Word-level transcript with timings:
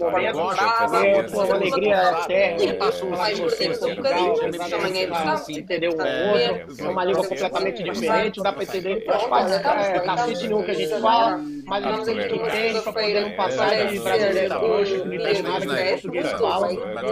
Vitória 0.00 0.32
gosta 0.32 0.64
fazer. 0.72 1.06
É, 1.06 1.22
pô, 1.24 1.44
uma 1.44 1.54
alegria. 1.54 2.74
Passou 2.78 3.10
Mas 3.10 3.38
você, 3.38 3.68
Portugal, 3.68 4.34
apesar 4.40 4.70
também 4.70 4.92
de 4.92 4.98
é 4.98 5.28
assim. 5.28 5.62
um 5.62 6.02
É, 6.02 6.66
é 6.78 6.88
uma 6.88 7.04
língua 7.04 7.26
completamente 7.26 7.82
diferente, 7.82 8.42
dá 8.42 8.52
para 8.52 8.62
entender 8.62 9.04
faz 9.28 9.58
parte 9.60 10.32
é, 10.32 10.48
nenhum 10.48 10.62
que 10.62 10.70
a 10.70 10.74
gente 10.74 11.00
fala, 11.00 11.40
mas 11.66 11.84
a 11.84 11.92
gente 12.04 12.34
entende 12.34 12.80
para 12.80 12.92
poder 12.92 13.20
não 13.20 13.30
passar 13.32 13.86
de 13.86 13.98
brasileiro 13.98 14.64
hoje, 14.64 15.00
que 15.00 15.06
não 15.06 15.14
entende 15.14 15.42
nada 15.42 15.66
que 15.66 15.90
português 15.92 16.30
fala. 16.32 16.68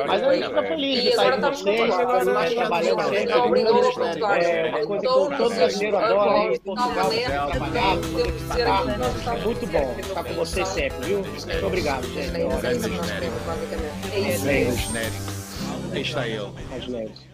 Mas 0.07 0.23
a 0.23 0.35
gente 0.35 0.47
fica 0.49 0.63
feliz 0.63 1.03
de 1.03 1.09
estar 1.09 1.33
com 1.33 1.41
vocês, 1.41 1.95
nós 2.27 2.55
trabalhando 2.55 3.03
sempre, 3.03 3.33
é 3.33 3.37
uma 3.37 4.87
coisa 4.87 5.03
que 5.03 5.09
todo 5.09 5.55
brasileiro 5.55 5.97
adora, 5.97 6.53
ir 6.53 6.59
Portugal, 6.61 7.11
trabalhar, 7.51 8.85
é 9.27 9.45
muito 9.45 9.67
bom 9.67 9.97
estar 10.01 10.25
com 10.25 10.35
vocês 10.35 10.69
sempre, 10.69 11.07
viu? 11.07 11.19
Muito 11.19 11.67
obrigado, 11.67 12.05
gente. 12.09 12.37
É 12.37 14.31
genérico. 14.77 15.39
Aí 15.93 16.03
está 16.03 16.29
ele. 16.29 16.53
Aos 16.73 16.89
neves. 16.89 17.28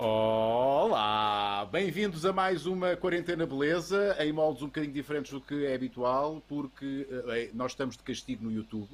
Olá! 0.00 1.68
Bem-vindos 1.72 2.24
a 2.24 2.32
mais 2.32 2.66
uma 2.66 2.94
Quarentena 2.94 3.44
Beleza, 3.44 4.16
em 4.20 4.32
moldes 4.32 4.62
um 4.62 4.66
bocadinho 4.66 4.92
diferentes 4.92 5.32
do 5.32 5.40
que 5.40 5.66
é 5.66 5.74
habitual, 5.74 6.40
porque 6.46 7.04
eh, 7.10 7.50
nós 7.52 7.72
estamos 7.72 7.96
de 7.96 8.04
castigo 8.04 8.44
no 8.44 8.52
YouTube. 8.52 8.88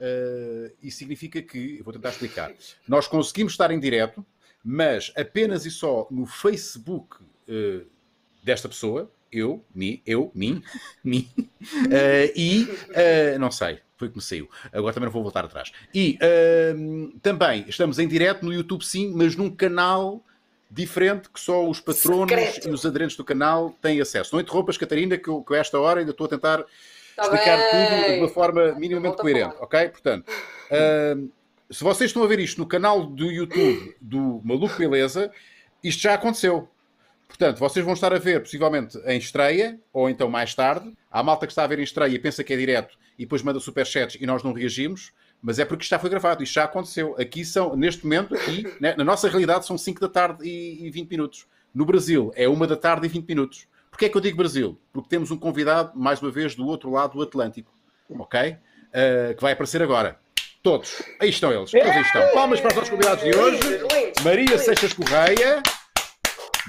eh, 0.00 0.72
e 0.82 0.90
significa 0.90 1.42
que, 1.42 1.82
vou 1.82 1.92
tentar 1.92 2.08
explicar, 2.08 2.54
nós 2.88 3.06
conseguimos 3.06 3.52
estar 3.52 3.70
em 3.70 3.78
direto, 3.78 4.24
mas 4.64 5.12
apenas 5.14 5.66
e 5.66 5.70
só 5.70 6.06
no 6.10 6.24
Facebook 6.24 7.18
eh, 7.46 7.82
desta 8.42 8.66
pessoa, 8.66 9.10
eu, 9.30 9.62
mi, 9.74 10.02
eu, 10.06 10.32
mim, 10.34 10.62
mim, 11.04 11.28
e 12.34 12.66
não 13.38 13.50
sei, 13.50 13.80
foi 13.98 14.08
que 14.08 14.16
me 14.16 14.22
saiu. 14.22 14.48
Agora 14.72 14.94
também 14.94 15.08
não 15.08 15.12
vou 15.12 15.22
voltar 15.22 15.44
atrás. 15.44 15.70
E 15.92 16.18
ehm, 16.18 17.10
também 17.20 17.66
estamos 17.68 17.98
em 17.98 18.08
direto 18.08 18.42
no 18.42 18.54
YouTube, 18.54 18.82
sim, 18.82 19.12
mas 19.14 19.36
num 19.36 19.50
canal 19.50 20.24
diferente 20.70 21.28
que 21.30 21.38
só 21.40 21.68
os 21.68 21.80
patronos 21.80 22.30
Secreto. 22.30 22.68
e 22.68 22.72
os 22.72 22.84
aderentes 22.84 23.16
do 23.16 23.24
canal 23.24 23.70
têm 23.80 24.00
acesso. 24.00 24.34
Não 24.34 24.40
interrompas, 24.40 24.76
Catarina, 24.76 25.16
que 25.16 25.28
eu, 25.28 25.42
que 25.42 25.54
a 25.54 25.58
esta 25.58 25.78
hora 25.78 26.00
ainda 26.00 26.10
estou 26.10 26.26
a 26.26 26.28
tentar 26.28 26.64
Tá 27.14 27.22
explicar 27.22 27.56
bem. 27.56 27.70
tudo 27.70 28.12
de 28.14 28.18
uma 28.20 28.28
forma 28.28 28.72
minimamente 28.74 29.16
Volta 29.16 29.22
a 29.22 29.24
coerente, 29.24 29.56
ok? 29.60 29.88
Portanto, 29.88 30.30
ehm, 30.70 31.28
se 31.70 31.82
vocês 31.82 32.10
estão 32.10 32.22
a 32.22 32.26
ver 32.26 32.38
isto 32.40 32.58
no 32.58 32.66
canal 32.66 33.06
do 33.06 33.30
YouTube 33.32 33.96
do 34.00 34.40
Maluco 34.44 34.76
Beleza, 34.76 35.30
isto 35.82 36.02
já 36.02 36.12
aconteceu. 36.14 36.68
Portanto, 37.26 37.58
vocês 37.58 37.84
vão 37.84 37.94
estar 37.94 38.12
a 38.12 38.18
ver 38.18 38.40
possivelmente 38.40 38.98
em 39.06 39.18
estreia, 39.18 39.80
ou 39.92 40.10
então 40.10 40.28
mais 40.28 40.54
tarde. 40.54 40.92
Há 41.10 41.22
malta 41.22 41.46
que 41.46 41.52
está 41.52 41.64
a 41.64 41.66
ver 41.66 41.78
em 41.78 41.82
estreia 41.82 42.14
e 42.14 42.18
pensa 42.18 42.44
que 42.44 42.52
é 42.52 42.56
direto 42.56 42.96
e 43.18 43.22
depois 43.24 43.42
manda 43.42 43.58
superchats 43.60 44.16
e 44.20 44.26
nós 44.26 44.42
não 44.42 44.52
reagimos, 44.52 45.10
mas 45.46 45.60
é 45.60 45.64
porque 45.64 45.84
isto 45.84 45.90
já 45.90 45.98
foi 46.00 46.10
gravado, 46.10 46.42
isto 46.42 46.54
já 46.54 46.64
aconteceu. 46.64 47.14
Aqui 47.20 47.44
são, 47.44 47.76
neste 47.76 48.02
momento, 48.02 48.34
aqui, 48.34 48.66
né, 48.80 48.96
na 48.98 49.04
nossa 49.04 49.28
realidade, 49.28 49.64
são 49.64 49.78
5 49.78 50.00
da 50.00 50.08
tarde 50.08 50.44
e, 50.44 50.84
e 50.84 50.90
20 50.90 51.08
minutos. 51.08 51.46
No 51.72 51.84
Brasil, 51.84 52.32
é 52.34 52.48
1 52.48 52.66
da 52.66 52.74
tarde 52.74 53.06
e 53.06 53.08
20 53.08 53.28
minutos. 53.28 53.68
Porquê 53.88 54.06
é 54.06 54.08
que 54.08 54.16
eu 54.16 54.20
digo 54.20 54.36
Brasil? 54.36 54.76
Porque 54.92 55.08
temos 55.08 55.30
um 55.30 55.38
convidado, 55.38 55.92
mais 55.94 56.20
uma 56.20 56.32
vez, 56.32 56.56
do 56.56 56.66
outro 56.66 56.90
lado 56.90 57.12
do 57.12 57.22
Atlântico, 57.22 57.70
ok? 58.10 58.56
Uh, 58.56 59.36
que 59.36 59.40
vai 59.40 59.52
aparecer 59.52 59.80
agora. 59.80 60.18
Todos. 60.64 61.00
Aí 61.20 61.28
estão 61.28 61.52
eles. 61.52 61.70
Todos 61.70 61.90
aí 61.90 62.02
estão. 62.02 62.28
Palmas 62.34 62.60
para 62.60 62.70
os 62.70 62.74
nossos 62.74 62.90
convidados 62.90 63.22
de 63.22 63.30
hoje. 63.36 63.60
Maria 64.24 64.58
Seixas 64.58 64.92
Correia. 64.94 65.62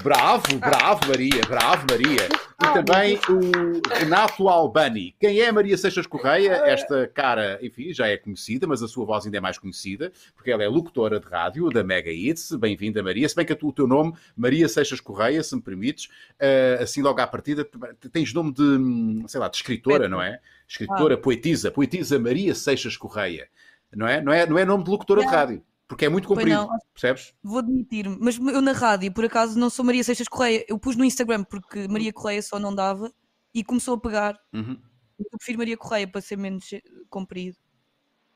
Bravo, 0.03 0.59
bravo 0.59 1.07
Maria, 1.07 1.41
bravo 1.47 1.85
Maria. 1.89 2.29
E 2.61 2.73
também 2.73 3.19
o 3.29 3.95
Renato 3.95 4.47
Albani. 4.47 5.15
Quem 5.19 5.39
é 5.39 5.51
Maria 5.51 5.77
Seixas 5.77 6.05
Correia? 6.05 6.51
Esta 6.65 7.07
cara, 7.07 7.59
enfim, 7.61 7.91
já 7.91 8.07
é 8.07 8.15
conhecida, 8.15 8.67
mas 8.67 8.83
a 8.83 8.87
sua 8.87 9.05
voz 9.05 9.25
ainda 9.25 9.37
é 9.37 9.39
mais 9.39 9.57
conhecida, 9.57 10.11
porque 10.35 10.51
ela 10.51 10.63
é 10.63 10.67
locutora 10.67 11.19
de 11.19 11.27
rádio 11.27 11.69
da 11.69 11.83
Mega 11.83 12.11
Hits. 12.11 12.51
Bem-vinda, 12.53 13.01
Maria. 13.01 13.27
Se 13.27 13.35
bem 13.35 13.45
que 13.45 13.57
o 13.59 13.71
teu 13.71 13.87
nome, 13.87 14.13
Maria 14.35 14.67
Seixas 14.69 14.99
Correia, 14.99 15.41
se 15.43 15.55
me 15.55 15.61
permites, 15.61 16.09
eh, 16.39 16.77
assim 16.79 17.01
logo 17.01 17.19
à 17.19 17.25
partida, 17.25 17.67
tens 18.11 18.33
nome 18.33 18.53
de, 18.53 19.23
sei 19.27 19.39
lá, 19.39 19.47
de 19.47 19.57
escritora, 19.57 20.07
não 20.07 20.21
é? 20.21 20.39
Escritora, 20.67 21.17
poetisa, 21.17 21.71
poetisa 21.71 22.19
Maria 22.19 22.53
Seixas 22.53 22.95
Correia. 22.95 23.47
Não 23.95 24.07
é? 24.07 24.21
Não 24.21 24.31
é, 24.31 24.45
não 24.45 24.57
é 24.59 24.65
nome 24.65 24.83
de 24.83 24.89
locutora 24.89 25.21
de 25.21 25.27
rádio, 25.27 25.63
porque 25.87 26.05
é 26.05 26.09
muito 26.09 26.27
comprido, 26.27 26.49
não. 26.49 26.69
percebes? 26.93 27.33
Vou 27.43 27.59
admitir-me, 27.59 28.17
mas 28.19 28.37
eu 28.37 28.61
na 28.61 28.73
rádio, 28.73 29.11
por 29.13 29.23
acaso, 29.25 29.57
não 29.57 29.69
sou 29.69 29.85
Maria 29.85 30.03
Seixas 30.03 30.27
Correia. 30.27 30.65
Eu 30.67 30.77
pus 30.77 30.95
no 30.95 31.05
Instagram 31.05 31.43
porque 31.43 31.87
Maria 31.87 32.11
Correia 32.11 32.41
só 32.41 32.59
não 32.59 32.73
dava 32.75 33.11
e 33.53 33.63
começou 33.63 33.95
a 33.95 33.99
pegar. 33.99 34.37
Uhum. 34.53 34.77
Eu 35.19 35.25
prefiro 35.37 35.57
Maria 35.59 35.77
Correia 35.77 36.07
para 36.07 36.21
ser 36.21 36.37
menos 36.37 36.69
comprido. 37.09 37.57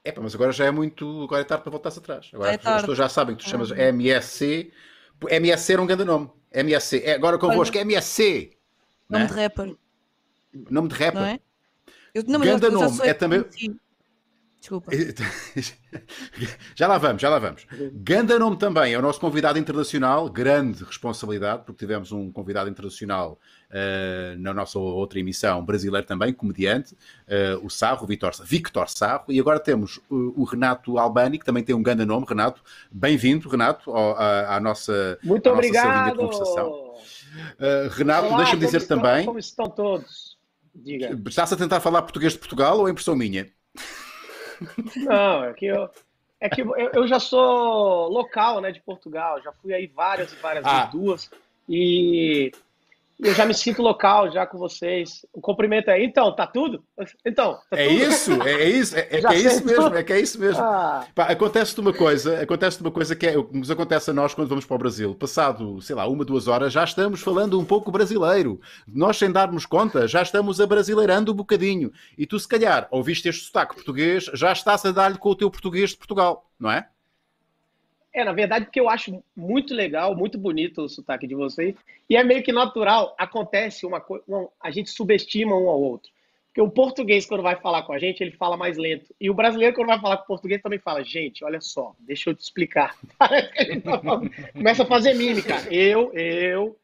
É, 0.04 0.18
mas 0.20 0.34
agora 0.34 0.52
já 0.52 0.66
é 0.66 0.72
muito. 0.72 1.24
Agora 1.24 1.42
é 1.42 1.46
tarde 1.46 1.64
para 1.64 1.72
voltar-se 1.72 2.00
atrás. 2.00 2.32
Agora 2.34 2.52
É 2.54 2.56
as 2.56 2.82
pessoas 2.82 2.98
já 2.98 3.08
sabem 3.10 3.36
que 3.36 3.44
tu 3.44 3.50
chamas 3.50 3.70
MSC. 3.72 4.72
MSC 5.30 5.74
era 5.74 5.82
um 5.82 5.86
grande 5.86 6.04
nome. 6.06 6.30
MSC. 6.52 7.04
É, 7.06 7.14
agora 7.14 7.38
convosco, 7.38 7.78
MSC. 7.78 8.58
Nome 9.08 9.26
Né? 9.26 9.30
de 9.30 9.36
rapper, 9.36 9.76
Nome 10.72 10.88
de 10.88 10.96
rapper. 10.96 11.22
não 11.22 11.28
é? 11.28 11.40
Eu, 12.14 12.24
não, 12.28 12.40
Ganda 12.40 12.68
eu 12.68 12.72
nome, 12.72 13.00
é 13.04 13.14
também- 13.14 13.44
conhecido. 13.44 13.80
Desculpa. 14.62 14.92
já 16.76 16.88
lá 16.88 17.00
vamos, 17.00 17.20
já 17.20 17.30
lá 17.30 17.40
vamos. 17.40 17.66
Ganda 17.94 18.38
nome 18.38 18.58
também 18.58 18.94
é 18.94 18.98
o 19.00 19.02
nosso 19.02 19.20
convidado 19.20 19.58
internacional, 19.58 20.30
grande 20.30 20.84
responsabilidade, 20.84 21.64
porque 21.66 21.80
tivemos 21.80 22.12
um 22.12 22.32
convidado 22.32 22.70
internacional 22.70 23.40
eh, 23.72 24.36
na 24.38 24.54
nossa 24.54 24.78
outra 24.78 25.20
emissão, 25.20 25.66
brasileiro 25.66 26.06
também, 26.06 26.32
comediante, 26.32 26.96
eh, 27.28 27.58
o 27.64 27.72
Sarro, 27.72 28.04
o 28.04 28.08
Vitor, 28.08 28.32
Victor 28.44 28.88
Sarro, 28.88 29.26
e 29.30 29.40
agora 29.40 29.60
temos 29.60 30.00
o, 30.08 30.42
o 30.42 30.44
Renato 30.44 30.96
Albani, 31.00 31.40
que 31.40 31.46
também 31.46 31.64
tem 31.64 31.74
um 31.74 31.82
grande 31.82 32.06
nome, 32.06 32.28
Renato. 32.30 32.62
Bem-vindo, 32.92 33.50
Renato, 33.50 33.90
ao- 33.90 34.16
à, 34.16 34.58
à 34.58 34.60
nossa, 34.60 35.18
Muito 35.24 35.50
à 35.50 35.56
nossa 35.56 35.68
salinha 35.74 35.92
de 35.92 36.10
obrigado! 36.12 36.18
conversação. 36.18 36.94
Eh, 37.60 37.90
Renato, 37.94 38.38
deixa-me 38.38 38.64
dizer 38.64 38.78
estão- 38.78 39.00
também, 39.02 39.26
Como 39.26 39.40
estão 39.40 39.66
todos? 39.68 40.38
Diga. 40.76 41.20
estás 41.28 41.52
a 41.52 41.58
tentar 41.58 41.80
falar 41.82 42.04
português 42.04 42.34
de 42.34 42.40
Portugal 42.40 42.78
ou 42.80 42.88
é 42.88 42.92
impressão 42.92 43.16
minha? 43.16 43.50
Não, 44.98 45.44
é 45.46 45.54
que 45.54 45.66
eu. 45.66 45.90
É 46.40 46.50
que 46.50 46.62
eu, 46.62 46.76
eu 46.76 47.08
já 47.08 47.20
sou 47.20 48.08
local, 48.10 48.62
né, 48.62 48.72
de 48.72 48.82
Portugal. 48.82 49.42
Já 49.44 49.52
fui 49.52 49.74
aí 49.74 49.86
várias 49.88 50.34
e 50.34 50.36
várias 50.38 50.66
Ah. 50.66 50.80
vezes, 50.86 50.92
duas. 50.92 51.32
E 51.70 52.52
eu 53.24 53.36
já 53.36 53.46
me 53.46 53.54
sinto 53.54 53.82
local 53.82 54.32
já 54.32 54.46
com 54.48 54.58
vocês. 54.58 55.26
O 55.32 55.40
cumprimento 55.40 55.90
é, 55.90 56.04
então, 56.04 56.36
tá 56.36 56.48
tudo? 56.48 56.84
Então, 57.26 57.60
tá 57.70 57.78
É 57.78 57.88
tudo? 57.88 58.04
isso, 58.04 58.44
é, 58.44 58.52
é 58.52 58.70
isso, 58.70 58.96
é, 58.96 59.00
é 59.12 59.22
que 59.22 59.28
é 59.28 59.38
isso 59.38 59.66
mesmo, 59.66 59.96
é 59.96 60.04
que 60.04 60.14
é 60.14 60.20
isso 60.20 60.40
mesmo. 60.40 60.64
Ah, 60.64 61.06
Pá, 61.14 61.26
acontece-te 61.26 61.80
uma 61.80 61.94
coisa, 61.94 62.42
acontece 62.42 62.82
uma 62.82 62.90
coisa 62.90 63.16
que 63.16 63.28
é 63.28 63.36
nos 63.52 63.70
acontece 63.70 64.10
a 64.10 64.14
nós 64.14 64.34
quando 64.34 64.48
vamos 64.48 64.66
para 64.66 64.76
o 64.76 64.80
Brasil. 64.80 65.14
Passado, 65.14 65.80
sei 65.82 65.96
lá, 65.96 66.08
uma, 66.08 66.26
duas 66.26 66.48
horas, 66.48 66.74
já 66.74 66.84
estamos 66.84 67.22
falando 67.22 67.60
um 67.60 67.66
pouco 67.66 67.92
brasileiro. 67.92 68.60
Nós, 68.88 69.18
sem 69.18 69.32
darmos 69.32 69.66
conta, 69.66 70.08
já 70.08 70.24
estamos 70.24 70.60
a 70.60 70.66
brasileirando 70.66 71.32
um 71.32 71.36
bocadinho. 71.36 71.92
E 72.18 72.26
tu, 72.26 72.40
se 72.40 72.48
calhar, 72.48 72.88
ouviste 72.90 73.30
este 73.30 73.46
sotaque 73.46 73.76
português, 73.76 74.26
já 74.34 74.52
estás 74.52 74.84
a 74.84 74.92
dar-lhe 74.92 75.18
com 75.18 75.30
o 75.30 75.36
teu 75.36 75.52
português 75.52 75.92
de 75.92 75.98
Portugal, 75.98 76.50
não 76.60 76.72
é? 76.72 76.88
É, 78.14 78.24
na 78.24 78.34
verdade, 78.34 78.66
porque 78.66 78.80
eu 78.80 78.90
acho 78.90 79.24
muito 79.36 79.74
legal, 79.74 80.16
muito 80.16 80.38
bonito 80.38 80.82
o 80.82 80.90
sotaque 80.90 81.26
de 81.26 81.36
vocês. 81.36 81.76
E 82.10 82.16
é 82.16 82.24
meio 82.24 82.44
que 82.44 82.52
natural. 82.52 83.16
Acontece 83.18 83.86
uma 83.86 84.02
coisa. 84.02 84.24
A 84.62 84.70
gente 84.70 84.90
subestima 84.90 85.56
um 85.56 85.70
ao 85.70 85.82
outro. 85.82 86.12
Porque 86.48 86.62
o 86.62 86.70
português, 86.70 87.26
quando 87.26 87.44
vai 87.44 87.56
falar 87.56 87.84
com 87.84 87.94
a 87.94 88.00
gente, 88.00 88.22
ele 88.22 88.32
fala 88.32 88.58
mais 88.58 88.78
lento. 88.78 89.16
E 89.20 89.30
o 89.30 89.34
brasileiro, 89.34 89.74
quando 89.74 89.88
vai 89.88 90.02
falar 90.02 90.18
com 90.18 90.24
o 90.24 90.28
português, 90.28 90.62
também 90.62 90.80
fala: 90.80 91.02
gente, 91.02 91.46
olha 91.46 91.62
só, 91.62 91.96
deixa 92.00 92.30
eu 92.30 92.36
te 92.36 92.42
explicar. 92.42 92.96
Tá 93.18 93.30
Começa 94.52 94.84
a 94.84 94.86
fazer 94.86 95.14
mímica. 95.14 95.56
Eu, 95.74 96.12
eu. 96.14 96.78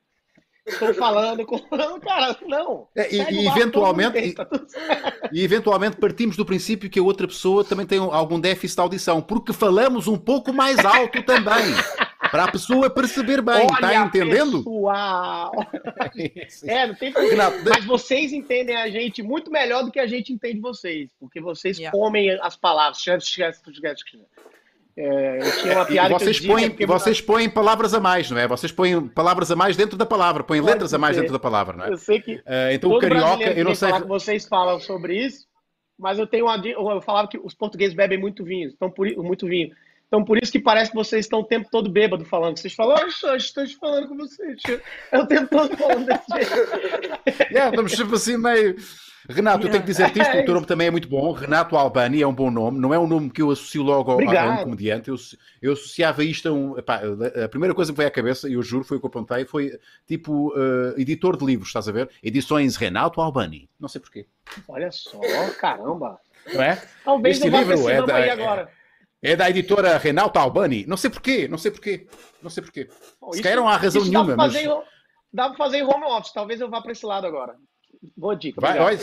Estou 0.67 0.93
falando 0.93 1.45
com. 1.45 1.55
Não, 1.75 1.97
cara, 2.01 2.35
não. 2.45 2.87
É, 2.95 3.13
e- 3.15 3.43
e 3.43 3.47
eventualmente- 3.47 4.11
tem, 4.11 4.33
tá. 4.33 4.47
E 5.31 5.41
eventualmente 5.43 5.95
partimos 5.97 6.35
do 6.35 6.45
princípio 6.45 6.89
que 6.89 6.99
a 6.99 7.03
outra 7.03 7.27
pessoa 7.27 7.63
também 7.63 7.85
tem 7.85 7.99
algum 7.99 8.39
déficit 8.39 8.75
de 8.75 8.81
audição, 8.81 9.21
porque 9.21 9.53
falamos 9.53 10.07
um 10.07 10.17
pouco 10.17 10.51
mais 10.53 10.77
alto 10.83 11.23
também. 11.23 11.73
Para 12.29 12.43
a 12.43 12.51
pessoa 12.51 12.89
perceber 12.89 13.41
bem, 13.41 13.65
está 13.67 13.87
Olha, 13.87 13.95
entendendo? 13.99 14.57
Pessoal. 14.57 15.51
É, 16.65 16.87
não 16.87 16.95
tem 16.95 17.11
problema. 17.13 17.51
Mas 17.63 17.85
vocês 17.85 18.33
entendem 18.33 18.75
a 18.75 18.89
gente 18.89 19.23
muito 19.23 19.49
melhor 19.49 19.83
do 19.83 19.91
que 19.91 19.99
a 19.99 20.07
gente 20.07 20.33
entende 20.33 20.59
vocês, 20.59 21.09
porque 21.19 21.39
vocês 21.39 21.77
Yeah. 21.79 21.97
comem 21.97 22.31
as 22.41 22.55
palavras. 22.57 23.01
É, 24.99 25.37
eu 25.47 25.61
tinha 25.61 25.73
uma 25.75 25.83
E 25.83 25.87
piada 25.87 26.13
eu 26.15 26.19
vocês 26.19 26.39
põem, 26.39 26.75
e 26.79 26.85
vocês 26.87 27.21
põem 27.21 27.47
palavras 27.47 27.93
a 27.93 27.99
mais, 27.99 28.31
não 28.31 28.39
é? 28.39 28.47
Vocês 28.47 28.71
põem 28.71 29.07
palavras 29.07 29.51
a 29.51 29.55
mais 29.55 29.77
dentro 29.77 29.95
da 29.95 30.07
palavra, 30.07 30.43
põem 30.43 30.59
Pode 30.59 30.71
letras 30.73 30.91
a 30.93 30.97
mais 30.97 31.15
ser. 31.15 31.21
dentro 31.21 31.33
da 31.33 31.39
palavra, 31.39 31.77
não 31.77 31.85
é? 31.85 31.91
eu 31.91 31.97
sei 31.97 32.19
que 32.19 32.41
Ah, 32.45 32.73
então 32.73 32.91
o 32.91 32.97
carioca, 32.99 33.43
eu 33.51 33.63
não 33.63 33.75
sei. 33.75 33.91
vocês 34.07 34.47
falam 34.47 34.79
sobre 34.79 35.23
isso, 35.23 35.45
mas 35.99 36.17
eu 36.17 36.25
tenho 36.25 36.45
uma, 36.45 36.57
eu 36.67 37.01
falava 37.01 37.27
que 37.27 37.37
os 37.37 37.53
portugueses 37.53 37.95
bebem 37.95 38.17
muito 38.19 38.43
vinho, 38.43 38.71
então 38.75 38.89
por, 38.89 39.07
muito 39.17 39.45
vinho. 39.45 39.69
Então 40.07 40.23
por 40.23 40.41
isso 40.41 40.51
que 40.51 40.59
parece 40.59 40.89
que 40.89 40.95
vocês 40.95 41.25
estão 41.25 41.41
o 41.41 41.43
tempo 41.43 41.67
todo 41.69 41.89
bêbado 41.91 42.23
falando. 42.25 42.57
Vocês 42.57 42.73
falam, 42.73 42.95
"Ai, 42.97 43.11
só 43.11 43.35
estou 43.35 43.65
falando 43.79 44.07
com 44.07 44.15
vocês. 44.17 44.61
É 45.11 45.19
o 45.19 45.27
tempo 45.27 45.49
todo 45.49 45.75
falando 45.77 46.05
desse 46.05 46.23
jeito. 46.33 47.51
Yeah, 47.51 47.69
estamos 47.69 47.91
sempre 47.91 48.15
assim 48.15 48.37
meio. 48.37 48.75
Renato, 49.29 49.67
eu 49.67 49.71
tenho 49.71 49.83
que 49.83 49.87
dizer-te 49.87 50.21
isto, 50.21 50.37
o 50.37 50.45
teu 50.45 50.53
nome 50.53 50.65
também 50.65 50.87
é 50.87 50.91
muito 50.91 51.07
bom. 51.07 51.33
Renato 51.33 51.75
Albani 51.75 52.21
é 52.21 52.27
um 52.27 52.33
bom 52.33 52.49
nome, 52.49 52.79
não 52.79 52.93
é 52.93 52.99
um 52.99 53.05
nome 53.05 53.29
que 53.29 53.41
eu 53.41 53.51
associo 53.51 53.83
logo 53.83 54.11
ao, 54.11 54.19
a 54.19 54.53
um 54.53 54.63
comediante. 54.63 55.09
Eu, 55.09 55.17
eu 55.61 55.73
associava 55.73 56.23
isto 56.23 56.47
a 56.47 56.51
um. 56.53 56.77
Epá, 56.77 57.01
a 57.43 57.49
primeira 57.49 57.75
coisa 57.75 57.91
que 57.91 57.97
veio 57.97 58.07
à 58.07 58.11
cabeça, 58.11 58.47
e 58.47 58.53
eu 58.53 58.63
juro, 58.63 58.85
foi 58.85 58.97
o 58.97 58.99
que 58.99 59.05
eu 59.05 59.09
apontei, 59.09 59.43
foi 59.45 59.77
tipo 60.07 60.49
uh, 60.55 60.97
editor 60.97 61.35
de 61.35 61.45
livros, 61.45 61.67
estás 61.67 61.89
a 61.89 61.91
ver? 61.91 62.09
Edições 62.23 62.77
Renato 62.77 63.19
Albani. 63.19 63.69
Não 63.77 63.89
sei 63.89 63.99
porquê. 63.99 64.25
Olha 64.67 64.89
só, 64.91 65.19
caramba. 65.59 66.19
Não 66.53 66.63
é? 66.63 66.81
Talvez 67.03 67.37
este 67.37 67.49
livro 67.49 67.89
é 67.89 68.01
da, 68.05 68.31
agora. 68.31 68.71
É, 69.21 69.31
é 69.31 69.35
da 69.35 69.49
editora 69.49 69.97
Renato 69.97 70.39
Albani. 70.39 70.85
Não 70.87 70.95
sei 70.95 71.09
porquê, 71.09 71.47
não 71.49 71.57
sei 71.57 71.71
porquê. 71.71 72.07
Não 72.41 72.49
sei 72.49 72.63
porquê. 72.63 72.89
Bom, 73.19 73.33
Se 73.33 73.41
calhar 73.41 73.57
não 73.57 73.67
há 73.67 73.75
razão 73.75 74.05
nenhuma. 74.05 74.37
Mas... 74.37 74.53
dá 75.33 75.49
para 75.49 75.57
fazer 75.57 75.79
em 75.79 75.83
home 75.83 76.05
office, 76.05 76.31
talvez 76.31 76.61
eu 76.61 76.69
vá 76.69 76.81
para 76.81 76.93
esse 76.93 77.05
lado 77.05 77.27
agora. 77.27 77.55
Boa 78.15 78.35
dica. 78.35 78.59
Vai, 78.61 78.79
olha, 78.79 78.97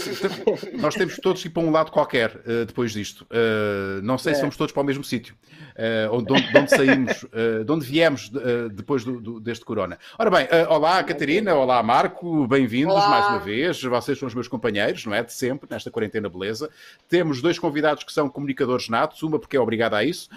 nós 0.75 0.95
temos 0.95 1.17
todos 1.17 1.43
que 1.43 1.49
ir 1.49 1.51
para 1.51 1.63
um 1.63 1.71
lado 1.71 1.91
qualquer 1.91 2.37
uh, 2.37 2.65
depois 2.67 2.93
disto. 2.93 3.23
Uh, 3.25 4.03
não 4.03 4.19
sei 4.19 4.33
é. 4.33 4.35
se 4.35 4.41
somos 4.41 4.57
todos 4.57 4.73
para 4.73 4.83
o 4.83 4.85
mesmo 4.85 5.03
sítio. 5.03 5.35
Uh, 5.75 6.23
de, 6.23 6.33
onde, 6.33 6.53
de 6.53 6.59
onde 6.59 6.71
saímos, 6.71 7.27
de 7.65 7.73
onde 7.73 7.87
viemos 7.87 8.31
depois 8.73 9.05
do, 9.05 9.21
do, 9.21 9.41
deste 9.41 9.65
corona. 9.65 9.99
Ora 10.19 10.31
bem, 10.31 10.49
olá 10.69 11.03
Catarina, 11.03 11.55
olá 11.55 11.83
Marco, 11.83 12.47
bem-vindos 12.47 12.95
mais 12.95 13.27
uma 13.27 13.39
vez. 13.41 13.83
Vocês 13.83 14.19
são 14.19 14.29
os 14.29 14.35
meus 14.35 14.49
companheiros, 14.49 15.05
não 15.07 15.15
é? 15.15 15.23
De 15.23 15.33
sempre, 15.33 15.69
nesta 15.71 15.91
quarentena 15.91 16.29
beleza. 16.29 16.71
Temos 17.09 17.43
dois 17.43 17.59
convidados 17.59 18.05
que 18.05 18.13
são 18.13 18.29
comunicadores 18.29 18.89
natos, 18.89 19.23
uma 19.23 19.39
porque 19.39 19.57
é 19.57 19.61
obrigada 19.61 19.97
a 19.97 20.05
isso, 20.05 20.29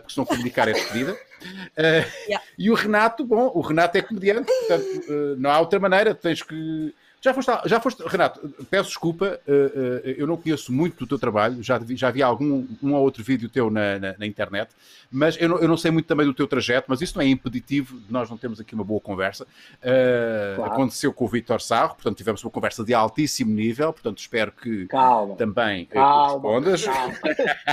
porque 0.00 0.12
se 0.12 0.18
não 0.18 0.24
comunicar 0.24 0.68
é 0.68 0.72
despedida. 0.72 1.12
Uh, 1.12 2.06
yeah. 2.28 2.44
E 2.58 2.70
o 2.70 2.74
Renato, 2.74 3.24
bom, 3.24 3.50
o 3.54 3.60
Renato 3.60 3.98
é 3.98 4.02
comediante, 4.02 4.50
portanto, 4.50 4.84
uh, 5.08 5.36
não 5.38 5.50
há 5.50 5.60
outra 5.60 5.78
maneira, 5.78 6.14
tens 6.14 6.42
que 6.42 6.94
já 7.26 7.34
foste, 7.34 7.50
já 7.64 7.80
foste, 7.80 8.02
Renato, 8.06 8.48
peço 8.70 8.90
desculpa, 8.90 9.40
uh, 9.48 9.52
uh, 9.52 10.10
eu 10.16 10.26
não 10.28 10.36
conheço 10.36 10.72
muito 10.72 10.98
do 10.98 11.06
teu 11.08 11.18
trabalho, 11.18 11.60
já, 11.60 11.80
já 11.90 12.08
vi 12.10 12.22
algum 12.22 12.64
um 12.80 12.94
ou 12.94 13.02
outro 13.02 13.24
vídeo 13.24 13.48
teu 13.48 13.68
na, 13.68 13.98
na, 13.98 14.14
na 14.16 14.26
internet, 14.26 14.70
mas 15.10 15.36
eu 15.40 15.48
não, 15.48 15.58
eu 15.58 15.66
não, 15.66 15.76
sei 15.76 15.90
muito 15.90 16.06
também 16.06 16.24
do 16.24 16.32
teu 16.32 16.46
trajeto, 16.46 16.86
mas 16.88 17.00
isso 17.00 17.16
não 17.16 17.22
é 17.22 17.26
impeditivo 17.26 17.98
de 17.98 18.12
nós 18.12 18.30
não 18.30 18.36
termos 18.36 18.60
aqui 18.60 18.74
uma 18.74 18.84
boa 18.84 19.00
conversa. 19.00 19.44
Uh, 19.44 20.56
claro. 20.56 20.72
Aconteceu 20.72 21.12
com 21.12 21.24
o 21.24 21.28
Vitor 21.28 21.60
Sarro, 21.60 21.94
portanto 21.94 22.16
tivemos 22.16 22.44
uma 22.44 22.50
conversa 22.50 22.84
de 22.84 22.94
altíssimo 22.94 23.52
nível, 23.52 23.92
portanto 23.92 24.18
espero 24.18 24.52
que 24.52 24.86
calma, 24.86 25.34
também 25.34 25.86
calma, 25.86 26.32
respondas. 26.32 26.84
Calma. 26.84 27.14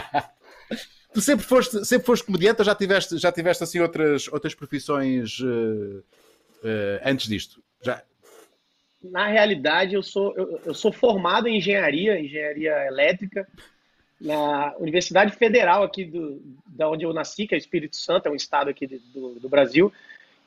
tu 1.14 1.22
sempre 1.22 1.46
foste, 1.46 1.86
sempre 1.86 2.08
foste 2.08 2.26
comediante 2.26 2.62
ou 2.62 2.66
já 2.66 2.74
tiveste, 2.74 3.18
já 3.20 3.32
tiveste 3.32 3.64
assim 3.64 3.80
outras, 3.80 4.28
outras 4.30 4.56
profissões 4.56 5.38
antes 7.06 7.28
disto? 7.28 7.62
Já, 7.84 8.02
na 9.04 9.28
realidade, 9.28 9.96
eu 9.96 10.04
sou, 10.04 10.34
eu, 10.36 10.62
eu, 10.66 10.74
sou 10.74 10.92
formado 10.92 11.48
em 11.48 11.58
engenharia, 11.58 12.20
engenharia 12.20 12.86
elétrica, 12.88 13.48
na 14.20 14.74
Universidade 14.78 15.36
Federal 15.36 15.84
aqui 15.84 16.06
do, 16.06 16.42
da 16.66 16.90
onde 16.90 17.04
eu 17.04 17.14
nasci, 17.14 17.46
que 17.46 17.54
é 17.54 17.58
Espírito 17.58 17.98
Santo, 17.98 18.28
é 18.28 18.32
um 18.32 18.36
estado 18.36 18.70
aqui 18.70 18.88
do, 18.88 19.40
do 19.40 19.50
Brasil. 19.50 19.92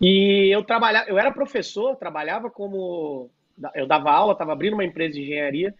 E 0.00 0.48
eu 0.52 0.62
trabalhava, 0.62 1.08
eu 1.08 1.18
era 1.18 1.30
professor, 1.30 1.96
trabalhava 1.96 2.50
como 2.50 3.30
eu 3.74 3.86
dava 3.86 4.10
aula, 4.10 4.32
estava 4.32 4.52
abrindo 4.52 4.74
uma 4.74 4.84
empresa 4.84 5.14
de 5.14 5.22
engenharia. 5.22 5.74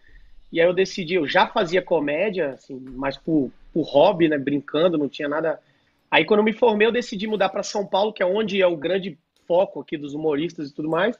E 0.51 0.61
aí 0.61 0.67
eu 0.67 0.73
decidi, 0.73 1.15
eu 1.15 1.27
já 1.27 1.47
fazia 1.47 1.81
comédia, 1.81 2.51
assim, 2.51 2.79
mas 2.95 3.17
por, 3.17 3.51
por 3.73 3.83
hobby, 3.83 4.29
né, 4.29 4.37
brincando, 4.37 4.97
não 4.97 5.09
tinha 5.09 5.27
nada. 5.27 5.59
Aí 6.09 6.23
quando 6.23 6.39
eu 6.39 6.43
me 6.43 6.53
formei, 6.53 6.87
eu 6.87 6.91
decidi 6.91 7.27
mudar 7.27 7.49
para 7.49 7.63
São 7.63 7.85
Paulo, 7.85 8.13
que 8.13 8.23
é 8.23 8.25
onde 8.25 8.61
é 8.61 8.67
o 8.67 8.77
grande 8.77 9.17
foco 9.47 9.81
aqui 9.81 9.97
dos 9.97 10.13
humoristas 10.13 10.69
e 10.69 10.73
tudo 10.73 10.89
mais. 10.89 11.17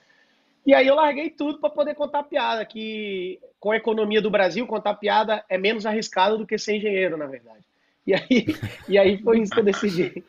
E 0.68 0.74
aí 0.74 0.86
eu 0.86 0.96
larguei 0.96 1.30
tudo 1.30 1.60
para 1.60 1.70
poder 1.70 1.96
contar 1.96 2.24
piada, 2.24 2.66
que 2.66 3.40
com 3.58 3.72
a 3.72 3.78
economia 3.78 4.22
do 4.22 4.30
Brasil, 4.30 4.68
contar 4.68 4.96
piada 4.96 5.42
é 5.48 5.58
menos 5.58 5.86
arriscado 5.86 6.38
do 6.38 6.46
que 6.46 6.58
ser 6.58 6.76
engenheiro, 6.76 7.16
na 7.16 7.26
verdade. 7.26 7.64
E 8.06 8.14
aí, 8.14 8.46
e 8.90 8.98
aí 8.98 9.18
foi 9.18 9.40
isso 9.40 9.54
que 9.54 9.60
eu 9.62 9.64
decidi. 9.64 10.24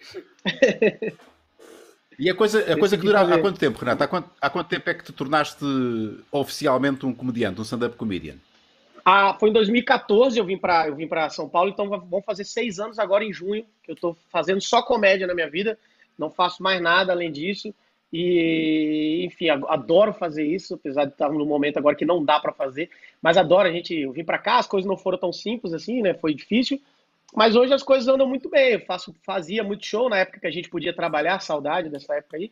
E 2.18 2.28
a 2.28 2.34
coisa, 2.34 2.72
a 2.72 2.76
coisa 2.76 2.96
que 2.96 3.04
dura 3.04 3.20
há 3.20 3.38
quanto 3.40 3.60
tempo, 3.60 3.78
Renato? 3.78 4.02
Há 4.02 4.08
quanto, 4.08 4.30
há 4.40 4.50
quanto 4.50 4.68
tempo 4.68 4.90
é 4.90 4.94
que 4.94 5.04
te 5.04 5.12
tornaste 5.12 5.64
oficialmente 6.32 7.06
um 7.06 7.14
comediante, 7.14 7.60
um 7.60 7.62
stand-up 7.62 7.96
comedian? 7.96 8.34
Ah, 9.04 9.36
foi 9.38 9.50
em 9.50 9.52
2014 9.52 10.36
eu 10.36 10.44
vim 10.44 10.58
para 10.58 10.88
eu 10.88 10.96
vim 10.96 11.06
para 11.06 11.30
São 11.30 11.48
Paulo, 11.48 11.70
então 11.70 11.88
vão 11.88 12.20
fazer 12.20 12.44
seis 12.44 12.80
anos 12.80 12.98
agora 12.98 13.24
em 13.24 13.32
junho 13.32 13.64
que 13.82 13.90
eu 13.90 13.94
estou 13.94 14.16
fazendo 14.30 14.60
só 14.60 14.82
comédia 14.82 15.28
na 15.28 15.34
minha 15.34 15.48
vida, 15.48 15.78
não 16.18 16.28
faço 16.28 16.62
mais 16.62 16.80
nada 16.80 17.12
além 17.12 17.30
disso. 17.30 17.72
E, 18.12 19.22
enfim, 19.26 19.48
adoro 19.50 20.14
fazer 20.14 20.44
isso, 20.44 20.74
apesar 20.74 21.04
de 21.04 21.12
estar 21.12 21.28
num 21.28 21.44
momento 21.44 21.76
agora 21.76 21.94
que 21.94 22.06
não 22.06 22.24
dá 22.24 22.40
para 22.40 22.52
fazer, 22.52 22.88
mas 23.20 23.36
adoro 23.36 23.68
a 23.68 23.72
gente 23.72 23.94
eu 23.94 24.12
vim 24.12 24.24
para 24.24 24.38
cá, 24.38 24.58
as 24.58 24.66
coisas 24.66 24.88
não 24.88 24.96
foram 24.96 25.18
tão 25.18 25.32
simples 25.32 25.74
assim, 25.74 26.00
né? 26.00 26.14
Foi 26.14 26.32
difícil, 26.32 26.80
mas 27.34 27.54
hoje 27.54 27.74
as 27.74 27.82
coisas 27.82 28.08
andam 28.08 28.26
muito 28.26 28.48
bem. 28.48 28.74
Eu 28.74 28.80
faço, 28.80 29.14
fazia 29.22 29.62
muito 29.62 29.84
show 29.84 30.08
na 30.08 30.18
época 30.18 30.40
que 30.40 30.46
a 30.46 30.50
gente 30.50 30.70
podia 30.70 30.94
trabalhar, 30.94 31.40
saudade 31.40 31.90
dessa 31.90 32.14
época 32.14 32.38
aí. 32.38 32.50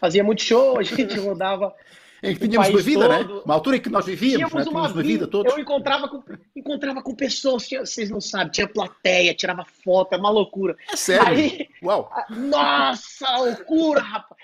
Fazia 0.00 0.24
muito 0.24 0.42
show, 0.42 0.78
a 0.78 0.82
gente 0.82 1.18
rodava. 1.18 1.74
Em 2.22 2.34
que 2.34 2.48
tínhamos 2.48 2.70
uma 2.70 2.80
vida, 2.80 3.08
né? 3.08 3.18
todo. 3.18 3.34
né? 3.34 3.42
Uma 3.44 3.54
altura 3.54 3.76
em 3.76 3.80
que 3.80 3.90
nós 3.90 4.06
vivíamos, 4.06 4.36
tínhamos, 4.36 4.54
né? 4.54 4.70
uma, 4.70 4.88
tínhamos 4.88 4.96
uma 4.96 5.02
vida, 5.02 5.26
toda. 5.26 5.50
Eu 5.50 5.58
encontrava 5.58 6.08
com, 6.08 6.22
encontrava 6.56 7.02
com 7.02 7.14
pessoas, 7.14 7.68
tinha, 7.68 7.84
vocês 7.84 8.08
não 8.08 8.18
sabem, 8.18 8.50
tinha 8.50 8.66
plateia, 8.66 9.34
tirava 9.34 9.66
foto, 9.84 10.14
é 10.14 10.16
uma 10.16 10.30
loucura. 10.30 10.74
É 10.90 10.96
sério? 10.96 11.28
Aí, 11.28 11.68
Uau! 11.82 12.10
Nossa, 12.30 13.36
loucura, 13.36 14.00
rapaz! 14.00 14.40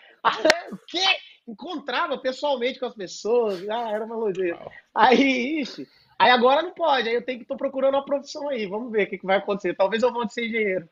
O 0.73 0.77
quê? 0.87 1.05
Encontrava 1.47 2.19
pessoalmente 2.19 2.79
com 2.79 2.87
as 2.87 2.95
pessoas. 2.95 3.69
Ah, 3.69 3.91
era 3.91 4.05
uma 4.05 4.17
lojeira. 4.17 4.59
Aí, 4.95 5.61
ixi. 5.61 5.89
Aí 6.19 6.31
agora 6.31 6.63
não 6.63 6.73
pode, 6.73 7.09
aí 7.09 7.15
eu 7.15 7.25
tenho 7.25 7.39
que 7.39 7.45
estar 7.45 7.57
procurando 7.57 7.95
uma 7.95 8.05
profissão 8.05 8.49
aí. 8.51 8.67
Vamos 8.67 8.93
ver 8.93 9.05
o 9.05 9.07
que, 9.09 9.19
que 9.19 9.27
vai 9.27 9.39
acontecer. 9.39 9.75
Talvez 9.75 10.03
eu 10.03 10.13
volte 10.13 10.35
ser 10.35 10.47
engenheiro. 10.49 10.87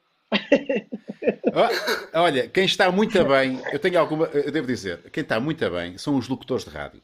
Olha, 2.14 2.48
quem 2.48 2.64
está 2.64 2.90
muito 2.90 3.22
bem, 3.24 3.60
eu 3.72 3.78
tenho 3.78 3.98
alguma, 3.98 4.26
eu 4.26 4.50
devo 4.50 4.66
dizer, 4.66 5.10
quem 5.10 5.22
está 5.22 5.38
muito 5.38 5.68
bem 5.70 5.98
são 5.98 6.16
os 6.16 6.28
locutores 6.28 6.64
de 6.64 6.70
rádio. 6.70 7.02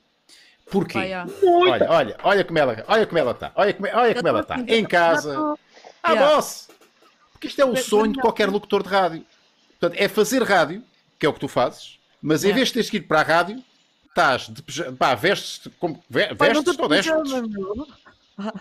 Porquê? 0.71 0.99
Olha, 0.99 1.91
olha, 1.91 2.17
olha 2.23 2.45
como 2.45 2.59
ela, 2.59 2.85
olha 2.89 3.07
como 3.07 3.19
ela 3.19 3.33
está, 3.33 3.53
olha 3.55 3.75
como, 3.75 3.89
olha 3.93 4.15
como 4.15 4.29
ela 4.29 4.41
está, 4.41 4.57
em 4.69 4.85
casa, 4.85 5.55
à 6.03 6.13
yeah. 6.13 6.35
boss. 6.35 6.71
Porque 7.33 7.49
isto 7.49 7.61
é 7.61 7.65
o 7.65 7.77
sonho 7.77 8.13
de 8.13 8.21
qualquer 8.21 8.49
locutor 8.49 8.83
de 8.83 8.89
rádio. 8.89 9.27
Portanto, 9.79 10.01
é 10.01 10.09
fazer 10.09 10.43
rádio, 10.43 10.83
que 11.19 11.27
é 11.27 11.29
o 11.29 11.33
que 11.33 11.41
tu 11.41 11.49
fazes, 11.49 11.99
mas 12.25 12.43
em 12.43 12.55
vez 12.55 12.69
de 12.69 12.75
teres 12.75 12.89
que 12.89 12.97
ir 12.97 13.03
para 13.03 13.21
a 13.21 13.23
rádio, 13.23 13.63
estás 14.09 14.49
de 14.49 14.63
pá, 14.93 15.15
vestes 15.15 15.71
como 15.79 16.03
vestes 16.09 16.79
ou 16.79 16.89
destes. 16.89 17.13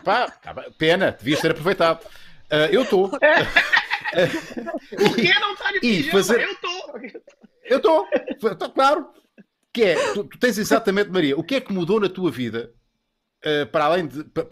Pá, 0.04 0.30
tá 0.30 0.54
pena, 0.78 1.16
devias 1.18 1.40
ter 1.40 1.52
aproveitado. 1.52 2.04
Uh, 2.52 2.68
eu 2.70 2.84
estou. 2.84 3.10
Por 3.10 3.20
que 5.16 5.34
não 5.40 5.54
está 5.54 5.72
de 5.72 5.80
pijama? 5.80 6.12
Fazer... 6.12 6.42
Eu 6.42 6.52
estou. 6.52 7.00
Eu 7.64 7.78
estou, 7.78 8.52
está 8.52 8.68
claro. 8.68 9.08
Que 9.72 9.84
é, 9.84 10.14
tu, 10.14 10.26
tu, 10.26 10.38
tens 10.38 10.58
exatamente, 10.58 11.10
Maria, 11.10 11.38
o 11.38 11.44
que 11.44 11.56
é 11.56 11.62
que 11.62 11.72
mudou 11.72 12.02
na 12.02 12.10
tua 12.10 12.30
vida 12.30 12.74
uh, 13.46 13.66
para 13.68 13.86
além 13.86 14.08
de 14.08 14.26
para, 14.26 14.46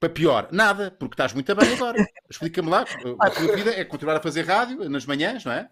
para, 0.00 0.08
pior? 0.08 0.48
Nada, 0.50 0.90
porque 0.98 1.14
estás 1.14 1.32
muito 1.32 1.54
bem 1.54 1.74
agora. 1.74 2.04
Explica-me 2.28 2.68
lá, 2.68 2.84
a 3.20 3.30
tua 3.30 3.54
vida 3.54 3.70
é 3.70 3.84
continuar 3.84 4.16
a 4.16 4.20
fazer 4.20 4.42
rádio 4.42 4.90
nas 4.90 5.06
manhãs, 5.06 5.44
não 5.44 5.52
é? 5.52 5.70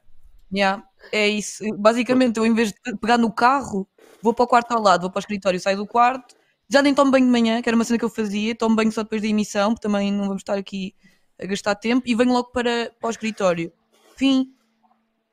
Yeah, 0.53 0.83
é 1.13 1.29
isso. 1.29 1.65
Basicamente, 1.77 2.39
eu 2.39 2.47
em 2.47 2.55
vez 2.55 2.73
de 2.73 2.97
pegar 3.01 3.19
no 3.19 3.33
carro, 3.33 3.89
vou 4.23 4.33
para 4.33 4.45
o 4.45 4.49
quarto 4.49 4.73
ao 4.73 4.83
lado, 4.83 5.03
vou 5.03 5.11
para 5.11 5.19
o 5.19 5.21
escritório, 5.21 5.61
saio 5.61 5.77
do 5.77 5.87
quarto, 5.87 6.35
já 6.69 6.83
nem 6.83 6.95
tomo 6.95 7.11
banho 7.11 7.27
de 7.27 7.31
manhã, 7.31 7.63
que 7.63 7.69
era 7.69 7.77
uma 7.77 7.85
cena 7.85 7.99
que 7.99 8.05
eu 8.05 8.11
fazia, 8.11 8.55
tomo 8.55 8.77
banho 8.77 8.93
só 8.93 9.03
depois 9.03 9.23
da 9.23 9.29
emissão, 9.29 9.73
porque 9.73 9.87
também 9.87 10.13
não 10.13 10.27
vamos 10.27 10.41
estar 10.41 10.57
aqui 10.57 10.95
a 11.41 11.47
gastar 11.47 11.75
tempo, 11.75 12.03
e 12.07 12.15
venho 12.15 12.33
logo 12.33 12.51
para, 12.51 12.93
para 12.99 13.09
o 13.09 13.11
escritório. 13.11 13.73
Fim. 14.17 14.53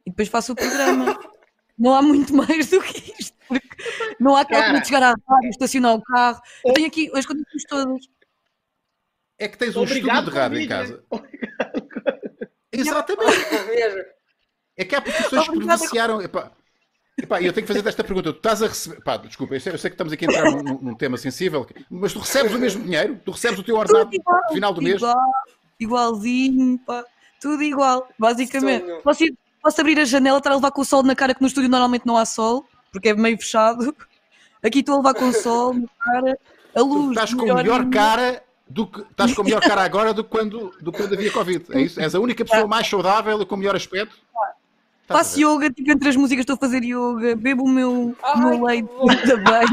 E 0.05 0.09
depois 0.09 0.27
faço 0.27 0.51
o 0.51 0.55
programa. 0.55 1.17
não 1.77 1.93
há 1.93 2.01
muito 2.01 2.33
mais 2.35 2.69
do 2.69 2.81
que 2.81 3.13
isto, 3.19 3.37
porque 3.47 3.67
não 4.19 4.35
há 4.35 4.41
aquela 4.41 4.79
de 4.79 4.87
chegar 4.87 5.03
à 5.03 5.15
rádio, 5.27 5.49
estacionar 5.49 5.95
o 5.95 6.01
carro. 6.01 6.41
Eu 6.65 6.73
tenho 6.73 6.87
aqui 6.87 7.09
as 7.13 7.25
condições 7.25 7.63
todas. 7.67 8.05
É 9.39 9.47
que 9.47 9.57
tens 9.57 9.75
um 9.75 9.81
Obrigado 9.81 10.19
estúdio 10.19 10.31
de 10.31 10.39
rádio 10.39 10.59
em 10.59 10.67
casa. 10.67 11.03
Exatamente. 12.71 14.13
É 14.77 14.83
que 14.83 14.95
há 14.95 15.01
profissões 15.01 15.47
que 15.47 15.59
beneficiaram. 15.59 16.21
Epá, 16.21 16.51
epá, 17.17 17.41
eu 17.41 17.53
tenho 17.53 17.67
que 17.67 17.73
fazer 17.73 17.87
esta 17.87 18.03
pergunta. 18.03 18.33
Tu 18.33 18.37
estás 18.37 18.63
a 18.63 18.67
receber. 18.67 19.01
Pá, 19.01 19.17
desculpa, 19.17 19.55
eu 19.55 19.59
sei, 19.59 19.73
eu 19.73 19.77
sei 19.77 19.89
que 19.89 19.95
estamos 19.95 20.13
aqui 20.13 20.25
a 20.25 20.27
entrar 20.29 20.51
num, 20.51 20.79
num, 20.81 20.95
tema 20.95 21.17
sensível, 21.17 21.67
mas 21.89 22.13
tu 22.13 22.19
recebes 22.19 22.53
o 22.53 22.59
mesmo 22.59 22.83
dinheiro? 22.83 23.19
Tu 23.23 23.31
recebes 23.31 23.59
o 23.59 23.63
teu 23.63 23.75
ordenado 23.75 24.09
no 24.09 24.53
final 24.53 24.73
do 24.73 24.81
mês? 24.81 24.95
Igual, 24.95 25.33
igualzinho, 25.79 26.79
pá, 26.79 27.03
tudo 27.39 27.61
igual, 27.61 28.07
basicamente. 28.17 28.85
Posso, 29.03 29.23
ir, 29.23 29.37
posso 29.61 29.79
abrir 29.81 29.99
a 29.99 30.05
janela, 30.05 30.37
estar 30.37 30.51
a 30.51 30.55
levar 30.55 30.71
com 30.71 30.81
o 30.81 30.85
sol 30.85 31.03
na 31.03 31.15
cara, 31.15 31.35
que 31.35 31.41
no 31.41 31.47
estúdio 31.47 31.69
normalmente 31.69 32.05
não 32.05 32.17
há 32.17 32.25
sol, 32.25 32.65
porque 32.91 33.09
é 33.09 33.13
meio 33.13 33.37
fechado. 33.37 33.95
Aqui 34.63 34.79
estou 34.79 34.95
a 34.95 34.97
levar 34.97 35.13
com 35.13 35.27
o 35.27 35.33
sol 35.33 35.73
na 35.73 35.87
cara, 35.99 36.39
a 36.75 36.81
luz. 36.81 37.05
Tu 37.05 37.11
estás 37.11 37.33
com 37.33 37.51
a 37.51 37.55
melhor 37.55 37.89
cara 37.89 38.41
do 38.67 38.87
que 38.87 39.01
estás 39.01 39.33
com 39.33 39.41
a 39.41 39.45
melhor 39.45 39.61
cara 39.61 39.83
agora 39.83 40.13
do 40.13 40.23
que 40.23 40.29
quando, 40.29 40.73
do 40.81 40.91
quando 40.91 41.13
havia 41.13 41.31
Covid. 41.31 41.65
É 41.71 41.81
isso? 41.81 41.99
És 41.99 42.15
a 42.15 42.19
única 42.19 42.43
pessoa 42.43 42.65
mais 42.65 42.87
saudável 42.87 43.41
e 43.41 43.45
com 43.45 43.55
o 43.55 43.57
melhor 43.57 43.75
aspecto. 43.75 44.15
Faço 45.07 45.39
yoga, 45.39 45.69
tipo, 45.69 45.91
entre 45.91 46.09
as 46.09 46.15
músicas 46.15 46.43
estou 46.43 46.55
a 46.55 46.59
fazer 46.59 46.83
yoga, 46.83 47.35
bebo 47.35 47.63
o 47.63 47.69
meu, 47.69 48.15
Ai, 48.23 48.39
meu 48.39 48.65
leite 48.65 48.89
também. 49.27 49.67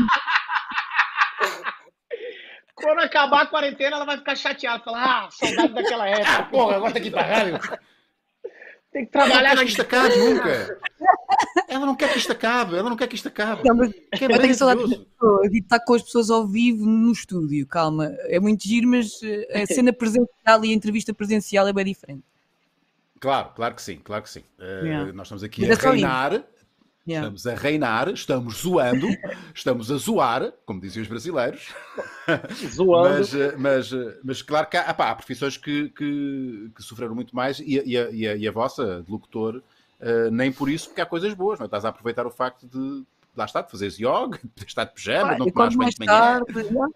Quando 2.74 3.00
acabar 3.00 3.42
a 3.42 3.46
quarentena, 3.46 3.96
ela 3.96 4.04
vai 4.06 4.16
ficar 4.16 4.34
chateada. 4.34 4.82
Falar, 4.82 5.26
ah, 5.26 5.30
saudade 5.30 5.74
daquela 5.74 6.08
época. 6.08 6.42
Porra, 6.44 6.76
agora 6.76 6.92
tem 6.92 7.02
que 7.02 7.08
ir 7.08 7.12
pra 7.12 7.22
rádio. 7.22 7.58
Tem 8.92 9.04
que 9.04 9.12
trabalhar 9.12 9.52
Ela 9.52 9.54
na 9.54 9.54
não 9.54 9.56
quer 9.56 9.64
que 9.64 9.70
isto 9.70 9.82
acabe 9.82 10.16
nunca. 10.16 10.78
Ela 11.68 11.86
não 11.86 11.94
quer 11.94 12.12
que 12.12 12.18
isto 12.18 12.32
acabe. 12.32 12.76
Ela 12.76 12.90
não 12.90 12.96
quer 12.96 13.06
que 13.06 13.14
isto 13.14 13.28
acabe. 13.28 13.68
Não, 13.68 13.76
mas 13.76 13.92
Que 13.92 14.24
é 14.24 14.34
eu 14.34 14.40
tenho 14.40 14.54
saudade 14.54 14.88
de 14.88 15.58
estar 15.58 15.78
com 15.80 15.94
as 15.94 16.02
pessoas 16.02 16.30
ao 16.30 16.46
vivo 16.46 16.84
no 16.84 17.12
estúdio, 17.12 17.66
calma. 17.66 18.06
É 18.24 18.40
muito 18.40 18.66
giro, 18.66 18.88
mas 18.88 19.20
eh, 19.22 19.62
a 19.62 19.66
cena 19.66 19.92
presencial 19.92 20.64
e 20.64 20.70
a 20.70 20.74
entrevista 20.74 21.14
presencial 21.14 21.68
é 21.68 21.72
bem 21.72 21.84
diferente. 21.84 22.24
Claro, 23.20 23.50
claro 23.54 23.74
que 23.74 23.82
sim, 23.82 23.96
claro 23.98 24.22
que 24.22 24.30
sim. 24.30 24.42
Eh, 24.58 24.80
Yeah. 24.84 25.12
Nós 25.12 25.26
estamos 25.26 25.42
aqui 25.44 25.66
Mas 25.66 25.84
a 25.84 25.88
é 25.88 25.92
reinar, 25.92 26.32
Yeah. 27.06 27.26
estamos 27.28 27.46
a 27.46 27.54
reinar, 27.54 28.08
estamos 28.08 28.56
zoando, 28.62 29.06
estamos 29.54 29.90
a 29.90 29.96
zoar, 29.96 30.52
como 30.64 30.80
diziam 30.80 31.02
os 31.02 31.08
brasileiros. 31.08 31.68
zoando. 32.72 33.18
Mas, 33.18 33.34
eh, 33.34 33.54
mas, 33.58 33.92
eh, 33.92 34.18
mas 34.24 34.42
claro 34.42 34.68
que 34.68 34.76
há, 34.76 34.82
ah 34.82 34.94
pá, 34.94 35.10
há 35.10 35.14
profissões 35.14 35.56
que, 35.56 35.90
que, 35.90 36.70
que 36.74 36.82
sofreram 36.82 37.14
muito 37.14 37.34
mais 37.36 37.58
e, 37.60 37.78
a- 37.78 37.82
e 37.84 38.26
a, 38.26 38.36
e 38.36 38.48
a- 38.48 38.52
vossa, 38.52 39.02
de 39.02 39.10
locutor, 39.10 39.62
eh, 40.00 40.30
nem 40.30 40.50
por 40.52 40.68
isso, 40.70 40.88
porque 40.88 41.00
há 41.00 41.06
coisas 41.06 41.34
boas, 41.34 41.58
não 41.58 41.64
é? 41.64 41.66
Estás 41.66 41.84
a 41.84 41.88
aproveitar 41.90 42.26
o 42.26 42.30
facto 42.30 42.66
de, 42.66 43.04
lá 43.36 43.44
está, 43.44 43.62
de 43.62 43.70
fazeres 43.70 43.98
yoga, 43.98 44.38
de 44.56 44.64
estar 44.64 44.84
de 44.84 44.94
pijama, 44.94 45.32
de 45.34 45.38
não 45.38 45.50
tomares 45.50 45.76
banho 45.76 45.78
mais 45.78 45.94
de 45.94 46.06
manhã. 46.06 46.40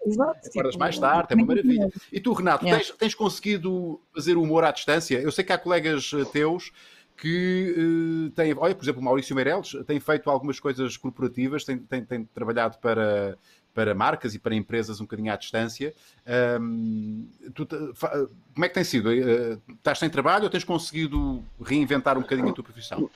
exato, 0.05 0.39
Acordas 0.49 0.75
mais 0.75 0.97
tarde, 0.99 1.33
é 1.33 1.35
uma 1.35 1.45
maravilha. 1.45 1.91
E 2.11 2.19
tu, 2.19 2.33
Renato, 2.33 2.65
tens, 2.65 2.91
tens 2.91 3.15
conseguido 3.15 3.99
fazer 4.13 4.37
humor 4.37 4.63
à 4.63 4.71
distância? 4.71 5.19
Eu 5.19 5.31
sei 5.31 5.43
que 5.43 5.53
há 5.53 5.57
colegas 5.57 6.11
eh, 6.13 6.25
teus 6.25 6.71
que 7.17 7.73
eh, 7.77 8.31
têm, 8.35 8.53
olha, 8.57 8.75
por 8.75 8.83
exemplo, 8.83 9.01
o 9.01 9.03
Maurício 9.03 9.35
Meirelles 9.35 9.75
tem 9.87 9.99
feito 9.99 10.29
algumas 10.29 10.59
coisas 10.59 10.97
corporativas, 10.97 11.63
tem, 11.63 11.77
tem, 11.77 12.03
tem 12.03 12.25
trabalhado 12.25 12.77
para, 12.79 13.37
para 13.73 13.95
marcas 13.95 14.35
e 14.35 14.39
para 14.39 14.53
empresas 14.55 14.99
um 14.99 15.03
bocadinho 15.05 15.31
à 15.31 15.35
distância. 15.35 15.93
Ahm, 16.25 17.27
tu 17.53 17.65
como 18.53 18.65
é 18.65 18.67
que 18.67 18.73
tem 18.73 18.83
sido? 18.83 19.11
Eh, 19.11 19.57
Estás 19.69 19.99
sem 19.99 20.09
trabalho 20.09 20.45
ou 20.45 20.49
tens 20.49 20.63
conseguido 20.63 21.43
reinventar 21.61 22.17
um 22.17 22.21
bocadinho 22.21 22.49
a 22.49 22.53
tua 22.53 22.63
profissão? 22.63 23.09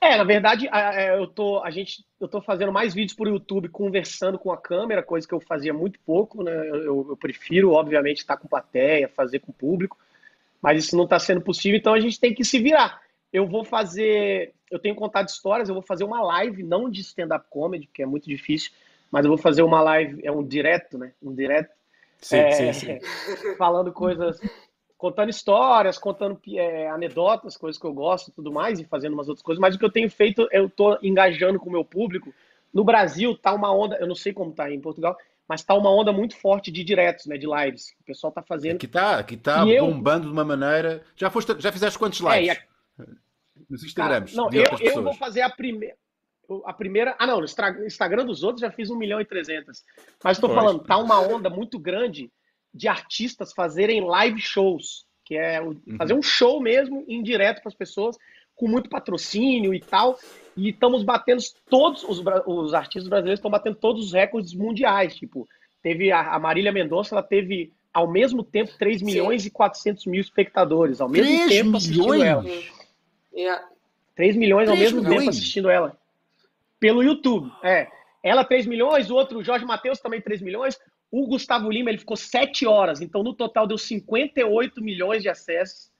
É, 0.00 0.16
na 0.16 0.24
verdade, 0.24 0.66
eu 1.18 1.26
tô, 1.26 1.62
a 1.62 1.70
gente, 1.70 2.04
eu 2.18 2.26
tô 2.26 2.40
fazendo 2.40 2.72
mais 2.72 2.94
vídeos 2.94 3.14
por 3.14 3.28
YouTube 3.28 3.68
conversando 3.68 4.38
com 4.38 4.50
a 4.50 4.56
câmera, 4.56 5.02
coisa 5.02 5.28
que 5.28 5.34
eu 5.34 5.40
fazia 5.40 5.74
muito 5.74 6.00
pouco, 6.00 6.42
né? 6.42 6.68
Eu, 6.70 7.06
eu 7.10 7.16
prefiro, 7.18 7.72
obviamente, 7.72 8.18
estar 8.18 8.38
com 8.38 8.48
plateia, 8.48 9.08
fazer 9.08 9.40
com 9.40 9.50
o 9.50 9.54
público, 9.54 9.98
mas 10.62 10.82
isso 10.82 10.96
não 10.96 11.04
está 11.04 11.18
sendo 11.18 11.42
possível, 11.42 11.78
então 11.78 11.92
a 11.92 12.00
gente 12.00 12.18
tem 12.18 12.34
que 12.34 12.44
se 12.44 12.58
virar. 12.58 13.02
Eu 13.30 13.46
vou 13.46 13.62
fazer, 13.62 14.54
eu 14.70 14.78
tenho 14.78 14.94
contado 14.94 15.28
histórias, 15.28 15.68
eu 15.68 15.74
vou 15.74 15.82
fazer 15.82 16.04
uma 16.04 16.22
live, 16.22 16.62
não 16.62 16.88
de 16.88 17.02
stand-up 17.02 17.46
comedy, 17.50 17.86
que 17.92 18.02
é 18.02 18.06
muito 18.06 18.26
difícil, 18.26 18.72
mas 19.10 19.26
eu 19.26 19.30
vou 19.30 19.38
fazer 19.38 19.62
uma 19.62 19.82
live, 19.82 20.24
é 20.24 20.32
um 20.32 20.42
direto, 20.42 20.96
né? 20.96 21.12
Um 21.22 21.34
direto, 21.34 21.74
Sim, 22.22 22.36
é, 22.36 22.72
sim, 22.72 22.72
sim. 22.72 22.98
falando 23.56 23.92
coisas, 23.92 24.40
contando 25.00 25.30
histórias, 25.30 25.96
contando 25.96 26.38
é, 26.54 26.88
anedotas, 26.90 27.56
coisas 27.56 27.80
que 27.80 27.86
eu 27.86 27.92
gosto 27.94 28.28
e 28.28 28.32
tudo 28.32 28.52
mais, 28.52 28.78
e 28.78 28.84
fazendo 28.84 29.14
umas 29.14 29.28
outras 29.30 29.42
coisas. 29.42 29.58
Mas 29.58 29.74
o 29.74 29.78
que 29.78 29.84
eu 29.84 29.90
tenho 29.90 30.10
feito, 30.10 30.46
eu 30.52 30.68
tô 30.68 30.98
engajando 31.02 31.58
com 31.58 31.70
o 31.70 31.72
meu 31.72 31.82
público. 31.82 32.34
No 32.72 32.84
Brasil 32.84 33.34
tá 33.34 33.54
uma 33.54 33.72
onda, 33.74 33.96
eu 33.96 34.06
não 34.06 34.14
sei 34.14 34.34
como 34.34 34.52
tá 34.52 34.70
em 34.70 34.78
Portugal, 34.78 35.16
mas 35.48 35.64
tá 35.64 35.72
uma 35.74 35.90
onda 35.90 36.12
muito 36.12 36.36
forte 36.36 36.70
de 36.70 36.84
diretos, 36.84 37.24
né, 37.24 37.38
de 37.38 37.46
lives. 37.46 37.94
O 37.98 38.04
pessoal 38.04 38.30
tá 38.30 38.42
fazendo. 38.42 38.76
Aqui 38.76 38.84
está, 38.84 39.18
aqui 39.18 39.34
está 39.36 39.64
E 39.64 39.74
eu- 39.74 39.86
bombando 39.86 40.26
de 40.26 40.32
uma 40.32 40.44
maneira. 40.44 41.02
Já, 41.16 41.30
foste, 41.30 41.58
já 41.58 41.72
fizeste 41.72 41.98
quantos 41.98 42.20
É, 42.20 42.24
likes? 42.24 42.46
e 42.48 42.50
a- 42.50 43.06
Nos 43.70 43.80
Cara, 43.94 44.18
Instagrams 44.18 44.34
não, 44.36 44.50
eu, 44.52 44.64
eu 44.80 45.02
vou 45.02 45.14
fazer 45.14 45.40
a 45.40 45.48
primeira. 45.50 45.94
A 46.66 46.72
primeira. 46.74 47.14
Ah, 47.18 47.26
não, 47.26 47.38
no 47.40 47.46
Instagram 47.86 48.26
dos 48.26 48.42
outros 48.42 48.60
já 48.60 48.70
fiz 48.70 48.90
1 48.90 48.96
milhão 48.98 49.20
e 49.20 49.24
300. 49.24 49.82
Mas 50.22 50.36
estou 50.36 50.50
falando, 50.52 50.80
tá 50.84 50.96
uma 50.98 51.20
onda 51.20 51.48
muito 51.48 51.78
grande 51.78 52.30
de 52.72 52.88
artistas 52.88 53.52
fazerem 53.52 54.00
live 54.04 54.40
shows, 54.40 55.04
que 55.24 55.34
é 55.36 55.60
o- 55.60 55.68
Uhum. 55.86 55.96
fazer 55.98 56.14
um 56.14 56.22
show 56.22 56.60
mesmo 56.60 57.04
em 57.08 57.22
direto 57.22 57.60
para 57.60 57.68
as 57.68 57.74
pessoas, 57.74 58.16
com 58.54 58.68
muito 58.68 58.88
patrocínio 58.90 59.72
e 59.74 59.80
tal. 59.80 60.18
E 60.56 60.68
estamos 60.70 61.02
batendo 61.02 61.42
todos 61.68 62.02
os, 62.04 62.22
os 62.46 62.74
artistas 62.74 63.08
brasileiros 63.08 63.38
estão 63.38 63.50
batendo 63.50 63.76
todos 63.76 64.06
os 64.06 64.12
recordes 64.12 64.52
mundiais. 64.54 65.14
Tipo, 65.16 65.48
teve 65.82 66.12
a, 66.12 66.34
a 66.34 66.38
Marília 66.38 66.70
Mendonça, 66.72 67.14
ela 67.14 67.22
teve 67.22 67.72
ao 67.92 68.08
mesmo 68.10 68.42
tempo 68.44 68.70
3 68.78 69.02
milhões 69.02 69.46
e 69.46 69.50
400 69.50 70.06
mil 70.06 70.20
espectadores, 70.20 71.00
ao 71.00 71.08
mesmo 71.08 71.26
3 71.26 71.48
tempo 71.50 71.76
assistindo 71.76 72.02
milhões? 72.10 72.22
ela. 72.22 72.44
Yeah. 73.34 73.68
3 74.14 74.36
milhões 74.36 74.68
ao 74.68 74.76
3 74.76 74.92
mesmo 74.92 75.02
milhões? 75.02 75.18
tempo 75.20 75.30
assistindo 75.30 75.70
ela. 75.70 75.96
Pelo 76.78 77.02
YouTube. 77.02 77.50
É. 77.62 77.88
Ela 78.22 78.44
3 78.44 78.66
milhões, 78.66 79.10
o 79.10 79.14
outro, 79.14 79.38
o 79.38 79.42
Jorge 79.44 79.64
Matheus, 79.64 79.98
também 80.00 80.20
3 80.20 80.42
milhões. 80.42 80.78
O 81.10 81.26
Gustavo 81.26 81.70
Lima, 81.70 81.90
ele 81.90 81.98
ficou 81.98 82.16
7 82.16 82.66
horas. 82.66 83.00
Então, 83.00 83.22
no 83.22 83.34
total, 83.34 83.66
deu 83.66 83.76
58 83.78 84.82
milhões 84.82 85.22
de 85.22 85.28
acessos. 85.28 85.90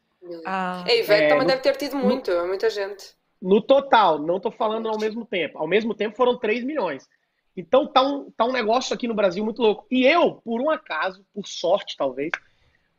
Ah, 0.45 0.85
A 0.87 0.93
Ivete 0.95 1.23
É, 1.25 1.29
também 1.29 1.43
no- 1.45 1.49
deve 1.49 1.63
ter 1.63 1.77
tido 1.77 1.97
muito, 1.97 2.31
muita 2.47 2.71
gente. 2.71 3.15
No 3.41 3.61
total, 3.61 4.19
não 4.19 4.39
tô 4.39 4.51
falando 4.51 4.89
ao 4.89 4.99
mesmo 4.99 5.25
tempo. 5.25 5.59
Ao 5.59 5.67
mesmo 5.67 5.95
tempo 5.95 6.17
foram 6.17 6.39
3 6.39 6.63
milhões. 6.63 7.09
Então 7.57 7.87
tá 7.87 8.03
um, 8.03 8.31
tá 8.31 8.45
um 8.45 8.53
negócio 8.53 8.95
aqui 8.95 9.09
no 9.09 9.15
Brasil 9.15 9.45
muito 9.45 9.61
louco. 9.63 9.87
E 9.91 10.05
eu, 10.07 10.35
por 10.45 10.61
um 10.61 10.71
acaso, 10.71 11.25
por 11.35 11.47
sorte 11.49 11.97
talvez, 11.97 12.31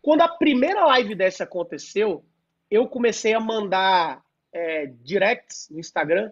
quando 0.01 0.21
a 0.21 0.27
primeira 0.27 0.85
live 0.87 1.13
dessa 1.15 1.43
aconteceu, 1.43 2.25
eu 2.69 2.87
comecei 2.87 3.33
a 3.33 3.39
mandar 3.39 4.21
é, 4.53 4.87
directs 5.01 5.69
no 5.69 5.79
Instagram 5.79 6.31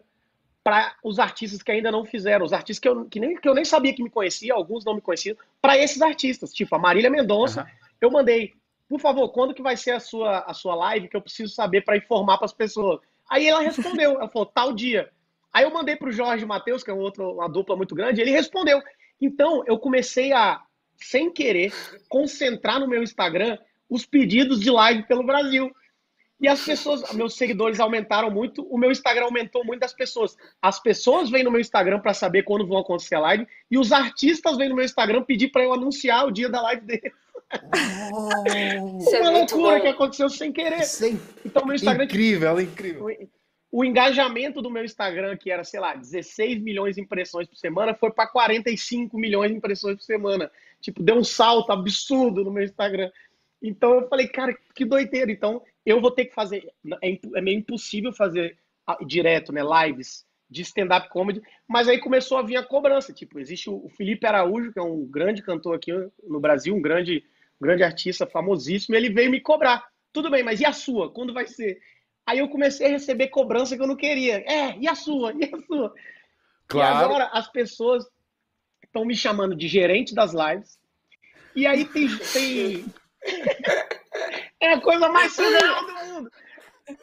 para 0.69 0.93
os 1.03 1.17
artistas 1.17 1.63
que 1.63 1.71
ainda 1.71 1.91
não 1.91 2.05
fizeram, 2.05 2.45
os 2.45 2.53
artistas 2.53 2.77
que 2.77 2.87
eu, 2.87 3.03
que 3.05 3.19
nem, 3.19 3.35
que 3.35 3.49
eu 3.49 3.55
nem 3.55 3.65
sabia 3.65 3.91
que 3.91 4.03
me 4.03 4.09
conhecia, 4.09 4.53
alguns 4.53 4.85
não 4.85 4.93
me 4.93 5.01
conheciam, 5.01 5.35
para 5.59 5.75
esses 5.75 5.99
artistas, 5.99 6.53
tipo 6.53 6.75
a 6.75 6.77
Marília 6.77 7.09
Mendonça, 7.09 7.61
Aham. 7.61 7.69
eu 7.99 8.11
mandei, 8.11 8.53
por 8.87 8.99
favor, 8.99 9.29
quando 9.29 9.55
que 9.55 9.63
vai 9.63 9.75
ser 9.75 9.93
a 9.93 9.99
sua, 9.99 10.41
a 10.41 10.53
sua 10.53 10.75
live 10.75 11.07
que 11.07 11.17
eu 11.17 11.21
preciso 11.23 11.51
saber 11.55 11.81
para 11.81 11.97
informar 11.97 12.37
para 12.37 12.45
as 12.45 12.53
pessoas? 12.53 12.99
Aí 13.27 13.47
ela 13.47 13.61
respondeu, 13.61 14.11
ela 14.11 14.29
falou, 14.29 14.45
tal 14.45 14.71
dia. 14.71 15.09
Aí 15.51 15.63
eu 15.63 15.73
mandei 15.73 15.95
para 15.95 16.09
o 16.09 16.11
Jorge 16.11 16.45
Matheus, 16.45 16.83
que 16.83 16.91
é 16.91 16.93
um 16.93 16.99
outro, 16.99 17.31
uma 17.31 17.49
dupla 17.49 17.75
muito 17.75 17.95
grande, 17.95 18.21
ele 18.21 18.29
respondeu. 18.29 18.79
Então 19.19 19.63
eu 19.65 19.79
comecei 19.79 20.31
a, 20.33 20.61
sem 20.97 21.33
querer, 21.33 21.73
concentrar 22.07 22.79
no 22.79 22.87
meu 22.87 23.01
Instagram 23.01 23.57
os 23.89 24.05
pedidos 24.05 24.59
de 24.59 24.69
live 24.69 25.01
pelo 25.07 25.25
Brasil. 25.25 25.75
E 26.39 26.47
as 26.47 26.63
pessoas, 26.63 27.11
meus 27.13 27.35
seguidores 27.35 27.79
aumentaram 27.79 28.31
muito, 28.31 28.63
o 28.63 28.77
meu 28.77 28.91
Instagram 28.91 29.25
aumentou 29.25 29.65
muito 29.65 29.81
das 29.81 29.93
pessoas. 29.93 30.37
As 30.61 30.79
pessoas 30.79 31.29
vêm 31.29 31.43
no 31.43 31.51
meu 31.51 31.59
Instagram 31.59 31.99
para 31.99 32.13
saber 32.13 32.43
quando 32.43 32.65
vão 32.65 32.77
acontecer 32.77 33.15
a 33.15 33.19
live, 33.19 33.47
e 33.69 33.77
os 33.77 33.91
artistas 33.91 34.55
vêm 34.55 34.69
no 34.69 34.75
meu 34.75 34.85
Instagram 34.85 35.23
pedir 35.23 35.49
para 35.49 35.63
eu 35.63 35.73
anunciar 35.73 36.25
o 36.25 36.31
dia 36.31 36.47
da 36.47 36.61
live 36.61 36.85
dele. 36.85 37.11
Isso 38.99 39.15
é 39.15 39.21
Uma 39.21 39.31
muito 39.31 39.55
loucura 39.55 39.81
que 39.81 39.87
aconteceu 39.87 40.29
sem 40.29 40.51
querer. 40.51 40.81
Isso 40.81 41.05
é 41.05 41.13
Então, 41.43 41.65
meu 41.65 41.75
Instagram 41.75 42.05
incrível, 42.05 42.61
incrível. 42.61 43.29
o 43.71 43.83
engajamento 43.83 44.61
do 44.61 44.69
meu 44.69 44.85
Instagram, 44.85 45.35
que 45.35 45.51
era, 45.51 45.63
sei 45.63 45.79
lá, 45.79 45.93
16 45.93 46.61
milhões 46.61 46.95
de 46.95 47.01
impressões 47.01 47.47
por 47.47 47.57
semana, 47.57 47.93
foi 47.93 48.11
para 48.11 48.27
45 48.27 49.17
milhões 49.17 49.51
de 49.51 49.57
impressões 49.57 49.97
por 49.97 50.03
semana. 50.03 50.49
Tipo, 50.79 51.03
deu 51.03 51.15
um 51.15 51.23
salto 51.23 51.71
absurdo 51.71 52.43
no 52.43 52.51
meu 52.51 52.63
Instagram. 52.63 53.11
Então 53.61 53.93
eu 53.93 54.07
falei, 54.07 54.27
cara, 54.27 54.55
que 54.73 54.85
doideira. 54.85 55.31
Então 55.31 55.61
eu 55.91 56.01
vou 56.01 56.11
ter 56.11 56.25
que 56.25 56.33
fazer. 56.33 56.71
É, 57.01 57.19
é 57.35 57.41
meio 57.41 57.59
impossível 57.59 58.11
fazer 58.13 58.57
ah, 58.85 58.97
direto, 59.05 59.51
né? 59.51 59.61
Lives 59.61 60.25
de 60.49 60.61
stand-up 60.63 61.09
comedy. 61.09 61.41
Mas 61.67 61.87
aí 61.87 61.99
começou 61.99 62.37
a 62.37 62.41
vir 62.41 62.57
a 62.57 62.63
cobrança. 62.63 63.13
Tipo, 63.13 63.39
existe 63.39 63.69
o 63.69 63.87
Felipe 63.89 64.25
Araújo, 64.25 64.73
que 64.73 64.79
é 64.79 64.83
um 64.83 65.05
grande 65.05 65.41
cantor 65.43 65.75
aqui 65.75 65.91
no 66.27 66.39
Brasil, 66.39 66.75
um 66.75 66.81
grande, 66.81 67.23
grande 67.61 67.83
artista 67.83 68.25
famosíssimo. 68.25 68.95
Ele 68.95 69.09
veio 69.09 69.31
me 69.31 69.39
cobrar. 69.39 69.87
Tudo 70.11 70.31
bem, 70.31 70.43
mas 70.43 70.59
e 70.59 70.65
a 70.65 70.73
sua? 70.73 71.11
Quando 71.11 71.33
vai 71.33 71.45
ser? 71.45 71.79
Aí 72.25 72.39
eu 72.39 72.49
comecei 72.49 72.87
a 72.87 72.91
receber 72.91 73.27
cobrança 73.27 73.75
que 73.75 73.81
eu 73.81 73.87
não 73.87 73.95
queria. 73.95 74.43
É, 74.47 74.77
e 74.77 74.87
a 74.87 74.95
sua? 74.95 75.33
E 75.33 75.45
a 75.45 75.59
sua? 75.61 75.93
E 75.95 76.19
Claro. 76.67 77.05
agora 77.05 77.25
as 77.33 77.51
pessoas 77.51 78.05
estão 78.83 79.05
me 79.05 79.15
chamando 79.15 79.55
de 79.55 79.67
gerente 79.67 80.13
das 80.13 80.33
lives. 80.33 80.79
E 81.55 81.65
aí 81.65 81.85
tem. 81.85 82.07
tem... 82.33 82.85
é 84.61 84.73
a 84.73 84.81
coisa 84.81 85.09
mais 85.09 85.33
surreal. 85.33 85.68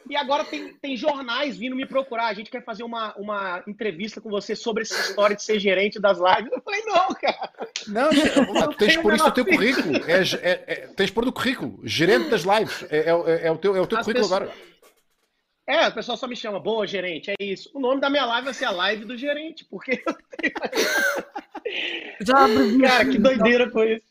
E 0.09 0.15
agora 0.15 0.43
tem, 0.45 0.73
tem 0.75 0.95
jornais 0.97 1.57
vindo 1.57 1.75
me 1.75 1.85
procurar. 1.85 2.27
A 2.27 2.33
gente 2.33 2.49
quer 2.49 2.63
fazer 2.63 2.83
uma, 2.83 3.15
uma 3.15 3.63
entrevista 3.67 4.19
com 4.21 4.29
você 4.29 4.55
sobre 4.55 4.83
essa 4.83 4.99
história 4.99 5.35
de 5.35 5.43
ser 5.43 5.59
gerente 5.59 5.99
das 5.99 6.17
lives. 6.17 6.51
Eu 6.51 6.61
falei, 6.61 6.81
não, 6.85 7.07
cara. 7.15 7.51
Não, 7.87 8.09
tu 8.69 8.77
tens 8.77 8.97
pôr 8.97 9.13
isso 9.15 9.25
no 9.25 9.31
teu 9.31 9.45
currículo. 9.45 9.95
É, 10.05 10.21
é- 10.21 10.63
é- 10.67 10.87
tens 10.95 11.11
pôr 11.11 11.25
no 11.25 11.31
currículo. 11.33 11.79
Gerente 11.83 12.29
das 12.29 12.43
lives. 12.43 12.83
É, 12.89 13.09
é- 13.09 13.47
é 13.47 13.51
o 13.51 13.57
teu, 13.57 13.75
é 13.75 13.81
o 13.81 13.87
teu 13.87 13.97
As 13.99 14.05
currículo 14.05 14.29
pessoas- 14.29 14.41
agora. 14.49 14.77
É, 15.69 15.87
o 15.89 15.93
pessoal 15.93 16.17
só 16.17 16.27
me 16.27 16.35
chama, 16.35 16.61
boa, 16.61 16.87
gerente, 16.87 17.29
é 17.29 17.35
isso. 17.43 17.69
O 17.73 17.79
nome 17.81 17.99
da 17.99 18.09
minha 18.09 18.25
live 18.25 18.45
vai 18.45 18.53
ser 18.53 18.63
a 18.65 18.71
live 18.71 19.03
do 19.03 19.17
gerente, 19.17 19.65
porque 19.65 20.01
eu 20.07 20.13
tenho 20.37 20.53
já. 22.21 22.35
Cara, 22.87 23.05
que 23.05 23.17
doideira 23.17 23.69
foi 23.69 23.95
isso. 23.95 24.05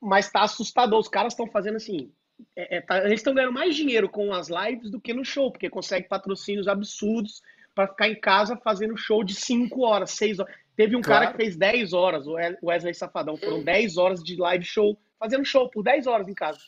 Mas 0.00 0.30
tá 0.30 0.42
assustador. 0.42 0.98
Os 0.98 1.08
caras 1.08 1.32
estão 1.34 1.46
fazendo 1.46 1.76
assim. 1.76 2.10
É- 2.56 2.76
é, 2.76 2.80
tá- 2.80 2.98
eles 3.04 3.20
estão 3.20 3.34
ganhando 3.34 3.52
mais 3.52 3.74
dinheiro 3.76 4.08
com 4.08 4.32
as 4.32 4.48
lives 4.48 4.90
do 4.90 5.00
que 5.00 5.12
no 5.14 5.24
show, 5.24 5.50
porque 5.50 5.68
consegue 5.70 6.08
patrocínios 6.08 6.68
absurdos 6.68 7.42
para 7.74 7.88
ficar 7.88 8.08
em 8.08 8.14
casa 8.20 8.56
fazendo 8.56 8.96
show 8.96 9.24
de 9.24 9.34
5 9.34 9.82
horas, 9.82 10.10
6 10.12 10.38
horas. 10.38 10.54
Teve 10.76 10.96
um 10.96 11.00
Claro. 11.02 11.24
cara 11.24 11.32
que 11.36 11.42
fez 11.42 11.56
10 11.56 11.92
horas, 11.92 12.26
o 12.26 12.32
We- 12.34 12.58
Wesley 12.62 12.94
Safadão. 12.94 13.36
Foram 13.36 13.62
10 13.62 13.96
horas 13.96 14.22
de 14.22 14.36
live 14.36 14.64
show, 14.64 14.98
fazendo 15.18 15.44
show 15.44 15.68
por 15.70 15.82
10 15.82 16.06
horas 16.06 16.28
em 16.28 16.34
casa. 16.34 16.58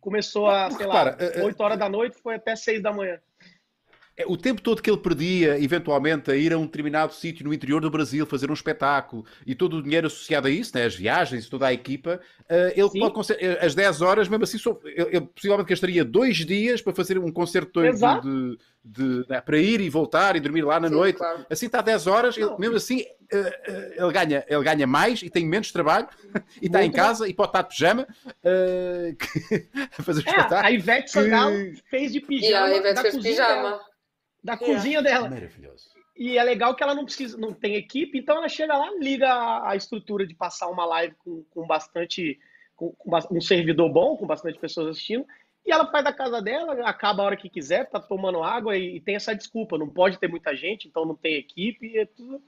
Começou 0.00 0.46
a, 0.48 0.70
sei 0.70 0.86
lá, 0.86 1.04
repara, 1.04 1.16
eh, 1.24 1.40
eh, 1.40 1.44
8 1.44 1.60
horas 1.60 1.78
da 1.78 1.88
noite, 1.88 2.16
foi 2.22 2.36
até 2.36 2.56
6 2.56 2.82
da 2.82 2.92
manhã. 2.92 3.20
É, 4.20 4.24
O 4.26 4.36
tempo 4.36 4.60
todo 4.60 4.82
que 4.82 4.90
ele 4.90 4.98
perdia, 4.98 5.58
eventualmente, 5.62 6.30
a 6.30 6.36
ir 6.36 6.52
a 6.52 6.58
um 6.58 6.64
determinado 6.66 7.12
sítio 7.14 7.44
no 7.44 7.54
interior 7.54 7.80
do 7.80 7.90
Brasil 7.90 8.26
fazer 8.26 8.50
um 8.50 8.54
espetáculo 8.54 9.24
e 9.46 9.54
todo 9.54 9.78
o 9.78 9.82
dinheiro 9.82 10.06
associado 10.06 10.46
a 10.48 10.50
isso, 10.50 10.72
né, 10.76 10.84
as 10.84 10.94
viagens, 10.94 11.48
toda 11.48 11.66
a 11.66 11.72
equipa, 11.72 12.20
eh, 12.48 12.74
ele 12.76 12.88
Sim. 12.90 13.00
pode 13.10 13.32
eh, 13.34 13.58
as 13.64 13.74
10 13.74 14.00
horas, 14.02 14.28
mesmo 14.28 14.44
assim, 14.44 14.58
só- 14.58 14.78
ele, 14.84 15.20
possivelmente 15.22 15.68
gastaria 15.68 16.04
dois 16.04 16.36
dias 16.38 16.82
para 16.82 16.92
fazer 16.92 17.18
um 17.18 17.30
concerto 17.32 17.80
de, 17.82 17.90
de- 17.92 18.58
de- 18.84 19.26
né, 19.28 19.40
para 19.40 19.58
ir 19.58 19.80
e 19.80 19.88
voltar 19.90 20.36
e 20.36 20.40
dormir 20.40 20.62
lá 20.62 20.80
na 20.80 20.88
Sim, 20.88 20.94
noite. 20.94 21.16
claro. 21.18 21.44
Assim 21.50 21.66
está 21.66 21.80
10 21.80 22.06
horas, 22.06 22.36
ele- 22.36 22.56
mesmo 22.58 22.76
assim 22.76 23.04
eh, 23.32 23.94
ele, 23.96 24.12
ganha, 24.12 24.44
ele 24.48 24.64
ganha 24.64 24.86
mais 24.86 25.22
e 25.22 25.30
tem 25.30 25.46
menos 25.46 25.70
trabalho 25.70 26.08
e 26.60 26.66
está 26.66 26.84
em 26.84 26.90
casa 26.90 27.28
e 27.28 27.34
pode 27.34 27.50
estar 27.50 27.62
de 27.62 27.68
pijama 27.68 28.06
eh, 28.42 29.14
a 29.98 30.02
fazer 30.02 30.20
o 30.20 30.24
É, 30.26 30.30
espetáculo. 30.30 30.66
a 30.66 30.70
Ivete 30.72 31.12
que- 31.12 31.82
fez 31.88 32.12
de 32.12 32.18
E 32.18 32.20
pijama 32.22 32.66
a 32.66 32.76
Ivete 32.76 33.00
fez 33.02 33.14
cozinha 33.14 33.34
pijama. 33.34 33.80
Da 34.42 34.56
cozinha 34.56 35.02
dela. 35.02 35.28
Maravilhoso. 35.28 35.90
E 36.16 36.36
é 36.36 36.42
legal 36.42 36.74
que 36.74 36.82
ela 36.82 36.94
não 36.94 37.04
precisa, 37.04 37.36
não 37.38 37.52
tem 37.52 37.76
equipe, 37.76 38.18
então 38.18 38.36
ela 38.36 38.48
chega 38.48 38.76
lá, 38.76 38.90
liga 38.98 39.26
a, 39.32 39.70
a 39.70 39.76
estrutura 39.76 40.26
de 40.26 40.34
passar 40.34 40.68
uma 40.68 40.84
live 40.84 41.14
com, 41.24 41.42
com 41.50 41.66
bastante, 41.66 42.38
com, 42.76 42.90
com 42.92 43.10
um 43.30 43.40
servidor 43.40 43.90
bom, 43.90 44.16
com 44.16 44.26
bastante 44.26 44.58
pessoas 44.58 44.88
assistindo, 44.88 45.24
e 45.64 45.72
ela 45.72 45.90
faz 45.90 46.04
da 46.04 46.12
casa 46.12 46.42
dela, 46.42 46.74
acaba 46.86 47.22
a 47.22 47.26
hora 47.26 47.36
que 47.36 47.48
quiser, 47.48 47.88
tá 47.88 47.98
tomando 48.00 48.42
água 48.42 48.76
e, 48.76 48.96
e 48.96 49.00
tem 49.00 49.14
essa 49.14 49.34
desculpa, 49.34 49.78
não 49.78 49.88
pode 49.88 50.18
ter 50.18 50.28
muita 50.28 50.54
gente, 50.54 50.88
então 50.88 51.06
não 51.06 51.14
tem 51.14 51.36
equipe, 51.36 51.86
e 51.86 51.98
é 51.98 52.06
tudo- 52.06 52.42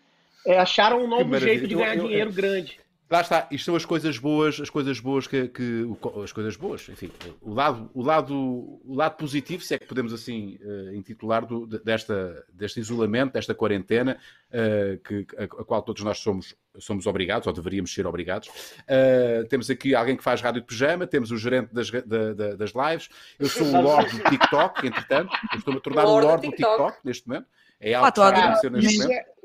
é, 0.47 0.59
acharam 0.59 1.03
um 1.03 1.07
novo 1.07 1.39
jeito 1.39 1.67
de 1.67 1.75
Eu- 1.75 1.79
ganhar 1.81 1.97
eu- 1.97 2.05
dinheiro 2.09 2.33
grande. 2.33 2.79
Lá 3.13 3.21
está, 3.21 3.47
isto 3.51 3.67
são 3.67 3.77
as 3.77 3.85
coisas 3.85 4.17
boas, 4.17 4.59
as 4.59 4.71
coisas 4.71 4.99
boas 4.99 5.27
que, 5.27 5.47
que- 5.49 5.83
o 5.83 6.23
as 6.23 6.33
coisas 6.33 6.57
boas, 6.57 6.89
enfim, 6.89 7.11
o 7.43 7.53
lado, 7.53 7.91
o 7.93 8.03
lado, 8.03 8.35
o 8.35 8.95
lado 8.95 9.19
positivo, 9.19 9.63
se 9.63 9.75
é 9.75 9.79
que 9.79 9.85
podemos 9.85 10.15
assim 10.15 10.59
eh, 10.63 10.97
intitular 10.97 11.45
do- 11.45 11.67
de- 11.67 11.79
desta, 11.81 12.43
deste 12.51 12.81
isolamento, 12.81 13.35
desta 13.35 13.55
quarentena, 13.55 14.17
eh, 14.51 14.99
que, 15.05 15.27
a, 15.37 15.45
a 15.45 15.49
qual 15.49 15.83
todos 15.83 16.03
nós 16.03 16.21
somos, 16.21 16.57
somos 16.79 17.07
obrigados, 17.07 17.47
ou 17.47 17.53
deveríamos 17.53 17.93
ser 17.93 18.07
obrigados. 18.07 18.49
Eh, 18.89 19.45
temos 19.51 19.69
aqui 19.69 19.95
alguém 19.95 20.17
que 20.17 20.25
faz 20.25 20.41
rádio 20.41 20.63
de 20.63 20.67
pijama, 20.67 21.07
temos 21.07 21.31
o 21.31 21.37
gerente 21.37 21.69
das, 21.71 21.91
da- 21.91 22.33
da- 22.33 22.55
das 22.57 22.73
lives, 22.73 23.11
eu 23.39 23.47
sou 23.47 23.67
o 23.67 23.83
Lorde 23.83 24.17
do 24.17 24.25
TikTok, 24.31 24.87
entretanto, 24.87 25.37
estou-me 25.55 25.81
a 25.81 25.83
tornar 25.83 26.07
o 26.07 26.19
Lorde 26.19 26.47
do 26.47 26.51
TikTok. 26.57 26.77
TikTok 26.79 26.99
neste 27.05 27.29
momento. 27.29 27.47
É 27.79 27.93
algo 27.93 28.07
Ah, 28.09 28.13
que 28.13 28.21
está 28.21 28.29
a 28.29 28.45
acontecer 28.45 28.71
neste 28.71 28.99
momento. 29.03 29.42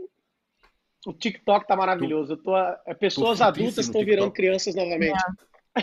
É- 1.05 1.09
O 1.09 1.13
TikTok 1.13 1.67
tá 1.67 1.75
maravilhoso. 1.75 2.33
Eu 2.33 2.37
tô, 2.37 2.55
a- 2.55 2.77
pessoas 2.99 3.41
adultas 3.41 3.85
estão 3.85 4.03
virando 4.03 4.31
crianças 4.31 4.75
novamente. 4.75 5.17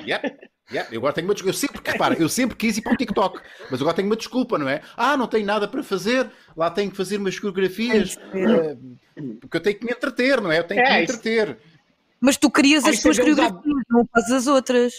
Yep, 0.06 0.37
yep. 0.73 0.92
Eu 0.92 0.99
agora 0.99 1.12
tenho 1.12 1.28
uma 1.28 1.35
desculpa. 1.35 1.50
Eu 1.54 1.59
sempre, 1.59 1.80
repara, 1.92 2.14
eu 2.14 2.28
sempre 2.28 2.56
quis 2.56 2.76
ir 2.76 2.83
para 2.83 2.92
o 2.92 2.97
TikTok, 2.97 3.40
mas 3.71 3.80
agora 3.80 3.94
tenho 3.94 4.09
uma 4.09 4.16
desculpa, 4.16 4.59
não 4.59 4.68
é? 4.68 4.83
Ah, 4.97 5.16
não 5.16 5.28
tenho 5.28 5.47
nada 5.47 5.68
para 5.68 5.83
fazer, 5.85 6.28
lá 6.56 6.68
tenho 6.71 6.90
que 6.90 6.97
fazer 6.97 7.16
umas 7.18 7.38
coreografias, 7.38 8.16
eh, 8.35 8.76
porque 9.40 9.56
eu 9.56 9.61
tenho 9.61 9.78
que 9.78 9.85
me 9.87 9.92
entreter, 9.92 10.40
não 10.40 10.50
é? 10.50 10.59
Eu 10.59 10.64
tenho 10.64 10.83
que 10.83 10.88
É, 10.90 10.97
me 10.99 11.04
isso- 11.04 11.12
entreter. 11.14 11.59
Mas 12.21 12.37
tu 12.37 12.50
crias 12.50 12.85
as 12.85 13.00
tuas 13.00 13.18
coreografias, 13.18 13.62
não 13.88 14.04
fazes 14.12 14.30
as 14.33 14.47
outras. 14.47 14.94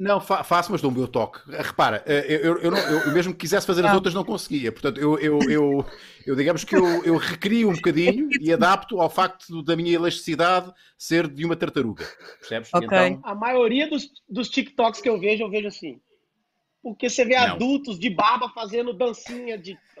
Não, 0.00 0.18
fa 0.18 0.42
faço, 0.42 0.72
mas 0.72 0.80
dou 0.80 0.90
o 0.90 0.94
meu 0.94 1.06
toque. 1.06 1.40
Repara, 1.50 2.02
eh, 2.06 2.24
eu, 2.26 2.38
eu, 2.56 2.58
eu 2.62 2.70
não- 2.70 2.78
eu 2.78 3.12
mesmo 3.12 3.34
que 3.34 3.40
quisesse 3.40 3.66
fazer 3.66 3.82
as 3.82 3.88
Não. 3.88 3.96
outras, 3.96 4.14
não 4.14 4.24
conseguia. 4.24 4.72
Portanto, 4.72 4.98
eu, 4.98 5.18
eu, 5.18 5.50
eu, 5.50 5.86
eu 6.26 6.34
digamos 6.34 6.64
que 6.64 6.74
eu, 6.74 7.04
eu 7.04 7.18
recrio 7.18 7.68
um 7.68 7.74
bocadinho 7.74 8.30
e 8.40 8.50
adapto 8.50 8.98
ao 8.98 9.10
facto 9.10 9.62
da 9.62 9.76
minha 9.76 9.92
elasticidade 9.94 10.72
ser 10.96 11.28
de 11.28 11.44
uma 11.44 11.54
tartaruga. 11.54 12.06
Percebes? 12.38 12.70
Ok. 12.72 12.86
Então, 12.86 13.20
A 13.22 13.34
maioria 13.34 13.90
dos, 13.90 14.10
dos 14.26 14.48
TikToks 14.48 15.02
que 15.02 15.08
eu 15.08 15.20
vejo, 15.20 15.42
eu 15.44 15.50
vejo 15.50 15.68
assim. 15.68 16.00
Porque 16.82 17.10
você 17.10 17.22
vê 17.26 17.36
Não. 17.36 17.42
adultos 17.56 17.98
de 17.98 18.08
barba 18.08 18.48
fazendo 18.54 18.94
dancinha 18.94 19.58
de. 19.58 19.78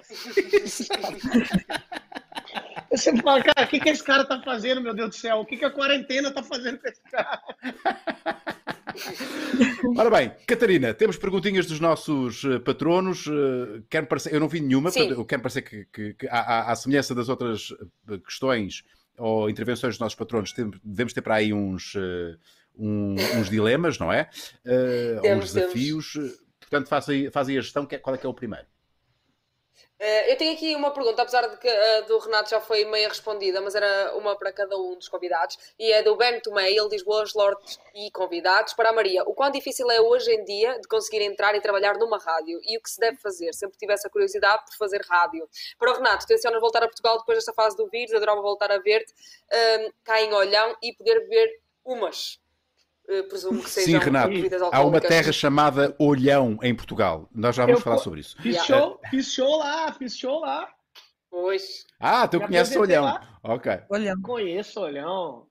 Você 2.90 3.16
fala, 3.18 3.40
cara, 3.42 3.66
o 3.66 3.70
que, 3.70 3.78
que 3.78 3.88
esse 3.88 4.02
cara 4.02 4.24
tá 4.24 4.42
fazendo, 4.42 4.80
meu 4.80 4.92
Deus 4.92 5.10
do 5.10 5.14
céu? 5.14 5.36
O 5.38 5.46
que, 5.46 5.56
que 5.56 5.64
a 5.64 5.70
quarentena 5.70 6.32
tá 6.32 6.42
fazendo 6.42 6.78
com 6.78 6.88
esse 6.88 7.00
cara? 7.02 7.40
Ora 9.96 10.10
bem, 10.10 10.32
Catarina, 10.46 10.92
temos 10.94 11.16
perguntinhas 11.16 11.66
dos 11.66 11.80
nossos 11.80 12.44
eh, 12.44 12.58
patronos. 12.58 13.26
eh, 13.26 13.82
quero 13.88 14.06
parecer, 14.06 14.32
eu 14.34 14.40
não 14.40 14.48
vi 14.48 14.60
nenhuma, 14.60 14.90
Sim. 14.90 15.00
portanto, 15.00 15.18
eu 15.20 15.24
quero 15.24 15.42
parecer 15.42 15.62
que, 15.62 15.84
que, 15.92 16.14
que 16.14 16.28
à, 16.28 16.70
à- 16.70 16.76
semelhança 16.76 17.14
das 17.14 17.28
outras 17.28 17.72
eh, 18.08 18.18
questões 18.18 18.82
ou 19.18 19.50
intervenções 19.50 19.94
dos 19.94 20.00
nossos 20.00 20.16
patronos, 20.16 20.54
devemos 20.84 21.12
ter 21.12 21.20
para 21.22 21.34
aí 21.36 21.52
uns, 21.52 21.94
um- 22.76 23.14
uns 23.38 23.50
dilemas, 23.50 23.98
não 23.98 24.10
é? 24.12 24.30
Ou 25.16 25.20
Temos, 25.22 25.44
uns 25.46 25.52
desafios. 25.52 26.16
Eh, 26.16 26.50
Portanto, 26.60 26.88
faz 26.88 27.08
aí, 27.08 27.28
faz 27.30 27.48
aí 27.48 27.58
a 27.58 27.60
gestão. 27.60 27.86
é- 27.90 27.98
Qual 27.98 28.14
é 28.14 28.18
que 28.18 28.24
é 28.24 28.28
o 28.28 28.34
primeiro? 28.34 28.64
Eh, 30.02 30.32
eu 30.32 30.36
tenho 30.38 30.54
aqui 30.54 30.74
uma 30.74 30.90
pergunta, 30.90 31.20
apesar 31.20 31.46
de 31.46 31.58
que 31.58 31.68
a 31.68 32.00
do 32.00 32.18
Renato 32.18 32.48
já 32.48 32.58
foi 32.58 32.86
meia 32.86 33.06
respondida, 33.06 33.60
mas 33.60 33.74
era 33.74 34.16
uma 34.16 34.34
para 34.34 34.50
cada 34.50 34.74
um 34.78 34.94
dos 34.94 35.10
convidados, 35.10 35.58
e 35.78 35.92
é 35.92 36.02
do 36.02 36.16
Ben 36.16 36.40
Tomei, 36.40 36.74
ele 36.78 36.88
diz 36.88 37.02
boas 37.02 37.34
lordes 37.34 37.78
e 37.94 38.10
convidados. 38.10 38.72
Para 38.72 38.88
a 38.88 38.92
Maria, 38.94 39.22
o 39.24 39.34
quão 39.34 39.50
difícil 39.50 39.90
é 39.90 40.00
hoje 40.00 40.32
em 40.32 40.42
dia 40.42 40.78
de 40.80 40.88
conseguir 40.88 41.20
entrar 41.22 41.54
e 41.54 41.60
trabalhar 41.60 41.98
numa 41.98 42.18
rádio 42.18 42.58
e 42.64 42.78
o 42.78 42.80
que 42.80 42.88
se 42.88 42.98
deve 42.98 43.18
fazer? 43.18 43.52
Sempre 43.52 43.76
tive 43.76 43.92
essa 43.92 44.08
curiosidade 44.08 44.64
por 44.64 44.74
fazer 44.78 45.02
rádio. 45.06 45.46
Para 45.78 45.92
o 45.92 45.94
Renato, 45.94 46.26
tencionas 46.26 46.60
voltar 46.62 46.82
a 46.82 46.86
Portugal 46.86 47.18
depois 47.18 47.36
desta 47.36 47.52
fase 47.52 47.76
do 47.76 47.86
vírus, 47.88 48.14
adorava 48.14 48.40
voltar 48.40 48.72
a 48.72 48.78
ver-te 48.78 49.12
ehm, 49.52 49.90
cá 50.02 50.22
em 50.22 50.32
Olhão 50.32 50.74
e 50.82 50.94
poder 50.94 51.20
beber 51.20 51.60
umas. 51.84 52.40
Eh, 53.10 53.22
presumo 53.24 53.60
que 53.62 53.68
Sim, 53.68 53.80
sejam 53.82 54.00
Renato. 54.00 54.28
bebidas 54.28 54.62
Há 54.62 54.80
uma 54.84 55.00
terra 55.00 55.32
chamada 55.32 55.94
Olhão 55.98 56.56
em 56.62 56.72
Portugal. 56.74 57.28
Nós 57.34 57.56
já 57.56 57.64
vamos 57.66 57.80
Eu 57.80 57.84
falar 57.84 57.98
sobre 57.98 58.20
isso. 58.20 58.36
Fiz 58.40 58.54
Yeah. 58.54 58.64
show, 58.66 59.00
fiz 59.10 59.32
show 59.32 59.58
lá, 59.58 59.92
fiz 59.92 60.16
show 60.16 60.40
lá. 60.40 60.68
Pois. 61.28 61.86
Ah, 61.98 62.28
tu 62.28 62.40
conheces 62.40 62.76
Olhão. 62.76 63.04
lá. 63.04 63.20
Ok. 63.42 63.80
Olha, 63.90 64.14
Conheço, 64.22 64.80
olhão. 64.80 65.46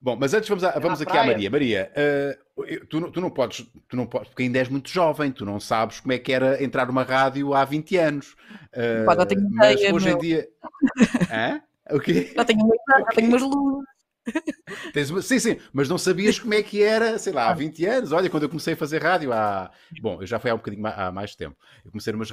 Bom, 0.00 0.14
mas 0.14 0.34
antes 0.34 0.48
vamos, 0.48 0.62
a- 0.62 0.78
vamos 0.78 1.00
na 1.00 1.04
aqui 1.04 1.12
à 1.16 1.22
praia. 1.22 1.26
Maria. 1.32 1.50
Maria, 1.50 1.92
eh, 1.96 2.38
eu- 2.66 2.86
tu, 2.86 3.00
não- 3.00 3.10
tu 3.10 3.20
não 3.20 3.30
podes, 3.30 3.66
tu 3.88 3.96
não 3.96 4.06
podes, 4.06 4.28
porque 4.28 4.42
ainda 4.42 4.58
és 4.58 4.68
muito 4.68 4.90
jovem, 4.90 5.32
tu 5.32 5.44
não 5.44 5.58
sabes 5.58 6.00
como 6.00 6.12
é 6.12 6.18
que 6.18 6.32
era 6.32 6.62
entrar 6.62 6.86
numa 6.86 7.02
rádio 7.02 7.54
há 7.54 7.64
20 7.64 7.96
anos. 7.96 8.36
Eh, 8.72 9.04
Pá, 9.04 9.14
já 9.16 9.24
tenho 9.26 9.48
mas 9.50 9.72
ideia, 9.72 9.94
hoje 9.94 10.06
em 10.06 10.10
meu. 10.10 10.18
dia. 10.18 10.48
Hã? 11.32 11.62
O 11.90 12.00
quê? 12.00 12.32
já 12.36 12.44
tenho, 12.44 12.60
já 12.88 13.04
tenho 13.06 13.28
umas 13.28 13.42
luzes. 13.42 13.84
Tens 14.92 15.10
uma- 15.10 15.22
Sim, 15.22 15.38
sim, 15.38 15.56
mas 15.72 15.88
não 15.88 15.96
sabias 15.98 16.38
como 16.38 16.54
é 16.54 16.62
que 16.62 16.82
era, 16.82 17.18
sei 17.18 17.32
lá, 17.32 17.48
há 17.48 17.54
20 17.54 17.84
anos. 17.86 18.12
Olha, 18.12 18.28
quando 18.28 18.44
eu 18.44 18.48
comecei 18.48 18.74
a 18.74 18.76
fazer 18.76 19.02
rádio 19.02 19.32
há. 19.32 19.70
Bom, 20.00 20.20
eu 20.20 20.26
já 20.26 20.38
foi 20.38 20.50
há 20.50 20.54
um 20.54 20.58
bocadinho 20.58 20.84
há 20.86 21.12
mais 21.12 21.34
tempo. 21.36 21.56
Eu 21.84 21.90
comecei 21.90 22.12
numa, 22.12 22.24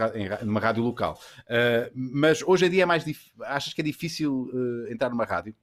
numa 0.43 0.59
rádio 0.59 0.83
local. 0.83 1.19
Eh, 1.47 1.91
mas 1.95 2.41
hoje 2.41 2.65
em 2.65 2.69
dia 2.69 2.83
é 2.83 2.85
mais 2.85 3.05
difícil. 3.05 3.33
Achas 3.43 3.73
que 3.73 3.81
é 3.81 3.83
difícil 3.83 4.49
eh, 4.89 4.93
entrar 4.93 5.09
numa 5.09 5.25
rádio? 5.25 5.55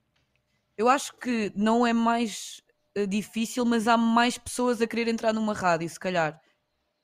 Eu 0.77 0.87
acho 0.87 1.13
que 1.17 1.51
não 1.55 1.85
é 1.85 1.91
mais 1.93 2.61
eh, 2.95 3.05
difícil, 3.05 3.65
mas 3.65 3.87
há 3.87 3.97
mais 3.97 4.37
pessoas 4.37 4.81
a 4.81 4.87
querer 4.87 5.07
entrar 5.09 5.33
numa 5.33 5.53
rádio, 5.53 5.89
se 5.89 5.99
calhar. 5.99 6.39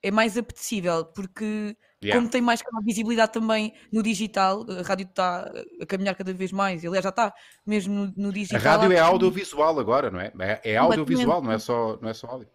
É 0.02 0.12
mais 0.12 0.38
apetecível, 0.38 1.06
porque 1.06 1.76
Yeah. 2.04 2.20
como 2.22 2.30
tem 2.30 2.42
mais 2.42 2.62
visibilidade 2.86 3.34
também 3.34 3.74
no 3.92 4.04
digital, 4.04 4.64
a 4.70 4.84
rádio 4.84 5.06
está 5.08 5.52
a 5.82 5.86
caminhar 5.88 6.14
cada 6.16 6.32
vez 6.32 6.52
mais, 6.52 6.86
aliás 6.86 7.02
já 7.04 7.10
está 7.10 7.34
mesmo 7.66 7.94
no, 7.94 8.14
no 8.16 8.30
A 8.30 8.32
digital. 8.34 8.62
rádio 8.62 8.92
é 8.92 9.00
audiovisual 9.00 9.80
agora, 9.80 10.12
não 10.12 10.20
é? 10.20 10.32
É, 10.40 10.72
é 10.74 10.78
audiovisual, 10.78 11.42
não 11.42 11.52
é 11.52 11.58
só, 11.58 11.98
não 12.00 12.08
é 12.10 12.14
só 12.14 12.28
áudio. 12.28 12.48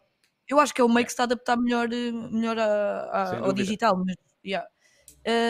Eu 0.48 0.61
acho 0.61 0.72
que 0.72 0.81
é 0.81 0.85
o 0.85 0.88
meio 0.88 1.05
que 1.05 1.11
se 1.11 1.14
está 1.14 1.24
a 1.24 1.26
adaptar 1.26 1.57
melhor, 1.57 1.92
eh, 1.92 2.12
melhor 2.12 2.57
a- 2.59 3.11
a- 3.12 3.38
ao 3.40 3.52
digital, 3.52 3.96
mas 4.05 4.14
yeah. 4.46 4.66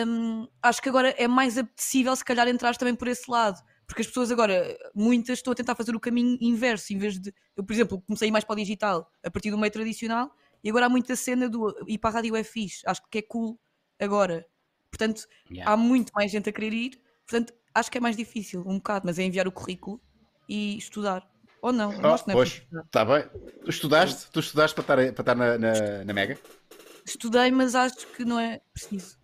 Hum, 0.07 0.47
acho 0.61 0.81
que 0.81 0.89
agora 0.89 1.09
é 1.17 1.27
mais 1.27 1.57
apetecível 1.57 2.15
se 2.15 2.25
calhar 2.25 2.47
entrar 2.47 2.75
também 2.75 2.95
por 2.95 3.07
esse 3.07 3.29
lado, 3.29 3.59
porque 3.87 4.01
as 4.01 4.07
pessoas 4.07 4.31
agora, 4.31 4.75
muitas 4.95 5.39
estão 5.39 5.51
a 5.53 5.55
tentar 5.55 5.75
fazer 5.75 5.95
o 5.95 5.99
caminho 5.99 6.37
inverso, 6.41 6.93
em 6.93 6.97
vez 6.97 7.19
de 7.19 7.33
eu, 7.55 7.63
por 7.63 7.73
exemplo, 7.73 8.01
comecei 8.07 8.31
mais 8.31 8.43
para 8.43 8.53
o 8.53 8.57
digital 8.57 9.07
a 9.23 9.29
partir 9.29 9.51
do 9.51 9.57
meio 9.57 9.71
tradicional 9.71 10.31
e 10.63 10.69
agora 10.69 10.85
há 10.87 10.89
muita 10.89 11.15
cena 11.15 11.47
do 11.49 11.75
ir 11.87 11.97
para 11.99 12.09
a 12.11 12.13
rádio 12.13 12.35
é 12.35 12.43
fixe, 12.43 12.81
acho 12.87 13.01
que 13.09 13.19
é 13.19 13.21
cool 13.21 13.59
agora. 14.03 14.45
Portanto, 14.91 15.25
Yeah. 15.49 15.71
há 15.71 15.77
muito 15.77 16.11
mais 16.13 16.31
gente 16.31 16.49
a 16.49 16.53
querer 16.53 16.73
ir, 16.73 17.01
portanto, 17.27 17.53
acho 17.73 17.89
que 17.91 17.97
é 17.97 18.01
mais 18.01 18.15
difícil, 18.15 18.61
um 18.65 18.77
bocado, 18.77 19.05
mas 19.05 19.17
é 19.19 19.23
enviar 19.23 19.47
o 19.47 19.51
currículo 19.51 19.99
e 20.47 20.77
estudar. 20.77 21.27
Ou 21.61 21.71
não, 21.71 21.89
Oh, 21.97 22.01
não 22.01 22.15
é 22.15 22.17
pois, 22.33 22.61
está 22.85 23.05
bem. 23.05 23.23
Tu 23.63 23.69
estudaste? 23.69 24.29
Tu 24.31 24.39
estudaste 24.41 24.75
para 24.81 25.03
estar, 25.03 25.23
para 25.23 25.33
estar 25.33 25.35
na, 25.35 25.57
na, 25.57 26.03
na 26.05 26.13
Mega? 26.13 26.37
Estudei, 27.05 27.51
mas 27.51 27.73
acho 27.75 28.05
que 28.07 28.23
não 28.25 28.39
é 28.39 28.61
preciso. 28.73 29.17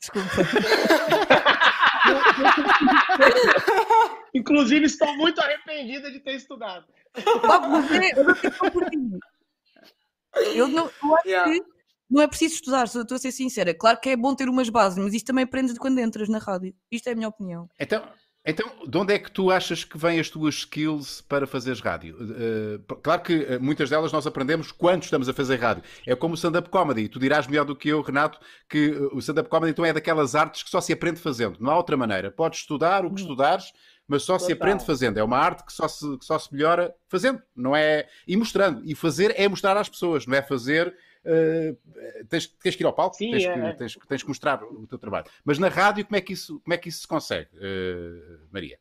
Desculpa. 0.00 0.28
Inclusive, 4.34 4.86
estou 4.86 5.16
muito 5.16 5.40
arrependida 5.40 6.10
de 6.10 6.20
ter 6.20 6.34
estudado. 6.34 6.86
É- 7.14 8.70
por 8.70 8.90
ti. 8.90 8.98
Eu 10.54 10.68
não, 10.68 10.90
eu 11.02 11.16
acho 11.16 11.28
Yeah. 11.28 11.50
que 11.52 11.64
não 12.08 12.22
é 12.22 12.28
preciso 12.28 12.54
estudar, 12.54 12.88
só 12.88 13.02
estou 13.02 13.16
a 13.16 13.18
ser 13.18 13.32
sincera. 13.32 13.74
Claro 13.74 14.00
que 14.00 14.10
é 14.10 14.16
bom 14.16 14.34
ter 14.34 14.48
umas 14.48 14.68
bases, 14.68 14.98
mas 14.98 15.12
isto 15.12 15.26
também 15.26 15.44
aprendes 15.44 15.74
de 15.74 15.80
quando 15.80 15.98
entras 15.98 16.28
na 16.28 16.38
rádio. 16.38 16.74
Isto 16.90 17.08
é 17.08 17.12
a 17.12 17.16
minha 17.16 17.28
opinião. 17.28 17.68
Então, 17.78 18.02
Então, 18.48 18.70
de 18.86 18.96
onde 18.96 19.12
é 19.12 19.18
que 19.18 19.28
tu 19.28 19.50
achas 19.50 19.82
que 19.82 19.98
vêm 19.98 20.20
as 20.20 20.30
tuas 20.30 20.54
skills 20.54 21.20
para 21.20 21.48
fazeres 21.48 21.80
rádio? 21.80 22.16
Uh, 22.16 22.94
claro 23.02 23.20
que 23.20 23.34
uh, 23.34 23.60
muitas 23.60 23.90
delas 23.90 24.12
nós 24.12 24.24
aprendemos 24.24 24.70
quando 24.70 25.02
estamos 25.02 25.28
a 25.28 25.32
fazer 25.32 25.56
rádio. 25.56 25.82
É 26.06 26.14
como 26.14 26.34
o 26.34 26.36
stand-up 26.36 26.70
comedy. 26.70 27.08
Tu 27.08 27.18
dirás 27.18 27.48
melhor 27.48 27.64
do 27.64 27.74
que 27.74 27.88
eu, 27.88 28.00
Renato, 28.02 28.38
que 28.68 28.90
uh, 28.90 29.16
o 29.16 29.18
stand-up 29.18 29.50
comedy 29.50 29.72
então 29.72 29.84
é 29.84 29.92
daquelas 29.92 30.36
artes 30.36 30.62
que 30.62 30.70
só 30.70 30.80
se 30.80 30.92
aprende 30.92 31.20
fazendo. 31.20 31.58
Não 31.58 31.72
há 31.72 31.76
outra 31.76 31.96
maneira. 31.96 32.30
Podes 32.30 32.60
estudar 32.60 33.04
o 33.04 33.08
que 33.08 33.20
hum. 33.20 33.24
estudares, 33.24 33.72
mas 34.06 34.22
só 34.22 34.34
Total. 34.34 34.46
se 34.46 34.52
aprende 34.52 34.86
fazendo. 34.86 35.18
É 35.18 35.24
uma 35.24 35.38
arte 35.38 35.64
que 35.64 35.72
só, 35.72 35.88
se, 35.88 36.16
que 36.16 36.24
só 36.24 36.38
se 36.38 36.54
melhora 36.54 36.94
fazendo, 37.08 37.42
não 37.54 37.74
é? 37.74 38.06
E 38.28 38.36
mostrando. 38.36 38.80
E 38.84 38.94
fazer 38.94 39.34
é 39.36 39.48
mostrar 39.48 39.76
às 39.76 39.88
pessoas, 39.88 40.24
não 40.24 40.36
é 40.36 40.42
fazer 40.42 40.94
uh, 41.26 42.26
tens, 42.28 42.46
tens, 42.46 42.76
que 42.76 42.82
ir 42.82 42.86
ao 42.86 42.92
palco, 42.92 43.16
Sim, 43.16 43.32
tens, 43.32 43.44
é. 43.44 43.52
que, 43.52 43.78
tens, 43.78 43.98
tens, 44.08 44.22
que 44.22 44.28
mostrar 44.28 44.62
o 44.62 44.86
teu 44.86 44.98
trabalho. 44.98 45.26
Mas 45.44 45.58
na 45.58 45.68
rádio, 45.68 46.04
como 46.04 46.16
é 46.16 46.20
que 46.20 46.32
isso, 46.32 46.60
como 46.60 46.74
é 46.74 46.78
que 46.78 46.88
isso 46.88 47.00
se 47.00 47.08
consegue, 47.08 47.50
uh, 47.56 48.46
Maria? 48.50 48.78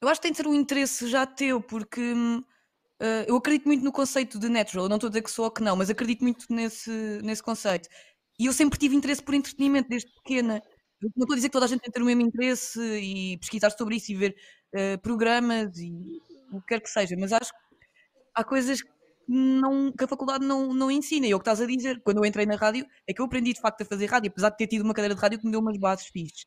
Eu 0.00 0.08
acho 0.08 0.20
que 0.20 0.28
tem 0.28 0.32
de 0.32 0.38
ser 0.38 0.46
um 0.46 0.54
interesse 0.54 1.08
já 1.08 1.26
teu, 1.26 1.60
porque 1.60 2.00
uh, 2.00 3.24
eu 3.26 3.36
acredito 3.36 3.66
muito 3.66 3.84
no 3.84 3.92
conceito 3.92 4.38
de 4.38 4.48
natural. 4.48 4.86
Eu 4.86 4.88
não 4.88 4.96
estou 4.96 5.08
a 5.08 5.10
dizer 5.10 5.22
que 5.22 5.30
sou 5.30 5.44
ou 5.44 5.50
que 5.50 5.62
não, 5.62 5.76
mas 5.76 5.90
acredito 5.90 6.22
muito 6.22 6.46
nesse, 6.48 7.20
nesse 7.22 7.42
conceito. 7.42 7.88
E 8.38 8.46
eu 8.46 8.52
sempre 8.52 8.78
tive 8.78 8.96
interesse 8.96 9.22
por 9.22 9.34
entretenimento 9.34 9.88
desde 9.88 10.10
pequena. 10.14 10.62
Eu 11.02 11.10
não 11.16 11.24
estou 11.24 11.34
a 11.34 11.36
dizer 11.36 11.48
que 11.48 11.52
toda 11.52 11.66
a 11.66 11.68
gente 11.68 11.80
tem 11.80 11.90
que 11.90 11.94
ter 11.98 12.02
o 12.02 12.06
mesmo 12.06 12.22
interesse 12.22 12.80
e 12.80 13.36
pesquisar 13.38 13.70
sobre 13.70 13.96
isso 13.96 14.12
e 14.12 14.14
ver 14.14 14.36
uh, 14.74 14.98
programas 15.02 15.76
e 15.78 15.92
o 16.52 16.60
que 16.60 16.68
quer 16.68 16.80
que 16.80 16.90
seja, 16.90 17.14
mas 17.18 17.32
acho 17.32 17.50
que 17.50 17.58
há 18.34 18.42
coisas 18.44 18.82
não, 19.32 19.92
que 19.92 20.02
a 20.02 20.08
faculdade 20.08 20.44
não, 20.44 20.74
não 20.74 20.90
ensina. 20.90 21.26
E 21.26 21.30
é 21.30 21.36
o 21.36 21.38
que 21.38 21.42
estás 21.42 21.60
a 21.60 21.66
dizer. 21.66 22.02
Quando 22.02 22.18
eu 22.18 22.24
entrei 22.24 22.44
na 22.46 22.56
rádio, 22.56 22.84
é 23.06 23.14
que 23.14 23.20
eu 23.20 23.26
aprendi 23.26 23.52
de 23.52 23.60
facto 23.60 23.82
a 23.82 23.84
fazer 23.84 24.06
rádio, 24.06 24.30
apesar 24.30 24.50
de 24.50 24.56
ter 24.56 24.66
tido 24.66 24.82
uma 24.82 24.92
cadeira 24.92 25.14
de 25.14 25.20
rádio 25.20 25.38
que 25.38 25.44
me 25.44 25.52
deu 25.52 25.60
umas 25.60 25.78
bases 25.78 26.06
fixes. 26.06 26.46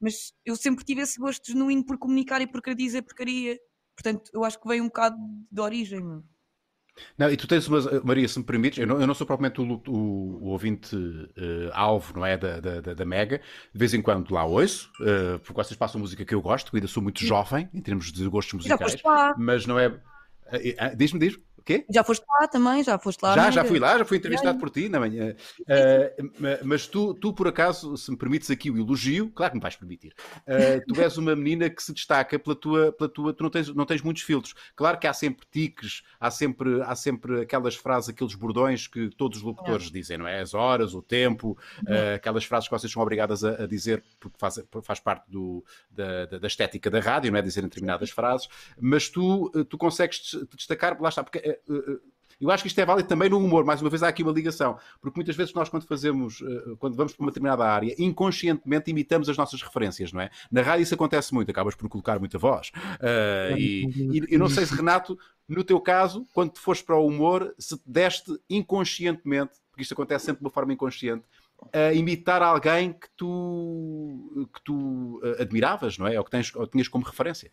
Mas 0.00 0.32
eu 0.44 0.56
sempre 0.56 0.84
tive 0.84 1.02
esse 1.02 1.20
gosto 1.20 1.46
genuíno 1.46 1.84
por 1.84 1.98
comunicar 1.98 2.40
e 2.40 2.46
por 2.46 2.62
querer 2.62 2.74
dizer 2.74 3.02
porcaria. 3.02 3.58
Portanto, 3.94 4.30
eu 4.34 4.44
acho 4.44 4.60
que 4.60 4.66
vem 4.66 4.80
um 4.80 4.86
bocado 4.86 5.16
de 5.50 5.60
origem. 5.60 6.00
Não, 7.16 7.30
e 7.30 7.36
tu 7.36 7.46
tens 7.46 7.68
uma. 7.68 7.78
Maria, 8.02 8.26
se 8.26 8.38
me 8.38 8.44
permites, 8.44 8.78
eu 8.78 8.86
não, 8.86 9.00
eu 9.00 9.06
não 9.06 9.14
sou 9.14 9.26
propriamente 9.26 9.60
o, 9.60 9.80
o, 9.86 9.92
o 10.42 10.46
ouvinte 10.48 10.96
uh, 10.96 11.70
alvo, 11.72 12.14
não 12.16 12.26
é? 12.26 12.36
Da, 12.36 12.60
da, 12.60 12.94
da, 12.94 13.04
Mega. 13.04 13.38
De 13.72 13.78
vez 13.78 13.94
em 13.94 14.02
quando 14.02 14.32
lá 14.32 14.44
ouço, 14.44 14.90
uh, 15.00 15.38
porque 15.40 15.54
vocês 15.54 15.78
passam 15.78 16.00
música 16.00 16.24
que 16.24 16.34
eu 16.34 16.42
gosto, 16.42 16.74
ainda 16.74 16.88
sou 16.88 17.02
muito 17.02 17.24
jovem 17.24 17.68
em 17.72 17.80
termos 17.80 18.10
de 18.10 18.26
gostos 18.28 18.54
musicais. 18.54 18.96
Mas 19.38 19.66
não 19.66 19.78
é. 19.78 19.88
Uh, 19.88 20.96
diz-me, 20.96 21.20
diz-me. 21.20 21.42
O 21.60 21.62
quê? 21.62 21.84
Já 21.90 22.02
foste 22.02 22.24
lá 22.26 22.48
também, 22.48 22.82
já 22.82 22.98
foste 22.98 23.22
lá. 23.22 23.34
Já, 23.34 23.50
já 23.50 23.64
fui 23.64 23.78
lá, 23.78 23.98
já 23.98 24.04
fui 24.04 24.16
entrevistado 24.16 24.58
por 24.58 24.70
ti 24.70 24.88
na 24.88 24.98
manhã. 24.98 25.36
Uh, 25.60 26.30
mas 26.64 26.86
tu, 26.86 27.12
tu, 27.12 27.34
por 27.34 27.46
acaso, 27.46 27.98
se 27.98 28.10
me 28.10 28.16
permites 28.16 28.50
aqui 28.50 28.70
o 28.70 28.78
elogio, 28.78 29.30
claro 29.30 29.52
que 29.52 29.58
me 29.58 29.62
vais 29.62 29.76
permitir, 29.76 30.14
uh, 30.46 30.80
tu 30.88 30.98
és 30.98 31.18
uma 31.18 31.36
menina 31.36 31.68
que 31.68 31.82
se 31.82 31.92
destaca 31.92 32.38
pela 32.38 32.56
tua. 32.56 32.92
Pela 32.92 33.10
tua 33.10 33.34
tu 33.34 33.42
não 33.42 33.50
tens, 33.50 33.74
não 33.74 33.84
tens 33.84 34.00
muitos 34.00 34.22
filtros. 34.22 34.54
Claro 34.74 34.98
que 34.98 35.06
há 35.06 35.12
sempre 35.12 35.46
tiques, 35.52 36.02
há 36.18 36.30
sempre, 36.30 36.80
há 36.82 36.94
sempre 36.94 37.42
aquelas 37.42 37.76
frases, 37.76 38.08
aqueles 38.08 38.34
bordões 38.34 38.86
que 38.86 39.10
todos 39.10 39.38
os 39.38 39.44
locutores 39.44 39.88
é. 39.88 39.90
dizem, 39.90 40.16
não 40.16 40.26
é? 40.26 40.40
As 40.40 40.54
horas, 40.54 40.94
o 40.94 41.02
tempo, 41.02 41.58
uh, 41.82 42.14
aquelas 42.16 42.44
frases 42.44 42.70
que 42.70 42.74
vocês 42.74 42.90
são 42.90 43.02
obrigadas 43.02 43.44
a, 43.44 43.64
a 43.64 43.66
dizer 43.66 44.02
porque 44.18 44.38
faz, 44.38 44.58
faz 44.82 44.98
parte 44.98 45.30
do, 45.30 45.62
da, 45.90 46.24
da, 46.24 46.46
estética 46.46 46.90
da 46.90 47.00
rádio, 47.00 47.30
não 47.30 47.38
é? 47.38 47.42
Dizer 47.42 47.60
determinadas 47.60 48.08
frases, 48.08 48.48
mas 48.80 49.10
tu, 49.10 49.50
tu 49.68 49.76
consegues 49.76 50.20
te 50.20 50.56
destacar, 50.56 50.98
lá 51.00 51.10
está, 51.10 51.22
porque 51.22 51.49
eh, 51.50 51.60
eh, 51.68 51.98
eu 52.40 52.50
acho 52.50 52.62
que 52.62 52.68
isto 52.68 52.78
é 52.80 52.86
válido 52.86 53.08
também 53.08 53.28
no 53.28 53.38
humor. 53.38 53.64
Mais 53.64 53.82
uma 53.82 53.90
vez, 53.90 54.02
há 54.02 54.08
aqui 54.08 54.22
uma 54.22 54.32
ligação. 54.32 54.78
Porque 55.00 55.18
muitas 55.18 55.36
vezes 55.36 55.52
nós, 55.52 55.68
quando 55.68 55.86
fazemos, 55.86 56.42
eh, 56.42 56.74
quando 56.78 56.96
vamos 56.96 57.12
para 57.12 57.22
uma 57.22 57.30
determinada 57.30 57.64
área, 57.64 57.94
inconscientemente 57.98 58.90
imitamos 58.90 59.28
as 59.28 59.36
nossas 59.36 59.60
referências, 59.62 60.12
não 60.12 60.20
é? 60.20 60.30
Na 60.50 60.62
rádio 60.62 60.82
isso 60.82 60.94
acontece 60.94 61.34
muito, 61.34 61.50
acabas 61.50 61.74
por 61.74 61.88
colocar 61.88 62.18
muita 62.18 62.38
voz. 62.38 62.70
Uh, 63.00 63.56
e, 63.58 63.84
e 64.16 64.34
eu 64.34 64.38
não 64.38 64.48
sei 64.48 64.64
se, 64.64 64.74
Renato, 64.74 65.18
no 65.46 65.62
teu 65.62 65.80
caso, 65.80 66.26
quando 66.32 66.52
te 66.52 66.60
foste 66.60 66.84
para 66.84 66.96
o 66.96 67.06
humor, 67.06 67.54
se 67.58 67.76
te 67.76 67.82
deste 67.84 68.38
inconscientemente, 68.48 69.52
porque 69.70 69.82
isto 69.82 69.92
acontece 69.92 70.26
sempre 70.26 70.40
de 70.40 70.44
uma 70.46 70.50
forma 70.50 70.72
inconsciente, 70.72 71.24
a 71.72 71.92
imitar 71.92 72.40
alguém 72.42 72.94
que 72.94 73.08
tu, 73.16 74.48
que 74.54 74.62
tu 74.64 75.20
admiravas, 75.38 75.98
não 75.98 76.06
é? 76.06 76.18
Ou 76.18 76.24
que, 76.24 76.30
tens, 76.30 76.54
ou 76.54 76.66
tinhas 76.66 76.88
como 76.88 77.04
referência. 77.04 77.50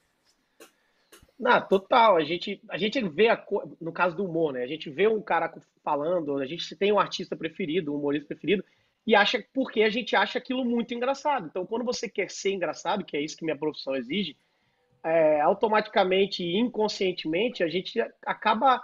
Não, 1.39 1.61
total. 1.67 2.17
A 2.17 2.23
gente, 2.23 2.61
a 2.69 2.77
gente 2.77 3.01
vê, 3.07 3.29
a, 3.29 3.45
no 3.79 3.91
caso 3.91 4.15
do 4.15 4.25
humor, 4.25 4.53
né? 4.53 4.63
A 4.63 4.67
gente 4.67 4.89
vê 4.89 5.07
um 5.07 5.21
cara 5.21 5.53
falando, 5.83 6.37
a 6.37 6.45
gente 6.45 6.75
tem 6.75 6.91
um 6.91 6.99
artista 6.99 7.35
preferido, 7.35 7.93
um 7.93 7.97
humorista 7.97 8.27
preferido, 8.27 8.63
e 9.05 9.15
acha 9.15 9.43
porque 9.53 9.83
a 9.83 9.89
gente 9.89 10.15
acha 10.15 10.39
aquilo 10.39 10.65
muito 10.65 10.93
engraçado. 10.93 11.47
Então, 11.47 11.65
quando 11.65 11.85
você 11.85 12.09
quer 12.09 12.29
ser 12.29 12.51
engraçado, 12.51 13.05
que 13.05 13.15
é 13.15 13.21
isso 13.21 13.37
que 13.37 13.45
minha 13.45 13.57
profissão 13.57 13.95
exige, 13.95 14.35
é, 15.03 15.39
automaticamente 15.41 16.43
e 16.43 16.57
inconscientemente 16.57 17.63
a 17.63 17.67
gente 17.69 17.99
acaba 18.25 18.81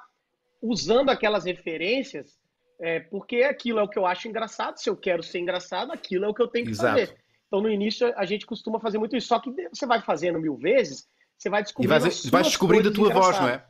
usando 0.62 1.10
aquelas 1.10 1.44
referências 1.44 2.40
é, 2.80 3.00
porque 3.00 3.44
aquilo 3.44 3.80
é 3.80 3.84
o 3.84 3.88
que 3.88 3.98
eu 3.98 4.06
acho 4.06 4.28
engraçado. 4.28 4.78
Se 4.78 4.90
eu 4.90 4.98
quero 4.98 5.24
ser 5.24 5.40
engraçado, 5.40 5.92
aquilo 5.92 6.26
é 6.26 6.28
o 6.28 6.34
que 6.34 6.42
eu 6.42 6.48
tenho 6.48 6.66
que 6.66 6.72
Exato. 6.72 7.00
fazer. 7.00 7.18
Então, 7.48 7.62
no 7.62 7.70
início, 7.70 8.12
a 8.18 8.26
gente 8.26 8.46
costuma 8.46 8.80
fazer 8.80 8.98
muito 8.98 9.16
isso. 9.16 9.28
Só 9.28 9.40
que 9.40 9.52
você 9.70 9.86
vai 9.86 10.02
fazendo 10.02 10.40
mil 10.40 10.58
vezes, 10.58 11.08
você 11.38 11.50
vai 11.50 11.64
descobrindo. 11.64 11.96
E 11.96 12.00
vais, 12.00 12.26
vais 12.26 12.48
descobrindo 12.48 12.90
a 12.90 12.94
tua 12.94 13.10
voz, 13.14 13.40
não 13.40 13.50
é? 13.50 13.66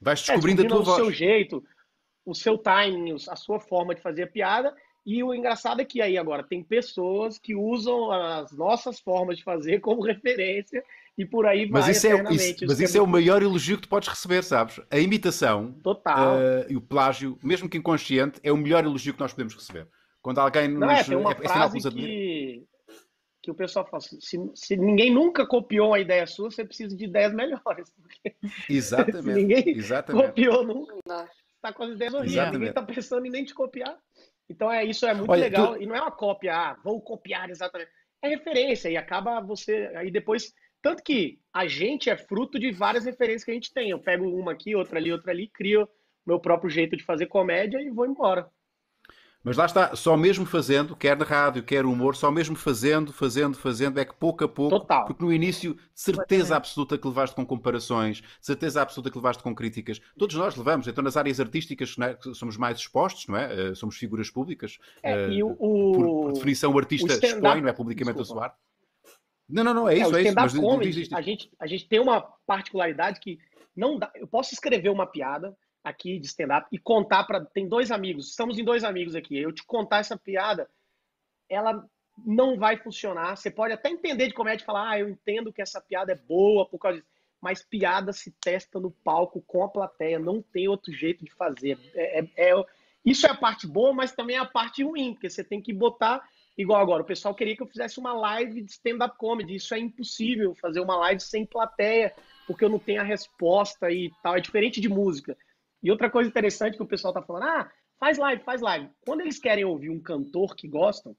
Vais 0.00 0.20
descobrindo, 0.20 0.62
é, 0.62 0.64
descobrindo 0.64 0.66
a 0.66 0.68
tua 0.68 0.80
o 0.80 0.84
voz. 0.84 0.98
O 0.98 1.04
seu 1.04 1.12
jeito, 1.12 1.64
o 2.24 2.34
seu 2.34 2.58
timing, 2.58 3.16
a 3.28 3.36
sua 3.36 3.58
forma 3.58 3.94
de 3.94 4.00
fazer 4.00 4.24
a 4.24 4.26
piada. 4.26 4.74
E 5.06 5.22
o 5.22 5.34
engraçado 5.34 5.80
é 5.80 5.84
que 5.84 6.02
aí 6.02 6.18
agora 6.18 6.42
tem 6.42 6.62
pessoas 6.62 7.38
que 7.38 7.54
usam 7.54 8.10
as 8.10 8.52
nossas 8.52 9.00
formas 9.00 9.38
de 9.38 9.44
fazer 9.44 9.80
como 9.80 10.02
referência 10.02 10.84
e 11.16 11.24
por 11.24 11.46
aí 11.46 11.64
vai. 11.66 11.80
Mas 11.80 11.96
isso, 11.96 12.06
é, 12.06 12.34
isso, 12.34 12.66
mas 12.66 12.78
isso 12.78 12.96
é, 12.96 13.00
é 13.00 13.02
o 13.02 13.06
maior 13.06 13.42
elogio 13.42 13.76
que 13.76 13.82
tu 13.84 13.88
podes 13.88 14.08
receber, 14.08 14.44
sabes? 14.44 14.80
A 14.90 14.98
imitação 14.98 15.72
Total. 15.82 16.36
Uh, 16.36 16.72
e 16.72 16.76
o 16.76 16.80
plágio, 16.80 17.38
mesmo 17.42 17.68
que 17.68 17.78
inconsciente, 17.78 18.38
é 18.42 18.52
o 18.52 18.56
melhor 18.56 18.84
elogio 18.84 19.14
que 19.14 19.20
nós 19.20 19.32
podemos 19.32 19.54
receber. 19.54 19.88
Quando 20.20 20.38
alguém 20.40 20.68
nos. 20.68 20.80
Não, 20.80 20.90
é, 20.90 21.02
tem 21.02 21.16
uma 21.16 21.30
é, 21.30 21.32
é 21.32 21.36
frase 21.36 21.90
que 21.90 22.67
que 23.48 23.52
o 23.52 23.54
pessoal 23.54 23.86
fala 23.86 24.02
assim, 24.04 24.20
se, 24.20 24.38
se, 24.54 24.76
ninguém 24.76 25.10
nunca 25.10 25.46
copiou 25.46 25.94
a 25.94 26.00
ideia 26.00 26.26
sua, 26.26 26.50
você 26.50 26.64
precisa 26.64 26.94
de 26.94 27.04
ideias 27.04 27.32
melhores. 27.32 27.90
Exatamente. 28.68 29.42
ninguém 29.42 29.68
exatamente. 29.70 30.26
copiou 30.26 30.64
nunca, 30.64 30.94
está 31.56 31.72
com 31.72 31.84
as 31.84 31.92
ideias 31.92 32.12
horríveis, 32.12 32.52
ninguém 32.52 32.68
está 32.68 32.82
pensando 32.82 33.26
em 33.26 33.30
nem 33.30 33.44
te 33.44 33.54
copiar. 33.54 33.96
Então 34.50 34.70
é 34.70 34.84
isso 34.84 35.06
é 35.06 35.14
muito 35.14 35.30
Olha, 35.30 35.40
legal 35.40 35.74
tu... 35.74 35.82
e 35.82 35.86
não 35.86 35.94
é 35.94 36.00
uma 36.00 36.10
cópia, 36.10 36.54
ah, 36.54 36.76
vou 36.84 37.00
copiar 37.00 37.48
exatamente. 37.48 37.90
É 38.22 38.28
referência 38.28 38.90
e 38.90 38.96
acaba 38.96 39.40
você 39.40 39.90
aí 39.94 40.10
depois 40.10 40.52
tanto 40.82 41.02
que 41.02 41.40
a 41.52 41.66
gente 41.66 42.10
é 42.10 42.16
fruto 42.16 42.58
de 42.58 42.70
várias 42.70 43.04
referências 43.04 43.44
que 43.44 43.50
a 43.50 43.54
gente 43.54 43.72
tem. 43.72 43.90
Eu 43.90 43.98
pego 43.98 44.28
uma 44.28 44.52
aqui, 44.52 44.74
outra 44.76 44.98
ali, 44.98 45.10
outra 45.10 45.32
ali, 45.32 45.48
crio 45.48 45.88
meu 46.26 46.38
próprio 46.38 46.68
jeito 46.68 46.96
de 46.96 47.04
fazer 47.04 47.26
comédia 47.26 47.80
e 47.80 47.90
vou 47.90 48.06
embora. 48.06 48.48
Mas 49.44 49.56
lá 49.56 49.66
está, 49.66 49.94
só 49.94 50.16
mesmo 50.16 50.44
fazendo, 50.44 50.96
quer 50.96 51.16
na 51.16 51.24
rádio, 51.24 51.62
quer 51.62 51.86
humor, 51.86 52.16
só 52.16 52.30
mesmo 52.30 52.56
fazendo, 52.56 53.12
fazendo, 53.12 53.56
fazendo, 53.56 53.98
é 53.98 54.04
que 54.04 54.14
pouco 54.14 54.44
a 54.44 54.48
pouco, 54.48 54.80
Total. 54.80 55.06
porque 55.06 55.24
no 55.24 55.32
início, 55.32 55.74
de 55.74 55.80
certeza 55.94 56.56
absoluta 56.56 56.98
que 56.98 57.06
levaste 57.06 57.36
com 57.36 57.46
comparações, 57.46 58.16
de 58.20 58.26
certeza 58.40 58.82
absoluta 58.82 59.10
que 59.10 59.16
levaste 59.16 59.42
com 59.42 59.54
críticas, 59.54 60.00
todos 60.18 60.34
nós 60.34 60.56
levamos, 60.56 60.88
então 60.88 61.04
nas 61.04 61.16
áreas 61.16 61.38
artísticas 61.38 61.94
é? 62.00 62.18
somos 62.34 62.56
mais 62.56 62.78
expostos, 62.78 63.28
não 63.28 63.36
é? 63.36 63.70
Uh, 63.70 63.76
somos 63.76 63.96
figuras 63.96 64.28
públicas, 64.28 64.76
é, 65.02 65.28
uh, 65.28 65.56
o, 65.58 65.92
por, 65.92 66.04
por, 66.04 66.32
definição 66.32 66.72
o 66.72 66.78
artista 66.78 67.06
o 67.06 67.16
expõe, 67.16 67.60
não 67.60 67.68
é? 67.68 67.72
Publicamente 67.72 68.18
Desculpa. 68.18 68.46
a 68.46 68.48
soar. 68.48 68.58
Não, 69.48 69.64
não, 69.64 69.72
não, 69.72 69.88
é, 69.88 69.94
é 69.94 70.02
isso, 70.02 70.16
é 70.16 70.22
isso. 70.22 70.34
Mas 70.34 70.54
comedy, 70.54 71.08
a, 71.14 71.22
gente, 71.22 71.50
a 71.58 71.66
gente 71.66 71.88
tem 71.88 72.00
uma 72.00 72.20
particularidade 72.20 73.20
que 73.20 73.38
não 73.74 73.98
dá, 73.98 74.10
eu 74.16 74.26
posso 74.26 74.52
escrever 74.52 74.90
uma 74.90 75.06
piada, 75.06 75.56
aqui 75.82 76.18
de 76.18 76.26
stand-up 76.26 76.68
e 76.72 76.78
contar 76.78 77.24
para. 77.24 77.44
Tem 77.44 77.68
dois 77.68 77.90
amigos, 77.90 78.30
estamos 78.30 78.58
em 78.58 78.64
dois 78.64 78.84
amigos 78.84 79.14
aqui. 79.14 79.38
Eu 79.38 79.52
te 79.52 79.64
contar 79.64 79.98
essa 79.98 80.16
piada, 80.16 80.68
ela 81.48 81.84
não 82.24 82.58
vai 82.58 82.76
funcionar. 82.76 83.36
Você 83.36 83.50
pode 83.50 83.72
até 83.72 83.90
entender 83.90 84.28
de 84.28 84.34
comédia 84.34 84.62
e 84.62 84.66
falar, 84.66 84.90
ah, 84.90 84.98
eu 84.98 85.08
entendo 85.08 85.52
que 85.52 85.62
essa 85.62 85.80
piada 85.80 86.12
é 86.12 86.16
boa 86.16 86.66
por 86.66 86.78
causa 86.78 86.98
disso. 86.98 87.08
Mas 87.40 87.62
piada 87.62 88.12
se 88.12 88.32
testa 88.32 88.80
no 88.80 88.90
palco 88.90 89.40
com 89.46 89.62
a 89.62 89.68
plateia, 89.68 90.18
não 90.18 90.42
tem 90.42 90.66
outro 90.66 90.92
jeito 90.92 91.24
de 91.24 91.32
fazer. 91.32 91.78
É, 91.94 92.20
é, 92.20 92.50
é, 92.50 92.64
isso 93.04 93.26
é 93.26 93.30
a 93.30 93.34
parte 93.34 93.66
boa, 93.66 93.92
mas 93.92 94.12
também 94.12 94.36
é 94.36 94.40
a 94.40 94.44
parte 94.44 94.82
ruim, 94.82 95.12
porque 95.12 95.30
você 95.30 95.44
tem 95.44 95.62
que 95.62 95.72
botar. 95.72 96.28
Igual 96.56 96.80
agora, 96.80 97.02
o 97.02 97.06
pessoal 97.06 97.32
queria 97.36 97.54
que 97.54 97.62
eu 97.62 97.68
fizesse 97.68 98.00
uma 98.00 98.12
live 98.12 98.60
de 98.60 98.72
stand-up 98.72 99.16
comedy. 99.16 99.54
Isso 99.54 99.72
é 99.72 99.78
impossível, 99.78 100.56
fazer 100.56 100.80
uma 100.80 100.96
live 100.96 101.20
sem 101.20 101.46
plateia, 101.46 102.12
porque 102.46 102.64
eu 102.64 102.68
não 102.68 102.80
tenho 102.80 103.00
a 103.00 103.04
resposta 103.04 103.88
e 103.92 104.12
tal. 104.20 104.36
É 104.36 104.40
diferente 104.40 104.80
de 104.80 104.88
música. 104.88 105.38
E 105.82 105.90
outra 105.90 106.10
coisa 106.10 106.28
interessante 106.28 106.76
que 106.76 106.82
o 106.82 106.86
pessoal 106.86 107.12
tá 107.12 107.22
falando, 107.22 107.44
ah, 107.44 107.70
faz 107.98 108.18
live, 108.18 108.42
faz 108.42 108.60
live. 108.60 108.88
Quando 109.00 109.20
eles 109.20 109.38
querem 109.38 109.64
ouvir 109.64 109.90
um 109.90 110.00
cantor 110.00 110.54
que 110.56 110.68
gostam, 110.68 111.16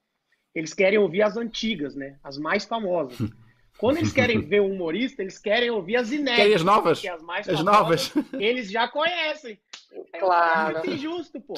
eles 0.53 0.73
querem 0.73 0.99
ouvir 0.99 1.21
as 1.21 1.37
antigas, 1.37 1.95
né? 1.95 2.17
As 2.23 2.37
mais 2.37 2.65
famosas. 2.65 3.17
Quando 3.77 3.97
eles 3.97 4.11
querem 4.11 4.41
ver 4.41 4.59
um 4.59 4.73
humorista, 4.73 5.21
eles 5.21 5.39
querem 5.39 5.69
ouvir 5.69 5.95
as 5.95 6.11
inéditas. 6.11 6.35
Querem 6.35 6.53
as 6.53 6.63
novas. 6.63 7.05
as 7.05 7.23
mais 7.23 7.47
as 7.47 7.63
novas. 7.63 8.13
Eles 8.33 8.69
já 8.69 8.87
conhecem. 8.87 9.59
É 10.13 10.19
claro. 10.19 10.73
muito 10.73 10.89
injusto, 10.91 11.41
pô. 11.41 11.55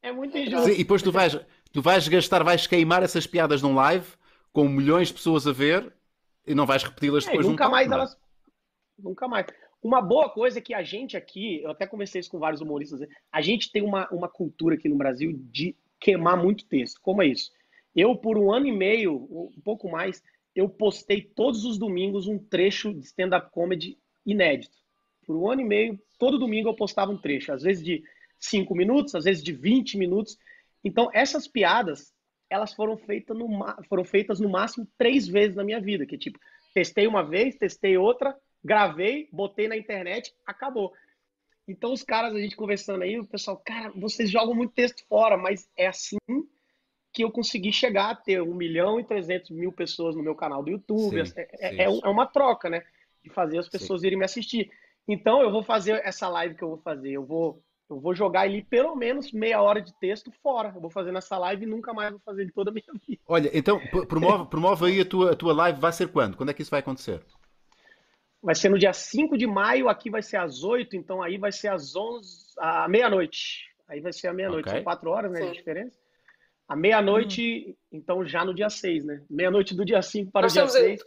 É 0.00 0.10
muito 0.10 0.38
injusto. 0.38 0.68
Sim, 0.68 0.72
e 0.72 0.78
depois 0.78 1.02
tu 1.02 1.12
vais, 1.12 1.38
tu 1.70 1.82
vais 1.82 2.08
gastar, 2.08 2.42
vais 2.42 2.66
queimar 2.66 3.02
essas 3.02 3.26
piadas 3.26 3.60
num 3.60 3.74
live 3.74 4.06
com 4.54 4.66
milhões 4.66 5.08
de 5.08 5.14
pessoas 5.14 5.46
a 5.46 5.52
ver 5.52 5.92
e 6.46 6.54
não 6.54 6.64
vais 6.64 6.82
repeti-las 6.82 7.24
é, 7.24 7.26
depois. 7.26 7.46
É, 7.46 7.50
nunca 7.50 7.68
mais 7.68 7.90
elas. 7.90 8.16
Nunca 8.98 9.28
mais. 9.28 9.46
Uma 9.86 10.02
boa 10.02 10.28
coisa 10.28 10.58
é 10.58 10.60
que 10.60 10.74
a 10.74 10.82
gente 10.82 11.16
aqui, 11.16 11.62
eu 11.62 11.70
até 11.70 11.86
conversei 11.86 12.18
isso 12.18 12.28
com 12.28 12.40
vários 12.40 12.60
humoristas, 12.60 13.08
a 13.30 13.40
gente 13.40 13.70
tem 13.70 13.82
uma, 13.82 14.08
uma 14.10 14.28
cultura 14.28 14.74
aqui 14.74 14.88
no 14.88 14.96
Brasil 14.96 15.38
de 15.44 15.76
queimar 16.00 16.36
muito 16.36 16.66
texto. 16.66 17.00
Como 17.00 17.22
é 17.22 17.28
isso? 17.28 17.52
Eu, 17.94 18.16
por 18.16 18.36
um 18.36 18.52
ano 18.52 18.66
e 18.66 18.72
meio, 18.72 19.14
um 19.30 19.60
pouco 19.62 19.88
mais, 19.88 20.20
eu 20.56 20.68
postei 20.68 21.22
todos 21.22 21.64
os 21.64 21.78
domingos 21.78 22.26
um 22.26 22.36
trecho 22.36 22.92
de 22.92 23.06
stand-up 23.06 23.48
comedy 23.52 23.96
inédito. 24.26 24.76
Por 25.24 25.36
um 25.36 25.48
ano 25.48 25.60
e 25.60 25.64
meio, 25.64 26.02
todo 26.18 26.36
domingo 26.36 26.68
eu 26.68 26.74
postava 26.74 27.12
um 27.12 27.16
trecho, 27.16 27.52
às 27.52 27.62
vezes 27.62 27.84
de 27.84 28.02
5 28.40 28.74
minutos, 28.74 29.14
às 29.14 29.22
vezes 29.22 29.40
de 29.40 29.52
20 29.52 29.98
minutos. 29.98 30.36
Então, 30.82 31.08
essas 31.14 31.46
piadas, 31.46 32.12
elas 32.50 32.72
foram 32.72 32.96
feitas 32.96 33.38
no, 33.38 33.48
foram 33.88 34.04
feitas 34.04 34.40
no 34.40 34.48
máximo 34.48 34.84
três 34.98 35.28
vezes 35.28 35.54
na 35.54 35.62
minha 35.62 35.80
vida, 35.80 36.04
que 36.04 36.18
tipo, 36.18 36.40
testei 36.74 37.06
uma 37.06 37.22
vez, 37.22 37.54
testei 37.54 37.96
outra, 37.96 38.36
gravei, 38.66 39.28
botei 39.32 39.68
na 39.68 39.76
internet, 39.76 40.34
acabou. 40.44 40.92
Então, 41.68 41.92
os 41.92 42.02
caras, 42.02 42.34
a 42.34 42.38
gente 42.38 42.56
conversando 42.56 43.02
aí, 43.02 43.18
o 43.18 43.26
pessoal, 43.26 43.56
cara, 43.64 43.90
vocês 43.96 44.30
jogam 44.30 44.54
muito 44.54 44.74
texto 44.74 45.04
fora, 45.08 45.36
mas 45.36 45.68
é 45.76 45.86
assim 45.86 46.18
que 47.12 47.24
eu 47.24 47.30
consegui 47.30 47.72
chegar 47.72 48.10
a 48.10 48.14
ter 48.14 48.42
1 48.42 48.54
milhão 48.54 49.00
e 49.00 49.04
300 49.04 49.50
mil 49.50 49.72
pessoas 49.72 50.14
no 50.14 50.22
meu 50.22 50.34
canal 50.34 50.62
do 50.62 50.70
YouTube. 50.70 51.26
Sim, 51.26 51.32
é, 51.36 51.48
é, 51.58 51.84
é, 51.84 51.84
é, 51.84 52.08
uma 52.08 52.26
troca, 52.26 52.68
né? 52.68 52.82
De 53.24 53.30
fazer 53.30 53.58
as 53.58 53.68
pessoas 53.68 54.02
sim. 54.02 54.08
irem 54.08 54.18
me 54.18 54.24
assistir. 54.24 54.70
Então, 55.08 55.40
eu 55.40 55.50
vou 55.50 55.62
fazer 55.62 56.00
essa 56.04 56.28
live 56.28 56.54
que 56.54 56.62
eu 56.62 56.68
vou 56.68 56.78
fazer. 56.78 57.12
Eu 57.12 57.24
vou, 57.24 57.62
eu 57.88 57.98
vou 57.98 58.14
jogar 58.14 58.42
ali 58.42 58.62
pelo 58.62 58.94
menos 58.94 59.32
meia 59.32 59.62
hora 59.62 59.80
de 59.80 59.98
texto 59.98 60.30
fora. 60.42 60.72
Eu 60.74 60.80
vou 60.80 60.90
fazer 60.90 61.10
nessa 61.10 61.38
live 61.38 61.64
e 61.64 61.68
nunca 61.68 61.94
mais 61.94 62.10
vou 62.10 62.20
fazer 62.20 62.44
de 62.44 62.52
toda 62.52 62.70
a 62.70 62.72
minha 62.72 62.84
vida. 63.08 63.22
Olha, 63.26 63.50
então, 63.54 63.80
promove, 64.06 64.50
promove 64.50 64.86
aí 64.86 65.00
a 65.00 65.04
tua, 65.04 65.32
a 65.32 65.36
tua 65.36 65.54
live. 65.54 65.80
Vai 65.80 65.92
ser 65.92 66.08
quando? 66.08 66.36
Quando 66.36 66.50
é 66.50 66.54
que 66.54 66.62
isso 66.62 66.70
vai 66.70 66.80
acontecer? 66.80 67.22
Vai 68.46 68.54
ser 68.54 68.68
no 68.68 68.78
dia 68.78 68.92
5 68.92 69.36
de 69.36 69.44
maio, 69.44 69.88
aqui 69.88 70.08
vai 70.08 70.22
ser 70.22 70.36
às 70.36 70.62
8, 70.62 70.94
então 70.94 71.20
aí 71.20 71.36
vai 71.36 71.50
ser 71.50 71.66
às 71.66 71.96
11, 71.96 72.54
à 72.56 72.88
meia-noite. 72.88 73.64
Aí 73.88 74.00
vai 74.00 74.12
ser 74.12 74.28
à 74.28 74.32
meia-noite, 74.32 74.68
okay. 74.68 74.78
são 74.78 74.84
quatro 74.84 75.10
horas 75.10 75.32
né, 75.32 75.40
de 75.40 75.50
diferença. 75.50 75.98
À 76.68 76.76
meia-noite, 76.76 77.66
hum. 77.68 77.74
então 77.90 78.24
já 78.24 78.44
no 78.44 78.54
dia 78.54 78.70
6, 78.70 79.04
né? 79.04 79.24
Meia-noite 79.28 79.74
do 79.74 79.84
dia 79.84 80.00
5 80.00 80.30
para 80.30 80.42
Nós 80.42 80.52
o 80.52 80.54
dia 80.54 80.68
6. 80.68 81.00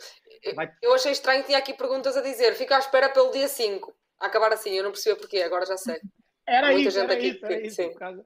Eu, 0.44 0.54
vai... 0.54 0.70
eu 0.84 0.94
achei 0.94 1.14
estranho 1.14 1.40
que 1.40 1.48
tinha 1.48 1.60
aqui 1.60 1.74
perguntas 1.74 2.18
a 2.18 2.22
dizer. 2.22 2.56
Fica 2.56 2.76
à 2.76 2.80
espera 2.80 3.08
pelo 3.08 3.32
dia 3.32 3.48
5. 3.48 3.96
Acabar 4.20 4.52
assim, 4.52 4.72
eu 4.72 4.84
não 4.84 4.92
percebi 4.92 5.18
porquê, 5.18 5.42
agora 5.42 5.66
já 5.66 5.78
sei. 5.78 5.96
Era 6.46 6.72
Muita 6.74 6.90
isso, 6.90 7.00
gente 7.00 7.06
era 7.06 7.14
aqui 7.14 7.28
isso, 7.28 7.46
era 7.46 7.62
isso, 7.62 7.94
causa... 7.94 8.26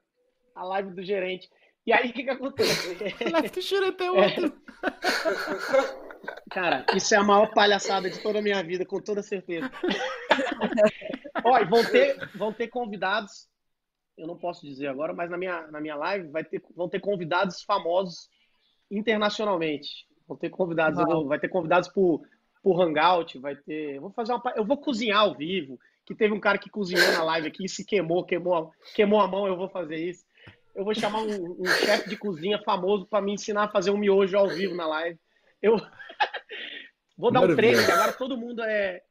a 0.56 0.64
live 0.64 0.92
do 0.92 1.04
gerente. 1.04 1.50
E 1.86 1.92
aí, 1.92 2.10
o 2.10 2.14
que 2.14 2.24
que 2.24 2.30
acontece? 2.30 2.98
a 3.28 3.30
live 3.30 3.50
do 3.50 3.62
gerente 3.62 4.02
é 4.02 4.10
outra. 4.10 4.54
Cara, 6.50 6.86
isso 6.96 7.14
é 7.14 7.18
a 7.18 7.24
maior 7.24 7.52
palhaçada 7.54 8.10
de 8.10 8.22
toda 8.22 8.40
a 8.40 8.42
minha 8.42 8.64
vida, 8.64 8.86
com 8.86 9.02
toda 9.02 9.22
certeza. 9.22 9.70
Olha, 11.44 11.66
vão 11.66 11.84
ter, 11.84 12.30
vão 12.36 12.54
ter 12.54 12.68
convidados 12.68 13.48
eu 14.18 14.28
não 14.28 14.38
posso 14.38 14.66
dizer 14.66 14.88
agora, 14.88 15.14
mas 15.14 15.30
na 15.30 15.38
minha, 15.38 15.68
na 15.68 15.82
minha 15.82 15.96
live 15.96 16.30
vai 16.30 16.44
ter, 16.44 16.62
vão 16.76 16.88
ter 16.88 17.00
convidados 17.00 17.64
famosos 17.64 18.30
internacionalmente. 18.90 20.08
Vão 20.28 20.38
ter 20.38 20.50
convidados, 20.50 21.04
vou, 21.04 21.28
vai 21.28 21.40
ter 21.40 21.50
convidados 21.50 21.90
por, 21.90 22.22
por 22.62 22.82
Hangout, 22.82 23.40
vai 23.40 23.56
ter. 23.56 23.96
Eu 23.96 24.02
vou 24.02 24.12
fazer 24.12 24.34
uma. 24.34 24.54
Eu 24.56 24.66
vou 24.66 24.78
cozinhar 24.78 25.22
ao 25.22 25.36
vivo. 25.36 25.80
Que 26.06 26.14
teve 26.14 26.34
um 26.34 26.40
cara 26.40 26.58
que 26.58 26.70
cozinhou 26.70 27.14
na 27.14 27.24
live 27.24 27.48
aqui 27.48 27.64
e 27.64 27.70
se 27.70 27.86
queimou, 27.86 28.26
queimou, 28.26 28.74
queimou 28.94 29.22
a 29.22 29.28
mão, 29.28 29.48
eu 29.48 29.56
vou 29.56 29.70
fazer 29.70 29.96
isso. 29.96 30.26
Eu 30.76 30.84
vou 30.84 30.94
chamar 30.94 31.22
um, 31.22 31.62
um 31.62 31.66
chefe 31.66 32.10
de 32.10 32.18
cozinha 32.18 32.62
famoso 32.62 33.06
para 33.06 33.22
me 33.22 33.32
ensinar 33.32 33.64
a 33.64 33.72
fazer 33.72 33.90
um 33.90 33.98
miojo 33.98 34.38
ao 34.38 34.50
vivo 34.50 34.76
na 34.76 34.86
live. 34.86 35.18
Eu 35.64 35.78
vou 37.18 37.32
dar 37.32 37.42
um 37.42 37.56
treino, 37.56 37.82
agora 37.82 38.12
todo 38.12 38.38
mundo 38.38 38.62
é 38.62 39.02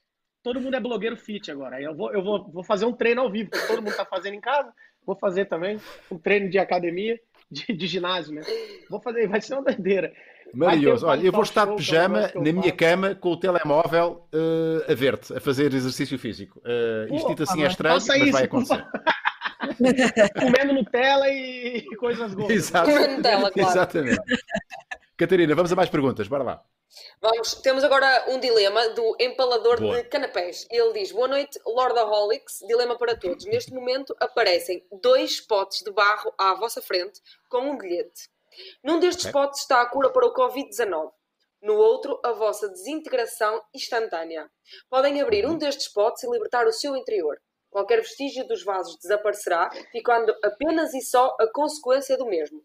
todo 0.42 0.60
mundo 0.60 0.76
é 0.76 0.80
blogueiro 0.80 1.16
fit 1.16 1.50
agora. 1.50 1.80
Eu 1.80 1.96
vou 1.96 2.12
eu 2.12 2.22
vou, 2.22 2.52
vou 2.52 2.62
fazer 2.62 2.84
um 2.84 2.92
treino 2.92 3.22
ao 3.22 3.30
vivo, 3.30 3.50
que 3.50 3.66
todo 3.66 3.78
mundo 3.78 3.90
está 3.90 4.04
fazendo 4.04 4.34
em 4.34 4.40
casa. 4.40 4.72
Vou 5.04 5.16
fazer 5.16 5.46
também 5.46 5.80
um 6.10 6.18
treino 6.18 6.48
de 6.48 6.58
academia, 6.58 7.18
de, 7.50 7.72
de 7.72 7.86
ginásio, 7.86 8.34
né? 8.34 8.42
Vou 8.88 9.00
fazer, 9.00 9.26
vai 9.26 9.40
ser 9.40 9.54
uma 9.54 9.62
doideira. 9.64 10.12
Maravilhoso. 10.54 11.06
Olha, 11.06 11.24
eu 11.24 11.32
vou 11.32 11.42
estar 11.42 11.66
de 11.66 11.76
pijama 11.76 12.30
na 12.34 12.52
minha 12.52 12.72
cama 12.72 13.14
com 13.14 13.30
o 13.30 13.36
telemóvel 13.36 14.28
uh, 14.32 14.90
a 14.90 14.94
ver-te, 14.94 15.34
a 15.34 15.40
fazer 15.40 15.72
exercício 15.72 16.18
físico. 16.18 16.60
Uh, 16.60 17.14
isto 17.14 17.28
dito 17.28 17.42
assim 17.42 17.64
é 17.64 17.66
estranho, 17.66 17.94
mas 17.94 18.22
isso, 18.22 18.32
vai 18.32 18.44
acontecer. 18.44 18.84
Comendo 20.38 20.74
Nutella 20.74 21.28
e 21.28 21.84
coisas 21.96 22.34
gordas. 22.34 22.56
Exato. 22.56 22.90
Comendo 22.90 23.16
Nutella, 23.16 23.50
claro. 23.50 23.70
Exatamente. 23.70 24.20
Catarina, 25.16 25.54
vamos 25.54 25.72
a 25.72 25.76
mais 25.76 25.90
perguntas, 25.90 26.26
bora 26.28 26.42
lá. 26.42 26.64
Vamos, 27.20 27.54
temos 27.54 27.84
agora 27.84 28.26
um 28.28 28.38
dilema 28.38 28.88
do 28.90 29.16
empalador 29.18 29.80
Boa. 29.80 29.96
de 29.96 30.08
canapés. 30.08 30.66
Ele 30.70 30.92
diz: 30.92 31.12
Boa 31.12 31.28
noite, 31.28 31.58
Lordaholics. 31.66 32.58
Dilema 32.66 32.98
para 32.98 33.16
todos. 33.16 33.44
Neste 33.46 33.72
momento 33.72 34.14
aparecem 34.20 34.84
dois 35.00 35.40
potes 35.40 35.82
de 35.82 35.90
barro 35.90 36.32
à 36.36 36.54
vossa 36.54 36.82
frente 36.82 37.20
com 37.48 37.70
um 37.70 37.78
bilhete. 37.78 38.28
Num 38.84 38.98
destes 39.00 39.26
é. 39.26 39.32
potes 39.32 39.60
está 39.60 39.80
a 39.80 39.86
cura 39.86 40.10
para 40.10 40.26
o 40.26 40.34
Covid-19. 40.34 41.10
No 41.62 41.76
outro, 41.76 42.20
a 42.24 42.32
vossa 42.32 42.68
desintegração 42.68 43.62
instantânea. 43.72 44.50
Podem 44.90 45.20
abrir 45.20 45.46
um 45.46 45.50
uhum. 45.50 45.58
destes 45.58 45.88
potes 45.88 46.24
e 46.24 46.30
libertar 46.30 46.66
o 46.66 46.72
seu 46.72 46.96
interior. 46.96 47.40
Qualquer 47.70 48.00
vestígio 48.00 48.46
dos 48.46 48.64
vasos 48.64 48.98
desaparecerá, 48.98 49.70
ficando 49.90 50.34
apenas 50.42 50.92
e 50.92 51.00
só 51.00 51.34
a 51.40 51.46
consequência 51.50 52.18
do 52.18 52.26
mesmo. 52.26 52.62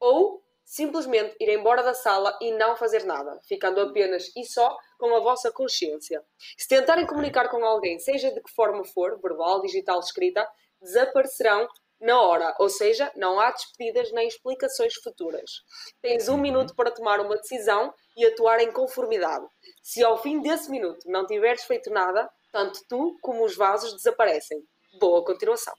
Ou 0.00 0.45
simplesmente 0.66 1.36
ir 1.38 1.48
embora 1.48 1.82
da 1.82 1.94
sala 1.94 2.36
e 2.42 2.50
não 2.50 2.76
fazer 2.76 3.04
nada, 3.04 3.40
ficando 3.46 3.80
apenas 3.80 4.30
e 4.36 4.44
só 4.44 4.76
com 4.98 5.14
a 5.14 5.20
vossa 5.20 5.52
consciência. 5.52 6.22
Se 6.58 6.66
tentarem 6.66 7.06
comunicar 7.06 7.48
com 7.48 7.64
alguém, 7.64 8.00
seja 8.00 8.32
de 8.32 8.42
que 8.42 8.52
forma 8.52 8.84
for, 8.84 9.18
verbal, 9.22 9.62
digital, 9.62 10.00
escrita, 10.00 10.46
desaparecerão 10.82 11.68
na 12.00 12.20
hora, 12.20 12.54
ou 12.58 12.68
seja, 12.68 13.10
não 13.16 13.40
há 13.40 13.50
despedidas 13.52 14.12
nem 14.12 14.28
explicações 14.28 14.94
futuras. 14.96 15.62
Tens 16.02 16.28
um 16.28 16.34
uhum. 16.34 16.40
minuto 16.40 16.74
para 16.74 16.90
tomar 16.90 17.20
uma 17.20 17.36
decisão 17.36 17.94
e 18.16 18.26
atuar 18.26 18.60
em 18.60 18.70
conformidade. 18.70 19.46
Se 19.82 20.04
ao 20.04 20.20
fim 20.20 20.42
desse 20.42 20.70
minuto 20.70 21.00
não 21.06 21.24
tiveres 21.24 21.62
feito 21.64 21.90
nada, 21.90 22.28
tanto 22.52 22.80
tu 22.88 23.16
como 23.22 23.44
os 23.44 23.56
vasos 23.56 23.94
desaparecem. 23.94 24.62
Boa 24.98 25.24
continuação. 25.24 25.74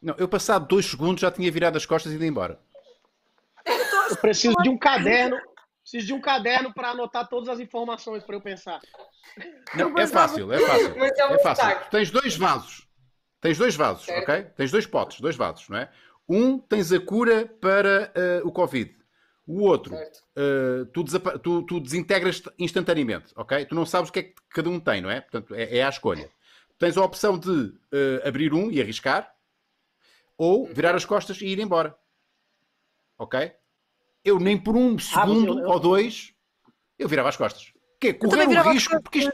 Não, 0.00 0.14
eu 0.16 0.28
passado 0.28 0.68
dois 0.68 0.86
segundos 0.86 1.20
já 1.20 1.30
tinha 1.30 1.50
virado 1.50 1.76
as 1.76 1.86
costas 1.86 2.12
e 2.12 2.14
ido 2.14 2.24
embora. 2.24 2.60
Eu 4.10 4.16
preciso 4.16 4.56
de 4.62 4.68
um 4.68 4.78
caderno. 4.78 5.38
Preciso 5.82 6.06
de 6.08 6.12
um 6.12 6.20
caderno 6.20 6.72
para 6.74 6.90
anotar 6.90 7.26
todas 7.28 7.48
as 7.48 7.60
informações 7.60 8.22
para 8.22 8.36
eu 8.36 8.40
pensar. 8.40 8.80
Não, 9.74 9.98
é 9.98 10.06
fácil, 10.06 10.52
é 10.52 10.58
fácil. 10.58 11.02
É, 11.02 11.08
é 11.08 11.38
fácil. 11.38 11.90
tens 11.90 12.10
dois 12.10 12.36
vasos. 12.36 12.86
Tens 13.40 13.56
dois 13.56 13.74
vasos, 13.76 14.04
certo. 14.04 14.22
ok? 14.22 14.42
Tens 14.56 14.70
dois 14.70 14.86
potes, 14.86 15.20
dois 15.20 15.36
vasos, 15.36 15.68
não 15.68 15.78
é? 15.78 15.90
Um 16.28 16.58
tens 16.58 16.92
a 16.92 17.00
cura 17.00 17.46
para 17.60 18.12
uh, 18.42 18.46
o 18.46 18.52
Covid. 18.52 18.94
O 19.46 19.62
outro, 19.62 19.94
uh, 19.94 20.84
tu, 20.92 21.04
tu, 21.42 21.62
tu, 21.62 21.80
desintegras 21.80 22.42
instantaneamente, 22.58 23.32
ok? 23.34 23.64
Tu 23.64 23.74
não 23.74 23.86
sabes 23.86 24.10
o 24.10 24.12
que 24.12 24.18
é 24.18 24.22
que 24.24 24.34
cada 24.50 24.68
um 24.68 24.78
tem, 24.78 25.00
não 25.00 25.10
é? 25.10 25.22
Portanto, 25.22 25.54
é, 25.54 25.78
é 25.78 25.82
a 25.82 25.88
escolha. 25.88 26.28
Tens 26.78 26.98
a 26.98 27.04
opção 27.04 27.38
de 27.38 27.50
uh, 27.50 28.26
abrir 28.26 28.52
um 28.52 28.70
e 28.70 28.80
arriscar, 28.80 29.32
ou 30.36 30.66
virar 30.66 30.94
as 30.94 31.06
costas 31.06 31.40
e 31.40 31.46
ir 31.46 31.58
embora. 31.60 31.96
Ok? 33.16 33.52
Eu 34.28 34.38
nem 34.38 34.58
por 34.58 34.76
um 34.76 34.96
ah, 34.96 35.00
segundo 35.00 35.52
ah, 35.52 35.60
eu, 35.60 35.64
eu... 35.64 35.68
ou 35.70 35.80
dois 35.80 36.34
eu 36.98 37.08
virava 37.08 37.28
as 37.28 37.36
costas. 37.36 37.72
Que 38.00 38.08
é 38.08 38.12
correr 38.14 38.48
um 38.48 38.72
risco, 38.72 39.00
porque 39.02 39.18
isto. 39.20 39.32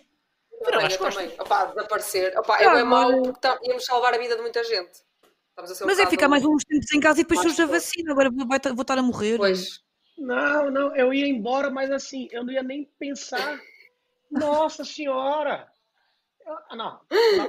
Virava 0.64 0.86
as 0.86 0.96
costas. 0.96 1.22
Também. 1.22 1.40
Opa, 1.40 1.64
desaparecer. 1.66 2.38
Opa, 2.38 2.58
é 2.58 2.74
bem 2.74 2.84
mau 2.84 3.22
porque 3.22 3.40
tá, 3.40 3.58
íamos 3.62 3.84
salvar 3.84 4.14
a 4.14 4.18
vida 4.18 4.36
de 4.36 4.42
muita 4.42 4.62
gente. 4.64 5.02
Mas 5.86 5.98
é 5.98 6.06
ficar 6.06 6.28
mais 6.28 6.44
uns 6.44 6.64
tempos 6.64 6.92
em 6.92 7.00
casa 7.00 7.20
e 7.20 7.22
depois 7.22 7.40
surge 7.40 7.62
a 7.62 7.66
vacina. 7.66 8.12
Agora 8.12 8.30
vou, 8.30 8.46
vou 8.46 8.82
estar 8.82 8.98
a 8.98 9.02
morrer. 9.02 9.36
Pois. 9.36 9.82
Não, 10.18 10.70
não, 10.70 10.96
eu 10.96 11.12
ia 11.12 11.26
embora, 11.26 11.70
mas 11.70 11.90
assim, 11.90 12.28
eu 12.30 12.44
não 12.44 12.52
ia 12.52 12.62
nem 12.62 12.84
pensar. 12.98 13.60
Nossa 14.30 14.84
Senhora! 14.84 15.68
Eu, 16.46 16.76
não, 16.76 17.00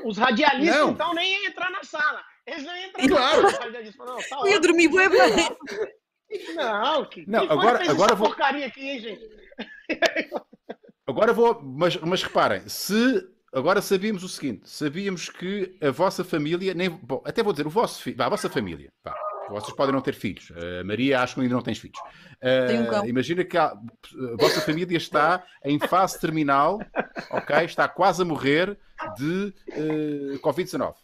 os 0.05 0.17
radialistas 0.17 0.77
não. 0.77 0.91
então 0.91 1.13
nem 1.13 1.33
iam 1.33 1.45
entrar 1.45 1.69
na 1.69 1.83
sala. 1.83 2.23
Eles 2.45 2.63
não 2.63 2.75
iam 2.75 2.87
entrar 2.87 3.07
claro. 3.07 3.41
na 3.41 3.51
sala. 3.51 3.71
Não, 4.05 4.17
tá 4.17 4.39
eu 4.41 4.47
ia 4.47 4.59
dormir 4.59 4.87
bem. 4.87 5.09
Não, 6.55 7.05
que, 7.05 7.29
não 7.29 7.43
agora, 7.43 7.89
agora 7.89 8.15
vou... 8.15 8.27
porcaria 8.27 8.65
aqui, 8.65 8.81
hein, 8.81 8.99
gente? 8.99 9.29
Agora 11.07 11.31
vou, 11.31 11.61
mas, 11.61 11.95
mas 11.97 12.23
reparem, 12.23 12.67
se 12.67 13.23
agora 13.53 13.79
sabíamos 13.79 14.23
o 14.23 14.27
seguinte, 14.27 14.67
sabíamos 14.67 15.29
que 15.29 15.77
a 15.79 15.91
vossa 15.91 16.23
família, 16.23 16.73
nem, 16.73 16.89
bom, 16.89 17.21
até 17.23 17.43
vou 17.43 17.53
dizer, 17.53 17.67
o 17.67 17.69
vosso 17.69 18.01
filho, 18.01 18.19
a 18.19 18.27
vossa 18.27 18.49
família, 18.49 18.91
pá, 19.03 19.15
vocês 19.49 19.75
podem 19.75 19.93
não 19.93 20.01
ter 20.01 20.13
filhos. 20.13 20.51
A 20.51 20.83
Maria 20.83 21.21
acho 21.21 21.35
que 21.35 21.41
ainda 21.41 21.53
não 21.53 21.61
tens 21.61 21.77
filhos. 21.77 21.97
Uh, 22.41 23.03
um 23.03 23.07
imagina 23.07 23.43
que 23.43 23.57
a, 23.57 23.67
a, 23.67 23.77
vossa 24.39 24.61
família 24.61 24.97
está 24.97 25.43
em 25.63 25.79
fase 25.79 26.19
terminal, 26.19 26.79
ok? 27.29 27.65
Está 27.65 27.87
quase 27.87 28.21
a 28.21 28.25
morrer 28.25 28.77
de 29.17 29.53
uh, 29.69 30.39
Covid-19. 30.39 30.95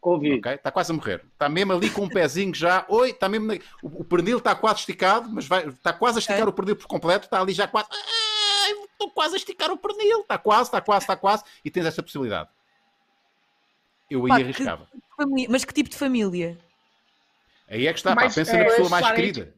Covid. 0.00 0.38
Okay? 0.38 0.54
Está 0.54 0.70
quase 0.70 0.92
a 0.92 0.94
morrer. 0.94 1.24
Está 1.32 1.48
mesmo 1.48 1.72
ali 1.72 1.90
com 1.90 2.02
um 2.02 2.08
pezinho 2.08 2.54
já. 2.54 2.84
Oi, 2.88 3.10
está 3.10 3.28
mesmo. 3.28 3.46
Na... 3.46 3.54
O, 3.82 4.00
o 4.02 4.04
pernil 4.04 4.38
está 4.38 4.54
quase 4.54 4.80
esticado, 4.80 5.28
mas 5.30 5.46
vai... 5.46 5.66
está 5.68 5.92
quase 5.92 6.18
a 6.18 6.20
esticar 6.20 6.40
é. 6.40 6.44
o 6.44 6.52
pernil 6.52 6.76
por 6.76 6.86
completo. 6.86 7.24
Está 7.26 7.40
ali 7.40 7.52
já 7.52 7.66
quase. 7.66 7.88
estou 8.92 9.10
quase 9.10 9.34
a 9.34 9.36
esticar 9.38 9.70
o 9.70 9.76
pernil, 9.76 10.20
está 10.20 10.38
quase, 10.38 10.64
está 10.68 10.80
quase, 10.80 11.04
está 11.04 11.16
quase, 11.16 11.44
e 11.64 11.70
tens 11.70 11.86
essa 11.86 12.02
possibilidade. 12.02 12.48
Eu 14.10 14.22
aí 14.24 14.28
Pá, 14.28 14.36
que- 14.36 14.42
arriscava. 14.44 14.88
Família- 15.16 15.48
Mas 15.50 15.64
que 15.64 15.74
tipo 15.74 15.90
de 15.90 15.96
família? 15.96 16.58
Aí 17.68 17.86
é 17.86 17.92
que 17.92 17.98
está, 17.98 18.14
pá, 18.14 18.24
Mas, 18.24 18.34
pensa 18.34 18.56
é, 18.56 18.58
na 18.60 18.64
pessoa 18.66 18.88
mais 18.88 19.10
querida. 19.12 19.54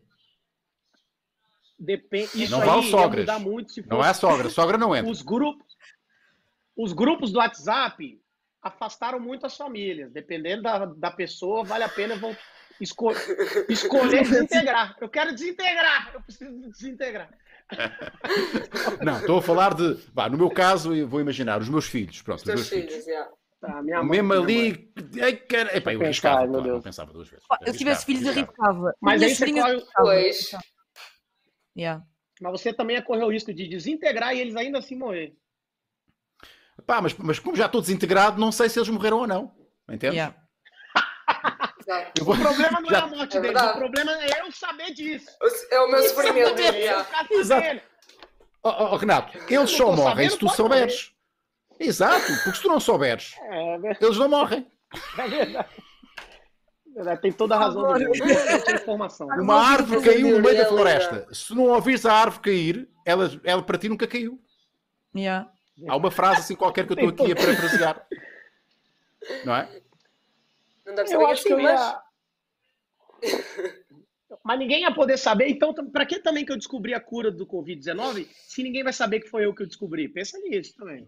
Depende. 1.78 2.42
Isso 2.42 2.50
Não 2.52 2.60
vale 2.60 2.90
sogras. 2.90 3.40
muito 3.40 3.72
se 3.72 3.86
Não 3.86 4.04
é 4.04 4.08
a 4.08 4.14
sogra, 4.14 4.50
sogra 4.50 4.76
não 4.76 4.94
entra. 4.96 5.10
os 5.10 5.22
grupos. 5.22 5.66
Os 6.76 6.92
grupos 6.92 7.30
do 7.32 7.38
WhatsApp 7.38 8.19
afastaram 8.62 9.18
muito 9.20 9.46
as 9.46 9.56
famílias. 9.56 10.12
Dependendo 10.12 10.62
da, 10.62 10.84
da 10.86 11.10
pessoa, 11.10 11.64
vale 11.64 11.84
a 11.84 11.88
pena 11.88 12.16
vão 12.16 12.36
esco- 12.80 13.12
escolher 13.68 14.22
desintegrar. 14.28 14.96
Eu 15.00 15.08
quero 15.08 15.32
desintegrar. 15.34 16.10
Eu 16.14 16.20
preciso 16.22 16.70
desintegrar. 16.70 17.30
Não, 19.04 19.18
estou 19.20 19.38
a 19.38 19.42
falar 19.42 19.74
de. 19.74 19.94
Vá, 20.12 20.28
no 20.28 20.36
meu 20.38 20.50
caso, 20.50 20.94
eu 20.94 21.06
vou 21.08 21.20
imaginar 21.20 21.60
os 21.60 21.68
meus 21.68 21.86
filhos. 21.86 22.20
Pronto, 22.22 22.38
Os 22.40 22.44
meus 22.46 22.68
filhos. 22.68 22.90
filhos, 22.92 23.06
yeah. 23.06 23.30
Tá, 23.60 23.82
minha 23.82 24.02
mãe- 24.02 24.22
Mesmo 24.22 24.32
ali. 24.32 24.90
Ai, 25.22 25.36
cara... 25.36 25.76
Epá, 25.76 25.92
eu 25.92 26.00
arriscava, 26.02 26.48
claro, 26.48 26.66
não 26.66 26.80
pensava 26.80 27.12
duas 27.12 27.28
vezes. 27.28 27.44
Eu 27.66 27.72
se 27.72 27.78
tivesse 27.78 28.06
filhos 28.06 28.26
arriscava. 28.26 28.70
arriscava. 28.70 28.94
Mas 29.00 29.22
aí 29.22 29.28
você 29.28 29.34
sobrinhas 29.36 29.64
corre-. 29.66 29.86
Pois. 29.96 30.50
Yeah. 31.76 32.02
Mas 32.40 32.52
você 32.52 32.72
também 32.72 32.96
ia 32.96 33.02
correr 33.02 33.22
o 33.24 33.28
risco 33.30 33.52
de 33.52 33.68
desintegrar 33.68 34.34
e 34.34 34.40
eles 34.40 34.56
ainda 34.56 34.78
assim 34.78 34.96
morrer. 34.96 35.34
Pá, 36.86 37.00
mas, 37.00 37.14
mas 37.14 37.38
como 37.38 37.56
já 37.56 37.66
estou 37.66 37.80
desintegrado, 37.80 38.40
não 38.40 38.52
sei 38.52 38.68
se 38.68 38.78
eles 38.78 38.88
morreram 38.88 39.18
ou 39.18 39.26
não. 39.26 39.52
Entendes? 39.88 40.16
Yeah. 40.16 40.34
Vou- 42.20 42.34
O 42.34 42.38
problema 42.38 42.80
não 42.80 42.90
é 42.90 42.96
a 42.96 43.06
morte 43.06 43.36
É 43.36 43.40
deles, 43.40 43.56
verdade. 43.58 43.76
o 43.78 43.80
problema 43.80 44.12
é 44.22 44.40
eu 44.40 44.52
saber 44.52 44.92
disso. 44.92 45.26
É 45.70 45.80
o 45.80 45.90
meu 45.90 46.02
sofrimento. 46.02 46.60
Eu 46.60 46.72
yeah. 46.74 47.04
ficar 47.04 47.26
Exato. 47.30 47.80
Oh, 48.62 48.68
oh, 48.92 48.96
Renato, 48.96 49.38
eles 49.48 49.70
só 49.70 49.86
morrem 49.86 50.28
sabendo, 50.28 50.30
se 50.32 50.38
tu 50.38 50.48
souberes. 50.50 51.12
Exato, 51.78 52.26
porque 52.44 52.56
se 52.56 52.62
tu 52.62 52.68
não 52.68 52.78
souberes, 52.78 53.34
É, 53.50 53.74
é 53.76 53.96
eles 54.00 54.18
não 54.18 54.28
morrem. 54.28 54.66
verdade. 55.16 55.56
É 56.86 56.92
verdade, 56.94 57.20
Tem 57.22 57.32
toda 57.32 57.56
a 57.56 57.58
razão 57.58 57.82
do 57.82 57.98
mundo. 57.98 58.22
Essa 58.22 58.72
informação. 58.72 59.26
Uma 59.40 59.54
árvore 59.54 60.02
caiu 60.02 60.36
no 60.36 60.42
meio 60.42 60.58
da 60.58 60.66
floresta. 60.66 61.26
Se 61.32 61.54
não 61.54 61.64
ouvires 61.68 62.04
a 62.04 62.12
árvore 62.12 62.42
cair, 62.42 62.88
ela, 63.06 63.30
ela 63.44 63.62
para 63.62 63.78
ti 63.78 63.88
nunca 63.88 64.06
caiu. 64.06 64.38
Yeah. 65.16 65.50
Há 65.88 65.96
uma 65.96 66.10
frase 66.10 66.40
assim 66.40 66.54
qualquer 66.56 66.86
que 66.86 66.92
eu 66.92 67.08
estou 67.08 67.24
aqui 67.26 67.32
a 67.32 67.36
parafrasear. 67.36 68.06
Não 69.44 69.54
é? 69.56 69.68
Não 70.86 70.94
deve 70.94 71.08
ser 71.08 71.14
Eu 71.14 71.18
bem 71.20 71.30
acho 71.30 71.42
que 71.44 71.52
assim, 71.52 71.62
eu 71.62 71.68
mas. 71.68 71.80
ia. 71.80 72.02
Mas 74.44 74.58
ninguém 74.58 74.82
ia 74.82 74.94
poder 74.94 75.18
saber, 75.18 75.48
então 75.48 75.74
pra 75.90 76.06
que 76.06 76.20
também 76.20 76.44
que 76.46 76.52
eu 76.52 76.56
descobri 76.56 76.94
a 76.94 77.00
cura 77.00 77.30
do 77.32 77.44
Covid-19 77.46 78.26
se 78.32 78.62
ninguém 78.62 78.82
vai 78.84 78.92
saber 78.92 79.20
que 79.20 79.28
foi 79.28 79.44
eu 79.44 79.52
que 79.54 79.62
eu 79.62 79.66
descobri? 79.66 80.08
Pensa 80.08 80.38
nisso 80.38 80.74
também. 80.76 81.06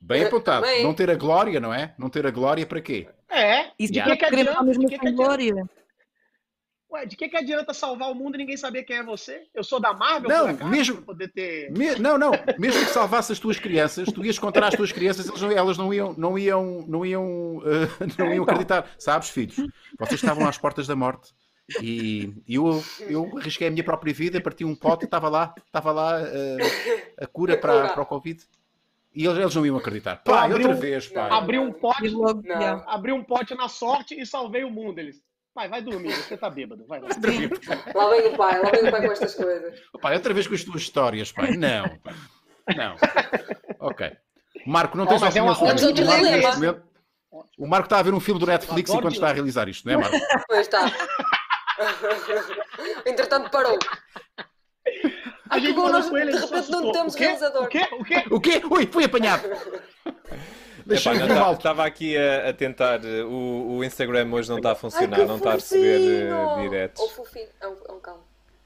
Bem 0.00 0.24
apontado. 0.24 0.64
Também. 0.64 0.82
Não 0.82 0.92
ter 0.94 1.08
a 1.10 1.14
glória, 1.14 1.60
não 1.60 1.72
é? 1.72 1.94
Não 1.98 2.08
ter 2.10 2.26
a 2.26 2.30
glória 2.30 2.66
para 2.66 2.80
quê? 2.80 3.08
É, 3.28 3.70
E 3.78 3.86
de 3.86 3.98
Yeah. 3.98 4.16
que, 4.16 4.30
De 4.30 4.36
que, 4.36 4.46
que 4.46 4.88
sem 4.88 4.98
adianta? 4.98 5.12
glória? 5.12 5.70
Ué, 6.92 7.06
de 7.06 7.16
que, 7.16 7.26
que 7.28 7.36
adianta 7.38 7.72
salvar 7.72 8.10
o 8.10 8.14
mundo 8.14 8.34
e 8.34 8.38
ninguém 8.38 8.56
saber 8.56 8.82
quem 8.82 8.96
é 8.98 9.02
você? 9.02 9.44
Eu 9.54 9.64
sou 9.64 9.80
da 9.80 9.94
Marvel, 9.94 10.28
Não, 10.28 10.44
por 10.48 10.54
acaso, 10.54 10.70
mesmo- 10.70 10.96
pra 10.96 11.04
poder 11.06 11.28
ter. 11.32 11.70
Me- 11.72 11.94
não, 11.96 12.18
não. 12.18 12.32
Mesmo 12.58 12.84
que 12.84 12.90
salvasse 12.92 13.32
as 13.32 13.38
tuas 13.38 13.58
crianças, 13.58 14.06
tu 14.12 14.22
ias 14.24 14.38
contar 14.38 14.64
às 14.64 14.74
tuas 14.74 14.92
crianças, 14.92 15.26
elas 15.26 15.40
não, 15.40 15.50
elas 15.50 15.78
não 15.78 15.94
iam, 15.94 16.14
não 16.18 16.38
iam, 16.38 16.84
não 16.86 17.06
iam, 17.06 17.62
eh, 17.64 17.88
não 18.18 18.34
iam 18.34 18.44
acreditar. 18.44 18.86
Sabes, 18.98 19.30
filhos? 19.30 19.56
Vocês 19.98 20.22
estavam 20.22 20.46
às 20.46 20.58
portas 20.58 20.86
da 20.86 20.94
morte. 20.94 21.32
E 21.80 22.34
eu, 22.46 22.84
eu 23.08 23.38
arrisquei 23.38 23.68
a 23.68 23.70
minha 23.70 23.84
própria 23.84 24.12
vida, 24.12 24.40
parti 24.40 24.62
um 24.64 24.74
pote 24.74 25.04
e 25.04 25.06
estava 25.06 25.28
lá, 25.30 25.54
estava 25.64 25.92
lá 25.92 26.20
eh, 26.20 26.56
a 27.22 27.26
cura 27.26 27.56
para, 27.56 27.88
para 27.94 28.02
o 28.02 28.06
Covid. 28.06 28.44
E 29.14 29.24
eles, 29.24 29.38
eles 29.38 29.54
não 29.54 29.64
iam 29.64 29.76
acreditar. 29.76 30.16
Pai, 30.16 30.50
Abri 30.50 30.54
outra 30.64 30.76
um- 30.76 30.80
vez, 30.80 31.06
pai. 31.08 31.30
Abri 31.30 31.58
um 31.58 31.72
pote, 31.72 32.10
Não. 32.10 32.84
abri 32.88 33.12
um 33.12 33.22
pote 33.22 33.54
na 33.54 33.68
sorte 33.68 34.18
e 34.20 34.26
salvei 34.26 34.64
o 34.64 34.70
mundo. 34.70 34.98
Eles. 34.98 35.22
Pai, 35.54 35.68
vai 35.68 35.82
dormir, 35.82 36.14
você 36.14 36.36
tá 36.36 36.48
bêbado. 36.48 36.86
Vai, 36.86 37.00
vai. 37.00 37.10
Lá 37.94 38.10
vem 38.10 38.26
o 38.28 38.36
pai, 38.36 38.62
lá 38.62 38.70
vem 38.70 38.88
o 38.88 38.90
pai 38.90 39.06
com 39.06 39.12
estas 39.12 39.34
coisas. 39.34 39.78
Pai, 40.00 40.14
outra 40.14 40.32
vez 40.32 40.46
com 40.46 40.54
as 40.54 40.64
tuas 40.64 40.82
histórias, 40.82 41.30
pai. 41.30 41.50
Não. 41.56 41.84
Não. 42.74 42.96
Ok. 43.80 44.10
Marco, 44.66 44.96
não 44.96 45.06
tens 45.06 45.20
mas 45.20 45.36
é 45.36 45.42
uma- 45.42 45.54
sobre 45.54 45.74
O 47.58 47.66
Marco, 47.66 47.82
O 47.84 47.86
está 47.86 47.98
a 47.98 48.02
ver 48.02 48.14
um 48.14 48.20
filme 48.20 48.40
do 48.40 48.46
Netflix 48.46 48.90
enquanto 48.90 49.14
está 49.14 49.28
a 49.28 49.32
realizar 49.32 49.68
isto, 49.68 49.86
não 49.86 49.94
é, 49.94 49.96
Marco? 49.98 50.16
Pois 50.48 50.60
está. 50.60 50.86
Entretanto 53.04 53.50
parou. 53.50 53.78
A 55.50 55.50
Ai, 55.50 55.60
que 55.60 55.66
gente 55.66 55.76
bom, 55.76 55.88
nós 55.90 56.08
com 56.08 56.16
ele, 56.16 56.32
de 56.32 56.38
repente 56.38 56.70
não 56.70 56.92
temos 56.92 57.14
o 57.14 57.18
realizador. 57.18 57.64
O 57.64 57.68
quê? 57.68 57.88
O 57.92 58.04
quê? 58.04 58.24
O 58.30 58.40
quê? 58.40 58.62
Ui, 58.70 58.86
fui 58.86 59.04
apanhado. 59.04 59.42
Deixa-me 60.86 61.18
ver 61.18 61.34
mal. 61.34 61.54
Estava 61.54 61.84
aqui 61.84 62.16
a, 62.16 62.50
a 62.50 62.52
tentar. 62.52 63.00
O, 63.04 63.76
o 63.78 63.84
Instagram 63.84 64.28
hoje 64.32 64.48
não 64.50 64.56
está 64.58 64.72
a 64.72 64.74
funcionar, 64.74 65.26
não 65.26 65.36
está 65.36 65.50
a 65.50 65.54
receber 65.54 66.00
eh, 66.28 66.62
diretos. 66.62 67.00
Ou 67.02 67.08
fofinho. 67.10 67.46
É 67.60 67.66
um, 67.68 67.76
é 67.88 67.92
um 67.92 68.00
cão. 68.00 68.16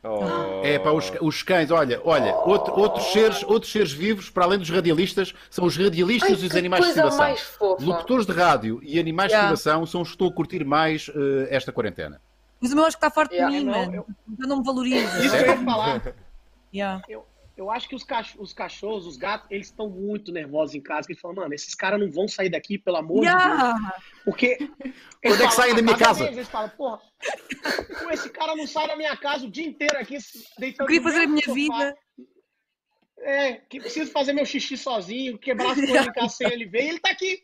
Oh. 0.09 0.63
É 0.65 0.79
para 0.79 0.93
os, 0.93 1.11
os 1.21 1.43
cães, 1.43 1.69
olha, 1.73 2.01
olha, 2.05 2.33
outro- 2.37 2.79
outros, 2.79 3.07
seres, 3.07 3.43
outros 3.43 3.73
seres 3.73 3.91
vivos, 3.93 4.31
para 4.31 4.45
além 4.45 4.57
dos 4.59 4.71
radialistas, 4.71 5.35
são 5.51 5.65
os 5.65 5.77
radialistas 5.77 6.31
Ai, 6.39 6.45
e 6.45 6.47
os 6.47 6.55
animais 6.55 6.85
de 6.85 6.91
estimação. 6.91 7.35
Locutores 7.81 8.25
de 8.25 8.33
rádio 8.33 8.79
e 8.85 9.01
animais 9.01 9.33
Yeah. 9.33 9.49
de 9.49 9.55
estimação 9.59 9.85
são 9.85 10.03
os 10.03 10.09
que 10.09 10.15
estão 10.15 10.29
a 10.29 10.33
curtir 10.33 10.65
mais 10.65 11.11
eh, 11.13 11.49
esta 11.51 11.73
quarentena. 11.73 12.21
Mas 12.61 12.71
o 12.73 12.77
meu 12.77 12.85
acho 12.85 12.97
que 12.97 13.05
está 13.05 13.11
farto 13.13 13.33
Yeah. 13.35 13.51
de 13.59 13.65
mim, 13.65 13.69
Não, 13.71 13.79
mano. 13.79 14.07
Eu 14.41 14.47
não 14.49 14.59
me 14.59 14.65
valorizo. 14.65 15.07
Isso 15.19 15.37
que 15.37 15.43
eu 15.43 15.47
ia 15.49 15.57
falar. 15.65 16.03
Yeah. 16.73 17.03
Eu 17.09 17.27
acho 17.71 17.89
que 17.89 17.95
os, 17.95 18.05
cach- 18.05 18.37
os 18.39 18.53
cachorros, 18.53 19.07
os 19.07 19.17
gatos, 19.17 19.51
eles 19.51 19.69
estão 19.69 19.89
muito 19.89 20.31
nervosos 20.31 20.75
em 20.75 20.81
casa. 20.81 21.07
Eles 21.09 21.21
falam, 21.21 21.37
mano, 21.37 21.55
esses 21.55 21.75
caras 21.75 21.99
não 21.99 22.11
vão 22.11 22.29
sair 22.29 22.51
daqui, 22.51 22.77
pelo 22.77 22.99
amor 22.99 23.23
de 23.23 23.29
Deus. 23.31 23.43
Yeah. 23.43 23.93
Porque. 24.25 24.57
Quando 25.25 25.43
é 25.43 25.47
que 25.47 25.55
saem 25.55 25.75
da 25.75 25.81
"A 25.81 25.83
minha 25.83 25.97
casa?" 25.97 26.21
deles", 26.25 26.37
eles 26.37 26.49
falam, 26.51 26.69
porra, 26.71 26.99
pô, 28.03 28.11
esse 28.11 28.29
cara 28.31 28.55
não 28.55 28.67
sai 28.67 28.87
da 28.89 28.97
minha 28.97 29.17
casa 29.17 29.47
o 29.47 29.51
dia 29.51 29.67
inteiro 29.67 29.99
aqui, 29.99 30.19
deitando 30.59 30.83
Eu 30.83 30.87
queria 30.87 31.03
fazer 31.03 31.23
a 31.25 31.27
minha 31.27 31.43
sofá. 31.45 31.55
vida. 31.55 31.97
É, 33.21 33.55
que 33.55 33.81
preciso 33.81 34.13
fazer 34.13 34.33
meu 34.35 34.45
xixi 34.45 34.77
sozinho, 34.77 35.39
quebrar 35.39 35.71
as 35.71 35.77
coisas 35.77 36.07
em 36.07 36.13
casa 36.13 36.29
sem 36.29 36.53
ele 36.53 36.67
ver, 36.67 36.83
e 36.85 36.89
ele 36.91 37.01
tá 37.01 37.11
aqui. 37.11 37.43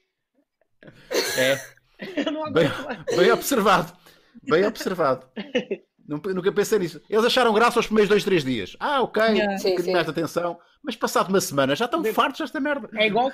É, 1.39 1.59
Eu 2.27 2.33
não 2.33 2.53
bem, 2.53 2.69
bem 3.17 3.31
observado. 3.33 3.97
Bem 4.43 4.65
observado. 4.67 5.27
Nunca 6.19 6.53
pensei 6.53 6.79
nisso. 6.79 7.01
Eles 7.09 7.25
acharam 7.25 7.53
graça 7.55 7.79
aos 7.79 7.87
primeiros 7.87 8.09
dois, 8.09 8.25
três 8.25 8.45
dias. 8.45 8.77
Ah, 8.81 9.01
ok, 9.03 9.23
Yeah. 9.23 9.55
um 9.55 9.59
Sim, 9.59 9.71
bocadinho 9.71 9.85
sim. 9.87 9.93
mais 9.93 10.05
de 10.05 10.11
atenção. 10.11 10.59
Mas 10.83 10.97
passado 10.97 11.29
uma 11.29 11.41
semana 11.41 11.75
já 11.77 11.85
estão 11.85 12.03
fartos 12.05 12.41
desta 12.41 12.59
merda. 12.61 12.89
É 12.95 13.07
igual, 13.07 13.31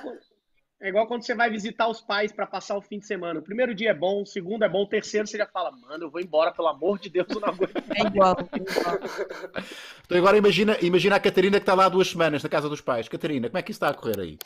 é 0.80 0.88
igual 0.90 1.06
quando 1.08 1.24
você 1.24 1.34
vai 1.34 1.48
visitar 1.50 1.88
os 1.88 2.00
pais 2.00 2.30
pra 2.30 2.46
passar 2.46 2.76
o 2.76 2.82
fim 2.82 2.98
de 2.98 3.06
semana. 3.06 3.40
O 3.40 3.42
primeiro 3.42 3.74
dia 3.74 3.90
é 3.90 3.94
bom, 3.94 4.22
o 4.22 4.26
segundo 4.26 4.64
é 4.64 4.68
bom, 4.68 4.82
o 4.82 4.86
terceiro 4.88 5.26
você 5.26 5.38
já 5.38 5.46
fala, 5.46 5.70
mano, 5.72 6.04
eu 6.04 6.10
vou 6.10 6.20
embora, 6.20 6.52
pelo 6.52 6.68
amor 6.68 6.98
de 6.98 7.08
Deus, 7.08 7.26
eu 7.30 7.40
não 7.40 7.48
aguento. 7.48 7.72
É 7.96 8.02
igual. 8.06 8.36
é 8.52 8.56
igual. 8.56 8.98
Então 10.04 10.16
agora 10.18 10.36
imagina, 10.38 10.76
imagina 10.80 11.16
a 11.16 11.20
Catarina 11.20 11.58
que 11.58 11.62
está 11.62 11.74
lá 11.74 11.84
há 11.86 11.88
duas 11.88 12.08
semanas 12.08 12.42
na 12.42 12.48
casa 12.48 12.68
dos 12.68 12.80
pais. 12.80 13.08
Catarina, 13.08 13.48
como 13.48 13.58
é 13.58 13.62
que 13.62 13.72
isso 13.72 13.76
está 13.84 13.88
a 13.90 13.94
correr 13.94 14.18
aí? 14.20 14.38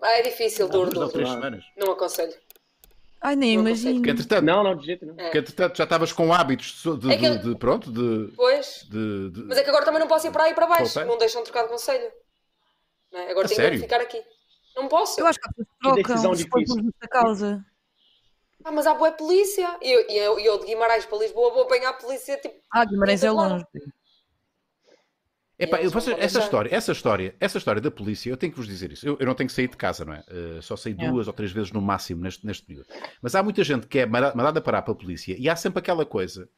Ah, 0.00 0.18
é 0.18 0.22
difícil, 0.22 0.68
duro, 0.68 0.90
Duas 0.90 0.96
ou 0.96 1.00
duro. 1.06 1.12
três 1.12 1.28
semanas. 1.30 1.64
Não 1.76 1.92
aconselho. 1.92 2.32
Ai, 3.20 3.34
nem 3.36 3.56
Não 3.56 3.66
imagino. 3.66 3.94
Porque 3.96 4.10
entretanto, 4.10 4.44
Não, 4.44 4.62
não, 4.62 4.76
de 4.76 4.86
jeito 4.86 5.04
nenhum. 5.04 5.16
porque, 5.16 5.38
entretanto 5.38 5.76
já 5.76 5.84
estavas 5.84 6.12
com 6.12 6.32
hábitos 6.32 6.82
de, 7.00 7.12
É 7.12 7.16
que 7.16 7.36
de- 7.38 7.56
pronto, 7.56 7.90
de, 7.90 8.32
Pois. 8.36 8.86
de- 8.88 9.30
de- 9.30 9.42
Mas 9.44 9.58
é 9.58 9.62
que 9.64 9.68
agora 9.70 9.84
também 9.84 10.00
não 10.00 10.06
posso 10.06 10.26
ir 10.26 10.30
para 10.30 10.44
aí 10.44 10.54
para 10.54 10.66
baixo. 10.66 10.84
Voltei. 10.94 11.04
Não 11.04 11.18
deixam 11.18 11.42
trocar 11.42 11.62
de 11.64 11.68
conselho. 11.70 12.10
Não 13.12 13.18
é? 13.20 13.30
Agora 13.30 13.46
A 13.46 13.48
tenho 13.48 13.60
sério? 13.60 13.78
que 13.78 13.84
ficar 13.84 14.00
aqui. 14.00 14.22
Não 14.76 14.86
posso. 14.86 15.20
Eu 15.20 15.26
acho 15.26 15.38
que 15.40 15.48
há 15.48 15.52
pessoas 15.52 16.04
trocam 16.04 16.32
difícil. 16.32 16.76
por 16.76 16.82
justa 16.84 17.08
causa. 17.08 17.64
Ah, 18.64 18.70
mas 18.70 18.86
há 18.86 18.94
boa 18.94 19.10
polícia. 19.12 19.68
E 19.82 19.90
eu, 19.90 20.00
eu, 20.08 20.38
eu 20.38 20.58
de 20.60 20.66
Guimarães 20.66 21.04
para 21.06 21.18
Lisboa 21.18 21.52
vou 21.52 21.62
apanhar 21.62 21.90
a 21.90 21.92
polícia 21.94 22.36
tipo. 22.36 22.54
Ah, 22.72 22.84
Guimarães 22.84 23.24
é 23.24 23.30
lado. 23.30 23.66
Epá, 25.58 25.78
eu- 25.78 25.90
vão 25.90 26.00
vocês- 26.00 26.14
para 26.16 26.24
essa 26.24 26.38
história, 26.38 26.74
essa 26.74 26.92
história, 26.92 27.34
essa 27.40 27.58
história 27.58 27.80
da 27.80 27.90
polícia, 27.90 28.30
eu 28.30 28.36
tenho 28.36 28.52
que 28.52 28.58
vos 28.58 28.66
dizer 28.68 28.92
isso. 28.92 29.06
Eu, 29.06 29.16
eu 29.18 29.26
não 29.26 29.34
tenho 29.34 29.48
que 29.48 29.54
sair 29.54 29.68
de 29.68 29.76
casa, 29.76 30.04
não 30.04 30.12
é? 30.14 30.22
Eh, 30.28 30.60
só 30.62 30.76
saí 30.76 30.92
Yeah. 30.92 31.12
duas 31.12 31.26
ou 31.26 31.32
três 31.32 31.50
vezes 31.50 31.72
no 31.72 31.80
máximo 31.82 32.22
neste, 32.22 32.46
neste 32.46 32.64
período. 32.64 32.86
Mas 33.20 33.34
há 33.34 33.42
muita 33.42 33.64
gente 33.64 33.86
que 33.88 33.98
é 33.98 34.06
manda- 34.06 34.32
mandada 34.36 34.60
parar 34.60 34.82
pela 34.82 34.96
polícia 34.96 35.34
e 35.38 35.48
há 35.48 35.56
sempre 35.56 35.80
aquela 35.80 36.06
coisa 36.06 36.48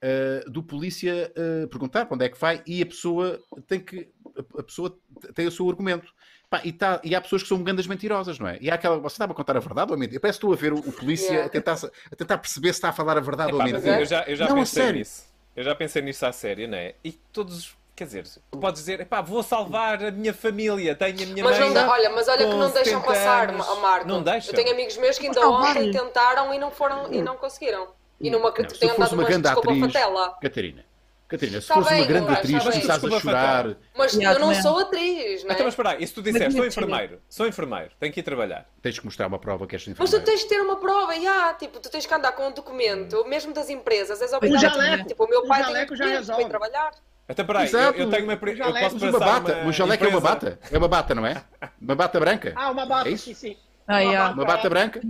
eh, 0.00 0.44
do 0.46 0.62
polícia 0.62 1.32
eh, 1.34 1.66
perguntar 1.66 2.06
para 2.06 2.14
onde 2.14 2.24
é 2.24 2.28
que 2.28 2.38
vai 2.38 2.62
e 2.64 2.80
a 2.80 2.86
pessoa 2.86 3.40
tem 3.66 3.80
que 3.80 4.08
a, 4.36 4.60
a 4.60 4.62
pessoa 4.62 4.96
tem 5.34 5.46
o 5.48 5.50
seu 5.50 5.68
argumento. 5.68 6.06
Pá, 6.48 6.62
e, 6.64 6.72
tá- 6.72 7.00
e 7.04 7.14
há 7.16 7.20
pessoas 7.20 7.42
que 7.42 7.48
são 7.48 7.62
grandes 7.62 7.86
mentirosas, 7.88 8.38
não 8.38 8.46
é? 8.48 8.56
E 8.60 8.70
há 8.70 8.74
aquela. 8.74 8.98
Você 9.00 9.14
estava 9.14 9.32
a 9.32 9.34
contar 9.34 9.56
a 9.56 9.60
verdade 9.60 9.90
ou 9.90 9.96
a 9.96 9.98
mentira? 9.98 10.20
Parece 10.20 10.38
que 10.38 10.46
estou 10.46 10.52
a 10.52 10.56
ver 10.56 10.72
o, 10.72 10.78
o 10.78 10.92
polícia 10.92 11.26
Yeah. 11.26 11.46
a, 11.46 11.48
tentar, 11.50 11.74
a 12.12 12.16
tentar 12.16 12.38
perceber 12.38 12.68
se 12.68 12.78
está 12.78 12.90
a 12.90 12.92
falar 12.92 13.18
a 13.18 13.20
verdade 13.20 13.52
ou 13.52 13.60
a 13.60 13.64
mentira. 13.64 14.00
eu 14.00 14.06
já, 14.06 14.22
eu 14.22 14.36
já 14.36 14.46
Não, 14.46 14.52
a 14.54 14.58
pensei 14.60 14.82
sério. 14.84 14.98
nisso. 15.00 15.26
Eu 15.56 15.64
já 15.64 15.74
pensei 15.74 16.00
nisso 16.00 16.24
à 16.24 16.32
sério, 16.32 16.68
não 16.68 16.78
é? 16.78 16.94
E 17.04 17.10
todos, 17.32 17.76
quer 17.98 18.04
dizer, 18.04 18.24
tu 18.50 18.58
podes 18.58 18.80
dizer, 18.80 19.00
epá, 19.00 19.20
vou 19.20 19.42
salvar 19.42 20.02
a 20.04 20.10
minha 20.12 20.32
família, 20.32 20.94
tenho 20.94 21.22
a 21.22 21.26
minha 21.26 21.44
Mas 21.44 21.58
mãe. 21.58 21.70
não 21.70 21.88
olha, 21.88 22.10
mas 22.10 22.28
olha 22.28 22.46
que 22.46 22.54
não 22.54 22.70
deixam 22.70 23.00
70 23.00 23.06
passar, 23.06 23.48
anos. 23.50 23.68
a 23.68 23.74
Marco. 23.74 24.06
Não 24.06 24.22
deixam. 24.22 24.50
Eu 24.52 24.56
tenho 24.56 24.72
amigos 24.72 24.96
meus 24.96 25.18
que 25.18 25.26
ainda 25.26 25.40
Mas 25.40 25.70
ontem 25.76 25.90
tentaram 25.90 26.54
e 26.54 26.58
não 26.58 26.70
foram 26.70 27.12
e 27.12 27.20
não 27.20 27.36
conseguiram. 27.36 27.88
E 28.20 28.30
numa 28.30 28.50
Não, 28.50 28.68
se 28.70 28.88
fores 28.88 29.12
uma 29.12 29.24
grande 29.24 29.42
desculpa 29.42 29.70
atriz, 29.70 29.92
fatela. 29.92 30.36
Catarina, 30.40 30.84
Catarina, 31.28 31.60
se 31.60 31.68
Tá 31.68 31.74
fosse 31.74 31.90
bem, 31.90 31.98
uma 32.00 32.06
grande 32.06 32.26
Lucas, 32.30 32.38
atriz, 32.38 32.64
tá 32.64 32.70
começares 32.70 33.04
a 33.04 33.20
chorar. 33.20 33.76
Mas 33.96 34.12
Yeah, 34.14 34.36
eu 34.36 34.40
não 34.40 34.48
também. 34.48 34.62
sou 34.62 34.78
atriz, 34.78 35.44
não 35.44 35.50
é? 35.50 35.52
Então, 35.52 35.64
mas 35.66 35.74
espera 35.74 35.90
aí, 35.90 36.02
e 36.02 36.06
se 36.06 36.14
tu 36.14 36.22
disseste, 36.22 36.44
Mas 36.46 36.54
sou 36.54 36.66
enfermeiro, 36.66 37.20
sou 37.28 37.46
enfermeiro, 37.46 37.90
tenho 38.00 38.12
que 38.12 38.20
ir 38.20 38.22
trabalhar. 38.22 38.66
Tens 38.80 38.98
que 38.98 39.04
mostrar 39.04 39.26
uma 39.26 39.38
prova 39.38 39.66
que 39.66 39.76
és 39.76 39.86
Mas 39.86 39.92
enfermeiro. 39.92 40.24
tu 40.24 40.24
tens 40.24 40.40
de 40.40 40.48
ter 40.48 40.60
uma 40.60 40.76
prova, 40.76 41.14
já, 41.20 41.52
tipo, 41.54 41.78
tu 41.80 41.90
tens 41.90 42.06
que 42.06 42.14
andar 42.14 42.32
com 42.32 42.48
um 42.48 42.52
documento, 42.52 43.24
mesmo 43.28 43.52
das 43.52 43.68
empresas, 43.68 44.22
és 44.22 44.32
obrigado. 44.32 45.06
Tipo, 45.06 45.24
o 45.24 45.28
meu 45.28 45.46
pai 45.46 45.64
tem 45.64 45.86
para 45.86 46.40
ir 46.42 46.48
trabalhar. 46.48 46.92
Então, 47.28 47.44
peraí, 47.44 47.70
eu, 47.70 47.78
Exato. 47.78 47.98
eu 47.98 48.10
tenho 48.10 48.24
uma. 48.24 48.32
Eu 48.32 48.38
posso 48.40 48.94
Mas 48.98 49.02
uma 49.02 49.18
bata, 49.18 49.54
uma 49.58 49.64
um 49.66 49.72
jaleco 49.72 50.04
é 50.04 50.08
uma 50.08 50.20
bata. 50.20 50.58
É 50.70 50.78
uma 50.78 50.88
bata, 50.88 51.14
não 51.14 51.26
é? 51.26 51.42
Uma 51.80 51.94
bata 51.94 52.18
branca. 52.18 52.52
Ah, 52.56 52.70
uma 52.70 52.86
bata, 52.86 53.08
É 53.08 53.12
isso? 53.12 53.24
sim, 53.26 53.34
sim. 53.34 53.56
Ah, 53.86 54.00
yeah. 54.00 54.32
Uma 54.34 54.44
bata 54.44 54.68
branca. 54.68 55.00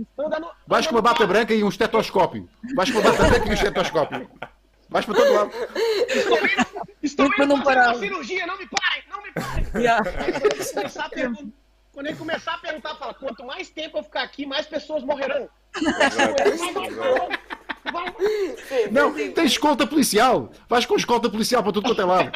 Vais 0.67 0.85
com 0.87 0.95
uma 0.95 1.01
bata 1.01 1.25
branca 1.25 1.53
e 1.53 1.63
um 1.63 1.69
estetoscópio. 1.69 2.49
Vais 2.75 2.91
com 2.91 2.99
uma 2.99 3.11
bata 3.11 3.23
branca 3.27 3.45
e 3.47 3.49
um 3.49 3.53
estetoscópio. 3.53 4.29
Vais 4.89 5.05
para 5.05 5.15
todo 5.15 5.33
lado. 5.33 5.51
Estou 7.01 7.25
indo 7.27 7.45
não 7.45 7.57
fazer 7.57 7.63
parava. 7.65 7.91
uma 7.93 7.99
cirurgia, 7.99 8.45
não 8.47 8.57
me 8.57 8.67
parem, 8.67 9.03
não 9.09 9.21
me 9.23 9.31
parem. 9.31 9.65
Yeah. 9.81 10.09
Ele 10.27 10.39
começar 10.73 11.05
a 11.05 11.09
pergun- 11.09 11.51
Quando 11.99 12.07
ele 12.07 12.15
começar 12.17 12.53
a 12.53 12.57
perguntar, 12.59 12.95
fala, 12.95 13.13
quanto 13.13 13.45
mais 13.45 13.69
tempo 13.69 13.97
eu 13.97 14.03
ficar 14.03 14.21
aqui, 14.21 14.45
mais 14.45 14.65
pessoas 14.65 15.03
morrerão. 15.03 15.49
Vai. 17.91 18.89
Não, 18.89 19.13
tens 19.13 19.51
escolta 19.51 19.85
policial. 19.85 20.49
Vais 20.69 20.85
com 20.85 20.95
escolta 20.95 21.29
policial 21.29 21.61
para 21.61 21.73
tudo 21.73 21.89
quanto 21.89 22.01
é 22.01 22.05
lado. 22.05 22.31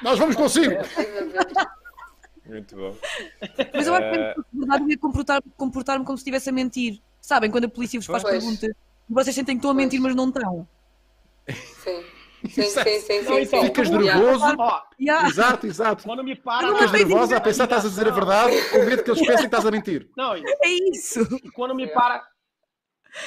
Nós 0.00 0.16
vamos 0.16 0.36
consigo. 0.36 0.76
Muito 2.46 2.76
bom. 2.76 2.96
Mas 3.74 3.88
eu 3.88 3.94
acho 3.96 4.10
que 4.12 4.16
na 4.16 4.34
verdade 4.52 4.84
eu 4.84 4.90
ia 4.90 4.98
comportar- 4.98 5.42
comportar-me 5.56 6.04
como 6.04 6.16
se 6.16 6.22
estivesse 6.22 6.48
a 6.48 6.52
mentir. 6.52 7.00
Sabem, 7.20 7.50
quando 7.50 7.64
a 7.64 7.68
polícia 7.68 7.98
vos 7.98 8.06
faz 8.06 8.22
Pois. 8.22 8.34
perguntas 8.36 8.70
vocês 9.10 9.34
sentem 9.34 9.56
que 9.56 9.58
estão 9.58 9.72
a 9.72 9.74
mentir, 9.74 10.00
mas 10.00 10.14
não 10.14 10.28
estão. 10.28 10.68
Sim. 11.48 12.04
Sim, 12.48 12.62
sim, 12.62 13.00
sim, 13.00 13.22
Não, 13.22 13.36
sim, 13.36 13.42
então, 13.42 13.60
sim. 13.60 13.66
Ficas 13.66 13.90
nervoso. 13.90 14.44
Yeah. 15.00 15.28
Exato, 15.28 15.66
exato. 15.66 16.04
quando 16.04 16.24
me 16.24 16.34
para... 16.36 16.68
Ficas 16.68 16.92
na- 16.92 16.98
nervosa 16.98 17.36
a 17.36 17.40
pensar 17.40 17.66
que 17.66 17.74
estás 17.74 17.84
a 17.84 17.88
dizer 17.88 18.08
a 18.08 18.10
verdade 18.12 18.70
com 18.70 18.78
medo 18.78 19.02
que 19.04 19.10
eles 19.10 19.20
pensem 19.20 19.36
que 19.38 19.44
estás 19.44 19.66
a 19.66 19.70
mentir. 19.70 20.08
Não, 20.16 20.36
e- 20.36 20.42
É 20.62 20.68
isso. 20.90 21.20
e 21.44 21.50
quando 21.50 21.74
me 21.74 21.86
para, 21.88 22.22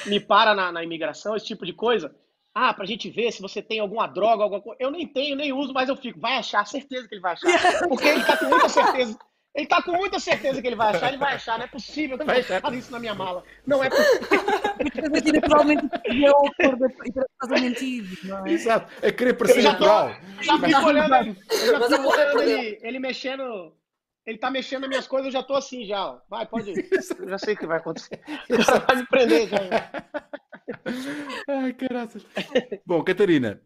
me 0.06 0.20
para 0.20 0.54
na, 0.54 0.70
na 0.72 0.82
imigração, 0.84 1.34
esse 1.36 1.46
tipo 1.46 1.64
de 1.66 1.72
coisa, 1.72 2.14
ah, 2.54 2.72
pra 2.72 2.86
gente 2.86 3.10
ver 3.10 3.32
se 3.32 3.42
você 3.42 3.60
tem 3.62 3.80
alguma 3.80 4.06
droga, 4.06 4.42
alguma 4.42 4.60
coisa. 4.60 4.76
Eu 4.80 4.90
nem 4.90 5.06
tenho, 5.06 5.36
nem 5.36 5.52
uso, 5.52 5.72
mas 5.72 5.88
eu 5.88 5.96
fico, 5.96 6.18
vai 6.20 6.36
achar, 6.38 6.66
certeza 6.66 7.06
que 7.08 7.14
ele 7.14 7.22
vai 7.22 7.32
achar. 7.34 7.88
Porque 7.88 8.08
ele 8.08 8.24
tá 8.24 8.36
com 8.36 8.46
muita 8.46 8.68
certeza. 8.68 9.18
Ele 9.56 9.66
tá 9.66 9.80
com 9.82 9.92
muita 9.92 10.20
certeza 10.20 10.60
que 10.60 10.66
ele 10.68 10.76
vai 10.76 10.94
achar, 10.94 11.08
ele 11.08 11.16
vai 11.16 11.34
achar, 11.34 11.56
não 11.56 11.64
é 11.64 11.68
possível 11.68 12.18
que 12.18 12.22
eu 12.22 12.26
Vai 12.26 12.42
faça 12.42 12.76
isso 12.76 12.92
na 12.92 12.98
minha 12.98 13.14
mala. 13.14 13.42
Não 13.66 13.82
é 13.82 13.88
possível. 13.88 14.28
Muitas 14.82 15.10
vezes 15.10 15.32
naturalmente 15.32 15.88
é 16.04 16.12
e 16.14 16.26
não 18.26 18.46
é? 18.46 18.50
Exato. 18.52 19.06
A 19.06 19.10
querer 19.10 19.32
parecer 19.32 19.62
natural. 19.62 20.10
Já 20.42 20.58
fico 20.58 20.84
olhando, 20.86 21.14
ele- 21.14 21.36
já 21.50 21.88
fico 21.88 22.08
olhando 22.08 22.32
por 22.32 22.42
ele, 22.42 22.78
ele 22.82 22.98
mexendo. 22.98 23.72
Ele 24.26 24.36
tá 24.38 24.50
mexendo 24.50 24.80
nas 24.82 24.88
minhas 24.90 25.06
coisas, 25.06 25.26
eu 25.26 25.32
já 25.32 25.42
tô 25.42 25.54
assim 25.54 25.86
já. 25.86 26.04
ó. 26.04 26.18
Vai, 26.28 26.44
pode 26.46 26.72
ir. 26.72 26.88
Eu 27.18 27.28
já 27.30 27.38
sei 27.38 27.54
o 27.54 27.56
que 27.56 27.66
vai 27.66 27.78
acontecer. 27.78 28.20
Cara 28.66 28.80
vai 28.80 28.96
me 28.96 29.06
prender 29.06 29.48
já. 29.48 29.58
Ai, 31.48 31.72
caraças. 31.72 32.26
Bom, 32.84 33.02
Catarina. 33.02 33.62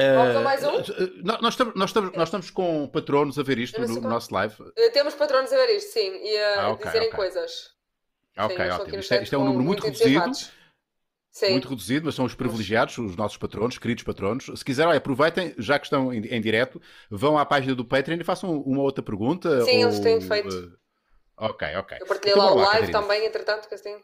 Vamos 0.00 0.36
a 0.36 0.40
eh, 0.40 0.42
mais 0.42 0.64
um? 0.64 0.70
eh, 0.78 1.10
nós, 1.22 1.54
estamos, 1.54 1.74
nós, 1.74 1.90
estamos, 1.90 2.12
nós 2.14 2.28
estamos 2.28 2.50
com 2.50 2.88
patronos 2.88 3.38
a 3.38 3.42
ver 3.42 3.58
isto 3.58 3.80
no, 3.80 4.00
nosso 4.00 4.32
live. 4.34 4.54
Eh, 4.76 4.90
Temos 4.90 5.14
patronos 5.14 5.52
a 5.52 5.56
ver 5.56 5.76
isto, 5.76 5.92
sim, 5.92 6.10
e 6.22 6.36
a 6.38 6.62
Ah, 6.62 6.68
ok, 6.70 6.86
dizerem 6.86 7.08
ok. 7.08 7.16
coisas. 7.16 7.70
Ah, 8.36 8.48
Sim, 8.48 8.54
ok, 8.54 8.64
aqui 8.64 8.80
ótimo. 8.82 8.98
Isto 9.00 9.14
é, 9.14 9.22
isto 9.22 9.34
é 9.34 9.38
um 9.38 9.44
número 9.44 9.64
muito 9.64 9.82
reduzido. 9.84 10.30
Sim. 11.32 11.52
Muito 11.52 11.68
reduzido, 11.68 12.06
mas 12.06 12.14
são 12.16 12.24
os 12.24 12.34
privilegiados, 12.34 12.98
os 12.98 13.14
nossos 13.14 13.36
patronos, 13.38 13.78
queridos 13.78 14.02
patronos. 14.02 14.46
Se 14.56 14.64
quiserem, 14.64 14.94
aproveitem, 14.96 15.54
já 15.58 15.78
que 15.78 15.86
estão 15.86 16.12
em, 16.12 16.22
em 16.26 16.40
direto, 16.40 16.82
vão 17.08 17.38
à 17.38 17.46
página 17.46 17.72
do 17.72 17.84
Patreon 17.84 18.18
e 18.20 18.24
façam 18.24 18.60
uma 18.62 18.82
outra 18.82 19.00
pergunta. 19.02 19.60
Sim, 19.64 19.76
ou, 19.84 19.90
eles 19.90 20.00
têm 20.00 20.20
feito. 20.20 20.76
ok, 21.36 21.76
ok. 21.76 21.98
Eu 22.00 22.06
partilhei 22.06 22.34
Então, 22.34 22.44
lá 22.46 22.52
o 22.52 22.56
live 22.56 22.72
Catarina. 22.72 23.00
também, 23.00 23.26
entretanto, 23.26 23.68
que 23.68 23.74
assim. 23.76 23.96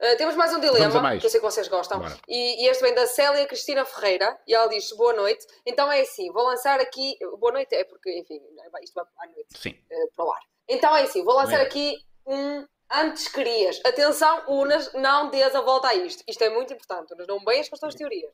Uh, 0.00 0.16
temos 0.18 0.36
mais 0.36 0.52
um 0.52 0.60
dilema, 0.60 1.00
mais. 1.00 1.20
que 1.20 1.26
eu 1.26 1.30
sei 1.30 1.40
que 1.40 1.46
vocês 1.46 1.68
gostam. 1.68 2.02
E, 2.28 2.64
e 2.64 2.68
este 2.68 2.82
vem 2.82 2.94
da 2.94 3.06
Célia 3.06 3.46
Cristina 3.46 3.84
Ferreira, 3.84 4.38
e 4.46 4.54
ela 4.54 4.68
diz 4.68 4.90
boa 4.92 5.14
noite. 5.14 5.46
Então 5.64 5.90
é 5.90 6.02
assim, 6.02 6.30
vou 6.32 6.44
lançar 6.44 6.78
aqui. 6.80 7.16
Boa 7.38 7.52
noite 7.52 7.74
é 7.74 7.84
porque, 7.84 8.18
enfim, 8.18 8.40
isto 8.82 8.94
vai 8.94 9.04
à 9.18 9.26
noite 9.26 9.58
Sim. 9.58 9.70
uh, 9.70 10.12
para 10.14 10.24
o 10.24 10.30
ar. 10.30 10.40
Então 10.68 10.94
é 10.96 11.02
assim, 11.02 11.24
vou 11.24 11.34
lançar 11.34 11.58
Bem. 11.58 11.66
aqui 11.66 11.98
um 12.26 12.66
antes 12.90 13.28
querias. 13.28 13.80
Atenção, 13.84 14.44
Unas, 14.48 14.92
não 14.92 15.30
dês 15.30 15.54
a 15.54 15.60
volta 15.60 15.88
a 15.88 15.94
isto. 15.94 16.22
Isto 16.28 16.44
é 16.44 16.50
muito 16.50 16.72
importante, 16.72 17.14
Unas, 17.14 17.26
não 17.26 17.42
com 17.42 17.50
as 17.50 17.80
tuas 17.80 17.94
teorias. 17.94 18.32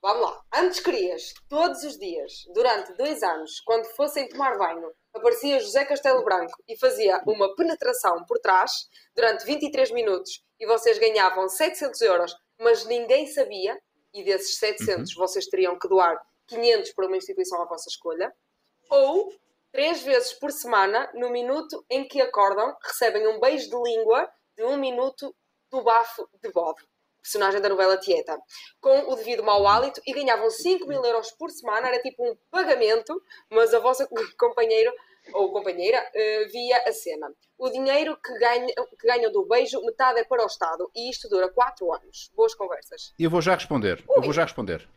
Vamos 0.00 0.22
lá. 0.22 0.40
Antes 0.54 0.78
querias, 0.78 1.34
todos 1.48 1.82
os 1.82 1.98
dias, 1.98 2.44
durante 2.54 2.92
dois 2.92 3.20
anos, 3.20 3.60
quando 3.60 3.84
fossem 3.96 4.28
tomar 4.28 4.56
banho, 4.56 4.92
aparecia 5.12 5.58
José 5.58 5.84
Castelo 5.84 6.24
Branco 6.24 6.62
e 6.68 6.78
fazia 6.78 7.20
uma 7.26 7.52
penetração 7.56 8.24
por 8.24 8.38
trás 8.38 8.70
durante 9.16 9.44
23 9.44 9.90
minutos 9.90 10.40
e 10.60 10.66
vocês 10.66 10.98
ganhavam 10.98 11.48
700 11.48 12.00
euros, 12.02 12.36
mas 12.60 12.84
ninguém 12.86 13.26
sabia, 13.26 13.76
e 14.14 14.22
desses 14.22 14.56
700 14.58 15.14
vocês 15.14 15.46
teriam 15.46 15.76
que 15.76 15.88
doar 15.88 16.16
500 16.46 16.92
para 16.92 17.06
uma 17.06 17.16
instituição 17.16 17.60
à 17.60 17.64
vossa 17.64 17.88
escolha, 17.88 18.32
ou 18.88 19.32
três 19.72 20.02
vezes 20.02 20.32
por 20.32 20.52
semana, 20.52 21.10
no 21.14 21.28
minuto 21.30 21.84
em 21.90 22.06
que 22.06 22.20
acordam, 22.20 22.72
recebem 22.84 23.26
um 23.26 23.40
beijo 23.40 23.68
de 23.68 23.76
língua 23.76 24.30
de 24.56 24.64
um 24.64 24.76
minuto 24.76 25.34
do 25.70 25.82
bafo 25.82 26.28
de 26.40 26.50
bode, 26.52 26.86
personagem 27.22 27.60
da 27.60 27.68
novela 27.68 27.96
Tieta, 27.96 28.38
com 28.80 29.12
o 29.12 29.16
devido 29.16 29.42
mau 29.42 29.66
hálito 29.66 30.00
e 30.06 30.12
ganhavam 30.12 30.50
5 30.50 30.86
mil 30.86 31.04
euros 31.04 31.30
por 31.32 31.50
semana, 31.50 31.88
era 31.88 32.00
tipo 32.00 32.24
um 32.24 32.36
pagamento, 32.50 33.20
mas 33.50 33.74
a 33.74 33.78
vossa 33.78 34.08
companheira 34.38 34.92
ou 35.34 35.52
companheira 35.52 35.98
eh, 36.14 36.46
via 36.46 36.78
a 36.86 36.92
cena. 36.92 37.28
O 37.58 37.68
dinheiro 37.68 38.16
que, 38.16 38.38
ganha, 38.38 38.66
que 38.98 39.06
ganham 39.06 39.30
do 39.30 39.46
beijo, 39.46 39.80
metade 39.84 40.20
é 40.20 40.24
para 40.24 40.42
o 40.42 40.46
Estado 40.46 40.90
e 40.94 41.10
isto 41.10 41.28
dura 41.28 41.48
4 41.48 41.92
anos. 41.92 42.30
Boas 42.34 42.54
conversas. 42.54 43.12
Eu 43.18 43.28
vou 43.28 43.42
já 43.42 43.54
responder. 43.54 44.02
Eu 44.08 44.22
vou 44.22 44.32
já 44.32 44.44
responder. 44.44 44.88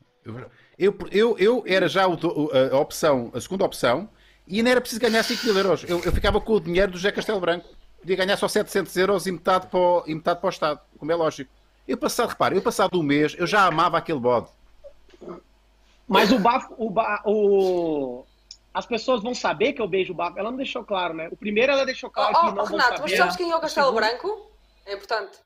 Eu, 0.77 0.95
eu, 1.11 1.37
eu, 1.37 1.63
era 1.65 1.87
já 1.87 2.03
a 2.03 2.79
opção, 2.79 3.31
a 3.33 3.41
segunda 3.41 3.65
opção, 3.65 4.09
e 4.47 4.61
não 4.61 4.71
era 4.71 4.79
preciso 4.79 5.01
ganhar 5.01 5.23
5 5.23 5.45
mil 5.45 5.57
euros. 5.57 5.83
Eu, 5.83 6.01
eu 6.03 6.11
ficava 6.11 6.39
com 6.39 6.53
o 6.53 6.59
dinheiro 6.59 6.91
do 6.91 6.97
José 6.97 7.11
Castelo 7.11 7.39
Branco. 7.39 7.69
Podia 7.99 8.15
ganhar 8.15 8.37
só 8.37 8.47
700 8.47 8.95
euros 8.97 9.27
e 9.27 9.31
metade 9.31 9.67
para 9.67 9.79
o, 9.79 10.03
e 10.07 10.15
metade 10.15 10.39
para 10.39 10.47
o 10.47 10.49
Estado, 10.49 10.81
como 10.97 11.11
é 11.11 11.15
lógico. 11.15 11.51
Eu 11.87 11.97
passado, 11.97 12.29
repare, 12.29 12.55
eu 12.55 12.61
passado 12.61 12.99
um 12.99 13.03
mês, 13.03 13.35
eu 13.37 13.45
já 13.47 13.65
amava 13.65 13.97
aquele 13.97 14.19
bode. 14.19 14.47
Mas 16.07 16.31
o 16.31 16.39
bafo, 16.39 16.73
o, 16.77 16.89
ba- 16.89 17.21
o- 17.25 18.25
as 18.73 18.85
pessoas 18.85 19.21
vão 19.21 19.33
saber 19.33 19.73
que 19.73 19.81
eu 19.81 19.87
beijo 19.87 20.13
o 20.13 20.15
bafo. 20.15 20.37
Ela 20.37 20.49
não 20.51 20.57
deixou 20.57 20.83
claro, 20.83 21.13
né? 21.13 21.29
O 21.31 21.37
primeiro 21.37 21.71
ela 21.71 21.85
deixou 21.85 22.09
Oh, 22.09 22.13
claro 22.13 22.33
que 22.33 22.39
oh, 22.39 22.43
não 22.45 22.55
vão 22.55 22.65
Renato, 22.65 22.91
mas 22.91 22.99
saber. 23.01 23.17
sabes 23.17 23.35
quem 23.35 23.51
é 23.51 23.55
o 23.55 23.59
Castelo 23.59 23.93
Branco? 23.93 24.51
É 24.85 24.93
importante. 24.93 25.37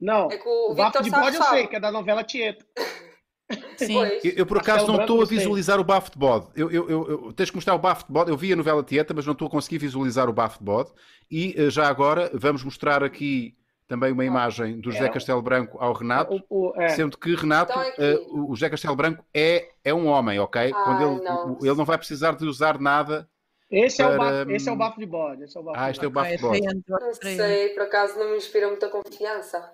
Não, 0.00 0.30
É 0.30 0.36
que 0.36 0.48
o 0.48 0.72
o 0.72 0.74
bafo 0.74 1.02
de 1.02 1.10
sabe, 1.10 1.22
bode 1.24 1.36
eu 1.36 1.42
sei, 1.44 1.66
que 1.66 1.76
é 1.76 1.80
da 1.80 1.90
novela 1.92 2.24
Tieta. 2.24 2.64
Sim. 3.76 3.98
Eu, 3.98 4.32
eu, 4.36 4.46
por 4.46 4.56
Castelo 4.62 4.78
acaso 4.78 4.86
não 4.92 5.00
estou 5.02 5.20
a 5.22 5.26
visualizar 5.26 5.78
o 5.78 5.84
bafo 5.84 6.10
de 6.10 6.18
bode. 6.18 6.46
Eu, 6.56 6.70
eu, 6.70 6.88
eu, 6.88 7.10
eu- 7.10 7.32
tens 7.34 7.50
que 7.50 7.56
mostrar 7.56 7.74
o 7.74 7.78
bafo 7.78 8.06
de 8.06 8.12
bode. 8.12 8.30
Eu 8.30 8.36
vi 8.38 8.52
a 8.52 8.56
novela 8.56 8.82
Tieta, 8.82 9.12
mas 9.14 9.26
não 9.26 9.32
estou 9.34 9.48
a 9.48 9.50
conseguir 9.50 9.76
visualizar 9.78 10.28
o 10.30 10.32
bafo 10.32 10.58
de 10.58 10.64
bode. 10.64 10.90
E 11.30 11.54
eh, 11.56 11.68
já 11.70 11.86
agora 11.86 12.30
vamos 12.34 12.64
mostrar 12.64 13.04
aqui 13.04 13.54
também 13.86 14.12
uma 14.12 14.24
imagem 14.24 14.80
do 14.80 14.90
José 14.90 15.06
É. 15.06 15.08
Castelo 15.08 15.42
Branco 15.42 15.76
ao 15.80 15.92
Renato. 15.92 16.42
O- 16.48 16.70
o- 16.70 16.80
é. 16.80 16.88
Sendo 16.90 17.18
que 17.18 17.34
Renato, 17.34 17.72
Então 17.72 17.82
é 17.82 17.94
eh, 17.98 18.18
o 18.30 18.54
José 18.54 18.70
Castelo 18.70 18.96
Branco 18.96 19.24
é, 19.32 19.70
é 19.84 19.92
um 19.94 20.06
homem, 20.06 20.38
ok? 20.40 20.72
Quando 20.72 20.98
Ai, 21.04 21.04
ele, 21.14 21.22
não. 21.22 21.52
o- 21.52 21.58
ele 21.66 21.74
não 21.74 21.84
vai 21.84 21.98
precisar 21.98 22.32
de 22.36 22.44
usar 22.46 22.78
nada. 22.80 23.28
Esse, 23.70 24.02
é 24.02 24.06
o 24.06 24.16
para, 24.16 24.18
bafo, 24.44 24.50
esse 24.52 24.68
é 24.68 24.72
o 24.72 24.74
hum, 24.74 24.78
bafo 24.78 25.00
de 25.00 25.06
bode. 25.06 25.42
Esse 25.44 25.56
é 25.56 25.60
o 25.60 25.64
bafo 25.64 25.78
Ah, 25.80 25.90
este 25.90 26.04
é 26.04 26.08
o 26.08 26.10
bafo 26.10 26.30
É 26.30 26.36
de 26.36 26.42
bode. 26.42 26.60
eu 26.64 26.96
acho 26.96 27.06
Não 27.06 27.12
sei, 27.36 27.68
por 27.70 27.82
acaso 27.82 28.18
não 28.18 28.30
me 28.30 28.36
inspira 28.36 28.68
muita 28.68 28.88
confiança. 28.88 29.72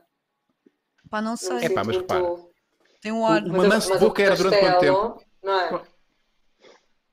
Pá, 1.11 1.21
não 1.21 1.31
Não 1.31 1.37
sei. 1.37 1.57
me 1.57 1.65
Epá, 1.67 1.69
sinto 1.83 1.87
mas 1.87 1.97
repara, 1.97 2.21
muito- 2.23 2.51
Tem 3.03 3.13
um 3.13 3.27
ar. 3.27 3.43
Uma 3.43 3.65
eu- 3.65 3.69
mansa 3.69 3.99
boca 3.99 4.23
era 4.23 4.37
durante 4.37 4.59
quanto 4.61 4.73
Castelo, 4.73 5.21
Não 5.43 5.53
é? 5.61 5.83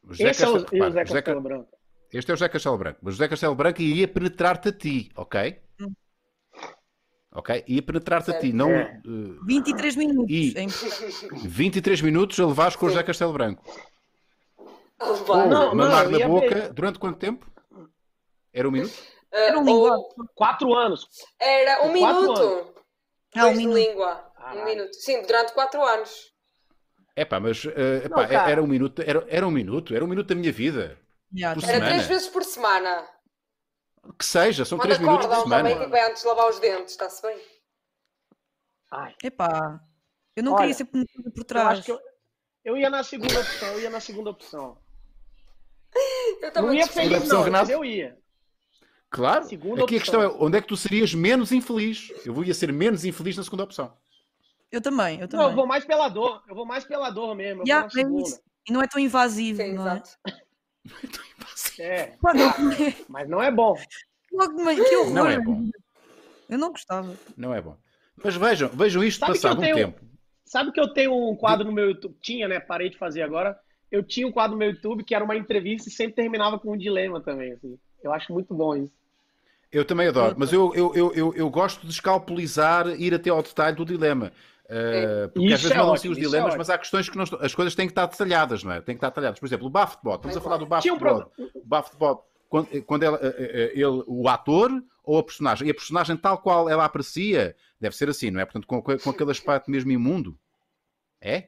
O 0.04 0.14
José 0.14 0.30
Esse 0.30 0.44
é 0.44 0.48
o, 0.50 0.54
Castelo- 0.54 0.58
e 0.58 0.82
o 0.82 0.84
repara, 0.86 1.06
José 1.06 1.22
Ca- 1.22 1.26
Castelo 1.34 1.42
Branco. 1.42 1.78
Este 2.14 2.32
é 2.32 2.34
o 2.34 2.38
José 2.38 2.50
Castelo 2.50 2.78
Branco. 2.78 3.00
Mas 3.02 3.14
o 3.14 3.18
José 3.18 3.28
Castelo 3.28 3.56
Branco 3.56 3.82
ia 3.82 4.08
penetrar-te 4.08 4.70
a 4.70 4.72
ti, 4.72 5.10
ok? 5.16 5.60
Ok? 7.38 7.64
Ia 7.68 7.82
penetrar-te 7.84 8.32
a 8.32 8.40
ti. 8.40 8.52
Não, 8.52 8.72
É. 8.72 9.00
eh, 9.06 9.40
23 9.46 9.96
minutos. 9.96 10.26
E- 10.32 10.56
hein? 10.58 10.68
23 11.46 12.02
minutos 12.02 12.40
a 12.40 12.48
levares 12.48 12.76
com 12.76 12.88
o. 12.88 12.90
José 12.90 13.04
Castelo 13.04 13.32
Branco. 13.32 13.64
A. 15.00 15.06
Ou 15.06 15.48
Não, 15.48 15.76
mamar 15.76 16.06
eu 16.06 16.12
na 16.12 16.18
ia 16.18 16.28
boca 16.28 16.50
ver. 16.50 16.74
durante 16.74 16.98
quanto 16.98 17.20
tempo? 17.20 17.46
Era 18.52 18.68
um 18.68 18.72
minuto? 18.72 18.94
Ah, 19.32 19.38
Era 19.38 19.60
um 19.60 19.68
ou- 19.70 19.84
linguado. 19.84 20.04
Quatro 20.34 20.74
anos. 20.74 21.08
Era 21.40 21.84
um 21.86 21.94
Quatro 22.00 22.22
minuto. 22.22 22.74
Ah, 23.36 23.46
um 23.46 23.56
minuto. 23.56 23.76
língua. 23.78 24.32
Um 24.56 24.66
minuto. 24.66 24.94
Sim, 24.96 25.22
durante 25.22 25.54
4 25.54 25.84
anos. 25.86 26.32
É 27.16 27.24
pá, 27.26 27.40
mas 27.40 27.64
eh, 27.66 28.02
epá, 28.06 28.28
Não, 28.28 28.34
era 28.48 28.64
um 28.64 28.68
minuto, 28.68 29.02
era, 29.06 29.24
era 29.28 29.46
um 29.48 29.52
minuto, 29.52 29.94
era 29.94 30.04
um 30.04 30.08
minuto 30.08 30.28
da 30.28 30.36
minha 30.36 30.52
vida. 30.52 30.98
Era 31.40 31.60
semana. 31.60 31.86
3 31.86 32.08
vezes 32.08 32.28
por 32.30 32.44
semana. 32.44 33.06
Que 34.18 34.26
seja, 34.26 34.66
são 34.66 34.78
Quando 34.78 34.88
3 34.90 35.00
minutos 35.00 35.26
por 35.26 35.34
acordam 35.34 35.50
também, 35.58 35.72
semana. 35.74 35.86
tipo, 35.86 35.96
é 35.98 36.10
antes 36.10 36.22
de 36.22 36.28
lavar 36.28 36.50
os 36.50 36.60
dentes, 36.60 36.92
está-se 36.92 37.22
bem? 37.22 37.38
Ai, 38.92 39.16
Epá, 39.24 39.82
eu 40.36 40.44
não 40.44 40.54
Olha, 40.54 40.62
queria 40.62 40.74
ser 40.76 40.86
penetrada 40.86 41.32
por 41.32 41.40
eu 41.42 41.46
trás. 41.46 41.68
acho 41.80 41.84
que 41.84 41.92
eu, 41.92 42.00
Eu 42.64 42.78
ia 42.78 42.90
na 42.90 43.04
segunda 43.04 43.40
opção, 43.40 43.68
eu 43.74 43.80
ia 43.82 43.90
na 43.90 44.00
segunda 44.00 44.30
opção. 44.30 44.78
Eu 46.42 46.62
Não 46.62 46.74
ia 46.74 46.86
feliz, 46.86 47.18
opção, 47.22 47.38
não, 47.40 47.46
Renato? 47.46 47.64
mas 47.66 47.70
eu 47.70 47.84
ia. 47.86 48.18
Claro. 49.10 49.46
Segunda 49.46 49.84
Aqui 49.84 49.96
a 49.96 49.98
opção. 49.98 50.20
questão 50.20 50.22
é 50.22 50.28
onde 50.46 50.58
é 50.58 50.62
que 50.62 50.68
tu 50.68 50.76
serias 50.78 51.14
menos 51.14 51.52
infeliz? 51.52 52.12
Eu 52.26 52.44
ia 52.44 52.54
ser 52.54 52.72
menos 52.74 53.06
infeliz 53.06 53.38
na 53.38 53.44
segunda 53.44 53.64
opção. 53.64 53.98
Eu 54.72 54.82
também, 54.82 55.16
eu 55.16 55.22
Não, 55.22 55.28
também. 55.30 55.46
eu 55.48 55.56
vou 55.56 55.66
mais 55.66 55.86
pela 55.86 56.10
dor. 56.10 56.44
Eu 56.48 56.54
vou 56.54 56.66
mais 56.66 56.84
pela 56.84 57.10
dor 57.10 57.34
mesmo. 57.36 57.62
Eu 57.62 57.66
Yeah, 57.66 57.88
vou 57.88 58.04
na 58.22 58.28
é. 58.28 58.40
E 58.68 58.74
não 58.74 58.82
é 58.84 58.88
tão 58.88 59.00
invasivo, 59.00 59.62
Sim, 59.62 59.74
não 59.74 59.90
é? 59.90 60.04
Exato. 61.04 61.82
É, 61.82 62.14
Pá, 62.22 62.34
não- 62.34 62.54
mas 63.10 63.30
não 63.30 63.42
é 63.42 63.52
bom. 63.52 63.76
Que 64.30 64.96
horror. 64.98 65.14
Não 65.14 65.28
é 65.28 65.40
bom. 65.40 65.70
Eu 66.50 66.58
não 66.58 66.72
gostava. 66.72 67.16
Não 67.36 67.54
é 67.54 67.62
bom. 67.62 67.78
Mas 68.24 68.36
vejam, 68.36 68.70
vejam 68.70 69.04
isto 69.04 69.20
Sabe 69.20 69.34
passado 69.34 69.56
eu 69.56 69.60
um 69.60 69.62
tenho- 69.62 69.76
tempo. 69.76 70.06
Sabe 70.46 70.72
que 70.72 70.80
eu 70.80 70.88
tenho 70.94 71.14
um 71.14 71.36
quadro 71.36 71.66
no 71.66 71.72
meu 71.74 71.90
YouTube? 71.90 72.16
Tinha, 72.22 72.48
né? 72.48 72.60
Parei 72.60 72.90
de 72.90 72.98
fazer 72.98 73.22
agora. 73.22 73.58
Eu 73.92 74.02
tinha 74.02 74.26
um 74.26 74.32
quadro 74.32 74.54
no 74.54 74.58
meu 74.60 74.70
YouTube 74.72 75.04
que 75.04 75.14
era 75.14 75.24
uma 75.24 75.36
entrevista 75.36 75.90
e 75.90 75.92
sempre 75.92 76.16
terminava 76.16 76.58
com 76.58 76.72
um 76.74 76.78
dilema 76.78 77.20
também. 77.22 77.52
Assim. 77.54 77.78
Eu 78.02 78.14
acho 78.14 78.32
muito 78.34 78.54
bom 78.54 78.76
isso. 78.76 78.94
Eu 79.70 79.84
também 79.84 80.08
adoro, 80.08 80.36
mas 80.38 80.54
eu, 80.54 80.74
eu, 80.74 80.94
eu, 80.96 81.14
eu, 81.14 81.34
eu 81.36 81.50
gosto 81.50 81.86
de 81.86 81.92
escalpelizar, 81.92 82.88
ir 83.00 83.14
até 83.14 83.30
ao 83.30 83.44
detalhe 83.44 83.76
do 83.76 83.84
dilema. 83.84 84.32
Uh, 84.68 85.30
porque 85.30 85.54
às 85.54 85.62
vezes 85.62 85.72
é 85.72 85.78
mandam 85.78 85.94
ótimo, 85.94 85.96
assim 85.96 86.10
os 86.10 86.18
é 86.18 86.22
dilemas, 86.22 86.56
mas 86.58 86.70
há 86.70 86.78
questões 86.78 87.10
que 87.10 87.16
não 87.16 87.24
estão, 87.24 87.40
as 87.42 87.56
coisas 87.56 87.74
têm 87.74 87.88
que 87.88 87.92
estar 87.92 88.06
detalhadas, 88.06 88.64
não 88.64 88.74
é? 88.74 88.82
Têm 88.82 88.96
que 88.96 88.98
estar 88.98 89.10
detalhadas. 89.10 89.40
Por 89.40 89.46
exemplo, 89.46 89.68
o 89.68 89.70
Bafetbot, 89.70 90.16
estamos 90.16 90.38
a 90.38 90.42
falar 90.42 90.58
do 90.58 90.68
Tinha 90.82 90.94
um. 90.94 90.98
O 91.56 91.66
Bafetbot, 91.66 92.22
quando, 92.50 92.84
quando 92.84 93.04
ela, 93.04 93.18
eh, 93.22 93.36
eh, 93.38 93.72
ele, 93.74 94.04
o 94.06 94.28
ator 94.28 94.72
ou 95.04 95.20
a 95.20 95.24
personagem? 95.24 95.68
E 95.68 95.72
a 95.72 95.74
personagem 95.74 96.18
tal 96.18 96.40
qual 96.40 96.70
ela 96.70 96.84
aparecia, 96.84 97.56
deve 97.80 97.96
ser 97.96 98.10
assim, 98.10 98.30
não 98.30 98.42
é? 98.42 98.46
Portanto, 98.46 98.68
com, 98.68 98.82
com 98.82 99.10
aquele 99.10 99.32
aspecto 99.32 99.72
mesmo 99.72 99.90
imundo. 99.90 100.38
É? 101.22 101.48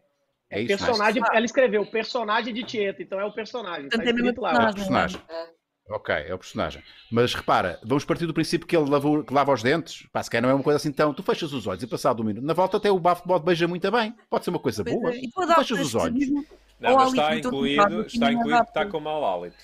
É 0.49 0.61
isso, 0.61 0.77
não 0.77 0.85
é? 0.85 0.87
personagem, 0.87 1.23
ela 1.33 1.45
escreveu 1.45 1.85
personagem 1.85 2.53
de 2.53 2.63
Tieto, 2.63 3.01
então 3.01 3.19
é 3.19 3.25
o 3.25 3.33
personagem. 3.33 3.89
Tá 3.89 4.01
é 4.01 4.05
mesmo 4.05 4.19
escrito 4.19 4.41
lá. 4.41 4.51
É 4.51 4.53
o 4.53 4.73
personagem. 4.73 5.19
personagem. 5.19 5.58
Ok, 5.89 6.13
é 6.13 6.33
o 6.33 6.37
personagem. 6.37 6.83
Mas 7.11 7.33
repara, 7.33 7.79
vamos 7.83 8.05
partir 8.05 8.27
do 8.27 8.33
princípio 8.33 8.67
que 8.67 8.77
ele 8.77 8.87
lavou- 8.89 9.23
que 9.23 9.33
lava 9.33 9.51
os 9.51 9.63
dentes. 9.63 10.05
Pá, 10.13 10.21
se 10.21 10.29
calhar 10.29 10.43
não 10.43 10.49
é 10.49 10.53
uma 10.53 10.63
coisa 10.63 10.77
assim 10.77 10.91
tão. 10.91 11.13
Tu 11.13 11.23
fechas 11.23 11.51
os 11.51 11.65
olhos 11.65 11.81
e 11.81 11.87
passado 11.87 12.21
um 12.21 12.25
minuto. 12.25 12.45
Na 12.45 12.53
volta 12.53 12.77
até 12.77 12.91
o 12.91 12.99
Bafetbot 12.99 13.43
beija 13.43 13.67
muito 13.67 13.89
bem. 13.91 14.15
Pode 14.29 14.43
ser 14.43 14.51
uma 14.51 14.59
coisa 14.59 14.83
Pois 14.83 14.95
boa. 14.95 15.11
é, 15.11 15.17
E 15.17 15.31
tu 15.31 15.47
fechas 15.55 15.79
os 15.79 15.95
olhos. 15.95 16.29
Não, 16.29 16.95
mas 16.95 17.07
hálito 17.07 17.15
está 17.21 17.35
incluído, 17.37 18.01
está 18.05 18.31
incluído 18.31 18.61
que 18.63 18.69
está 18.69 18.85
com 18.85 18.99
mau 18.99 19.25
hálito. 19.25 19.57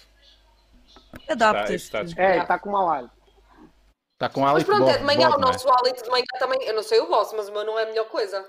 Adaptas. 1.30 1.82
Está- 1.82 2.02
está 2.04 2.22
É, 2.22 2.44
tá 2.46 2.60
com 2.60 2.70
uma 2.70 2.84
live. 2.86 3.10
Está 4.14 4.30
com 4.30 4.42
Mas 4.42 4.52
hálito 4.52 4.66
pronto, 4.66 4.82
é 4.84 4.86
bode, 4.86 4.98
de 5.00 5.04
manhã 5.06 5.30
bode, 5.30 5.38
o 5.38 5.42
nosso 5.46 5.70
hálito 5.70 6.04
de 6.04 6.10
manhã 6.10 6.26
também. 6.40 6.64
Eu 6.64 6.74
não 6.76 6.84
sei 6.84 7.00
o 7.02 7.08
vosso, 7.08 7.36
mas 7.38 7.48
o 7.50 7.52
meu 7.52 7.64
não 7.66 7.78
é 7.78 7.84
a 7.84 7.86
melhor 7.86 8.06
coisa. 8.06 8.44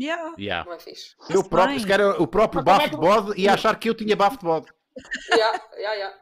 Yeah. 0.00 0.34
Yeah. 0.38 0.64
Não 0.68 0.74
é 0.76 0.78
fixe. 0.80 1.14
Eu 1.30 1.44
próprio, 1.44 1.78
se 1.78 1.86
calhar 1.86 2.20
o 2.20 2.26
próprio 2.26 2.62
Mas 2.64 2.78
é 2.82 2.88
que- 2.88 2.96
Bafetbot 2.96 3.40
ia 3.40 3.54
achar 3.54 3.78
que 3.78 3.88
eu 3.88 3.94
tinha 3.94 4.16
Bafetbot. 4.16 4.66
Yeah, 5.30 5.60
yeah, 5.76 5.94
yeah. 5.94 6.18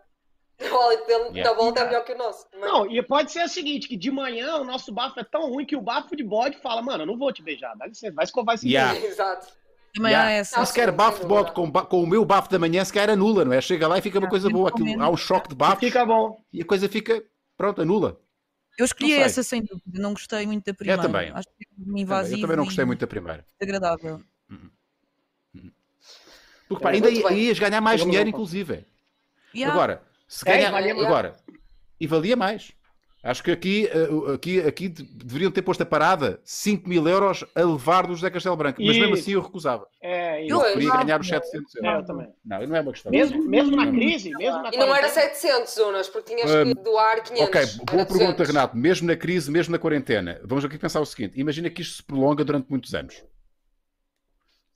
O 0.71 0.81
hálito 0.81 1.07
dele 1.07 1.25
Yeah. 1.31 1.43
da 1.51 1.53
volta 1.57 1.81
é 1.81 1.85
melhor 1.87 2.05
que 2.05 2.13
o 2.13 2.19
nosso. 2.19 2.47
Mas- 2.53 2.61
Não, 2.61 2.91
e 2.91 3.03
pode 3.03 3.33
ser 3.33 3.45
o 3.45 3.49
seguinte, 3.49 3.89
que 3.89 3.97
de 3.97 4.11
manhã 4.11 4.57
o 4.57 4.65
nosso 4.65 4.93
bafo 4.93 5.19
é 5.21 5.25
tão 5.25 5.51
ruim 5.51 5.65
que 5.67 5.77
o 5.77 5.81
bafo 5.81 6.15
de 6.17 6.23
bode 6.25 6.57
fala, 6.59 6.83
mano, 6.83 7.03
eu 7.03 7.07
não 7.07 7.17
vou 7.19 7.33
te 7.33 7.43
beijar, 7.43 7.75
dá 7.77 7.87
licença, 7.87 8.15
vai 8.15 8.25
escovar 8.25 8.55
esse 8.55 8.69
Yeah. 8.69 8.99
Exato. 9.05 9.47
Também 9.95 10.13
Yeah. 10.13 10.29
há 10.29 10.33
essa. 10.33 10.63
E 10.63 10.67
se 10.67 10.73
calhar 10.75 10.91
Sim, 10.91 10.97
Bafetbot 10.97 11.45
sem 11.47 11.55
com, 11.55 11.71
com 11.73 12.03
o 12.03 12.07
meu 12.07 12.25
bafo 12.25 12.51
da 12.51 12.59
manhã, 12.59 12.85
se 12.85 12.93
calhar 12.93 13.11
anula, 13.11 13.45
não 13.45 13.53
é? 13.53 13.61
Chega 13.61 13.87
lá 13.89 13.99
e 13.99 14.03
fica 14.03 14.19
uma 14.19 14.27
Ah, 14.27 14.31
coisa 14.31 14.49
boa. 14.49 14.69
Aquilo, 14.71 15.03
há 15.03 15.09
um 15.11 15.17
choque 15.17 15.49
de 15.51 15.55
bafos 15.55 15.81
Fica 15.81 16.05
bom. 16.07 16.43
e 16.53 16.63
a 16.63 16.65
coisa 16.65 16.89
fica, 16.89 17.23
pronto, 17.57 17.83
anula. 17.83 18.19
Eu 18.79 18.87
escolhi 18.87 19.13
essa 19.13 19.43
sem 19.43 19.61
dúvida. 19.63 20.01
Não 20.01 20.15
gostei 20.15 20.47
muito 20.47 20.65
da 20.65 20.73
primeira. 20.73 21.03
também. 21.03 21.31
Acho 21.31 21.47
que 21.49 21.65
é 21.71 21.85
Também, 21.85 22.03
invasivo 22.03 22.37
Eu 22.39 22.41
também 22.41 22.57
não 22.57 22.65
gostei 22.65 22.85
muito 22.87 23.01
da 23.01 23.07
primeira. 23.07 23.45
desagradável. 23.61 24.21
Porque 26.69 26.83
pá, 26.83 26.91
É, 26.91 26.95
ainda 26.95 27.11
ias 27.11 27.59
ganhar 27.59 27.81
mais 27.83 28.03
dinheiro, 28.03 28.29
inclusive. 28.29 28.87
Yeah. 29.55 29.75
Agora, 29.75 30.03
se 30.35 30.49
É, 30.49 30.57
ganhar, 30.57 30.71
valia 30.71 30.95
mais. 30.95 31.07
agora, 31.07 31.37
e 32.01 32.07
valia 32.07 32.35
mais. 32.37 32.73
Acho 33.23 33.41
que 33.45 33.53
aqui, 33.53 33.87
eh, 33.87 34.33
aqui, 34.35 34.61
aqui 34.61 34.89
de- 34.89 35.05
deveriam 35.05 35.49
ter 35.53 35.63
posto 35.63 35.83
a 35.83 35.87
parada 35.87 36.41
5 36.43 36.89
mil 36.89 37.07
euros 37.07 37.45
a 37.55 37.61
levar 37.63 38.05
do 38.07 38.15
José 38.17 38.29
Castelo 38.31 38.57
Branco, 38.57 38.83
mas 38.83 38.99
mesmo 38.99 39.15
assim 39.15 39.33
eu 39.33 39.41
recusava. 39.41 39.87
É, 40.01 40.45
Eu 40.45 40.57
Não, 40.59 40.63
ganhar 40.77 41.21
os 41.21 41.29
não. 41.31 41.39
700 41.41 41.77
É, 41.77 41.79
euros. 41.87 42.01
eu 42.01 42.05
também. 42.07 42.33
Não, 42.45 42.67
não 42.67 42.77
é 42.77 42.81
uma 42.81 42.91
questão. 42.93 43.13
Mesmo, 43.13 43.41
mesmo 43.49 43.77
na 43.77 43.87
crise, 43.93 44.31
mesmo 44.31 44.61
na 44.63 44.71
E 44.73 44.77
não 44.77 44.87
era 44.93 45.09
quarentena, 45.09 45.35
700 45.35 45.73
zonas, 45.75 46.09
porque 46.09 46.35
tinhas 46.35 46.51
que 46.51 46.75
doar 46.83 47.23
500. 47.23 47.43
Ok, 47.43 47.67
boa 47.93 48.07
pergunta, 48.07 48.33
200. 48.33 48.49
Renato. 48.49 48.77
Mesmo 48.77 49.07
na 49.07 49.15
crise, 49.17 49.51
mesmo 49.53 49.71
na 49.71 49.79
quarentena, 49.79 50.41
vamos 50.43 50.65
aqui 50.65 50.77
pensar 50.77 51.01
o 51.01 51.07
seguinte: 51.07 51.39
imagina 51.39 51.71
que 51.71 51.81
isto 51.83 51.97
se 51.99 52.03
prolonga 52.03 52.43
durante 52.45 52.69
muitos 52.69 52.93
anos. 52.93 53.23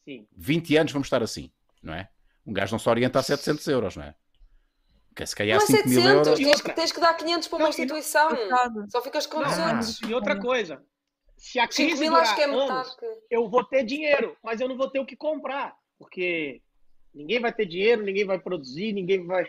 sim. 0.04 0.24
20 0.36 0.76
anos 0.76 0.92
vamos 0.92 1.06
estar 1.06 1.20
assim, 1.22 1.50
não 1.82 1.94
é? 1.94 2.08
Um 2.46 2.52
gajo 2.52 2.72
não 2.72 2.78
se 2.78 2.88
orienta 2.88 3.18
a 3.18 3.22
700 3.24 3.66
euros, 3.66 3.96
não 3.96 4.04
é? 4.04 4.14
Que 5.16 5.26
se 5.26 5.34
calhar 5.34 5.58
Não 5.58 5.64
é 5.64 5.66
5 5.66 5.88
mil 5.88 6.00
700, 6.02 6.06
euros. 6.28 6.38
Tens, 6.38 6.46
outra? 6.48 6.62
que, 6.70 6.76
tens 6.76 6.92
que 6.92 7.00
dar 7.00 7.14
500 7.14 7.48
para 7.48 7.56
uma 7.56 7.58
Não, 7.58 7.66
e 7.66 7.76
não- 7.76 7.84
instituição. 7.84 8.28
Coitado. 8.28 8.90
Só 8.90 9.00
ficas 9.02 9.26
com 9.26 9.40
Não, 9.40 9.48
200. 9.48 10.02
E 10.02 10.14
outra 10.14 10.38
coisa, 10.38 10.82
se 11.38 11.58
a 11.58 11.62
5 11.62 11.74
crise 11.74 12.00
mil 12.02 12.10
durar 12.10 12.22
acho 12.22 12.34
que 12.36 12.42
é 12.42 12.44
anos, 12.44 12.96
eu 13.30 13.48
vou 13.48 13.64
ter 13.64 13.82
dinheiro, 13.84 14.36
mas 14.44 14.60
eu 14.60 14.68
não 14.68 14.76
vou 14.76 14.90
ter 14.90 15.00
o 15.00 15.06
que 15.06 15.16
comprar, 15.16 15.74
porque 15.98 16.60
ninguém 17.14 17.40
vai 17.40 17.50
ter 17.50 17.64
dinheiro, 17.64 18.02
ninguém 18.02 18.26
vai 18.26 18.38
produzir, 18.38 18.92
ninguém 18.92 19.26
vai... 19.26 19.44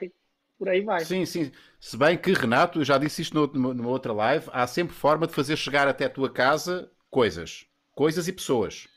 Por 0.57 0.69
aí 0.69 0.81
vai. 0.81 1.01
Sim, 1.05 1.23
sim. 1.25 1.51
Se 1.79 1.95
bem 1.95 2.17
que, 2.17 2.31
Renato, 2.33 2.79
eu 2.79 2.83
já 2.85 2.97
disse 2.97 3.21
isto 3.21 3.35
numa, 3.53 3.73
numa 3.75 3.89
outra 3.89 4.11
live, 4.11 4.49
há 4.51 4.65
sempre 4.65 4.95
forma 4.95 5.27
de 5.27 5.33
fazer 5.33 5.55
chegar 5.55 5.87
até 5.87 6.05
a 6.05 6.09
tua 6.09 6.31
casa 6.31 6.89
coisas. 7.11 7.67
Coisas 7.93 8.27
e 8.27 8.33
pessoas. 8.33 8.87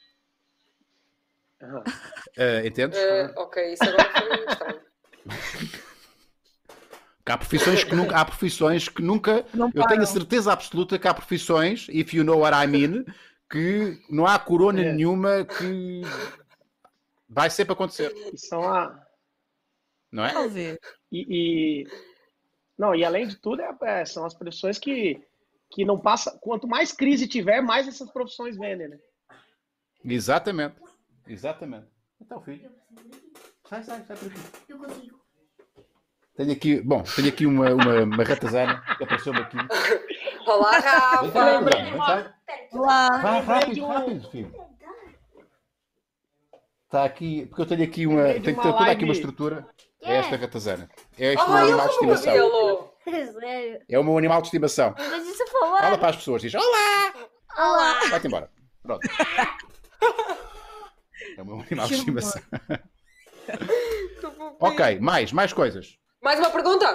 Ah, 1.61 1.85
entendes? 2.65 2.97
Eh, 2.99 3.31
ok, 3.37 3.75
isso 3.75 3.85
agora 3.85 4.11
foi 4.13 4.45
estranho. 4.47 4.81
Que 7.31 7.35
há 7.35 7.39
profissões 7.39 7.85
que 7.85 7.95
nunca. 7.95 8.17
Há 8.17 8.25
profissões 8.25 8.89
que 8.89 9.03
nunca. 9.03 9.47
Não 9.55 9.71
Eu 9.73 9.87
tenho 9.87 10.03
a 10.03 10.07
certeza 10.07 10.53
absoluta 10.53 10.99
que 10.99 11.07
há 11.07 11.15
profissões, 11.15 11.87
if 11.89 12.13
you 12.13 12.25
know 12.25 12.41
what 12.41 12.57
I 12.57 12.67
mean, 12.67 13.05
que 13.49 14.03
não 14.11 14.27
há 14.27 14.37
corona 14.37 14.81
É. 14.81 14.93
nenhuma 14.93 15.45
que 15.45 16.01
vai 17.29 17.49
sempre 17.49 17.73
acontecer, 17.75 18.13
E 18.33 18.37
são 18.37 18.65
a... 18.65 19.01
não 20.11 20.25
é? 20.25 20.33
Talvez. 20.33 20.77
E, 21.13 21.83
e- 21.83 21.89
não, 22.77 22.97
e 22.97 23.05
além 23.05 23.29
de 23.29 23.37
tudo, 23.37 23.63
é- 23.63 23.77
é, 23.83 24.05
são 24.05 24.25
as 24.27 24.35
profissões 24.35 24.77
que, 24.79 25.25
que 25.71 25.85
não 25.85 26.01
passa. 26.01 26.37
Quanto 26.41 26.67
mais 26.67 26.91
crise 26.91 27.29
tiver, 27.29 27.61
mais 27.61 27.87
essas 27.87 28.11
profissões 28.11 28.57
vendem, 28.57 28.89
né? 28.89 28.99
Exatamente. 30.05 30.75
Exatamente. 31.29 31.87
Então, 32.21 32.41
filho. 32.43 32.69
Sai, 33.69 33.85
sai, 33.85 34.03
sai 34.05 34.17
por 34.17 34.27
aqui. 34.27 34.41
Eu 34.69 34.79
consigo. 34.79 35.20
Tenho 36.37 36.53
aqui, 36.53 36.81
bom, 36.81 37.03
tenho 37.03 37.29
aqui 37.29 37.47
uma, 37.47 37.71
uma, 37.75 38.03
uma 38.03 38.25
ratazana 38.25 38.83
que 38.97 39.05
apareceu-me 39.05 39.41
aqui. 39.41 39.57
Olá, 40.47 40.71
Vem 40.71 40.83
cá, 40.83 41.59
Rafa! 41.61 41.65
Vem 41.65 41.99
cá. 41.99 42.35
Olá. 42.73 43.19
Vai, 43.19 43.41
rápido, 43.43 43.87
rápido, 43.87 44.31
filho. 44.31 44.55
Está 46.87 47.05
aqui, 47.05 47.47
porque 47.47 47.63
eu 47.63 47.67
tenho 47.67 47.85
aqui 47.85 48.07
uma, 48.07 48.35
tenho 48.41 48.55
uma 48.61 48.63
toda 48.63 48.91
aqui 48.91 49.05
uma 49.05 49.13
estrutura. 49.13 49.67
É 50.03 50.17
esta 50.17 50.37
ratazana. 50.37 50.89
É 51.19 51.35
este 51.35 51.45
o 51.45 51.49
meu 51.49 51.59
ele 51.59 51.69
animal 51.69 51.87
de 51.87 51.93
estimação. 51.93 52.91
É 53.89 53.99
o 53.99 54.05
meu 54.05 54.19
animal 54.19 54.41
de 54.41 54.47
estimação. 54.49 54.95
Mas 54.97 55.27
isso 55.27 55.47
Fala 55.47 55.81
falar. 55.81 55.99
para 55.99 56.09
as 56.09 56.17
pessoas, 56.17 56.43
diz 56.43 56.55
Olá! 56.55 57.15
Olá. 57.57 58.01
Vai-te 58.09 58.27
embora. 58.27 58.51
Pronto. 58.83 59.07
É 61.37 61.43
o 61.43 61.47
meu 61.47 61.61
animal 61.61 61.87
de 61.87 61.95
estimação. 61.95 62.43
Ok, 64.59 64.99
mais, 65.01 65.33
mais 65.33 65.53
coisas. 65.53 66.00
Mais 66.21 66.39
uma 66.39 66.51
pergunta? 66.51 66.87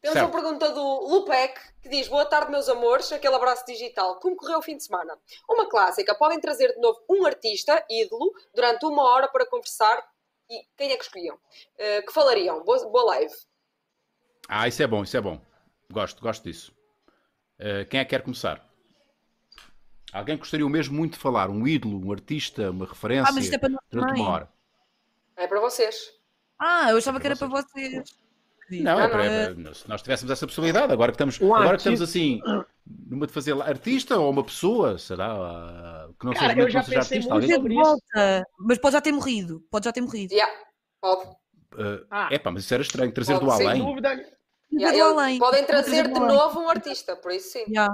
Temos 0.00 0.18
Certo. 0.18 0.26
uma 0.32 0.40
pergunta 0.42 0.72
do 0.72 0.82
Lupec 1.08 1.60
que 1.82 1.88
diz: 1.88 2.08
Boa 2.08 2.24
tarde, 2.24 2.50
meus 2.50 2.68
amores. 2.68 3.12
Aquele 3.12 3.34
abraço 3.34 3.64
digital. 3.66 4.18
Como 4.18 4.34
correu 4.36 4.58
o 4.58 4.62
fim 4.62 4.76
de 4.76 4.84
semana? 4.84 5.16
Uma 5.48 5.68
clássica. 5.68 6.14
Podem 6.14 6.40
trazer 6.40 6.72
de 6.74 6.80
novo 6.80 7.00
um 7.08 7.26
artista, 7.26 7.84
ídolo, 7.88 8.32
durante 8.54 8.84
uma 8.86 9.02
hora 9.04 9.28
para 9.28 9.46
conversar. 9.46 10.02
E 10.48 10.64
quem 10.76 10.90
é 10.90 10.96
que 10.96 11.04
escolhiam? 11.04 11.38
Eh, 11.78 12.02
que 12.02 12.12
falariam? 12.12 12.64
Boa, 12.64 12.88
boa 12.88 13.04
live. 13.14 13.32
Ah, 14.48 14.66
isso 14.66 14.82
é 14.82 14.86
bom, 14.86 15.04
isso 15.04 15.16
é 15.16 15.20
bom. 15.20 15.40
Gosto, 15.92 16.20
gosto 16.20 16.42
disso. 16.44 16.72
Uh, 17.60 17.86
quem 17.88 18.00
é 18.00 18.04
que 18.04 18.10
quer 18.10 18.22
começar? 18.22 18.66
Alguém 20.12 20.36
gostaria 20.38 20.66
mesmo 20.68 20.96
muito 20.96 21.12
de 21.12 21.18
falar? 21.20 21.50
Um 21.50 21.68
ídolo, 21.68 22.04
um 22.04 22.10
artista, 22.10 22.70
uma 22.70 22.86
referência 22.86 23.28
Ah, 23.28 23.32
mas 23.32 23.44
isto 23.44 23.54
é 23.54 23.58
para 23.58 23.68
nós 23.68 23.80
durante 23.90 24.08
também. 24.08 24.22
uma 24.22 24.32
hora? 24.32 24.52
É 25.36 25.46
para 25.46 25.60
vocês. 25.60 26.12
Ah, 26.58 26.90
eu 26.90 26.96
achava 26.96 27.18
É 27.18 27.20
que 27.20 27.26
era 27.28 27.36
para 27.36 27.48
para 27.48 27.62
vocês. 27.62 28.16
Não, 28.70 28.98
Ah, 28.98 29.02
é 29.04 29.08
para, 29.08 29.24
é 29.24 29.54
para- 29.54 29.74
se 29.74 29.88
nós 29.88 30.00
tivéssemos 30.02 30.30
essa 30.30 30.46
possibilidade, 30.46 30.92
agora 30.92 31.10
que 31.10 31.16
estamos, 31.16 31.40
Um 31.40 31.54
agora 31.54 31.72
que 31.76 31.80
estamos 31.80 32.00
assim, 32.00 32.40
numa 33.08 33.26
de 33.26 33.32
fazer 33.32 33.60
artista 33.60 34.16
ou 34.18 34.30
uma 34.30 34.44
pessoa, 34.44 34.96
será? 34.98 36.08
Que 36.18 36.24
não 36.26 36.32
Cara, 36.32 36.48
seja, 36.50 36.60
eu 36.60 36.66
que 36.66 36.72
já 36.72 36.78
não 36.78 36.84
seja 36.84 36.98
pensei 37.00 37.18
artista, 37.32 37.58
muito 37.58 37.74
volta. 37.74 38.46
Mas 38.58 38.78
pode 38.78 38.92
já 38.92 39.00
ter 39.00 39.12
morrido. 39.12 39.60
Pode 39.70 39.84
já 39.86 39.92
ter 39.92 40.00
morrido. 40.00 40.32
Yeah, 40.32 40.52
pode. 41.00 41.28
Uh, 41.74 42.06
Ah. 42.10 42.28
epá, 42.32 42.50
mas 42.50 42.64
isso 42.64 42.74
era 42.74 42.82
estranho, 42.82 43.12
trazer 43.12 43.34
Pode, 43.34 43.44
do 43.46 43.52
sem 43.56 43.66
além. 43.66 43.82
Dúvida. 43.84 44.24
Yeah, 44.72 44.96
do 44.96 45.18
além. 45.18 45.38
Podem 45.38 45.60
Pode 45.64 45.66
trazer 45.66 46.06
de 46.08 46.20
novo 46.20 46.60
um 46.60 46.68
artista, 46.68 47.16
por 47.16 47.32
isso 47.32 47.50
sim. 47.50 47.64
Já. 47.72 47.88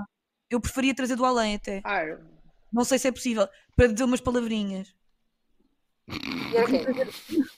Eu 0.51 0.61
preferia 0.61 0.95
trazer 0.95 1.17
do 1.17 1.25
além 1.25 1.55
até. 1.57 1.81
Ah, 1.85 2.05
eu- 2.05 2.19
Não 2.73 2.85
sei 2.85 2.99
se 2.99 3.09
é 3.09 3.13
possível. 3.13 3.49
Para 3.75 3.87
dizer 3.89 4.05
umas 4.05 4.21
palavrinhas. 4.21 4.95
E 6.09 6.57
era 6.57 6.67
quem? 6.67 6.85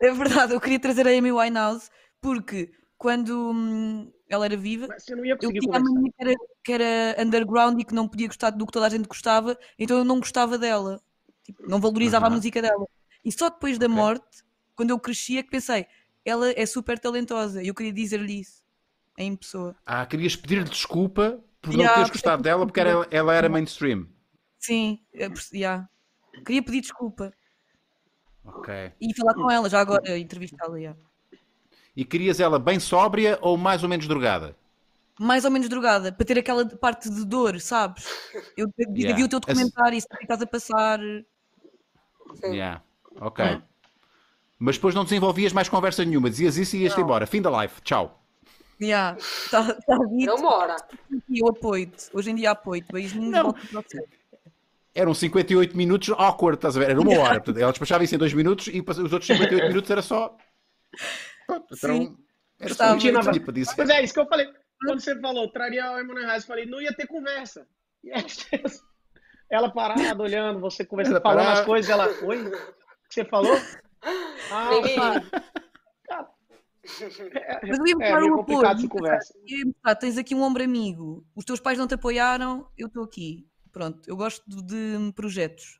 É 0.00 0.10
verdade, 0.10 0.54
eu 0.54 0.60
queria 0.60 0.80
trazer 0.80 1.06
a 1.06 1.10
Amy 1.10 1.30
Winehouse 1.32 1.90
porque 2.22 2.72
quando 2.96 3.50
hum, 3.50 4.10
ela 4.28 4.46
era 4.46 4.56
viva, 4.56 4.86
Mas 4.88 5.02
você 5.04 5.14
não 5.14 5.24
ia 5.24 5.36
eu 5.42 5.52
tinha 5.52 5.76
a 5.76 5.80
mania 5.80 6.12
que 6.16 6.22
era, 6.24 6.34
que 6.64 6.72
era 6.72 7.22
underground 7.22 7.80
e 7.80 7.84
que 7.84 7.92
não 7.94 8.08
podia 8.08 8.28
gostar 8.28 8.50
do 8.50 8.64
que 8.64 8.72
toda 8.72 8.86
a 8.86 8.88
gente 8.88 9.08
gostava, 9.08 9.58
então 9.76 9.98
eu 9.98 10.04
não 10.04 10.20
gostava 10.20 10.56
dela. 10.56 11.02
Tipo, 11.42 11.68
não 11.68 11.80
valorizava 11.80 12.26
Aham. 12.26 12.34
a 12.34 12.36
música 12.36 12.62
dela. 12.62 12.86
E 13.24 13.32
só 13.32 13.50
depois 13.50 13.76
da 13.76 13.86
Ok. 13.86 13.96
morte, 13.96 14.44
quando 14.76 14.90
eu 14.90 15.00
cresci, 15.00 15.36
é 15.36 15.42
que 15.42 15.50
pensei, 15.50 15.86
ela 16.24 16.52
é 16.56 16.64
super 16.64 16.98
talentosa. 16.98 17.62
E 17.62 17.66
eu 17.68 17.74
queria 17.74 17.92
dizer-lhe 17.92 18.40
isso 18.40 18.62
em 19.18 19.34
pessoa. 19.36 19.76
Ah, 19.84 20.06
querias 20.06 20.36
pedir-lhe 20.36 20.64
desculpa 20.64 21.42
por 21.60 21.74
Yeah, 21.74 21.88
não 21.88 21.94
teres 21.94 22.10
gostado 22.10 22.42
dela 22.42 22.64
porque 22.64 22.80
era, 22.80 23.06
ela 23.10 23.34
era 23.34 23.48
mainstream. 23.48 24.08
Sim, 24.58 25.04
eu 25.12 25.32
yeah. 25.52 25.88
queria 26.46 26.62
pedir 26.62 26.82
desculpa 26.82 27.32
Ok. 28.44 28.92
e 29.00 29.14
falar 29.14 29.34
com 29.34 29.50
ela 29.50 29.68
já 29.68 29.80
agora, 29.80 30.16
entrevistá-la. 30.18 30.78
yeah. 30.78 30.98
E 31.96 32.04
querias 32.04 32.40
ela 32.40 32.58
bem 32.58 32.80
sóbria 32.80 33.38
ou 33.42 33.56
mais 33.56 33.82
ou 33.82 33.88
menos 33.88 34.06
drogada? 34.06 34.56
Mais 35.18 35.44
ou 35.44 35.50
menos 35.50 35.68
drogada, 35.68 36.10
para 36.10 36.24
ter 36.24 36.38
aquela 36.38 36.64
parte 36.66 37.10
de 37.10 37.24
dor, 37.24 37.60
sabes? 37.60 38.06
Eu 38.56 38.66
vi 38.76 38.84
Yeah. 39.02 39.16
vi 39.16 39.24
o 39.24 39.28
teu 39.28 39.40
documentário, 39.40 39.96
isso 39.98 40.08
que 40.08 40.22
estás 40.22 40.40
a 40.40 40.46
passar. 40.46 40.98
Sim. 42.36 42.52
Yeah. 42.52 42.82
Ok. 43.20 43.44
Mas 44.58 44.76
depois 44.76 44.94
não 44.94 45.04
desenvolvias 45.04 45.52
mais 45.52 45.68
conversa 45.68 46.04
nenhuma, 46.04 46.30
dizias 46.30 46.56
isso 46.56 46.76
e 46.76 46.82
ias-te 46.82 47.00
embora. 47.00 47.26
Fim 47.26 47.42
da 47.42 47.50
live. 47.50 47.74
Tchau. 47.82 48.22
Yeah. 48.80 49.18
Tá, 49.50 49.74
tá 49.74 49.96
dito. 50.10 50.26
Não 50.26 50.38
mora. 50.38 50.76
E 51.28 51.40
eu 51.40 51.48
apoio-te. 51.48 52.08
Hoje 52.12 52.30
em 52.30 52.34
dia 52.34 52.52
apoio-te. 52.52 52.90
Beijinhos, 52.90 53.30
Não. 53.30 53.54
Eram 54.94 55.14
58 55.14 55.76
minutos 55.76 56.10
awkward, 56.10 56.58
estás 56.58 56.76
a 56.76 56.80
ver? 56.80 56.90
Era 56.90 57.00
uma 57.00 57.18
hora. 57.18 57.34
Portanto, 57.40 57.58
ela 57.58 57.70
despachava 57.70 58.04
isso 58.04 58.14
em 58.14 58.18
dois 58.18 58.34
minutos 58.34 58.66
e 58.66 58.80
os 58.80 59.12
outros 59.12 59.26
58 59.26 59.68
minutos 59.68 59.90
era 59.90 60.02
só. 60.02 60.36
Então, 61.44 62.16
era 62.60 62.74
só 62.74 62.94
Gostava. 62.94 62.96
isso 62.96 63.10
que 63.10 63.16
eu 63.16 63.22
tinha 63.32 63.40
para 63.44 63.52
dizer. 63.52 63.74
Pois 63.76 63.88
é, 63.90 64.02
isso 64.04 64.14
que 64.14 64.20
eu 64.20 64.26
falei. 64.26 64.46
Quando 64.84 65.00
você 65.00 65.20
falou, 65.20 65.50
traria 65.52 65.84
a 65.90 66.00
Emmanuel 66.02 66.28
Reis, 66.28 66.42
eu 66.42 66.48
falei, 66.48 66.66
não 66.66 66.80
ia 66.80 66.92
ter 66.94 67.06
conversa. 67.06 67.66
Ela 69.50 69.70
parada, 69.70 70.22
olhando, 70.22 70.60
você 70.60 70.84
conversando, 70.84 71.16
Ela 71.16 71.22
falando 71.22 71.38
parada. 71.44 71.60
as 71.60 71.66
coisas, 71.66 71.90
ela, 71.90 72.06
oi, 72.24 72.46
o 72.46 72.50
que 72.50 73.14
você 73.14 73.24
falou? 73.24 73.52
Ah, 74.50 74.70
tá. 74.96 75.20
Cara, 76.08 76.28
Mas 76.82 77.78
eu 77.78 77.86
ia 77.86 77.94
É, 78.00 78.16
meio 78.20 78.34
o 78.34 78.36
complicado 78.38 78.84
apoio. 78.84 79.14
mostrar, 79.66 79.94
tens 79.94 80.18
aqui 80.18 80.34
um 80.34 80.42
ombro 80.42 80.64
amigo. 80.64 81.24
Os 81.36 81.44
teus 81.44 81.60
pais 81.60 81.78
não 81.78 81.86
te 81.86 81.94
apoiaram, 81.94 82.68
eu 82.76 82.88
estou 82.88 83.04
aqui. 83.04 83.46
Pronto, 83.70 84.00
eu 84.08 84.16
gosto 84.16 84.42
de 84.48 85.12
projetos. 85.14 85.78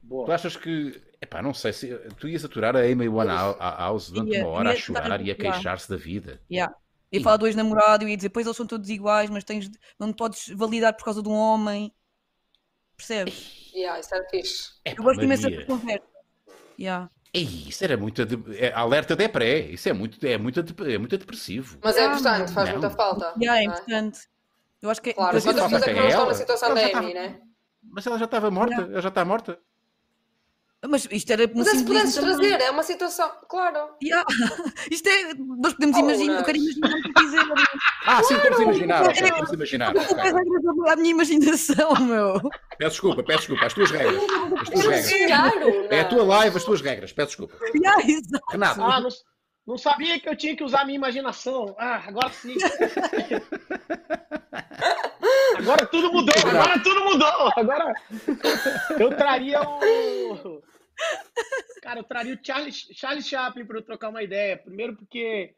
Tu 0.00 0.06
Boa. 0.06 0.32
achas 0.32 0.56
que. 0.56 1.02
Epá, 1.20 1.40
não 1.42 1.54
sei 1.54 1.72
se. 1.72 1.88
Tu 2.18 2.28
ias 2.28 2.44
aturar 2.44 2.76
a 2.76 2.80
Amy 2.80 3.08
Winehouse 3.08 4.12
durante 4.12 4.32
Ia- 4.36 4.44
uma 4.44 4.48
hora 4.50 4.70
a 4.72 4.76
chorar 4.76 5.20
e 5.20 5.30
a 5.30 5.34
queixar-se 5.34 5.88
da 5.88 5.96
vida. 5.96 6.40
Yeah. 6.50 6.74
Ia 7.12 7.20
Ih. 7.20 7.22
falar 7.22 7.36
do 7.38 7.46
ex-namorado, 7.46 8.06
ia 8.08 8.16
dizer, 8.16 8.28
pois 8.30 8.44
eles 8.46 8.56
são 8.56 8.66
todos 8.66 8.88
iguais, 8.90 9.30
mas 9.30 9.44
tens 9.44 9.68
de- 9.68 9.78
não 9.98 10.12
te 10.12 10.16
podes 10.16 10.48
validar 10.50 10.94
por 10.94 11.04
causa 11.04 11.22
de 11.22 11.28
um 11.28 11.32
homem. 11.34 11.92
Percebes? 12.96 13.70
Yeah, 13.74 14.00
isso 14.00 14.14
era 14.14 14.28
fixe. 14.28 14.70
Epá, 14.84 15.00
Eu 15.00 15.04
gosto 15.04 15.22
imenso 15.22 15.42
Maria. 15.44 15.58
dessa 15.58 15.68
conversa. 15.70 16.04
Yeah. 16.78 17.10
Ei, 17.32 17.42
isso 17.68 17.84
era 17.84 17.96
muito. 17.96 18.24
de- 18.24 18.56
é, 18.58 18.72
alerta 18.72 19.14
de 19.14 19.28
pré. 19.28 19.58
Isso 19.60 19.88
é 19.88 19.92
muito, 19.92 20.24
é 20.26 20.38
muito, 20.38 20.62
de- 20.62 20.94
é 20.94 20.98
muito 20.98 21.16
depressivo. 21.18 21.78
Mas 21.82 21.96
é 21.96 22.00
Ah, 22.02 22.06
importante, 22.06 22.52
faz 22.52 22.68
não. 22.70 22.78
muita 22.78 22.90
falta. 22.96 23.34
Yeah, 23.40 23.60
é 23.60 23.64
é? 23.64 23.66
importante. 23.66 24.20
Eu 24.80 24.90
acho 24.90 25.02
que 25.02 25.10
é 25.10 25.12
Claro, 25.14 25.34
mas 25.34 25.44
Mas 25.44 25.54
outras 25.56 25.70
falta 25.70 25.76
pessoas 25.76 25.82
é 25.82 25.86
que 25.86 25.92
quem 25.94 26.00
não 26.00 26.06
é 26.06 26.08
estão 26.08 26.22
ela? 26.22 26.32
na 26.32 26.38
situação 26.38 26.68
Ela 26.70 26.74
da 26.74 26.80
já 26.80 26.98
Amy, 26.98 27.08
estava- 27.08 27.28
né? 27.28 27.40
Mas 27.82 28.06
ela 28.06 28.18
já 28.18 28.24
estava 28.24 28.50
morta. 28.50 28.82
Ela 28.82 29.00
já 29.02 29.08
está 29.08 29.24
morta. 29.24 29.58
Mas 30.88 31.08
isto 31.10 31.30
era 31.32 31.44
um 31.46 31.50
Mas 31.54 31.66
é 31.68 31.70
se 31.76 31.84
pudesses 31.84 32.14
também. 32.14 32.36
trazer, 32.36 32.60
é 32.60 32.70
uma 32.70 32.82
situação. 32.82 33.30
Claro. 33.48 33.78
Yeah. 34.02 34.24
Isto 34.90 35.08
é. 35.08 35.34
Nós 35.34 35.72
podemos 35.72 35.96
Oh, 35.96 36.00
imaginar. 36.00 36.38
Eu 36.38 36.44
quero 36.44 36.58
imaginar 36.58 36.90
o 36.90 37.02
que 37.02 37.12
dizer. 37.24 37.40
Ah, 38.06 38.22
sim, 38.22 38.34
estamos 38.36 38.58
a 38.58 38.62
imaginar. 38.62 38.98
Claro. 39.02 39.10
ok, 39.18 39.30
a 39.50 39.54
imaginar. 39.54 39.94
Faz 39.94 40.12
regras 40.32 40.88
à 40.88 40.96
minha 40.96 41.10
imaginação, 41.10 41.94
meu. 42.06 42.40
Peço 42.78 42.90
desculpa, 42.90 43.22
peço 43.24 43.38
desculpa. 43.38 43.66
As 43.66 43.74
tuas 43.74 43.90
regras. 43.90 44.22
As 44.60 44.68
tuas 44.68 44.86
regras. 44.86 45.26
Claro, 45.26 45.86
É 45.90 46.00
a 46.00 46.04
tua 46.04 46.22
live, 46.24 46.56
as 46.56 46.64
tuas 46.64 46.80
regras. 46.80 47.12
Peço 47.12 47.28
desculpa. 47.28 47.54
Yeah. 47.74 48.02
Renato, 48.52 48.82
Ah, 48.82 49.00
não, 49.00 49.08
não 49.66 49.76
sabia 49.76 50.20
que 50.20 50.28
eu 50.28 50.36
tinha 50.36 50.56
que 50.56 50.62
usar 50.62 50.82
a 50.82 50.84
minha 50.84 50.96
imaginação. 50.96 51.74
Ah, 51.78 52.02
agora 52.06 52.30
sim. 52.30 52.54
Agora 55.58 55.86
tudo 55.86 56.12
mudou, 56.12 56.34
agora 56.44 56.82
tudo 56.82 57.04
mudou. 57.04 57.50
Agora 57.56 57.94
eu 58.98 59.16
traria 59.16 59.60
o. 59.62 60.62
Cara, 61.82 62.00
eu 62.00 62.04
traria 62.04 62.34
o 62.34 62.38
Charles, 62.42 62.88
Charles 62.92 63.26
Chaplin 63.26 63.64
para 63.64 63.78
eu 63.78 63.82
trocar 63.82 64.10
uma 64.10 64.22
ideia. 64.22 64.56
Primeiro, 64.56 64.94
porque 64.94 65.54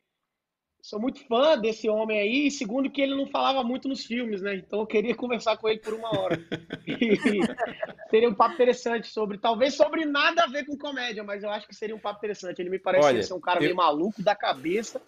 sou 0.89 0.99
muito 0.99 1.21
fã 1.27 1.59
desse 1.59 1.87
homem 1.89 2.19
aí. 2.19 2.47
E 2.47 2.51
segundo, 2.51 2.91
que 2.91 3.01
ele 3.03 3.15
não 3.15 3.27
falava 3.27 3.63
muito 3.63 3.87
nos 3.89 4.05
filmes, 4.07 4.41
né? 4.41 4.57
Então 4.57 4.81
eu 4.81 4.87
queria 4.87 5.15
conversar 5.17 5.57
com 5.59 5.69
ele 5.69 5.81
por 5.81 5.93
uma 5.93 6.09
hora. 6.19 6.41
Seria 8.11 8.29
um 8.29 8.35
papo 8.35 8.55
interessante 8.55 9.09
sobre. 9.09 9.37
Talvez 9.39 9.75
sobre 9.75 10.05
nada 10.07 10.45
a 10.45 10.47
ver 10.47 10.65
com 10.65 10.77
comédia, 10.79 11.23
mas 11.23 11.43
eu 11.43 11.51
acho 11.51 11.69
que 11.69 11.75
seria 11.75 11.95
um 11.95 12.01
papo 12.01 12.19
interessante. 12.19 12.61
Ele 12.61 12.71
me 12.71 12.79
parece 12.79 13.07
Olha, 13.07 13.23
ser 13.23 13.35
um 13.35 13.41
cara 13.41 13.59
eu- 13.59 13.65
meio 13.65 13.77
maluco 13.77 14.23
da 14.23 14.35
cabeça. 14.35 15.01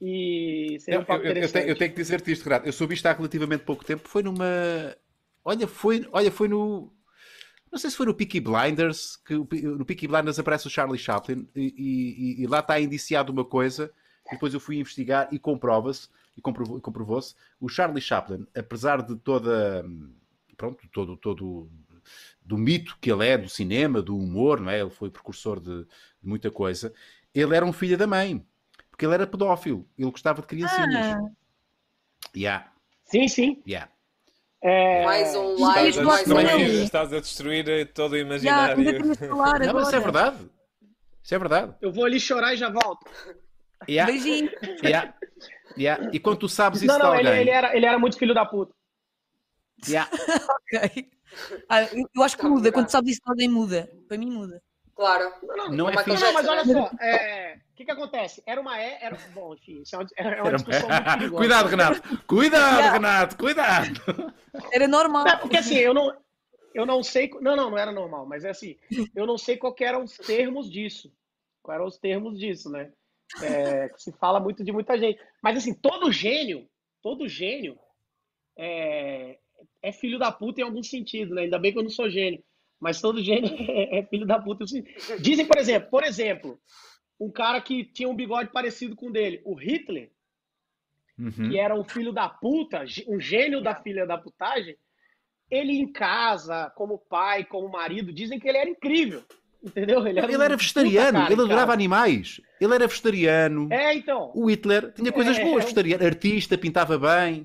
E 0.00 0.76
seria 0.80 0.98
eu, 0.98 1.02
um 1.02 1.04
papo 1.04 1.24
eu- 1.24 1.30
interessante. 1.30 1.52
tenho, 1.52 1.68
eu 1.68 1.76
tenho 1.78 1.90
que 1.90 1.96
dizer-te 1.96 2.32
isto, 2.32 2.44
Renato. 2.44 2.66
Eu 2.66 2.72
soube 2.72 2.94
isto 2.94 3.06
há 3.06 3.12
relativamente 3.12 3.64
pouco 3.64 3.84
tempo. 3.84 4.08
Foi 4.08 4.22
numa. 4.22 4.46
Olha, 5.44 5.66
foi, 5.68 6.08
olha, 6.12 6.30
foi 6.32 6.48
no. 6.48 6.92
Não 7.70 7.78
sei 7.78 7.88
se 7.90 7.96
foi 7.96 8.06
no 8.06 8.14
Peaky 8.14 8.40
Blinders, 8.40 9.16
que 9.24 9.34
no 9.34 9.84
Peaky 9.84 10.08
Blinders 10.08 10.38
aparece 10.40 10.66
o 10.66 10.70
Charlie 10.70 10.98
Chaplin 10.98 11.48
e, 11.54 11.72
e- 12.40 12.42
e 12.42 12.46
lá 12.48 12.58
está 12.58 12.80
indiciado 12.80 13.30
uma 13.32 13.44
coisa. 13.44 13.92
Depois 14.30 14.54
eu 14.54 14.60
fui 14.60 14.78
investigar 14.78 15.28
e 15.32 15.38
comprova-se, 15.38 16.08
e 16.36 16.40
comprovou- 16.40 16.80
comprovou-se. 16.80 17.34
O 17.60 17.68
Charlie 17.68 18.00
Chaplin, 18.00 18.46
apesar 18.56 19.02
de 19.02 19.16
toda. 19.16 19.84
Pronto, 20.56 20.86
todo, 20.92 21.16
todo. 21.16 21.70
Do 22.44 22.56
mito 22.58 22.96
que 23.00 23.10
ele 23.12 23.26
é, 23.26 23.38
do 23.38 23.48
cinema, 23.48 24.00
do 24.02 24.16
humor, 24.16 24.60
não 24.60 24.70
é? 24.70 24.80
Ele 24.80 24.90
foi 24.90 25.10
precursor 25.10 25.60
de, 25.60 25.84
de 25.84 25.88
muita 26.22 26.50
coisa. 26.50 26.92
Ele 27.34 27.54
era 27.54 27.64
um 27.64 27.72
filho 27.72 27.96
da 27.96 28.06
mãe, 28.06 28.44
porque 28.90 29.04
ele 29.06 29.14
era 29.14 29.26
pedófilo. 29.26 29.86
Ele 29.98 30.10
gostava 30.10 30.40
de 30.40 30.46
criancinhas. 30.48 31.06
Ah. 31.06 31.30
Yeah, 32.36 32.72
Sim, 33.04 33.26
sim. 33.28 33.62
yeah. 33.66 33.90
É, 34.62 35.04
Mais 35.04 35.34
um 35.34 35.54
Estás 35.54 35.74
live, 35.74 35.98
a 35.98 36.02
mais 36.02 36.20
um 36.30 36.34
destruir- 36.34 36.46
live. 36.58 36.82
Estás 36.82 37.12
a 37.12 37.20
destruir 37.20 37.92
todo 37.92 38.12
o 38.12 38.16
Yeah, 38.16 38.74
imaginário. 38.74 39.16
falar 39.16 39.58
Não, 39.60 39.72
mas 39.74 39.86
isso 39.88 39.96
é 39.96 40.00
verdade. 40.00 40.50
Isso 41.22 41.34
é 41.34 41.38
verdade. 41.38 41.74
Eu 41.80 41.92
vou 41.92 42.04
ali 42.04 42.20
chorar 42.20 42.52
e 42.54 42.56
já 42.56 42.68
volto. 42.70 43.10
Yeah, 43.88 44.10
Beijinho. 44.12 44.50
yeah, 44.84 45.14
yeah. 45.76 46.10
E 46.12 46.20
quando 46.20 46.38
tu 46.40 46.48
sabes 46.48 46.82
isso 46.82 46.86
Não, 46.92 46.98
não, 46.98 47.12
de 47.12 47.18
ele, 47.20 47.28
alguém. 47.28 47.40
ele 47.42 47.50
era, 47.50 47.76
ele 47.76 47.86
era 47.86 47.98
muito 47.98 48.18
filho 48.18 48.34
da 48.34 48.44
puta. 48.44 48.74
Yeah. 49.88 50.10
Ok. 50.72 51.10
Ah, 51.68 51.82
eu, 51.84 52.08
eu 52.14 52.22
acho 52.24 52.36
que 52.36 52.42
Tá 52.42 52.48
muda. 52.48 52.72
Quando 52.72 52.88
sabes 52.90 53.12
isso, 53.12 53.20
alguém 53.24 53.48
muda. 53.48 53.88
Para 54.08 54.18
mim, 54.18 54.30
muda. 54.30 54.60
Claro. 54.96 55.32
Não 55.70 55.88
é 55.88 55.92
Michael 55.92 56.04
fixe. 56.16 56.24
Não, 56.24 56.32
mas 56.32 56.46
olha 56.48 56.64
só, 56.64 56.90
é, 57.00 57.54
o 57.72 57.76
que 57.76 57.84
que 57.84 57.90
acontece? 57.90 58.42
Era 58.44 58.60
uma 58.60 58.78
é, 58.78 58.98
era 59.00 59.16
bom, 59.32 59.54
enfim, 59.54 59.80
isso 59.80 59.94
é 59.94 59.98
uma, 59.98 60.08
é 60.16 60.22
uma 60.42 60.48
Era- 60.48 60.56
discussão 60.56 60.88
muito 60.88 61.04
perigosa. 61.04 61.36
Cuidado, 61.36 61.68
Renato. 61.68 62.24
Cuidado, 62.26 62.76
Yeah. 62.76 62.92
Renato. 62.92 63.36
Cuidado. 63.38 64.34
Era 64.72 64.88
normal. 64.88 65.26
É, 65.28 65.36
porque 65.36 65.56
assim, 65.56 65.76
eu 65.76 65.94
não, 65.94 66.14
eu 66.74 66.84
não 66.84 67.02
sei, 67.02 67.30
não, 67.40 67.54
não, 67.56 67.70
não 67.70 67.78
era 67.78 67.92
normal, 67.92 68.26
mas 68.26 68.44
é 68.44 68.50
assim, 68.50 68.76
eu 69.14 69.24
não 69.26 69.38
sei 69.38 69.56
qual 69.56 69.72
que 69.72 69.84
eram 69.84 70.02
os 70.04 70.16
termos 70.16 70.68
disso, 70.70 71.10
qual 71.62 71.76
eram 71.76 71.86
os 71.86 71.96
termos 71.96 72.38
disso, 72.38 72.68
né? 72.68 72.90
É, 73.42 73.88
que 73.88 74.02
se 74.02 74.12
fala 74.12 74.40
muito 74.40 74.64
de 74.64 74.72
muita 74.72 74.98
gente, 74.98 75.20
mas 75.42 75.56
assim, 75.56 75.72
todo 75.72 76.10
gênio, 76.10 76.68
todo 77.00 77.28
gênio 77.28 77.78
é, 78.56 79.38
é 79.82 79.92
filho 79.92 80.18
da 80.18 80.32
puta 80.32 80.60
em 80.60 80.64
algum 80.64 80.82
sentido, 80.82 81.34
né? 81.34 81.42
Ainda 81.42 81.58
bem 81.58 81.72
que 81.72 81.78
eu 81.78 81.82
não 81.82 81.90
sou 81.90 82.10
gênio, 82.10 82.42
mas 82.80 83.00
todo 83.00 83.22
gênio 83.22 83.48
é, 83.70 83.98
é 83.98 84.06
filho 84.06 84.26
da 84.26 84.40
puta. 84.40 84.64
Dizem, 85.20 85.46
por 85.46 85.58
exemplo, 85.58 85.90
por 85.90 86.04
exemplo, 86.04 86.60
um 87.20 87.30
cara 87.30 87.60
que 87.60 87.84
tinha 87.84 88.08
um 88.08 88.16
bigode 88.16 88.50
parecido 88.50 88.96
com 88.96 89.08
o 89.08 89.12
dele, 89.12 89.40
o 89.44 89.54
Hitler, 89.54 90.10
Uhum. 91.20 91.50
que 91.50 91.58
era 91.58 91.74
um 91.74 91.84
filho 91.84 92.12
da 92.12 92.30
puta, 92.30 92.82
um 93.06 93.20
gênio 93.20 93.62
da 93.62 93.74
filha 93.74 94.06
da 94.06 94.16
putagem, 94.16 94.74
ele 95.50 95.72
em 95.72 95.92
casa, 95.92 96.70
como 96.70 96.98
pai, 96.98 97.44
como 97.44 97.68
marido, 97.68 98.10
dizem 98.10 98.38
que 98.40 98.48
ele 98.48 98.56
era 98.56 98.70
incrível. 98.70 99.22
Entendeu? 99.62 100.06
Ele 100.06 100.18
era, 100.18 100.28
Ele 100.28 100.36
um 100.38 100.42
era 100.42 100.56
vegetariano. 100.56 101.18
cara 101.18 101.32
Ele 101.32 101.42
adorava 101.42 101.60
casa. 101.66 101.72
animais. 101.72 102.40
Ele 102.60 102.74
era 102.74 102.86
vegetariano. 102.86 103.68
É, 103.70 103.94
então. 103.94 104.32
O 104.34 104.50
Hitler 104.50 104.92
tinha 104.92 105.12
coisas 105.12 105.36
É, 105.36 105.44
boas. 105.44 105.56
é 105.56 105.66
Vegetariano. 105.66 106.04
Artista, 106.04 106.56
pintava 106.58 106.98
bem. 106.98 107.44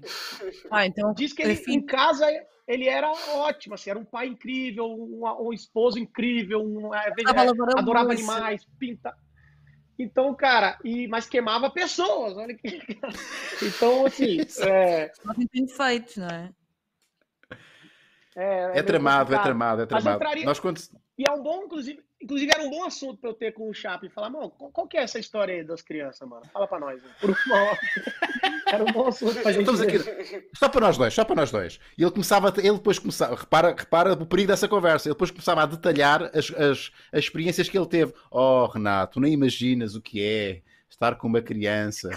Ah, 0.71 0.85
então. 0.85 1.13
Diz 1.13 1.33
que 1.33 1.41
ele, 1.41 1.53
Enfim. 1.53 1.73
em 1.73 1.85
casa 1.85 2.25
ele 2.67 2.87
era 2.87 3.11
ótimo, 3.11 3.75
assim, 3.75 3.91
era 3.91 3.99
um 3.99 4.05
pai 4.05 4.27
incrível, 4.27 4.87
um, 4.87 5.21
um 5.39 5.53
esposo 5.53 5.99
incrível, 5.99 6.61
um, 6.63 6.93
é, 6.95 7.13
a 7.27 7.79
adorava 7.79 8.11
animais, 8.11 8.65
pinta. 8.79 9.13
Então, 9.97 10.33
cara, 10.33 10.77
e, 10.83 11.07
mas 11.07 11.27
queimava 11.27 11.69
pessoas, 11.69 12.35
olha 12.35 12.55
que. 12.55 12.81
Então, 13.61 14.05
assim, 14.05 14.39
é, 14.67 15.11
não 15.23 15.35
não 16.19 16.27
é? 16.27 16.51
É, 18.35 18.79
é, 18.79 18.83
tramado, 18.83 19.33
é 19.33 19.39
tramado, 19.39 19.81
é 19.83 19.85
tramado. 19.85 20.19
Traria... 20.19 20.43
Nós 20.43 20.59
quando... 20.59 20.81
E 21.17 21.23
é 21.25 21.31
um 21.31 21.41
bom, 21.41 21.63
inclusive, 21.63 22.03
inclusive 22.21 22.51
era 22.53 22.63
um 22.63 22.69
bom 22.69 22.83
assunto 22.83 23.17
para 23.17 23.29
eu 23.29 23.33
ter 23.33 23.53
com 23.53 23.69
o 23.69 23.73
Chaplin. 23.73 24.09
Falar, 24.09 24.29
mano, 24.29 24.49
qual, 24.49 24.87
que 24.87 24.97
é 24.97 25.03
essa 25.03 25.19
história 25.19 25.55
aí 25.55 25.63
das 25.63 25.81
crianças, 25.81 26.27
mano? 26.27 26.43
Fala 26.51 26.67
para 26.67 26.79
nós. 26.79 27.01
Por 27.19 27.29
uma 27.29 27.63
hora. 27.63 27.79
era 28.67 28.83
um 28.83 28.91
bom 28.91 29.07
assunto 29.07 29.41
pra 29.41 29.51
gente. 29.51 29.69
Aqui, 29.69 30.49
só 30.55 30.69
para 30.69 30.81
nós 30.81 30.97
dois, 30.97 31.13
só 31.13 31.23
para 31.23 31.35
nós 31.35 31.51
dois. 31.51 31.79
E 31.97 32.03
ele 32.03 32.11
começava, 32.11 32.53
ele 32.57 32.73
depois 32.73 32.99
começava, 32.99 33.35
repara, 33.35 33.75
repara 33.77 34.13
o 34.13 34.25
perigo 34.25 34.47
dessa 34.47 34.67
conversa. 34.67 35.07
Ele 35.07 35.15
depois 35.15 35.31
começava 35.31 35.63
a 35.63 35.65
detalhar 35.65 36.23
as, 36.33 36.51
as, 36.51 36.91
as 37.11 37.19
experiências 37.19 37.69
que 37.69 37.77
ele 37.77 37.87
teve. 37.87 38.13
Oh, 38.31 38.65
Renato, 38.65 39.19
nem 39.19 39.33
imaginas 39.33 39.95
o 39.95 40.01
que 40.01 40.23
é 40.23 40.61
estar 40.89 41.15
com 41.15 41.27
uma 41.27 41.41
criança. 41.41 42.09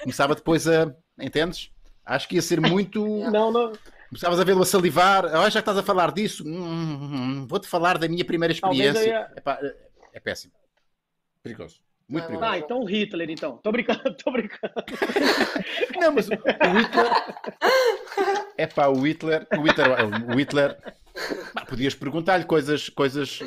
Começava 0.00 0.34
depois 0.34 0.66
a. 0.66 0.94
Entendes? 1.18 1.70
Acho 2.04 2.28
que 2.28 2.36
ia 2.36 2.42
ser 2.42 2.60
muito. 2.60 3.04
Não, 3.30 3.52
não. 3.52 3.72
Começavas 4.12 4.38
a 4.38 4.44
vê-lo 4.44 4.60
a 4.60 4.66
salivar. 4.66 5.24
Ah, 5.24 5.48
já 5.48 5.52
que 5.52 5.58
estás 5.60 5.78
a 5.78 5.82
falar 5.82 6.12
disso, 6.12 6.44
hum, 6.46 6.50
hum, 6.54 7.14
hum, 7.14 7.46
vou-te 7.46 7.66
falar 7.66 7.96
da 7.96 8.06
minha 8.06 8.22
primeira 8.22 8.52
experiência. 8.52 9.06
Ia... 9.06 9.32
Epá, 9.34 9.58
é 10.12 10.20
péssimo. 10.20 10.52
Perigoso. 11.42 11.80
Muito 12.06 12.26
perigoso. 12.26 12.50
Ah, 12.50 12.58
então 12.58 12.84
Hitler, 12.84 13.30
então. 13.30 13.56
Tô 13.56 13.72
brincando, 13.72 14.12
tô 14.22 14.30
brincando. 14.30 14.74
Não, 15.98 16.12
mas 16.12 16.28
o, 16.28 16.32
Hitler. 16.32 17.06
É 18.58 18.66
pá, 18.66 18.88
o 18.88 19.00
Hitler. 19.00 19.46
O 19.56 19.62
Hitler. 19.62 19.88
O 20.28 20.36
Hitler 20.36 20.78
podias 21.66 21.94
perguntar-lhe 21.94 22.44
coisas, 22.44 22.90
coisas 22.90 23.40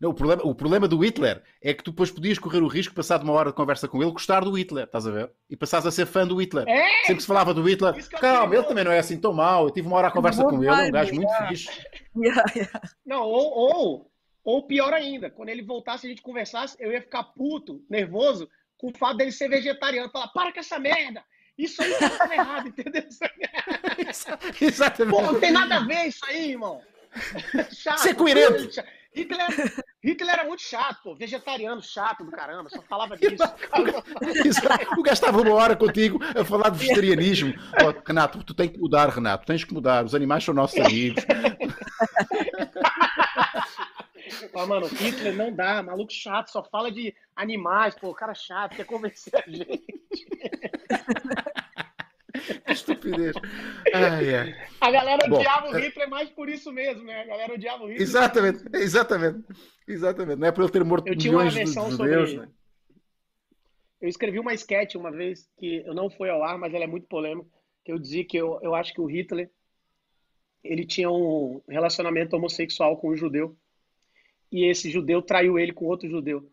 não, 0.00 0.10
o, 0.10 0.14
problema, 0.14 0.42
o 0.44 0.54
problema 0.54 0.86
do 0.86 0.98
Hitler 0.98 1.42
é 1.60 1.74
que 1.74 1.82
tu 1.82 1.90
depois 1.90 2.10
podias 2.10 2.38
correr 2.38 2.62
o 2.62 2.68
risco, 2.68 2.94
passado 2.94 3.24
uma 3.24 3.32
hora 3.32 3.50
de 3.50 3.56
conversa 3.56 3.88
com 3.88 4.00
ele, 4.00 4.12
gostar 4.12 4.44
do 4.44 4.52
Hitler, 4.52 4.84
estás 4.84 5.06
a 5.06 5.10
ver? 5.10 5.32
E 5.50 5.56
passares 5.56 5.86
a 5.86 5.90
ser 5.90 6.06
fã 6.06 6.24
do 6.24 6.40
Hitler. 6.40 6.68
É? 6.68 6.88
Sempre 7.00 7.16
que 7.16 7.22
se 7.22 7.26
falava 7.26 7.52
do 7.52 7.68
Hitler, 7.68 8.08
calma, 8.10 8.54
ele 8.54 8.64
também 8.64 8.84
não 8.84 8.92
é 8.92 9.00
assim 9.00 9.18
tão 9.18 9.32
mau. 9.32 9.64
Eu 9.64 9.70
tive 9.72 9.88
uma 9.88 9.96
hora 9.96 10.06
a 10.06 10.12
conversa 10.12 10.44
com 10.44 10.62
ele, 10.62 10.66
é 10.68 10.88
um 10.88 10.90
gajo 10.92 11.14
muito 11.14 11.32
fixe. 11.48 11.68
Yeah, 12.16 12.42
yeah. 12.56 12.80
Não, 13.06 13.22
ou, 13.22 13.52
ou, 13.52 14.10
ou 14.42 14.66
pior 14.66 14.92
ainda, 14.92 15.30
quando 15.30 15.50
ele 15.50 15.62
voltasse 15.62 16.04
e 16.04 16.08
a 16.08 16.10
gente 16.10 16.22
conversasse, 16.22 16.76
eu 16.80 16.90
ia 16.90 17.00
ficar 17.00 17.22
puto, 17.22 17.80
nervoso, 17.88 18.48
com 18.76 18.88
o 18.88 18.98
fato 18.98 19.18
dele 19.18 19.30
ser 19.30 19.48
vegetariano. 19.48 20.10
Falar, 20.10 20.26
para 20.28 20.52
com 20.52 20.58
essa 20.58 20.80
merda! 20.80 21.22
Isso 21.56 21.80
aí 21.80 21.92
tá 21.94 22.34
errado, 22.34 22.68
entendeu? 22.70 23.04
Exatamente. 24.60 25.14
Pô, 25.14 25.22
não 25.22 25.38
tem 25.38 25.52
nada 25.52 25.76
a 25.76 25.80
ver 25.80 26.06
isso 26.06 26.24
aí, 26.26 26.52
irmão. 26.52 26.80
Chato, 27.72 27.98
Ser 27.98 28.14
coerente. 28.14 28.80
Hitler, 29.14 29.46
Hitler 30.04 30.34
era 30.34 30.44
muito 30.44 30.62
chato, 30.62 31.02
pô, 31.02 31.14
vegetariano 31.14 31.82
chato 31.82 32.24
do 32.24 32.30
caramba, 32.30 32.68
só 32.68 32.82
falava 32.82 33.16
disso. 33.18 33.36
o 34.96 35.02
gajo 35.02 35.14
estava 35.14 35.40
uma 35.40 35.54
hora 35.54 35.74
contigo 35.76 36.20
a 36.22 36.44
falar 36.44 36.70
de 36.70 36.78
vegetarianismo. 36.78 37.54
Oh, 37.82 38.02
Renato, 38.06 38.42
tu 38.44 38.54
tens 38.54 38.70
que 38.70 38.78
mudar, 38.78 39.08
Renato, 39.08 39.46
tens 39.46 39.64
que 39.64 39.74
mudar. 39.74 40.04
Os 40.04 40.14
animais 40.14 40.44
são 40.44 40.54
nossos 40.54 40.78
amigos. 40.78 41.24
Ah, 44.54 44.66
mano, 44.66 44.86
Hitler 44.86 45.34
não 45.36 45.54
dá, 45.54 45.82
maluco 45.82 46.12
chato, 46.12 46.50
só 46.50 46.64
fala 46.64 46.90
de 46.90 47.14
animais, 47.36 47.94
pô, 47.94 48.12
cara 48.12 48.34
chato, 48.34 48.74
quer 48.74 48.84
convencer 48.84 49.32
a 49.36 49.48
gente. 49.48 49.84
Que 52.64 52.72
estupidez. 52.72 53.36
Ai, 53.94 54.34
ai. 54.34 54.54
A 54.80 54.90
galera 54.90 55.28
Bom, 55.28 55.36
odiava 55.36 55.70
o 55.70 55.76
é- 55.76 55.80
Hitler 55.80 56.08
mais 56.08 56.30
por 56.30 56.48
isso 56.48 56.72
mesmo, 56.72 57.04
né? 57.04 57.22
A 57.22 57.26
galera 57.26 57.54
odiava 57.54 57.84
o 57.84 57.86
Hitler. 57.86 58.02
Exatamente, 58.02 58.64
exatamente. 58.72 59.44
Exatamente. 59.86 60.38
Não 60.38 60.48
é 60.48 60.52
por 60.52 60.62
ele 60.62 60.72
ter 60.72 60.84
morto 60.84 61.08
eu 61.08 61.16
milhões 61.16 61.54
de 61.54 61.66
judeus, 61.66 62.34
né? 62.34 62.48
Eu 64.00 64.08
escrevi 64.08 64.38
uma 64.38 64.54
sketch 64.54 64.94
uma 64.94 65.10
vez 65.10 65.48
que 65.58 65.82
eu 65.84 65.94
não 65.94 66.08
foi 66.08 66.30
ao 66.30 66.44
ar, 66.44 66.56
mas 66.56 66.72
ela 66.72 66.84
é 66.84 66.86
muito 66.86 67.06
polêmica. 67.06 67.48
Que 67.84 67.92
eu 67.92 67.98
dizia 67.98 68.24
que 68.24 68.36
eu, 68.36 68.58
eu 68.62 68.74
acho 68.74 68.92
que 68.92 69.00
o 69.00 69.06
Hitler 69.06 69.50
ele 70.62 70.84
tinha 70.84 71.10
um 71.10 71.62
relacionamento 71.68 72.36
homossexual 72.36 72.96
com 72.96 73.10
um 73.10 73.16
judeu 73.16 73.56
e 74.50 74.64
esse 74.64 74.90
judeu 74.90 75.22
traiu 75.22 75.58
ele 75.58 75.72
com 75.72 75.86
outro 75.86 76.08
judeu. 76.08 76.50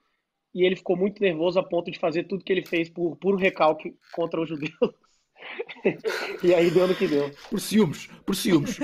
E 0.54 0.64
ele 0.64 0.76
ficou 0.76 0.96
muito 0.96 1.22
nervoso 1.22 1.60
a 1.60 1.64
ponto 1.64 1.92
de 1.92 2.00
fazer 2.00 2.24
tudo 2.24 2.44
que 2.44 2.52
ele 2.52 2.66
fez 2.66 2.90
por 2.90 3.18
puro 3.18 3.38
recalque 3.38 3.98
contra 4.14 4.40
o 4.40 4.46
judeu. 4.46 4.72
e 6.44 6.54
aí 6.54 6.72
deu 6.72 6.88
no 6.88 6.96
que 6.96 7.08
deu. 7.08 7.32
Por 7.50 7.60
ciúmes, 7.60 8.08
por 8.26 8.36
ciúmes. 8.36 8.80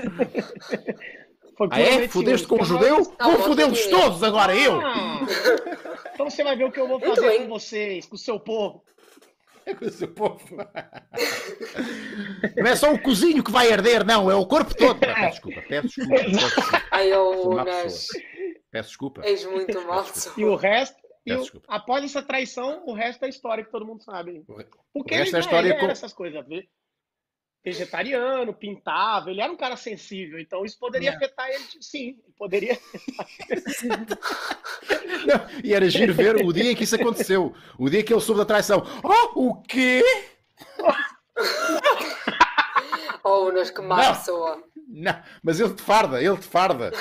Ah, 1.70 1.80
é? 1.80 2.08
Fudeste 2.08 2.47
com 2.47 2.62
o 2.62 2.66
judeu? 2.66 3.04
Vou 3.20 3.39
fudê-los 3.43 3.86
todos 3.88 4.24
agora, 4.24 4.56
eu! 4.56 4.82
Ah, 4.82 5.22
então 6.14 6.30
você 6.30 6.43
vai 6.43 6.56
ver 6.56 6.66
o 6.66 6.72
que 6.72 6.80
eu 6.80 6.88
vou 6.88 6.99
fazer 6.99 7.39
com 7.39 7.47
vocês, 7.47 8.06
com 8.06 8.16
o 8.16 8.20
seu 8.20 8.39
povo. 8.39 8.84
É 9.66 9.76
com 9.76 9.86
o 9.86 9.91
seu 9.91 10.08
povo. 10.08 10.39
Não 12.58 12.68
é 12.68 12.76
só 12.76 12.91
o 12.91 12.99
cozinho 12.99 13.43
que 13.43 13.52
vai 13.52 13.72
arder, 13.72 14.04
não, 14.04 14.32
é 14.32 14.36
o 14.36 14.45
corpo 14.45 14.76
todo. 14.76 14.99
Peço 14.99 15.30
desculpa, 15.30 15.62
peço 15.68 15.88
desculpa. 15.88 16.16
Peço 16.16 16.32
desculpa. 16.32 16.84
Ai, 16.91 17.14
eu, 17.14 17.58
Peço 18.72 18.89
desculpa. 18.89 19.22
És 19.24 19.45
muito 19.45 19.86
mal. 19.86 20.06
E 20.38 20.45
o 20.45 20.56
resto, 20.56 20.97
e 21.26 21.34
o, 21.34 21.45
após 21.67 22.03
essa 22.03 22.22
traição, 22.22 22.84
o 22.86 22.93
resto 22.93 23.26
é 23.26 23.30
história 23.30 23.63
que 23.63 23.72
todo 23.72 23.86
mundo 23.86 24.03
sabe. 24.03 24.43
Porque 24.93 25.13
o 25.13 25.17
resto 25.17 25.36
ele, 25.36 25.38
é 25.38 25.39
história 25.39 25.69
ele 25.69 25.80
com... 25.80 25.86
essas 25.88 26.13
coisas. 26.13 26.43
Vegetariano, 27.63 28.55
pintava, 28.55 29.30
ele 29.30 29.39
era 29.39 29.51
um 29.51 29.57
cara 29.57 29.78
sensível, 29.78 30.39
então 30.39 30.65
isso 30.65 30.80
poderia 30.80 31.11
é. 31.11 31.15
afetar 31.15 31.47
ele, 31.47 31.63
sim, 31.80 32.17
poderia. 32.36 32.76
Não, 35.28 35.61
e 35.63 35.72
era 35.72 35.88
giro 35.88 36.11
ver 36.11 36.38
o 36.43 36.51
dia 36.51 36.72
em 36.72 36.76
que 36.76 36.86
isso 36.86 36.95
aconteceu, 36.95 37.53
o 37.78 37.88
dia 37.88 38.03
que 38.03 38.11
ele 38.11 38.19
soube 38.19 38.39
da 38.39 38.45
traição. 38.45 38.82
Oh, 39.03 39.49
o 39.49 39.61
quê? 39.61 40.01
Nos 43.49 43.69
que 43.69 43.81
má 43.81 44.13
pessoa. 44.13 44.61
Não, 44.87 45.23
mas 45.41 45.59
ele 45.61 45.73
te 45.73 45.81
farda, 45.81 46.21
ele 46.21 46.37
te 46.37 46.45
farda. 46.45 46.91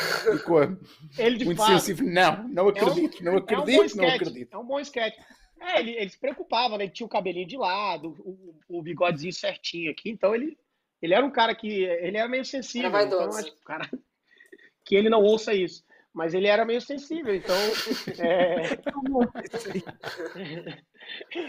ele 1.19 1.39
de 1.39 1.45
muito 1.45 1.65
sensível. 1.65 2.07
Não, 2.07 2.49
não 2.49 2.69
acredito, 2.69 3.19
é 3.19 3.21
um, 3.21 3.25
não 3.25 3.39
acredito, 3.39 3.81
é 3.81 4.03
um 4.03 4.07
não 4.07 4.15
acredito. 4.15 4.55
É 4.55 4.59
um 4.59 4.65
bom 4.65 4.79
sketch. 4.79 5.19
É, 5.61 5.81
ele, 5.81 5.91
ele 5.97 6.09
se 6.09 6.19
preocupava, 6.19 6.79
né? 6.79 6.85
Ele 6.85 6.93
tinha 6.93 7.07
o 7.07 7.11
cabelinho 7.11 7.47
de 7.47 7.57
lado, 7.57 8.15
o, 8.21 8.79
o 8.79 8.83
bigodezinho 8.83 9.33
certinho 9.33 9.91
aqui, 9.91 10.09
então 10.09 10.35
ele, 10.35 10.57
ele 11.03 11.15
era 11.15 11.27
um 11.27 11.31
cara 11.31 11.55
que. 11.55 11.83
Ele 11.83 12.17
era 12.17 12.29
meio 12.29 12.45
sensível. 12.45 12.89
Era 12.89 13.05
então 13.05 13.29
acho 13.29 13.55
cara, 13.65 13.91
que 14.85 14.95
ele 14.95 15.11
não 15.11 15.23
ouça 15.23 15.53
isso. 15.53 15.85
Mas 16.13 16.35
ele 16.35 16.49
era 16.49 16.65
meio 16.65 16.81
sensível, 16.81 17.35
então. 17.35 17.57
É... 18.19 18.73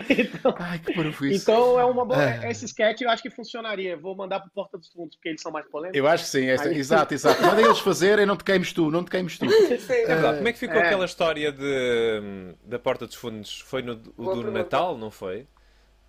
então, 0.09 0.55
Ai, 0.57 0.79
que 0.79 1.35
então 1.35 1.79
é 1.79 1.85
uma 1.85 2.05
boa. 2.05 2.23
É. 2.23 2.49
Esse 2.49 2.65
sketch 2.65 3.01
eu 3.01 3.09
acho 3.09 3.21
que 3.21 3.29
funcionaria. 3.29 3.97
Vou 3.97 4.15
mandar 4.15 4.39
para 4.39 4.49
Porta 4.49 4.77
dos 4.77 4.87
Fundos, 4.89 5.15
porque 5.15 5.29
eles 5.29 5.41
são 5.41 5.51
mais 5.51 5.67
polêmicos. 5.67 5.97
Eu 5.97 6.07
acho 6.07 6.23
que 6.23 6.29
sim, 6.29 6.49
Aí... 6.49 6.77
exato, 6.77 7.13
exato. 7.13 7.41
Manda 7.41 7.61
eles 7.61 7.79
fazerem, 7.79 8.25
não 8.25 8.37
te 8.37 8.43
queimes 8.43 8.71
tu, 8.71 8.89
não 8.89 9.03
te 9.03 9.11
queimes 9.11 9.37
tu. 9.37 9.49
Sim. 9.49 9.93
É 9.93 10.05
verdade. 10.05 10.37
Como 10.37 10.47
é 10.47 10.53
que 10.53 10.59
ficou 10.59 10.77
é. 10.77 10.85
aquela 10.85 11.05
história 11.05 11.51
de, 11.51 12.55
da 12.63 12.79
Porta 12.79 13.05
dos 13.05 13.15
Fundos? 13.15 13.59
Foi 13.61 13.81
no 13.81 13.93
o 14.17 14.35
do 14.35 14.51
Natal, 14.51 14.97
não 14.97 15.11
foi? 15.11 15.47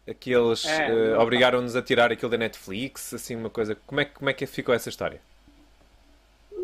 Aqueles 0.09 0.65
é, 0.65 1.17
uh, 1.17 1.21
obrigaram-nos 1.21 1.77
a 1.77 1.83
tirar 1.83 2.13
aquilo 2.13 2.31
da 2.31 2.39
Netflix, 2.39 3.15
assim, 3.15 3.37
uma 3.37 3.51
coisa. 3.51 3.75
Como 3.87 4.01
é, 4.01 4.05
como 4.05 4.31
é 4.31 4.33
que 4.33 4.47
ficou 4.47 4.75
essa 4.75 4.89
história? 4.89 5.21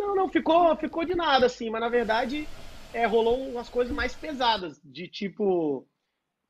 Não, 0.08 0.14
não, 0.14 0.28
ficou, 0.28 0.74
ficou 0.76 1.04
de 1.04 1.14
nada, 1.14 1.44
assim, 1.44 1.68
mas 1.68 1.82
na 1.82 1.88
verdade 1.90 2.48
é, 2.94 3.04
rolou 3.04 3.46
umas 3.46 3.68
coisas 3.68 3.94
mais 3.94 4.14
pesadas, 4.14 4.80
de 4.82 5.06
tipo. 5.06 5.86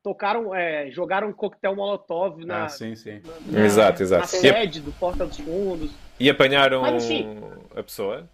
Tocaram, 0.01 0.55
é, 0.55 0.89
jogaram 0.91 1.27
um 1.27 1.33
coquetel 1.33 1.75
molotov 1.75 2.45
na, 2.45 2.63
ah, 2.63 2.69
sim, 2.69 2.95
sim. 2.95 3.21
Na, 3.47 3.65
exato, 3.65 4.01
exato. 4.01 4.21
na 4.21 4.27
sede 4.27 4.79
do 4.79 4.93
Porta 4.93 5.25
dos 5.25 5.37
Fundos. 5.37 5.91
E 6.17 6.29
apanharam 6.29 6.83
mas, 6.83 7.03
assim, 7.03 7.37
a 7.75 7.83
pessoa? 7.83 8.29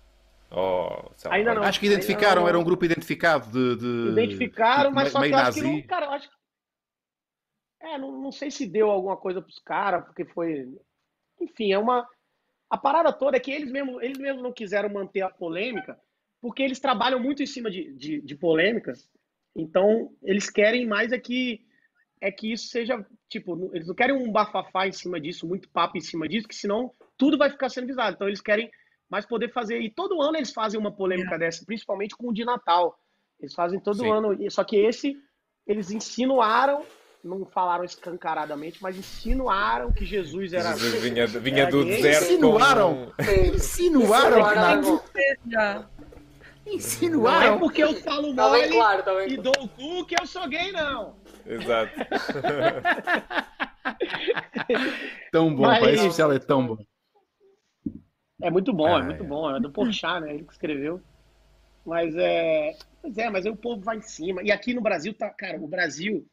Oh, 0.52 1.10
ainda 1.28 1.56
não. 1.56 1.64
Acho 1.64 1.80
que 1.80 1.88
identificaram, 1.88 2.44
não. 2.44 2.48
era 2.48 2.60
um 2.60 2.64
grupo 2.64 2.86
identificado 2.86 3.50
de. 3.50 3.78
de 3.78 4.12
identificaram, 4.12 4.92
mas 4.92 5.12
só 5.12 5.24
que 5.24 5.30
eu 5.30 5.38
acho 5.38 5.54
que 5.54 5.62
não, 5.64 5.82
cara, 5.82 6.06
eu 6.06 6.12
acho 6.12 6.30
que. 6.30 6.36
É, 7.82 7.98
não, 7.98 8.12
não 8.12 8.32
sei 8.32 8.52
se 8.52 8.68
deu 8.68 8.92
alguma 8.92 9.18
coisa 9.18 9.42
pros 9.42 9.58
caras, 9.58 10.06
porque 10.06 10.24
foi. 10.24 10.72
Enfim, 11.42 11.74
é 11.74 11.80
uma. 11.80 12.08
A 12.76 12.78
parada 12.78 13.14
toda 13.14 13.38
é 13.38 13.40
que 13.40 13.52
eles 13.52 13.72
mesmo, 13.72 14.02
eles 14.02 14.18
mesmo 14.18 14.42
não 14.44 14.52
quiseram 14.52 14.90
manter 14.90 15.22
a 15.22 15.30
polêmica, 15.30 15.98
porque 16.42 16.62
eles 16.62 16.78
trabalham 16.78 17.18
muito 17.18 17.42
em 17.42 17.46
cima 17.46 17.72
de, 17.72 17.94
de, 17.94 18.20
de 18.20 18.36
polêmicas. 18.36 19.10
Então, 19.56 20.12
eles 20.22 20.50
querem 20.50 20.86
mais 20.86 21.14
é 21.14 21.18
que, 21.18 21.62
é 22.20 22.30
que 22.30 22.52
isso 22.52 22.68
seja, 22.68 23.06
tipo, 23.30 23.72
eles 23.74 23.88
não 23.88 23.96
querem 23.96 24.14
um 24.14 24.30
bafafá 24.30 24.90
em 24.90 24.92
cima 24.92 25.22
disso, 25.22 25.48
muito 25.48 25.70
papo 25.70 25.98
em 25.98 26.02
cima 26.02 26.28
disso, 26.28 26.50
que 26.50 26.56
senão 26.56 26.92
tudo 27.18 27.38
vai 27.38 27.50
ficar 27.50 27.70
sendo 27.70 27.88
visado. 27.88 28.16
Então, 28.16 28.28
eles 28.28 28.42
querem 28.42 28.70
mais 29.10 29.26
poder 29.26 29.54
fazer. 29.54 29.80
E 29.80 29.90
todo 29.90 30.22
ano 30.22 30.36
eles 30.36 30.52
fazem 30.52 30.78
uma 30.78 30.92
polêmica 30.92 31.36
é. 31.36 31.40
dessa, 31.40 31.64
principalmente 31.66 32.14
com 32.14 32.28
o 32.28 32.34
de 32.34 32.44
Natal. 32.44 33.00
Eles 33.40 33.54
fazem 33.54 33.80
todo 33.80 34.00
Sim. 34.00 34.12
ano. 34.12 34.52
Só 34.52 34.66
que 34.66 34.76
esse, 34.76 35.16
eles 35.66 35.92
insinuaram 35.92 36.86
não 37.26 37.44
falaram 37.44 37.84
escancaradamente, 37.84 38.78
mas 38.82 38.96
insinuaram 38.96 39.92
que 39.92 40.06
Jesus 40.06 40.54
era. 40.54 40.78
Jesus 40.78 41.02
vinha, 41.02 41.26
vinha 41.26 41.64
era 41.64 41.72
do 41.72 41.84
gay. 41.84 41.96
deserto. 41.96 42.26
Insinuaram! 42.26 43.12
Com... 43.16 43.24
Insinuaram, 43.56 44.40
Insinuaram! 44.40 45.90
Insinuaram! 46.68 47.48
Não 47.48 47.56
é 47.56 47.60
porque 47.60 47.84
eu 47.84 47.96
falo 47.96 48.36
tá 48.36 48.48
mole 48.48 48.70
claro, 48.70 49.04
tá 49.04 49.26
e 49.26 49.38
dou 49.38 49.54
o 49.60 49.68
cu 49.68 50.06
que 50.06 50.16
eu 50.22 50.28
sou 50.28 50.48
gay, 50.48 50.72
não! 50.72 51.16
Exato. 51.46 51.92
tão 55.32 55.56
bom, 55.56 55.64
mas... 55.64 55.84
o 55.84 55.90
especial 55.90 56.32
é 56.32 56.40
tão 56.40 56.68
bom. 56.68 56.78
É 58.42 58.52
muito 58.52 58.72
bom, 58.72 58.96
ah, 58.96 59.00
é 59.00 59.04
muito 59.04 59.24
é. 59.24 59.28
bom. 59.28 59.56
É 59.56 59.60
do 59.60 59.72
Porchat, 59.72 60.22
né? 60.22 60.36
Ele 60.36 60.44
que 60.44 60.54
escreveu. 60.54 61.02
Mas 61.86 62.16
é. 62.16 62.74
Pois 63.02 63.18
é, 63.18 63.30
mas 63.30 63.46
aí 63.46 63.52
o 63.52 63.56
povo 63.56 63.82
vai 63.82 63.98
em 63.98 64.02
cima. 64.02 64.44
E 64.44 64.52
aqui 64.52 64.74
no 64.74 64.82
Brasil, 64.82 65.14
tá, 65.14 65.30
cara, 65.30 65.58
o 65.58 65.68
Brasil 65.68 66.28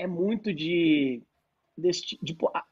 é 0.00 0.06
muito 0.06 0.52
de. 0.52 1.22
Desse, 1.76 2.18
de, 2.22 2.36
a, 2.54 2.64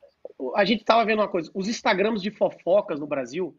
a 0.55 0.65
gente 0.65 0.85
tava 0.85 1.05
vendo 1.05 1.21
uma 1.21 1.29
coisa. 1.29 1.51
Os 1.55 1.69
Instagrams 1.69 2.23
de 2.23 2.31
fofocas 2.31 2.99
no 3.01 3.07
Brasil 3.07 3.57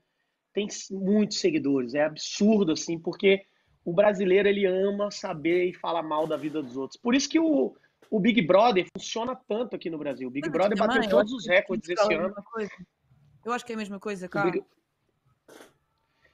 tem 0.54 0.68
muitos 0.92 1.40
seguidores. 1.40 1.94
É 1.94 2.04
absurdo, 2.04 2.72
assim, 2.72 3.00
porque 3.00 3.46
o 3.86 3.94
brasileiro 3.94 4.48
ele 4.48 4.66
ama 4.66 5.12
saber 5.12 5.66
e 5.66 5.74
falar 5.74 6.04
mal 6.04 6.28
da 6.28 6.38
vida 6.38 6.62
dos 6.62 6.78
outros. 6.78 7.00
Por 7.00 7.16
isso 7.16 7.30
que 7.30 7.40
o, 7.40 7.76
o 8.10 8.20
Big 8.20 8.42
Brother 8.42 8.86
funciona 8.96 9.36
tanto 9.48 9.76
aqui 9.76 9.90
no 9.90 9.98
Brasil. 9.98 10.28
O 10.28 10.32
Big 10.32 10.50
Brother 10.50 10.78
bateu 10.78 11.02
mãe, 11.02 11.10
todos 11.10 11.32
os 11.32 11.48
recordes 11.48 11.90
esse 11.90 12.14
ano. 12.14 12.34
Eu 13.46 13.52
acho 13.52 13.66
que 13.66 13.72
é 13.72 13.76
a 13.76 13.78
mesma 13.78 14.00
coisa, 14.00 14.28
cara. 14.28 14.52
Big... 14.52 14.64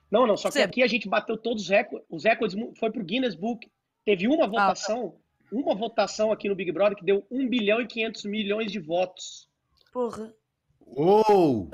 Não, 0.09 0.25
não, 0.25 0.37
só 0.37 0.49
que 0.49 0.59
aqui 0.59 0.81
a 0.83 0.87
gente 0.87 1.09
bateu 1.09 1.37
todos 1.37 1.63
os 1.63 1.69
recordes. 1.69 2.07
Os 2.09 2.23
recordes 2.23 2.57
foi 2.79 2.91
pro 2.91 3.03
Guinness 3.03 3.35
Book. 3.35 3.69
Teve 4.03 4.27
uma 4.27 4.47
votação, 4.47 5.07
ah, 5.07 5.11
tá. 5.11 5.24
Uma 5.59 5.75
votação 5.75 6.31
aqui 6.31 6.49
no 6.49 6.55
Big 6.55 6.71
Brother 6.71 6.97
que 6.97 7.05
deu 7.05 7.25
1 7.31 7.47
bilhão 7.47 7.81
e 7.81 7.87
500 7.87 8.25
milhões 8.25 8.71
de 8.71 8.79
votos. 8.79 9.47
Porra. 9.93 10.33
Uou! 10.81 11.69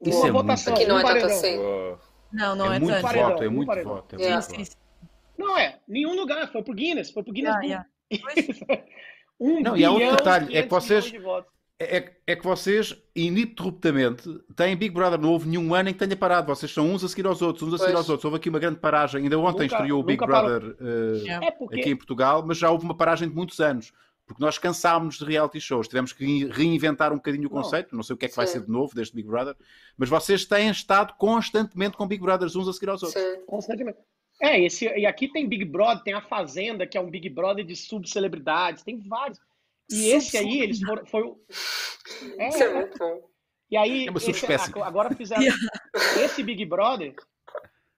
Isso 0.00 0.18
uma 0.20 0.28
é 0.28 0.32
votação. 0.32 0.74
Aqui 0.74 0.86
não 0.86 0.96
um 0.96 0.98
é 1.00 1.02
tanto 1.02 1.26
assim. 1.26 1.56
Não, 2.32 2.56
não 2.56 2.72
é, 2.72 2.76
é 2.76 2.78
muito 2.78 3.00
tanto. 3.00 3.14
Voto, 3.14 3.42
é 3.42 3.48
muito 3.48 3.66
paredão. 3.66 3.94
voto, 3.94 4.14
é 4.14 4.18
muito 4.18 4.28
yeah. 4.28 4.46
voto. 4.46 4.76
Não 5.36 5.58
é, 5.58 5.80
nenhum 5.88 6.14
lugar, 6.14 6.50
foi 6.52 6.62
pro 6.62 6.74
Guinness, 6.74 7.10
foi 7.10 7.24
pro 7.24 7.32
Guinness 7.32 7.56
yeah, 7.64 7.86
yeah. 8.12 8.84
um 9.40 9.60
não, 9.60 9.76
e 9.76 9.84
há 9.84 9.90
outro 9.90 10.16
detalhe, 10.16 10.56
é 10.56 10.62
que 10.62 10.68
vocês 10.68 11.12
é, 11.78 11.96
é, 11.96 12.16
é, 12.28 12.36
que 12.36 12.44
vocês 12.44 12.96
ininterruptamente 13.16 14.28
têm 14.54 14.76
Big 14.76 14.94
Brother, 14.94 15.18
não 15.18 15.30
houve 15.30 15.48
nenhum 15.48 15.74
ano 15.74 15.88
em 15.88 15.92
que 15.92 15.98
tenha 15.98 16.16
parado. 16.16 16.46
Vocês 16.46 16.72
são 16.72 16.88
uns 16.88 17.02
a 17.02 17.08
seguir 17.08 17.26
aos 17.26 17.42
outros, 17.42 17.68
uns 17.68 17.74
a 17.74 17.78
seguir 17.78 17.92
pois. 17.92 17.98
aos 17.98 18.08
outros. 18.08 18.24
Houve 18.24 18.36
aqui 18.36 18.48
uma 18.48 18.60
grande 18.60 18.78
paragem. 18.78 19.22
Ainda 19.22 19.38
ontem 19.38 19.64
nunca, 19.64 19.76
estreou 19.76 20.00
o 20.00 20.04
Big 20.04 20.24
Brother 20.24 20.76
uh, 20.80 21.44
é 21.44 21.50
porque... 21.50 21.80
aqui 21.80 21.90
em 21.90 21.96
Portugal, 21.96 22.44
mas 22.46 22.58
já 22.58 22.70
houve 22.70 22.84
uma 22.84 22.96
paragem 22.96 23.28
de 23.28 23.34
muitos 23.34 23.58
anos. 23.58 23.92
Porque 24.24 24.42
nós 24.42 24.56
cansámos 24.56 25.18
de 25.18 25.24
reality 25.24 25.60
shows, 25.60 25.86
tivemos 25.86 26.12
que 26.12 26.46
reinventar 26.46 27.12
um 27.12 27.16
bocadinho 27.16 27.48
o 27.48 27.50
conceito. 27.50 27.88
Não, 27.92 27.98
não 27.98 28.02
sei 28.02 28.14
o 28.14 28.16
que 28.16 28.26
é 28.26 28.28
que 28.28 28.36
vai 28.36 28.46
ser 28.46 28.62
de 28.62 28.70
novo 28.70 28.94
deste 28.94 29.14
Big 29.14 29.28
Brother, 29.28 29.54
mas 29.98 30.08
vocês 30.08 30.46
têm 30.46 30.70
estado 30.70 31.12
constantemente 31.18 31.96
com 31.96 32.06
Big 32.06 32.22
Brothers, 32.22 32.56
uns 32.56 32.68
a 32.68 32.72
seguir 32.72 32.88
aos 32.88 33.02
outros. 33.02 33.22
Sim. 33.22 33.40
Constantemente. 33.46 33.98
É, 34.40 34.60
esse, 34.60 34.86
e 34.86 35.06
aqui 35.06 35.28
tem 35.28 35.46
Big 35.46 35.64
Brother, 35.64 36.02
tem 36.02 36.14
a 36.14 36.22
Fazenda, 36.22 36.86
que 36.86 36.96
é 36.96 37.00
um 37.00 37.10
Big 37.10 37.28
Brother 37.28 37.64
de 37.64 37.76
subcelebridades, 37.76 38.82
tem 38.82 38.98
vários. 38.98 39.38
E 39.90 40.10
esse 40.10 40.36
aí, 40.36 40.60
eles 40.60 40.80
foram. 40.80 41.06
Foi, 41.06 41.22
é, 42.38 42.48
Isso 42.48 42.62
é 42.62 42.74
muito 42.74 42.98
bom. 42.98 43.28
E 43.70 43.76
aí, 43.76 44.06
é 44.06 44.12
esse, 44.12 44.78
agora 44.80 45.14
fizeram. 45.14 45.42
esse 46.22 46.42
Big 46.42 46.64
Brother, 46.64 47.14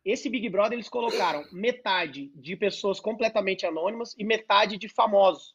esse 0.04 0.28
Big 0.28 0.48
Brother, 0.48 0.74
eles 0.74 0.88
colocaram 0.88 1.44
metade 1.52 2.30
de 2.34 2.56
pessoas 2.56 3.00
completamente 3.00 3.66
anônimas 3.66 4.14
e 4.16 4.24
metade 4.24 4.78
de 4.78 4.88
famosos. 4.88 5.54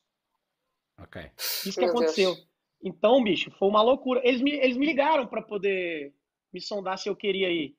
Ok. 1.00 1.32
Isso 1.38 1.74
que 1.74 1.86
Meu 1.86 1.90
aconteceu. 1.90 2.36
Deus. 2.36 2.48
Então, 2.84 3.24
bicho, 3.24 3.52
foi 3.52 3.70
uma 3.70 3.82
loucura. 3.82 4.22
Eles 4.24 4.42
me, 4.42 4.52
eles 4.52 4.76
me 4.76 4.86
ligaram 4.86 5.26
para 5.26 5.42
poder 5.42 6.14
me 6.52 6.60
sondar 6.60 6.98
se 6.98 7.08
eu 7.08 7.16
queria 7.16 7.50
ir. 7.50 7.76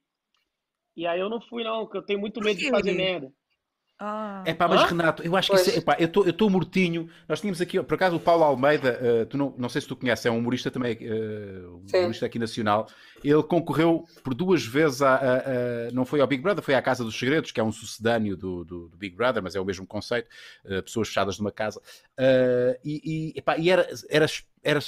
E 0.97 1.07
aí 1.07 1.21
eu 1.21 1.29
não 1.29 1.41
fui, 1.41 1.63
não, 1.63 1.85
porque 1.85 1.99
eu 1.99 2.07
tenho 2.07 2.21
muito 2.21 2.41
medo 2.41 2.59
de 2.59 2.71
fazer 2.71 2.93
merda. 2.93 3.33
Ah. 4.05 4.43
É 4.45 4.53
pá, 4.53 4.67
mas 4.67 4.83
Hã? 4.83 4.87
Renato, 4.87 5.23
eu 5.23 5.37
acho 5.37 5.53
que 5.53 5.57
isso 5.61 5.71
é, 5.71 5.77
epá, 5.77 5.97
eu 5.97 6.09
estou 6.29 6.51
mortinho. 6.51 7.09
Nós 7.29 7.41
tínhamos 7.41 7.61
aqui, 7.61 7.81
por 7.81 7.95
acaso, 7.95 8.17
o 8.17 8.21
Paulo 8.21 8.43
Almeida, 8.43 8.99
uh, 9.01 9.27
tu 9.27 9.39
não, 9.39 9.55
não 9.57 9.69
sei 9.69 9.81
se 9.81 9.87
tu 9.87 9.95
conheces, 9.95 10.27
é 10.27 10.31
um 10.31 10.39
humorista 10.39 10.73
também, 10.73 10.95
uh, 10.97 11.77
um 11.77 11.99
humorista 11.99 12.27
aqui 12.27 12.37
nacional. 12.37 12.89
Ele 13.23 13.43
concorreu 13.45 14.05
por 14.25 14.35
duas 14.35 14.67
vezes, 14.67 15.03
a, 15.03 15.15
a, 15.15 15.19
a, 15.19 15.91
não 15.93 16.05
foi 16.05 16.21
ao 16.21 16.27
Big 16.27 16.43
Brother, 16.43 16.65
foi 16.65 16.75
à 16.75 16.83
Casa 16.83 17.05
dos 17.05 17.17
Segredos, 17.17 17.53
que 17.53 17.61
é 17.61 17.63
um 17.63 17.71
sucedâneo 17.71 18.37
do, 18.37 18.65
do, 18.65 18.89
do 18.89 18.97
Big 18.97 19.15
Brother, 19.15 19.41
mas 19.41 19.55
é 19.55 19.61
o 19.61 19.65
mesmo 19.65 19.87
conceito, 19.87 20.29
uh, 20.65 20.83
pessoas 20.83 21.07
fechadas 21.07 21.39
numa 21.39 21.53
casa. 21.53 21.81
e, 22.85 23.33
e, 23.35 23.39
epá, 23.39 23.57
e 23.57 23.71
era, 23.71 23.89
era 24.11 24.27
era, 24.65 24.79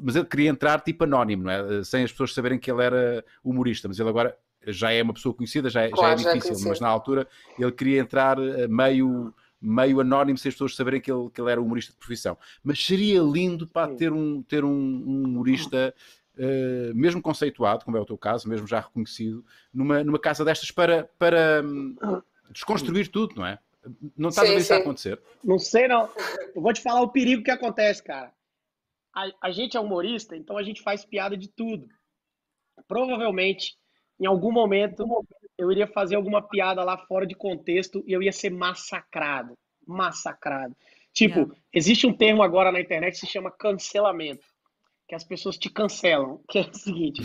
mas 0.00 0.16
ele 0.16 0.24
queria 0.24 0.48
entrar 0.48 0.80
tipo 0.80 1.04
anónimo, 1.04 1.44
não 1.44 1.50
é? 1.50 1.84
Sem 1.84 2.02
as 2.02 2.10
pessoas 2.10 2.32
saberem 2.32 2.58
que 2.58 2.70
ele 2.70 2.82
era 2.82 3.22
humorista, 3.44 3.86
mas 3.86 4.00
ele 4.00 4.08
agora 4.08 4.34
já 4.72 4.92
é 4.92 5.02
uma 5.02 5.14
pessoa 5.14 5.34
conhecida, 5.34 5.68
já 5.68 5.82
é, 5.82 5.90
claro, 5.90 6.18
já 6.20 6.30
é 6.30 6.34
difícil, 6.34 6.58
já 6.58 6.66
é 6.66 6.68
mas 6.68 6.80
na 6.80 6.88
altura 6.88 7.26
ele 7.58 7.72
queria 7.72 8.00
entrar 8.00 8.38
eh, 8.38 8.66
meio, 8.68 9.34
meio 9.60 10.00
anónimo 10.00 10.38
sem 10.38 10.48
as 10.48 10.54
pessoas 10.54 10.74
saberem 10.74 11.00
que 11.00 11.10
ele, 11.10 11.30
que 11.30 11.40
ele 11.40 11.50
era 11.50 11.60
humorista 11.60 11.92
de 11.92 11.98
profissão. 11.98 12.36
Mas 12.62 12.84
seria 12.84 13.20
lindo 13.20 13.66
para 13.66 13.94
ter 13.94 14.12
um, 14.12 14.42
ter 14.42 14.64
um, 14.64 14.70
um 14.70 15.24
humorista. 15.24 15.94
Uh, 16.40 16.94
mesmo 16.94 17.20
conceituado, 17.20 17.84
como 17.84 17.96
é 17.96 18.00
o 18.00 18.06
teu 18.06 18.16
caso, 18.16 18.48
mesmo 18.48 18.64
já 18.64 18.78
reconhecido, 18.78 19.44
numa, 19.74 20.04
numa 20.04 20.20
casa 20.20 20.44
destas 20.44 20.70
para, 20.70 21.10
para 21.18 21.64
um, 21.64 21.96
desconstruir 22.52 23.08
tudo, 23.08 23.34
não 23.34 23.44
é? 23.44 23.58
Não 24.16 24.28
estás 24.28 24.46
sim, 24.46 24.54
a 24.54 24.56
ver 24.56 24.62
isso 24.62 24.74
a 24.74 24.76
acontecer? 24.76 25.20
Não 25.42 25.58
sei, 25.58 25.88
não. 25.88 26.08
Eu 26.54 26.62
vou 26.62 26.72
te 26.72 26.80
falar 26.80 27.00
o 27.00 27.10
perigo 27.10 27.42
que 27.42 27.50
acontece, 27.50 28.02
cara. 28.02 28.32
A, 29.14 29.48
a 29.48 29.50
gente 29.50 29.76
é 29.76 29.80
humorista, 29.80 30.36
então 30.36 30.56
a 30.56 30.62
gente 30.62 30.82
faz 30.82 31.04
piada 31.04 31.36
de 31.36 31.48
tudo. 31.48 31.88
Provavelmente 32.86 33.76
em 34.20 34.26
algum 34.26 34.52
momento 34.52 35.04
eu 35.56 35.72
iria 35.72 35.86
fazer 35.86 36.16
alguma 36.16 36.40
piada 36.40 36.84
lá 36.84 36.96
fora 36.96 37.26
de 37.26 37.34
contexto 37.34 38.02
e 38.06 38.12
eu 38.12 38.22
ia 38.22 38.32
ser 38.32 38.50
massacrado. 38.50 39.58
Massacrado. 39.86 40.74
Tipo, 41.12 41.40
é. 41.40 41.46
existe 41.72 42.06
um 42.06 42.12
termo 42.12 42.42
agora 42.42 42.70
na 42.70 42.80
internet 42.80 43.14
que 43.14 43.20
se 43.20 43.26
chama 43.26 43.50
cancelamento. 43.50 44.46
Que 45.08 45.14
as 45.14 45.24
pessoas 45.24 45.56
te 45.56 45.70
cancelam. 45.70 46.40
Que 46.48 46.58
é 46.58 46.62
o 46.62 46.74
seguinte: 46.74 47.22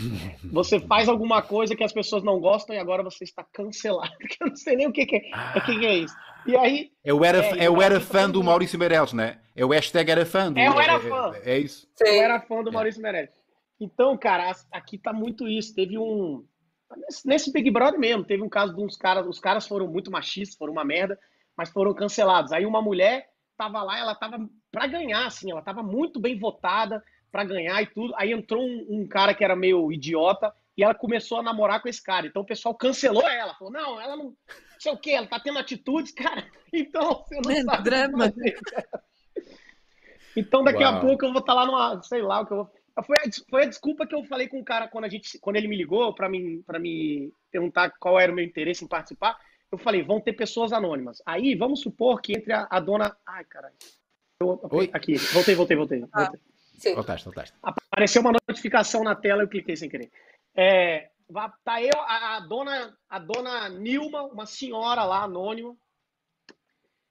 você 0.50 0.80
faz 0.80 1.08
alguma 1.08 1.42
coisa 1.42 1.76
que 1.76 1.84
as 1.84 1.92
pessoas 1.92 2.24
não 2.24 2.40
gostam 2.40 2.74
e 2.74 2.78
agora 2.78 3.02
você 3.02 3.24
está 3.24 3.44
cancelado. 3.44 4.12
Eu 4.40 4.48
não 4.48 4.56
sei 4.56 4.74
nem 4.74 4.88
o 4.88 4.92
que, 4.92 5.06
que 5.06 5.16
é. 5.16 5.30
O 5.56 5.64
que, 5.64 5.78
que, 5.78 5.86
é 5.86 5.94
isso? 5.98 6.16
E 6.46 6.56
aí. 6.56 6.90
Eu 7.04 7.24
era, 7.24 7.38
é, 7.38 7.66
eu 7.66 7.80
era 7.80 8.00
fã 8.00 8.28
do 8.28 8.42
Maurício 8.42 8.78
Meirelles, 8.78 9.12
né? 9.12 9.40
É 9.54 9.64
o 9.64 9.68
hashtag 9.68 10.10
era 10.10 10.26
fã. 10.26 10.50
Do, 10.50 10.58
é, 10.58 10.66
eu 10.66 10.80
era 10.80 10.98
fã. 10.98 11.32
É, 11.36 11.52
é, 11.52 11.54
é 11.54 11.58
isso. 11.58 11.86
Sim. 11.94 12.08
Eu 12.08 12.22
era 12.22 12.40
fã 12.40 12.62
do 12.62 12.72
Maurício 12.72 13.00
Meirelles. 13.00 13.30
Então, 13.78 14.16
cara, 14.16 14.50
aqui 14.72 14.98
tá 14.98 15.12
muito 15.12 15.46
isso. 15.46 15.74
Teve 15.74 15.98
um 15.98 16.44
Nesse 17.24 17.52
Big 17.52 17.70
Brother 17.70 17.98
mesmo, 17.98 18.24
teve 18.24 18.42
um 18.42 18.48
caso 18.48 18.74
de 18.74 18.80
uns 18.80 18.96
caras, 18.96 19.26
os 19.26 19.40
caras 19.40 19.66
foram 19.66 19.86
muito 19.86 20.10
machistas, 20.10 20.56
foram 20.56 20.72
uma 20.72 20.84
merda, 20.84 21.18
mas 21.56 21.70
foram 21.70 21.94
cancelados. 21.94 22.52
Aí 22.52 22.66
uma 22.66 22.82
mulher 22.82 23.28
tava 23.56 23.82
lá, 23.82 23.98
ela 23.98 24.14
tava 24.14 24.48
para 24.70 24.86
ganhar, 24.86 25.26
assim, 25.26 25.50
ela 25.50 25.62
tava 25.62 25.82
muito 25.82 26.20
bem 26.20 26.38
votada 26.38 27.02
para 27.30 27.44
ganhar 27.44 27.82
e 27.82 27.86
tudo. 27.86 28.14
Aí 28.16 28.32
entrou 28.32 28.62
um, 28.62 28.86
um, 28.90 29.08
cara 29.08 29.34
que 29.34 29.44
era 29.44 29.56
meio 29.56 29.90
idiota 29.92 30.52
e 30.76 30.84
ela 30.84 30.94
começou 30.94 31.38
a 31.38 31.42
namorar 31.42 31.80
com 31.80 31.88
esse 31.88 32.02
cara. 32.02 32.26
Então 32.26 32.42
o 32.42 32.46
pessoal 32.46 32.74
cancelou 32.74 33.28
ela, 33.28 33.54
falou: 33.54 33.72
não, 33.72 34.00
ela 34.00 34.16
não, 34.16 34.24
não 34.26 34.36
sei 34.78 34.92
o 34.92 34.98
que, 34.98 35.10
ela 35.10 35.26
tá 35.26 35.40
tendo 35.40 35.58
atitudes, 35.58 36.12
cara. 36.14 36.46
Então 36.72 37.24
você 37.24 37.34
não 37.36 37.42
Lendo 37.46 37.66
sabe. 37.66 37.82
Drama. 37.84 38.32
Então 40.36 40.64
daqui 40.64 40.82
Uau. 40.82 40.96
a 40.96 41.00
pouco 41.00 41.24
eu 41.24 41.32
vou 41.32 41.40
estar 41.40 41.54
tá 41.54 41.60
lá 41.60 41.66
numa, 41.66 42.02
sei 42.02 42.22
lá 42.22 42.40
o 42.40 42.46
que 42.46 42.52
eu 42.52 42.56
vou 42.58 42.70
foi 43.02 43.16
a, 43.18 43.50
foi 43.50 43.62
a 43.64 43.68
desculpa 43.68 44.06
que 44.06 44.14
eu 44.14 44.24
falei 44.24 44.48
com 44.48 44.60
o 44.60 44.64
cara 44.64 44.86
quando, 44.86 45.04
a 45.04 45.08
gente, 45.08 45.38
quando 45.38 45.56
ele 45.56 45.66
me 45.66 45.76
ligou 45.76 46.14
para 46.14 46.28
me, 46.28 46.62
me 46.78 47.32
perguntar 47.50 47.90
qual 47.98 48.20
era 48.20 48.30
o 48.30 48.34
meu 48.34 48.44
interesse 48.44 48.84
em 48.84 48.88
participar. 48.88 49.36
Eu 49.70 49.78
falei, 49.78 50.02
vão 50.02 50.20
ter 50.20 50.34
pessoas 50.34 50.72
anônimas. 50.72 51.20
Aí, 51.26 51.56
vamos 51.56 51.80
supor 51.80 52.20
que 52.20 52.32
entre 52.32 52.52
a, 52.52 52.68
a 52.70 52.78
dona. 52.78 53.16
Ai, 53.26 53.44
caralho. 53.44 53.74
Eu, 54.40 54.60
Oi? 54.70 54.90
Aqui, 54.92 55.16
voltei, 55.16 55.54
voltei, 55.54 55.76
voltei. 55.76 56.04
Ah, 56.12 56.22
voltei. 56.22 56.40
Sim. 56.78 56.94
Voltaste, 56.94 57.24
voltaste. 57.24 57.56
Apareceu 57.62 58.20
uma 58.20 58.32
notificação 58.48 59.02
na 59.02 59.14
tela 59.14 59.42
e 59.42 59.44
eu 59.44 59.48
cliquei 59.48 59.74
sem 59.76 59.88
querer. 59.88 60.10
É, 60.54 61.10
tá 61.64 61.82
eu, 61.82 62.00
a, 62.00 62.36
a, 62.36 62.40
dona, 62.40 62.96
a 63.08 63.18
dona 63.18 63.68
Nilma, 63.68 64.22
uma 64.22 64.46
senhora 64.46 65.02
lá, 65.04 65.22
anônima. 65.22 65.76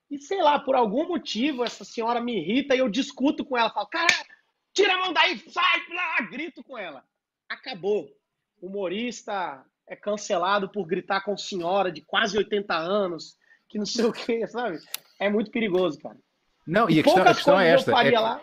E 0.09 0.17
sei 0.19 0.41
lá, 0.41 0.59
por 0.59 0.75
algum 0.75 1.07
motivo, 1.07 1.63
essa 1.63 1.83
senhora 1.83 2.21
me 2.21 2.37
irrita 2.37 2.75
e 2.75 2.79
eu 2.79 2.87
discuto 2.87 3.43
com 3.43 3.57
ela. 3.57 3.71
Falo, 3.71 3.87
cara, 3.87 4.13
Tira 4.73 4.95
a 4.95 4.97
mão 4.97 5.13
daí, 5.13 5.37
sai, 5.49 5.81
lá, 5.89 6.21
grito 6.29 6.63
com 6.63 6.77
ela. 6.77 7.03
Acabou. 7.47 8.09
Humorista 8.61 9.63
é 9.87 9.95
cancelado 9.95 10.69
por 10.69 10.85
gritar 10.85 11.21
com 11.21 11.37
senhora 11.37 11.91
de 11.91 12.01
quase 12.01 12.37
80 12.37 12.73
anos, 12.73 13.35
que 13.69 13.77
não 13.77 13.85
sei 13.85 14.05
o 14.05 14.13
que, 14.13 14.47
sabe? 14.47 14.79
É 15.19 15.29
muito 15.29 15.51
perigoso, 15.51 15.99
cara. 15.99 16.17
Não, 16.65 16.89
e, 16.89 16.99
a 16.99 17.03
questão, 17.03 17.23
a 17.23 17.33
questão 17.33 17.59
é 17.59 17.69
esta. 17.69 17.91
É 17.91 18.19
lá... 18.19 18.41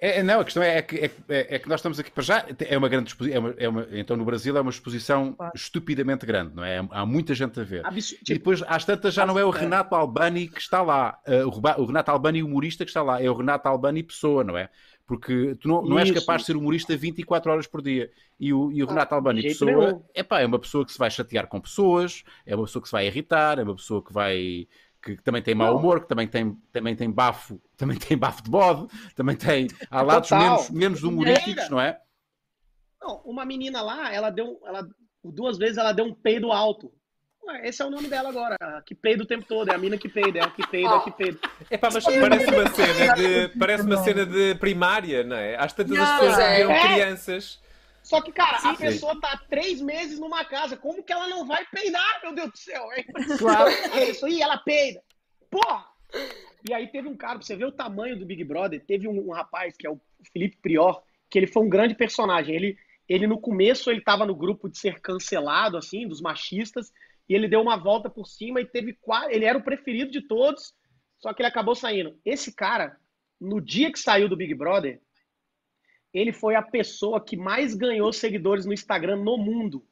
é, 0.00 0.22
não, 0.22 0.40
a 0.40 0.44
questão 0.44 0.62
é, 0.62 0.78
é 0.78 0.82
que, 0.82 0.96
é, 0.96 1.10
é, 1.28 1.58
que 1.58 1.68
nós 1.68 1.80
estamos 1.80 1.98
aqui 1.98 2.10
para 2.10 2.22
já. 2.22 2.46
É 2.60 2.78
uma 2.78 2.88
grande 2.88 3.08
exposição. 3.10 3.54
É 3.58 3.68
uma, 3.68 3.82
é 3.82 3.98
então, 3.98 4.16
no 4.16 4.24
Brasil 4.24 4.56
é 4.56 4.60
uma 4.60 4.70
exposição 4.70 5.32
claro. 5.32 5.52
estupidamente 5.54 6.24
grande, 6.24 6.54
não 6.54 6.64
é? 6.64 6.86
Há 6.90 7.04
muita 7.04 7.34
gente 7.34 7.58
a 7.58 7.64
ver. 7.64 7.84
Abs... 7.84 8.12
E 8.12 8.34
depois, 8.34 8.62
às 8.62 8.84
tantas, 8.84 9.12
já 9.12 9.26
não 9.26 9.36
é 9.36 9.44
o 9.44 9.50
Renato 9.50 9.94
Albani 9.96 10.48
que 10.48 10.60
está 10.60 10.80
lá. 10.80 11.18
Uh, 11.26 11.82
o 11.82 11.86
Renato 11.86 12.12
Albani, 12.12 12.42
humorista, 12.42 12.84
que 12.84 12.90
está 12.90 13.02
lá. 13.02 13.20
É 13.20 13.28
o 13.28 13.36
Renato 13.36 13.68
Albani, 13.68 14.04
pessoa, 14.04 14.44
não 14.44 14.56
é? 14.56 14.70
Porque 15.06 15.54
tu 15.60 15.68
não, 15.68 15.82
não 15.82 15.98
és 15.98 16.10
capaz 16.10 16.40
de 16.40 16.46
ser 16.46 16.56
humorista 16.56 16.96
24 16.96 17.52
horas 17.52 17.66
por 17.66 17.82
dia. 17.82 18.10
E 18.40 18.52
o, 18.54 18.72
e 18.72 18.82
o 18.82 18.86
ah, 18.86 18.90
Renato 18.90 19.14
Albani, 19.14 19.42
pessoa, 19.42 20.02
epá, 20.14 20.40
é 20.40 20.46
uma 20.46 20.58
pessoa 20.58 20.84
que 20.84 20.92
se 20.92 20.98
vai 20.98 21.10
chatear 21.10 21.46
com 21.46 21.60
pessoas, 21.60 22.24
é 22.46 22.56
uma 22.56 22.64
pessoa 22.64 22.82
que 22.82 22.88
se 22.88 22.92
vai 22.92 23.06
irritar, 23.06 23.58
é 23.58 23.62
uma 23.62 23.76
pessoa 23.76 24.02
que 24.02 24.12
vai 24.12 24.66
que 25.02 25.22
também 25.22 25.42
tem 25.42 25.54
mau 25.54 25.76
humor, 25.76 26.00
que 26.00 26.08
também 26.08 26.26
tem, 26.26 26.56
também 26.72 26.96
tem 26.96 27.10
bafo, 27.10 27.60
também 27.76 27.98
tem 27.98 28.16
bafo 28.16 28.42
de 28.42 28.50
bode, 28.50 28.88
também 29.14 29.36
tem 29.36 29.68
há 29.90 30.00
lados 30.00 30.30
menos, 30.30 30.70
menos 30.70 31.02
humorísticos, 31.02 31.68
não 31.68 31.78
é? 31.78 32.00
Não, 33.00 33.20
uma 33.24 33.44
menina 33.44 33.82
lá, 33.82 34.12
ela 34.12 34.30
deu, 34.30 34.58
ela 34.64 34.88
duas 35.22 35.58
vezes 35.58 35.76
ela 35.76 35.92
deu 35.92 36.06
um 36.06 36.14
peido 36.14 36.50
alto. 36.50 36.90
Ué, 37.46 37.68
esse 37.68 37.82
é 37.82 37.84
o 37.84 37.90
nome 37.90 38.08
dela 38.08 38.30
agora, 38.30 38.56
que 38.86 38.94
peida 38.94 39.22
o 39.22 39.26
tempo 39.26 39.44
todo, 39.46 39.70
é 39.70 39.74
a 39.74 39.78
mina 39.78 39.98
que 39.98 40.08
peida, 40.08 40.38
é 40.38 40.42
a 40.42 40.50
que 40.50 40.66
peida, 40.66 40.88
é 40.88 40.96
a 40.96 41.00
que 41.00 41.10
peida. 41.10 41.38
É 41.70 41.76
pá, 41.76 41.88
mas 41.92 42.04
parece 42.04 42.50
uma 42.50 42.70
cena 42.70 43.14
de, 43.14 43.58
parece 43.58 43.82
uma 43.82 43.96
cena 43.98 44.26
de 44.26 44.54
primária, 44.54 45.24
não 45.24 45.36
é? 45.36 45.56
Às 45.56 45.72
tantas 45.72 45.98
as 45.98 46.20
pessoas 46.20 46.38
é. 46.38 46.56
viram 46.56 46.80
crianças. 46.80 47.60
Só 48.02 48.20
que, 48.20 48.32
cara, 48.32 48.58
a 48.58 48.74
pessoa 48.74 49.18
tá 49.18 49.40
três 49.48 49.80
meses 49.80 50.18
numa 50.18 50.44
casa, 50.44 50.76
como 50.76 51.02
que 51.02 51.12
ela 51.12 51.26
não 51.26 51.46
vai 51.46 51.64
peidar, 51.66 52.20
meu 52.22 52.34
Deus 52.34 52.50
do 52.50 52.58
céu? 52.58 52.88
É 52.92 53.02
claro. 53.38 53.70
isso 54.10 54.26
aí, 54.26 54.42
ela 54.42 54.58
peida. 54.58 55.02
Porra! 55.50 55.86
E 56.68 56.72
aí 56.72 56.86
teve 56.86 57.08
um 57.08 57.16
cara, 57.16 57.38
pra 57.38 57.46
você 57.46 57.56
ver 57.56 57.66
o 57.66 57.72
tamanho 57.72 58.18
do 58.18 58.26
Big 58.26 58.44
Brother, 58.44 58.82
teve 58.86 59.08
um, 59.08 59.28
um 59.28 59.32
rapaz, 59.32 59.76
que 59.76 59.86
é 59.86 59.90
o 59.90 60.00
Felipe 60.32 60.58
Prior, 60.62 61.02
que 61.30 61.38
ele 61.38 61.46
foi 61.46 61.62
um 61.62 61.68
grande 61.68 61.94
personagem. 61.94 62.54
Ele, 62.54 62.78
ele 63.08 63.26
no 63.26 63.38
começo, 63.38 63.90
ele 63.90 64.00
tava 64.00 64.26
no 64.26 64.34
grupo 64.34 64.68
de 64.68 64.78
ser 64.78 65.00
cancelado, 65.00 65.76
assim, 65.76 66.06
dos 66.06 66.20
machistas, 66.20 66.92
e 67.28 67.34
ele 67.34 67.48
deu 67.48 67.60
uma 67.60 67.76
volta 67.76 68.10
por 68.10 68.26
cima 68.26 68.60
e 68.60 68.66
teve 68.66 68.94
quase. 69.00 69.32
Ele 69.32 69.44
era 69.44 69.58
o 69.58 69.62
preferido 69.62 70.10
de 70.10 70.22
todos, 70.22 70.74
só 71.18 71.32
que 71.32 71.42
ele 71.42 71.48
acabou 71.48 71.74
saindo. 71.74 72.18
Esse 72.24 72.54
cara, 72.54 72.98
no 73.40 73.60
dia 73.60 73.90
que 73.90 73.98
saiu 73.98 74.28
do 74.28 74.36
Big 74.36 74.54
Brother, 74.54 75.00
ele 76.12 76.32
foi 76.32 76.54
a 76.54 76.62
pessoa 76.62 77.24
que 77.24 77.36
mais 77.36 77.74
ganhou 77.74 78.12
seguidores 78.12 78.66
no 78.66 78.72
Instagram 78.72 79.16
no 79.16 79.36
mundo. 79.36 79.84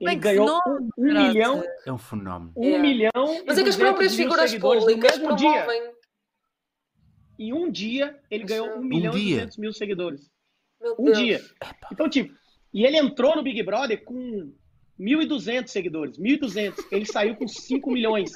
Ele 0.00 0.14
ganhou 0.14 0.60
um, 0.66 0.88
um 0.96 1.04
milhão. 1.04 1.64
É 1.84 1.92
um 1.92 1.98
fenômeno. 1.98 2.52
Um 2.56 2.74
é. 2.76 2.78
milhão. 2.78 3.44
Mas 3.44 3.58
é 3.58 3.62
que 3.62 3.68
as 3.68 3.76
próprias 3.76 4.14
figuras 4.14 4.54
públicas 4.54 5.18
no 5.18 5.34
dia. 5.34 5.66
Em 7.36 7.52
um 7.52 7.70
dia, 7.70 8.18
ele 8.30 8.44
ganhou 8.44 8.68
um, 8.68 8.78
um 8.78 8.84
milhão 8.84 9.12
dia. 9.12 9.22
e 9.22 9.34
200 9.34 9.56
mil 9.58 9.72
seguidores. 9.72 10.30
Meu 10.80 10.94
um 10.98 11.04
Deus. 11.04 11.18
dia. 11.18 11.40
Então, 11.92 12.08
tipo, 12.08 12.32
e 12.72 12.84
ele 12.84 12.96
entrou 12.96 13.34
no 13.34 13.42
Big 13.42 13.62
Brother 13.62 14.04
com 14.04 14.52
1.200 14.98 15.68
seguidores. 15.68 16.18
1.200. 16.18 16.86
Ele 16.90 17.06
saiu 17.06 17.36
com 17.36 17.46
5 17.46 17.90
milhões. 17.90 18.32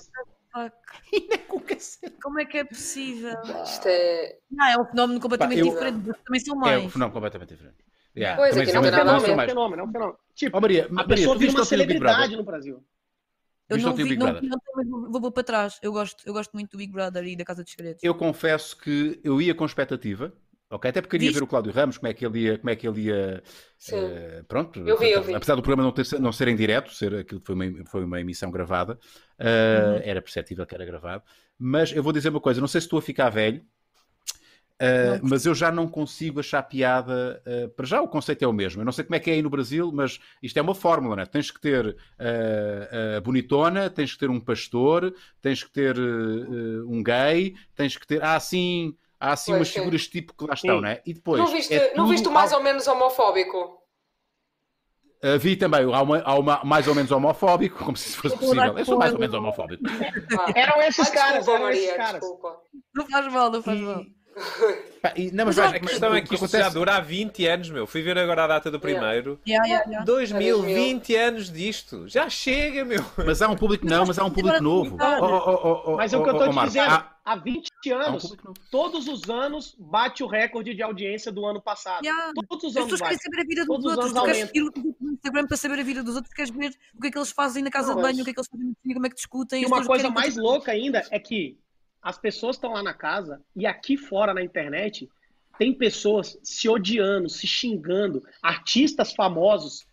Como 2.23 2.41
é 2.41 2.45
que 2.45 2.59
é 2.59 2.65
possível? 2.65 3.35
Isto 3.65 3.89
é. 3.89 4.39
Não, 4.51 4.67
é 4.67 4.79
um 4.79 4.85
fenómeno 4.85 5.21
completamente 5.21 5.61
eu, 5.61 5.71
diferente. 5.71 6.11
Também 6.25 6.41
são 6.41 6.57
mais. 6.57 6.83
É 6.83 6.87
um 6.87 6.91
fenómeno 6.91 7.15
completamente 7.15 7.49
diferente. 7.51 7.77
Yeah, 8.15 8.37
pois 8.37 8.57
é, 8.57 8.67
que 8.67 8.73
não 8.73 8.83
ver. 8.83 8.93
É 8.93 9.03
um 9.03 9.21
fenômeno, 9.21 9.83
é 9.83 9.85
um 9.85 9.93
fenômeno. 9.93 10.19
Tipo, 10.35 10.59
oh, 10.59 10.61
Maria, 10.61 10.89
a 10.95 11.05
pessoa 11.05 11.37
vira 11.37 11.53
uma 11.53 11.65
celebridade 11.65 12.37
no 12.37 12.45
Brasil. 12.45 12.85
Eu 13.71 13.79
não 13.79 13.95
vi, 13.95 14.17
não, 14.17 14.33
não, 14.35 14.61
não, 14.85 15.11
vou, 15.11 15.21
vou 15.21 15.33
para 15.33 15.43
trás. 15.43 15.79
Eu 15.83 15.93
gosto, 15.93 16.23
eu 16.27 16.33
gosto 16.35 16.53
muito 16.53 16.73
do 16.73 16.79
Big 16.79 16.93
Brother 16.93 17.25
e 17.25 17.35
da 17.35 17.45
Casa 17.45 17.63
dos 17.63 17.73
Segredos. 17.73 18.03
Eu 18.03 18.15
confesso 18.15 18.77
que 18.77 19.19
eu 19.25 19.41
ia 19.41 19.55
com 19.55 19.65
expectativa 19.65 20.31
Ok, 20.73 20.89
até 20.89 21.03
porque 21.03 21.19
queria 21.19 21.29
Viste? 21.29 21.39
ver 21.39 21.45
o 21.45 21.47
Cláudio 21.47 21.71
Ramos, 21.71 21.99
como 21.99 22.09
é 22.09 22.15
que 22.15 22.25
ele 22.25 22.39
ia. 22.41 22.57
Como 22.57 22.71
é 22.71 22.75
que 22.75 22.89
ele 22.89 23.03
ia 23.03 23.43
uh, 23.93 24.45
pronto, 24.45 24.81
eu 24.89 24.97
vi, 24.97 25.11
eu 25.11 25.23
vi. 25.23 25.35
apesar 25.35 25.55
do 25.55 25.61
programa 25.61 25.83
não, 25.83 25.93
ter, 25.93 26.19
não 26.19 26.33
ser 26.33 26.49
em 26.49 26.57
direto, 26.57 26.95
ser, 26.95 27.15
aquilo 27.15 27.43
foi 27.45 27.55
uma, 27.55 27.85
foi 27.85 28.05
uma 28.05 28.19
emissão 28.19 28.51
gravada, 28.51 28.95
uh, 28.95 29.97
uhum. 29.97 30.01
era 30.03 30.23
perceptível 30.23 30.65
que 30.65 30.75
era 30.75 30.87
gravado. 30.87 31.25
Mas 31.59 31.93
eu 31.93 32.03
vou 32.03 32.11
dizer 32.11 32.31
uma 32.31 32.41
coisa: 32.41 32.59
não 32.59 32.69
sei 32.69 32.81
se 32.81 32.87
estou 32.87 32.99
a 32.99 33.03
ficar 33.03 33.29
velho, 33.29 33.61
uh, 34.81 35.21
mas 35.23 35.45
eu 35.45 35.55
já 35.55 35.71
não 35.71 35.87
consigo 35.87 36.41
achar 36.41 36.63
piada. 36.63 37.43
para 37.77 37.85
já 37.85 38.01
o 38.01 38.09
conceito 38.09 38.43
é 38.43 38.49
o 38.49 38.53
mesmo. 38.53 38.81
Eu 38.81 38.87
não 38.87 38.93
sei 38.93 39.05
como 39.05 39.17
é 39.17 39.21
que 39.21 39.31
é 39.31 39.35
aí 39.35 39.43
no 39.43 39.51
Brasil, 39.51 39.93
mas 39.93 40.21
isto 40.43 40.57
é 40.57 40.63
uma 40.63 40.75
fórmula, 40.75 41.17
né? 41.17 41.27
Tens 41.27 41.51
que 41.51 41.61
ter 41.61 41.95
a 42.19 43.21
bonitona, 43.21 43.91
tens 43.91 44.15
que 44.15 44.21
ter 44.21 44.31
um 44.31 44.41
pastor, 44.41 45.15
tens 45.43 45.63
que 45.63 45.71
ter 45.71 45.99
um 46.01 47.03
gay, 47.03 47.57
tens 47.75 47.95
que 47.99 48.07
ter. 48.07 48.25
Ah, 48.25 48.41
sim 48.41 48.97
há 49.23 49.33
assim 49.33 49.53
pois 49.53 49.61
umas 49.61 49.71
figuras 49.71 50.09
tipo 50.09 50.35
que 50.35 50.45
lá 50.45 50.55
estão, 50.55 50.81
não 50.81 50.89
é? 50.89 51.01
E 51.07 51.15
depois. 51.15 51.41
Não 51.41 51.47
viste, 51.47 51.73
é 51.73 51.95
não 51.95 52.09
viste 52.09 52.29
mais 52.29 52.53
ou 52.53 52.63
menos 52.63 52.87
homofóbico? 52.89 53.81
Uh, 55.25 55.39
vi 55.39 55.55
também, 55.55 55.83
há, 55.83 56.03
uma, 56.03 56.21
há 56.21 56.35
uma, 56.37 56.65
mais 56.65 56.89
ou 56.89 56.97
menos 56.97 57.13
homofóbico, 57.13 57.79
como 57.85 57.97
se 57.97 58.09
isso 58.09 58.19
fosse 58.19 58.37
possível. 58.37 58.77
Eu 58.77 58.85
sou 58.85 58.99
mais 58.99 59.13
ou 59.13 59.21
menos 59.21 59.35
homofóbico. 59.35 59.85
Ah, 60.37 60.53
eram 60.57 60.83
esses 60.83 61.09
ah, 61.09 61.13
caras, 61.13 61.35
desculpa, 61.35 61.53
eram 61.53 61.65
Maria, 61.65 61.79
esses 61.81 61.97
caras. 61.97 62.21
Desculpa. 62.21 62.57
Não 62.93 63.07
faz 63.07 63.33
mal, 63.33 63.51
não 63.51 63.63
faz 63.63 63.81
mal. 63.81 64.05
E, 65.17 65.31
não, 65.31 65.45
mas, 65.45 65.57
mas 65.57 65.75
a 65.75 65.79
questão 65.79 66.15
é 66.15 66.21
que 66.21 66.35
isto 66.35 66.45
acontece... 66.45 66.63
já 66.63 66.69
dura 66.69 66.97
há 66.97 67.01
20 67.01 67.47
anos, 67.47 67.71
meu. 67.71 67.87
Fui 67.87 68.03
ver 68.03 68.19
agora 68.19 68.45
a 68.45 68.47
data 68.47 68.71
do 68.71 68.81
primeiro. 68.81 69.39
Yeah. 69.47 69.67
Yeah, 69.67 69.91
yeah, 69.91 70.05
2020 70.05 71.17
anos 71.17 71.53
disto. 71.53 72.09
Já 72.09 72.29
chega, 72.29 72.85
meu. 72.85 73.05
Mas 73.17 73.43
há 73.43 73.49
um 73.49 73.57
público, 73.57 73.87
não, 73.87 74.07
mas 74.07 74.19
há 74.19 74.25
um 74.25 74.31
público 74.31 74.63
novo. 74.63 74.97
Oh, 75.01 75.25
oh, 75.27 75.83
oh, 75.93 75.97
mas 75.97 76.13
é 76.13 76.19
o 76.19 76.23
que 76.23 76.31
eu 76.31 76.33
estou 76.33 76.51
te 76.51 76.65
dizendo. 76.67 76.91
Há, 76.91 77.12
há 77.25 77.37
20 77.37 77.69
anos, 77.93 78.33
um 78.33 78.53
todos 78.71 79.07
os 79.09 79.29
anos 79.29 79.77
bate 79.79 80.23
o 80.23 80.27
recorde 80.27 80.75
de 80.75 80.83
audiência 80.83 81.31
do 81.31 81.45
ano 81.47 81.61
passado. 81.61 82.03
Todos 82.49 82.65
os 82.65 82.77
anos. 82.77 82.93
As 82.93 83.01
pessoas 83.01 83.01
querem 83.01 83.19
saber 83.19 83.41
a 83.41 83.45
vida 83.45 83.65
dos 83.65 83.83
todos 83.83 83.97
outros. 83.97 84.13
Tu 84.13 84.25
queres 84.25 84.47
seguir 84.49 84.63
o 84.63 85.13
Instagram 85.13 85.47
para 85.47 85.57
saber 85.57 85.79
a 85.79 85.83
vida 85.83 86.03
dos 86.03 86.17
outros, 86.17 86.35
queres 86.35 86.51
ver 86.51 86.75
o 86.95 87.01
que 87.01 87.09
é 87.09 87.11
que 87.11 87.19
eles 87.19 87.33
fazem 87.33 87.63
na 87.63 87.71
casa 87.71 87.89
não, 87.89 87.97
de 87.97 88.03
banho, 88.03 88.23
o 88.23 88.25
que 88.25 88.31
é 88.31 88.35
que 88.35 88.41
eles 88.41 88.49
fazem 88.49 88.95
como 88.95 89.07
é 89.07 89.09
que 89.09 89.17
discutem. 89.17 89.63
E 89.63 89.67
uma 89.67 89.85
coisa 89.85 90.11
mais 90.11 90.37
louca 90.37 90.73
ainda 90.73 91.07
é 91.11 91.19
que 91.19 91.59
as 92.03 92.19
pessoas 92.19 92.57
estão 92.57 92.73
lá 92.73 92.83
na 92.83 92.95
casa 92.95 93.41
e 93.55 93.67
aqui 93.67 93.97
fora 93.97 94.35
na 94.35 94.43
internet 94.43 95.09
tem 95.59 95.73
pessoas 95.73 96.39
se 96.43 96.69
odiando, 96.69 97.29
se 97.29 97.47
xingando, 97.47 98.23
artistas 98.43 99.13
famosos 99.13 99.87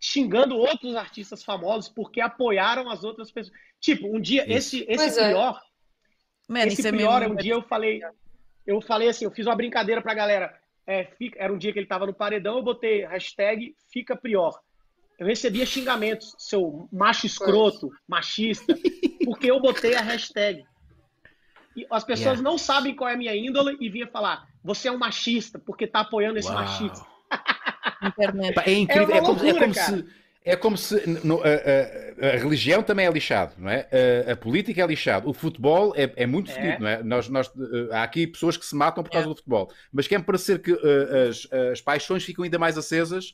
xingando 0.00 0.56
outros 0.56 0.94
artistas 0.96 1.42
famosos 1.42 1.88
porque 1.88 2.20
apoiaram 2.20 2.90
as 2.90 3.04
outras 3.04 3.30
pessoas. 3.30 3.56
Tipo, 3.80 4.14
um 4.14 4.20
dia 4.20 4.44
esse 4.52 4.84
esse 4.86 5.18
é. 5.18 5.28
pior, 5.28 5.58
Man, 6.48 6.66
esse 6.66 6.86
é 6.86 6.92
pior 6.92 7.22
é 7.22 7.28
um 7.28 7.34
dia 7.34 7.54
eu 7.54 7.62
falei, 7.62 8.02
eu 8.66 8.80
falei 8.80 9.08
assim, 9.08 9.24
eu 9.24 9.30
fiz 9.30 9.46
uma 9.46 9.56
brincadeira 9.56 10.02
pra 10.02 10.14
galera. 10.14 10.54
É, 10.86 11.04
fica, 11.04 11.38
era 11.42 11.52
um 11.52 11.56
dia 11.56 11.72
que 11.72 11.78
ele 11.78 11.86
tava 11.86 12.06
no 12.06 12.12
paredão, 12.12 12.58
eu 12.58 12.62
botei 12.62 13.06
hashtag 13.06 13.74
fica 13.90 14.14
pior. 14.14 14.60
Eu 15.18 15.26
recebia 15.26 15.64
xingamentos, 15.64 16.34
seu 16.38 16.88
macho 16.92 17.26
escroto, 17.26 17.90
machista, 18.06 18.76
porque 19.24 19.50
eu 19.50 19.60
botei 19.60 19.94
a 19.94 20.00
hashtag. 20.00 20.64
E 21.76 21.86
as 21.90 22.04
pessoas 22.04 22.38
yeah. 22.38 22.42
não 22.42 22.58
sabem 22.58 22.94
qual 22.94 23.08
é 23.08 23.14
a 23.14 23.16
minha 23.16 23.34
índole 23.34 23.76
e 23.80 23.88
vinha 23.88 24.06
falar: 24.06 24.46
você 24.62 24.88
é 24.88 24.92
um 24.92 24.98
machista 24.98 25.58
porque 25.58 25.86
tá 25.86 26.00
apoiando 26.00 26.38
esse 26.38 26.48
Uau. 26.48 26.58
machista. 26.58 27.06
É 28.66 28.72
incrível, 28.72 29.14
é, 29.14 29.18
é 29.18 29.20
como, 29.20 29.32
loucura, 29.32 29.50
é 29.50 29.60
como 29.60 29.74
se. 29.74 30.06
É 30.46 30.54
como 30.54 30.76
se 30.76 31.08
no, 31.24 31.40
a, 31.40 31.46
a, 31.46 32.34
a, 32.34 32.36
religião 32.36 32.82
também 32.82 33.06
é 33.06 33.10
lixado, 33.10 33.54
não 33.56 33.70
é? 33.70 33.88
A, 34.28 34.32
a 34.32 34.36
política 34.36 34.82
é 34.82 34.86
lixado, 34.86 35.28
o 35.28 35.32
futebol 35.32 35.94
é, 35.96 36.12
é 36.16 36.26
muito 36.26 36.50
é. 36.50 36.54
fedido, 36.54 36.82
não 36.82 36.88
é? 36.88 37.02
Nós, 37.02 37.28
nós, 37.30 37.48
uh, 37.48 37.92
há 37.92 38.02
aqui 38.02 38.26
pessoas 38.26 38.54
que 38.58 38.66
se 38.66 38.76
matam 38.76 39.02
por 39.02 39.10
causa 39.10 39.26
é. 39.26 39.30
do 39.30 39.36
futebol, 39.36 39.72
mas 39.90 40.06
quer-me 40.06 40.24
parecer 40.24 40.60
que 40.60 40.70
uh, 40.70 41.28
as, 41.30 41.50
as 41.72 41.80
paixões 41.80 42.24
ficam 42.24 42.44
ainda 42.44 42.58
mais 42.58 42.76
acesas 42.76 43.32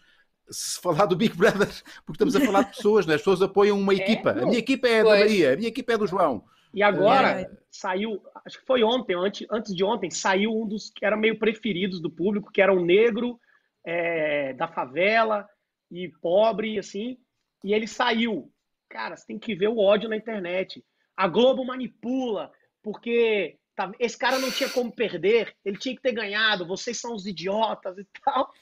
se 0.49 0.81
falar 0.81 1.07
do 1.07 1.17
Big 1.17 1.37
Brother, 1.37 1.69
porque 2.07 2.23
estamos 2.23 2.37
a 2.37 2.41
falar 2.41 2.63
de 2.63 2.77
pessoas, 2.77 3.07
não 3.07 3.13
é? 3.13 3.17
As 3.17 3.21
pessoas 3.23 3.43
apoiam 3.43 3.77
uma 3.77 3.93
é, 3.93 3.97
equipa. 3.97 4.31
a 4.31 4.47
minha 4.47 4.59
equipa 4.59 4.87
é 4.87 5.03
pois. 5.03 5.19
da 5.19 5.25
Maria, 5.25 5.53
a 5.53 5.57
minha 5.57 5.69
equipa 5.69 5.93
é 5.93 5.99
do 5.99 6.07
João. 6.07 6.45
E 6.73 6.81
agora 6.81 7.41
é. 7.41 7.51
saiu, 7.73 8.23
acho 8.47 8.61
que 8.61 8.67
foi 8.67 8.85
ontem, 8.85 9.17
antes, 9.17 9.45
antes 9.51 9.75
de 9.75 9.83
ontem, 9.83 10.11
saiu 10.11 10.53
um 10.53 10.67
dos 10.67 10.91
que 10.91 11.05
era 11.05 11.17
meio 11.17 11.37
preferidos 11.39 12.01
do 12.01 12.09
público, 12.09 12.53
que 12.53 12.63
era 12.63 12.73
um 12.73 12.85
negro 12.85 13.41
é, 13.85 14.53
da 14.53 14.69
favela 14.69 15.45
e 15.91 16.09
pobre, 16.21 16.79
assim, 16.79 17.19
e 17.65 17.75
ele 17.75 17.87
saiu. 17.87 18.53
Cara, 18.89 19.17
você 19.17 19.27
tem 19.27 19.39
que 19.39 19.55
ver 19.55 19.69
o 19.69 19.79
ódio 19.79 20.09
na 20.09 20.17
internet. 20.17 20.85
A 21.17 21.29
Globo 21.29 21.65
manipula, 21.65 22.51
porque 22.83 23.59
tá, 23.77 23.91
esse 23.99 24.17
cara 24.17 24.39
não 24.39 24.51
tinha 24.51 24.69
como 24.69 24.95
perder, 24.95 25.55
ele 25.65 25.79
tinha 25.79 25.95
que 25.95 26.03
ter 26.03 26.13
ganhado, 26.13 26.67
vocês 26.67 26.99
são 26.99 27.15
os 27.15 27.27
idiotas 27.27 27.99
e 27.99 28.07
tal. 28.25 28.53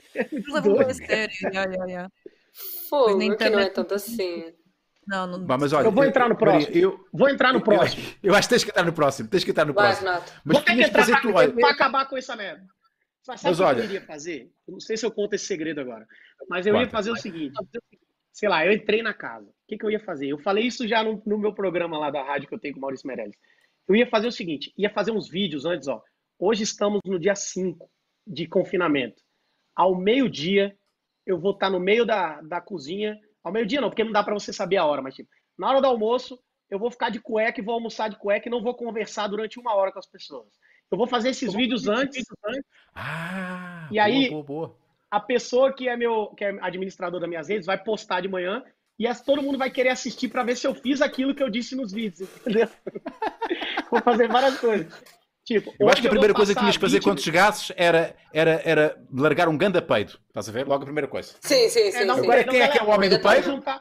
Fogo, 2.88 3.18
que 3.18 3.50
não 3.50 3.58
é 3.60 3.70
tanto 3.70 3.94
assim. 3.94 4.52
Não, 5.06 5.26
não... 5.26 5.58
Mas, 5.58 5.72
olha, 5.72 5.86
eu 5.86 5.92
vou 5.92 6.04
entrar 6.04 6.28
no 6.28 6.36
próximo. 6.36 6.76
Eu, 6.76 7.06
vou 7.12 7.30
entrar 7.30 7.52
no 7.52 7.62
próximo. 7.62 8.02
Eu, 8.22 8.30
eu, 8.30 8.34
acho 8.34 8.46
que 8.46 8.54
tens 8.54 8.64
que 8.64 8.70
entrar 8.70 8.84
no 8.84 8.92
próximo. 8.92 9.28
Tens 9.28 9.44
que 9.44 9.50
entrar 9.50 9.64
no 9.64 9.72
Vai, 9.72 9.96
próximo. 9.96 10.10
Mas 10.44 10.56
vou 10.56 10.62
ter 10.62 10.74
que 10.74 10.82
entrar 10.82 11.06
pra, 11.06 11.20
tu, 11.20 11.32
olha... 11.32 11.52
pra 11.52 11.70
acabar 11.70 12.06
com 12.06 12.16
essa 12.16 12.36
merda. 12.36 12.66
Mas 13.28 13.42
sabe 13.42 13.54
o 13.54 13.58
que 13.58 13.62
olha... 13.62 13.78
eu 13.80 13.84
iria 13.84 14.00
fazer? 14.00 14.50
Eu 14.66 14.72
não 14.72 14.80
sei 14.80 14.96
se 14.96 15.04
eu 15.04 15.12
conto 15.12 15.34
esse 15.34 15.44
segredo 15.44 15.82
agora. 15.82 16.06
Mas 16.48 16.66
eu 16.66 16.74
ia 16.74 16.88
fazer 16.88 17.10
o 17.10 17.16
seguinte. 17.16 17.54
Sei 18.32 18.48
lá, 18.48 18.64
eu 18.64 18.72
entrei 18.72 19.02
na 19.02 19.12
casa. 19.12 19.46
O 19.46 19.54
que, 19.68 19.76
que 19.76 19.84
eu 19.84 19.90
ia 19.90 20.00
fazer? 20.00 20.28
Eu 20.28 20.38
falei 20.38 20.66
isso 20.66 20.88
já 20.88 21.04
no, 21.04 21.22
no 21.26 21.36
meu 21.36 21.52
programa 21.52 21.98
lá 21.98 22.10
da 22.10 22.22
rádio 22.22 22.48
que 22.48 22.54
eu 22.54 22.58
tenho 22.58 22.72
com 22.72 22.78
o 22.78 22.80
Maurício 22.80 23.06
Meirelles. 23.06 23.36
Eu 23.86 23.94
ia 23.94 24.06
fazer 24.08 24.28
o 24.28 24.32
seguinte. 24.32 24.72
Ia 24.78 24.88
fazer 24.88 25.10
uns 25.10 25.28
vídeos 25.28 25.66
antes, 25.66 25.88
ó. 25.88 26.02
Hoje 26.38 26.62
estamos 26.62 27.00
no 27.04 27.18
dia 27.18 27.34
5 27.34 27.90
de 28.26 28.46
confinamento. 28.46 29.22
Ao 29.76 29.94
meio-dia, 29.94 30.74
eu 31.26 31.38
vou 31.38 31.50
estar 31.50 31.68
no 31.68 31.78
meio 31.78 32.06
da, 32.06 32.40
da 32.40 32.62
cozinha. 32.62 33.14
Ao 33.44 33.52
meio-dia 33.52 33.80
não, 33.80 33.90
porque 33.90 34.04
não 34.04 34.12
dá 34.12 34.24
para 34.24 34.34
você 34.34 34.54
saber 34.54 34.78
a 34.78 34.86
hora, 34.86 35.02
mas 35.02 35.14
tipo, 35.14 35.28
na 35.58 35.68
hora 35.68 35.82
do 35.82 35.86
almoço, 35.86 36.38
eu 36.70 36.78
vou 36.78 36.90
ficar 36.90 37.10
de 37.10 37.20
cueca 37.20 37.60
e 37.60 37.64
vou 37.64 37.74
almoçar 37.74 38.08
de 38.08 38.16
cueca 38.16 38.48
e 38.48 38.50
não 38.50 38.62
vou 38.62 38.74
conversar 38.74 39.28
durante 39.28 39.60
uma 39.60 39.74
hora 39.74 39.92
com 39.92 39.98
as 39.98 40.06
pessoas. 40.06 40.48
Eu 40.90 40.98
vou 40.98 41.06
fazer 41.06 41.30
esses 41.30 41.52
vídeos 41.52 41.86
antes. 41.86 42.24
Ah, 42.94 43.88
e 43.90 43.98
aí, 43.98 44.30
boa, 44.30 44.42
boa, 44.42 44.66
boa. 44.66 44.76
a 45.10 45.20
pessoa 45.20 45.72
que 45.72 45.88
é 45.88 45.96
meu, 45.96 46.28
que 46.28 46.44
é 46.44 46.58
administrador 46.60 47.20
das 47.20 47.28
minhas 47.28 47.48
redes 47.48 47.66
vai 47.66 47.78
postar 47.78 48.20
de 48.20 48.28
manhã 48.28 48.64
e 48.98 49.06
as, 49.06 49.20
todo 49.20 49.42
mundo 49.42 49.58
vai 49.58 49.70
querer 49.70 49.90
assistir 49.90 50.28
para 50.28 50.42
ver 50.42 50.56
se 50.56 50.66
eu 50.66 50.74
fiz 50.74 51.00
aquilo 51.00 51.34
que 51.34 51.42
eu 51.42 51.48
disse 51.48 51.76
nos 51.76 51.92
vídeos, 51.92 52.28
entendeu? 52.40 52.68
vou 53.90 54.02
fazer 54.02 54.28
várias 54.28 54.58
coisas. 54.58 54.92
Tipo, 55.44 55.72
eu 55.78 55.88
acho 55.88 56.02
que 56.02 56.08
a 56.08 56.10
primeira 56.10 56.34
coisa 56.34 56.52
que 56.52 56.60
tinhas 56.60 56.76
que 56.76 56.80
fazer 56.80 56.98
20... 56.98 57.04
quando 57.04 57.20
chegasses 57.22 57.72
era, 57.74 58.14
era, 58.34 58.60
era 58.64 59.02
largar 59.10 59.48
um 59.48 59.56
ganda 59.56 59.80
peido. 59.80 60.18
Estás 60.28 60.46
a 60.46 60.52
ver? 60.52 60.66
Logo 60.66 60.82
a 60.82 60.84
primeira 60.84 61.08
coisa. 61.08 61.36
Sim, 61.40 61.70
sim, 61.70 61.90
sim. 61.90 61.98
É, 61.98 62.04
não, 62.04 62.16
sim. 62.16 62.24
Agora, 62.24 62.44
quem 62.44 62.60
é 62.60 62.68
que 62.68 62.78
é 62.78 62.82
o 62.82 62.90
homem 62.90 63.08
do 63.08 63.18
peido? 63.18 63.44
Juntar, 63.44 63.80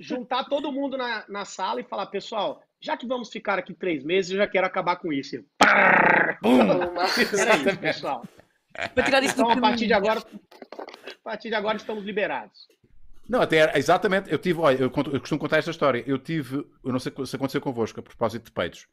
juntar 0.00 0.44
todo 0.44 0.72
mundo 0.72 0.96
na, 0.96 1.24
na 1.28 1.44
sala 1.44 1.80
e 1.80 1.84
falar, 1.84 2.06
pessoal, 2.06 2.62
já 2.80 2.96
que 2.96 3.06
vamos 3.06 3.30
ficar 3.30 3.58
aqui 3.58 3.72
três 3.72 4.04
meses, 4.04 4.30
eu 4.30 4.38
já 4.38 4.46
quero 4.46 4.66
acabar 4.66 4.96
com 4.96 5.12
isso. 5.12 5.44
Era 7.38 7.56
isso, 7.56 7.78
pessoal. 7.78 8.26
Então, 8.76 9.50
a 9.50 9.60
partir 9.60 9.86
de 9.86 9.92
agora, 9.92 10.20
a 10.20 11.22
partir 11.22 11.48
de 11.48 11.54
agora 11.54 11.76
estamos 11.76 12.04
liberados. 12.04 12.66
Não, 13.28 13.40
até 13.40 13.76
exatamente. 13.78 14.30
Eu 14.30 14.38
tive, 14.38 14.60
olha, 14.60 14.76
eu, 14.76 14.92
eu, 15.12 15.20
costumo 15.20 15.40
contar 15.40 15.58
esta 15.58 15.70
história. 15.70 16.02
Eu 16.06 16.18
tive, 16.18 16.56
eu 16.84 16.92
não 16.92 16.98
sei 16.98 17.12
se 17.24 17.36
aconteceu 17.36 17.60
convosco, 17.60 18.00
a 18.00 18.02
propósito 18.02 18.44
de 18.44 18.52
peitos. 18.52 18.86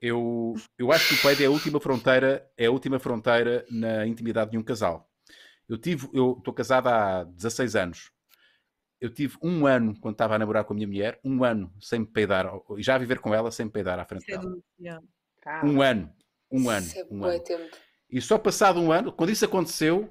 Eu, 0.00 0.54
eu 0.78 0.92
acho 0.92 1.08
que 1.08 1.14
o 1.14 1.22
peido 1.22 1.42
é 1.42 1.46
a 1.46 1.50
última 1.50 1.80
fronteira, 1.80 2.46
é 2.56 2.66
a 2.66 2.70
última 2.70 2.98
fronteira 2.98 3.64
na 3.70 4.06
intimidade 4.06 4.50
de 4.50 4.58
um 4.58 4.62
casal. 4.62 5.08
Eu 5.68 5.78
tive, 5.78 6.08
eu 6.12 6.36
estou 6.38 6.52
casado 6.52 6.88
há 6.88 7.24
16 7.24 7.76
anos. 7.76 8.10
Eu 9.00 9.08
tive 9.12 9.36
um 9.42 9.66
ano, 9.66 9.98
quando 9.98 10.14
estava 10.14 10.34
a 10.34 10.38
namorar 10.38 10.64
com 10.64 10.74
a 10.74 10.76
minha 10.76 10.86
mulher, 10.86 11.18
um 11.24 11.42
ano 11.42 11.72
sem 11.80 12.00
me 12.00 12.06
peidar, 12.06 12.52
e 12.76 12.82
já 12.82 12.96
a 12.96 12.98
viver 12.98 13.18
com 13.18 13.34
ela 13.34 13.50
sem 13.50 13.66
me 13.66 13.72
peidar 13.72 13.98
à 13.98 14.04
frente 14.04 14.30
é 14.30 14.36
dela. 14.36 14.56
Um 15.64 15.80
ano. 15.80 16.12
Um 16.52 16.68
ano. 16.68 16.86
É 16.94 17.06
um 17.10 17.24
ano. 17.24 17.42
E 18.10 18.20
só 18.20 18.36
passado 18.36 18.78
um 18.78 18.92
ano, 18.92 19.10
quando 19.10 19.30
isso 19.30 19.44
aconteceu, 19.44 20.10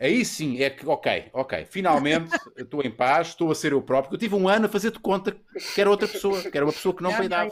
aí 0.00 0.24
sim 0.24 0.62
é 0.62 0.70
que, 0.70 0.86
ok, 0.86 1.28
ok, 1.34 1.66
finalmente 1.66 2.30
estou 2.56 2.82
em 2.82 2.90
paz, 2.90 3.28
estou 3.28 3.50
a 3.50 3.54
ser 3.54 3.72
eu 3.72 3.82
próprio. 3.82 4.14
Eu 4.14 4.18
tive 4.18 4.34
um 4.34 4.48
ano 4.48 4.64
a 4.64 4.68
fazer 4.68 4.92
de 4.92 4.98
conta 4.98 5.36
que 5.74 5.80
era 5.80 5.90
outra 5.90 6.08
pessoa, 6.08 6.40
que 6.42 6.56
era 6.56 6.64
uma 6.64 6.72
pessoa 6.72 6.96
que 6.96 7.02
não 7.02 7.14
peidava. 7.14 7.50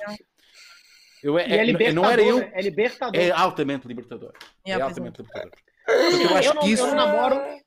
Eu, 1.23 1.39
é, 1.39 1.45
é, 1.45 1.93
não 1.93 2.09
era 2.09 2.23
eu. 2.23 2.39
É 2.41 2.63
libertador. 2.63 3.21
É 3.21 3.31
altamente 3.31 3.87
libertador. 3.87 4.33
É, 4.65 4.71
é 4.71 4.81
altamente 4.81 5.21
libertador. 5.21 5.53
eu, 5.87 6.37
acho 6.37 6.49
eu, 6.49 6.55
não, 6.55 6.63
que 6.63 6.71
isso... 6.71 6.83
eu 6.83 6.87
não 6.87 6.95
namoro. 6.95 7.61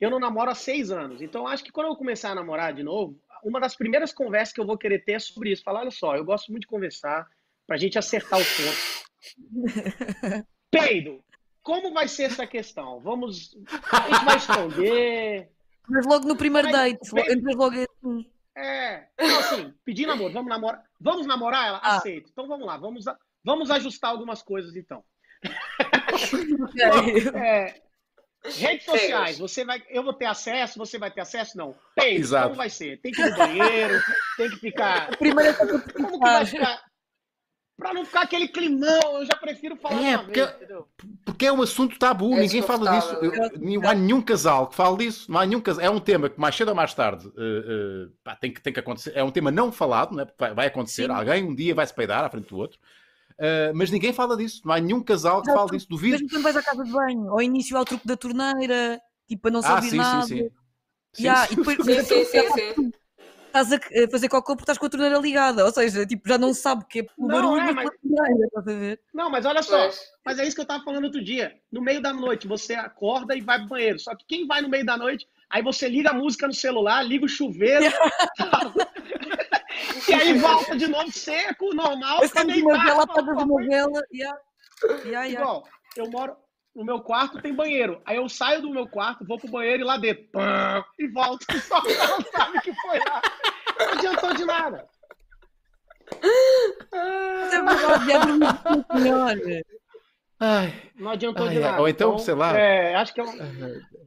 Eu 0.00 0.10
não 0.10 0.18
namoro 0.18 0.50
há 0.50 0.54
seis 0.54 0.90
anos. 0.90 1.22
Então, 1.22 1.46
acho 1.46 1.64
que 1.64 1.72
quando 1.72 1.88
eu 1.88 1.96
começar 1.96 2.30
a 2.30 2.34
namorar 2.34 2.72
de 2.72 2.82
novo, 2.82 3.18
uma 3.44 3.60
das 3.60 3.76
primeiras 3.76 4.12
conversas 4.12 4.52
que 4.52 4.60
eu 4.60 4.66
vou 4.66 4.78
querer 4.78 5.04
ter 5.04 5.12
é 5.12 5.18
sobre 5.18 5.52
isso. 5.52 5.62
Falar, 5.62 5.80
olha 5.80 5.90
só, 5.90 6.16
eu 6.16 6.24
gosto 6.24 6.50
muito 6.50 6.62
de 6.62 6.68
conversar 6.68 7.26
pra 7.66 7.76
gente 7.76 7.98
acertar 7.98 8.40
o 8.40 8.44
ponto. 8.44 9.04
Peido, 10.70 11.22
como 11.62 11.92
vai 11.92 12.08
ser 12.08 12.24
essa 12.24 12.46
questão? 12.46 13.00
Vamos. 13.00 13.56
A 13.92 14.10
gente 14.10 14.24
vai 14.24 14.36
esconder. 14.36 15.50
Mas 15.88 16.06
logo 16.06 16.26
no 16.26 16.36
primeiro 16.36 16.70
date, 16.70 16.98
entras 17.30 17.56
logo 17.56 17.74
assim. 17.74 18.30
É, 18.56 19.08
então 19.18 19.38
assim, 19.40 19.74
pedir 19.84 20.06
namoro, 20.06 20.32
vamos 20.32 20.48
namorar. 20.48 20.84
Vamos 21.00 21.26
namorar? 21.26 21.68
Ela 21.68 21.80
ah. 21.82 21.96
aceita. 21.96 22.28
Então 22.30 22.46
vamos 22.46 22.66
lá, 22.66 22.76
vamos, 22.76 23.04
vamos 23.42 23.70
ajustar 23.70 24.10
algumas 24.10 24.42
coisas 24.42 24.76
então. 24.76 25.04
é, 27.34 27.82
redes 28.44 28.84
sociais, 28.84 29.38
você 29.38 29.64
vai, 29.64 29.82
eu 29.88 30.02
vou 30.02 30.12
ter 30.12 30.26
acesso, 30.26 30.78
você 30.78 30.98
vai 30.98 31.10
ter 31.10 31.22
acesso? 31.22 31.56
Não. 31.56 31.74
Tem, 31.94 32.16
Exato. 32.16 32.48
como 32.48 32.56
vai 32.56 32.70
ser? 32.70 33.00
Tem 33.00 33.12
que 33.12 33.20
ir 33.20 33.30
no 33.30 33.36
banheiro, 33.36 34.02
tem 34.36 34.50
que 34.50 34.56
ficar. 34.56 35.08
Primeiro 35.18 35.56
como 35.56 35.80
que 35.80 36.18
vai 36.18 36.46
ficar? 36.46 36.82
Pra 37.76 37.92
não 37.92 38.04
ficar 38.04 38.22
aquele 38.22 38.46
climão, 38.46 39.18
eu 39.18 39.26
já 39.26 39.34
prefiro 39.34 39.76
falar 39.76 40.00
é, 40.00 40.16
porque, 40.16 40.46
vez, 40.46 40.56
porque 41.24 41.46
é 41.46 41.52
um 41.52 41.60
assunto 41.60 41.98
tabu, 41.98 42.32
é 42.34 42.40
ninguém 42.42 42.62
fala 42.62 42.88
disso. 42.92 43.14
Eu, 43.16 43.50
não 43.58 43.88
há 43.88 43.94
nenhum 43.94 44.22
casal 44.22 44.68
que 44.68 44.76
fale 44.76 44.98
disso. 44.98 45.30
Não 45.30 45.40
há 45.40 45.46
nenhum 45.46 45.60
casal. 45.60 45.84
É 45.84 45.90
um 45.90 45.98
tema 45.98 46.30
que 46.30 46.38
mais 46.38 46.54
cedo 46.54 46.68
ou 46.68 46.74
mais 46.74 46.94
tarde 46.94 47.26
uh, 47.26 47.30
uh, 47.30 48.12
pá, 48.22 48.36
tem, 48.36 48.52
que, 48.52 48.60
tem 48.60 48.72
que 48.72 48.78
acontecer. 48.78 49.12
É 49.16 49.24
um 49.24 49.30
tema 49.32 49.50
não 49.50 49.72
falado, 49.72 50.14
né? 50.14 50.24
vai, 50.38 50.54
vai 50.54 50.66
acontecer. 50.68 51.06
Sim. 51.06 51.10
Alguém 51.10 51.42
um 51.42 51.52
dia 51.52 51.74
vai 51.74 51.84
se 51.84 51.92
peidar 51.92 52.22
à 52.22 52.30
frente 52.30 52.48
do 52.48 52.56
outro. 52.56 52.78
Uh, 53.38 53.74
mas 53.74 53.90
ninguém 53.90 54.12
fala 54.12 54.36
disso. 54.36 54.62
Não 54.64 54.72
há 54.74 54.80
nenhum 54.80 55.02
casal 55.02 55.42
que 55.42 55.52
fale 55.52 55.70
disso. 55.70 55.88
Duvido. 55.88 56.12
Mesmo 56.12 56.28
quando 56.30 56.42
vais 56.42 56.56
à 56.56 56.62
casa 56.62 56.84
de 56.84 56.90
banho, 56.90 57.30
ao 57.30 57.42
início 57.42 57.76
ao 57.76 57.84
truque 57.84 58.06
da 58.06 58.16
torneira, 58.16 59.00
tipo, 59.28 59.42
para 59.42 59.50
não 59.50 59.62
se 59.62 59.68
ah, 59.68 59.74
ouvir 59.76 59.90
sim, 59.90 59.96
nada. 59.96 60.26
Sim, 60.26 60.36
sim. 60.36 60.50
sim, 61.12 61.22
yeah, 61.24 61.46
sim. 61.46 61.52
E 61.52 61.56
depois, 61.56 61.76
sim, 61.76 62.04
sim, 62.04 62.24
sim, 62.24 62.74
sim 62.74 62.92
estás 63.60 63.72
a 63.72 64.10
fazer 64.10 64.28
cocô 64.28 64.56
porque 64.56 64.64
estás 64.64 64.78
com 64.78 64.86
a 64.86 64.90
torneira 64.90 65.18
ligada. 65.18 65.64
Ou 65.64 65.72
seja, 65.72 66.04
tipo, 66.04 66.28
já 66.28 66.36
não 66.36 66.52
sabe 66.52 66.84
que 66.88 67.00
é 67.00 67.06
o 67.16 67.28
barulho 67.28 67.60
é, 67.60 67.72
mas... 67.72 67.90
torneira, 68.02 68.46
estás 68.46 68.68
a 68.68 68.78
ver? 68.78 69.00
Não, 69.14 69.30
mas 69.30 69.46
olha 69.46 69.62
só. 69.62 69.90
Mas 70.24 70.38
é 70.38 70.46
isso 70.46 70.56
que 70.56 70.60
eu 70.60 70.64
estava 70.64 70.82
falando 70.82 71.04
outro 71.04 71.22
dia. 71.22 71.54
No 71.70 71.80
meio 71.80 72.02
da 72.02 72.12
noite, 72.12 72.48
você 72.48 72.74
acorda 72.74 73.36
e 73.36 73.40
vai 73.40 73.58
pro 73.60 73.68
banheiro. 73.68 73.98
Só 73.98 74.14
que 74.16 74.24
quem 74.26 74.46
vai 74.46 74.60
no 74.60 74.68
meio 74.68 74.84
da 74.84 74.96
noite, 74.96 75.28
aí 75.48 75.62
você 75.62 75.88
liga 75.88 76.10
a 76.10 76.14
música 76.14 76.46
no 76.46 76.52
celular, 76.52 77.02
liga 77.02 77.24
o 77.24 77.28
chuveiro. 77.28 77.84
e 80.08 80.14
aí 80.14 80.38
volta 80.38 80.76
de 80.76 80.86
novo 80.86 81.10
seco, 81.12 81.74
normal. 81.74 82.20
Eu 82.22 82.46
de 82.46 82.62
novela, 82.62 83.04
apaga 83.04 83.34
de 83.34 83.44
novela. 83.44 84.02
Yeah. 84.12 84.38
Yeah, 85.04 85.24
yeah. 85.24 85.40
Igual, 85.40 85.68
eu 85.96 86.10
moro, 86.10 86.36
no 86.74 86.84
meu 86.84 87.00
quarto 87.00 87.40
tem 87.40 87.54
banheiro. 87.54 88.02
Aí 88.04 88.16
eu 88.16 88.28
saio 88.28 88.60
do 88.62 88.70
meu 88.70 88.88
quarto, 88.88 89.24
vou 89.26 89.38
pro 89.38 89.50
banheiro 89.50 89.82
e 89.82 89.84
lá 89.84 89.96
dentro. 89.96 90.24
Pã, 90.32 90.84
e 90.98 91.06
volto. 91.08 91.46
Só 91.62 91.80
que 91.80 91.94
não 91.94 92.20
sabe 92.32 92.60
que 92.60 92.74
foi 92.74 92.98
lá. 92.98 93.22
Não 93.78 93.88
adiantou 93.92 94.34
de 94.34 94.44
nada. 94.44 94.88
Ai, 100.46 100.74
não 100.98 101.10
adiantou 101.10 101.46
ai, 101.46 101.54
de 101.54 101.60
nada. 101.60 101.80
Ou 101.80 101.88
então, 101.88 102.10
então, 102.10 102.18
sei 102.18 102.34
lá. 102.34 102.58
É, 102.58 102.94
acho 102.96 103.14
que 103.14 103.20
é 103.20 103.24
uma, 103.24 103.32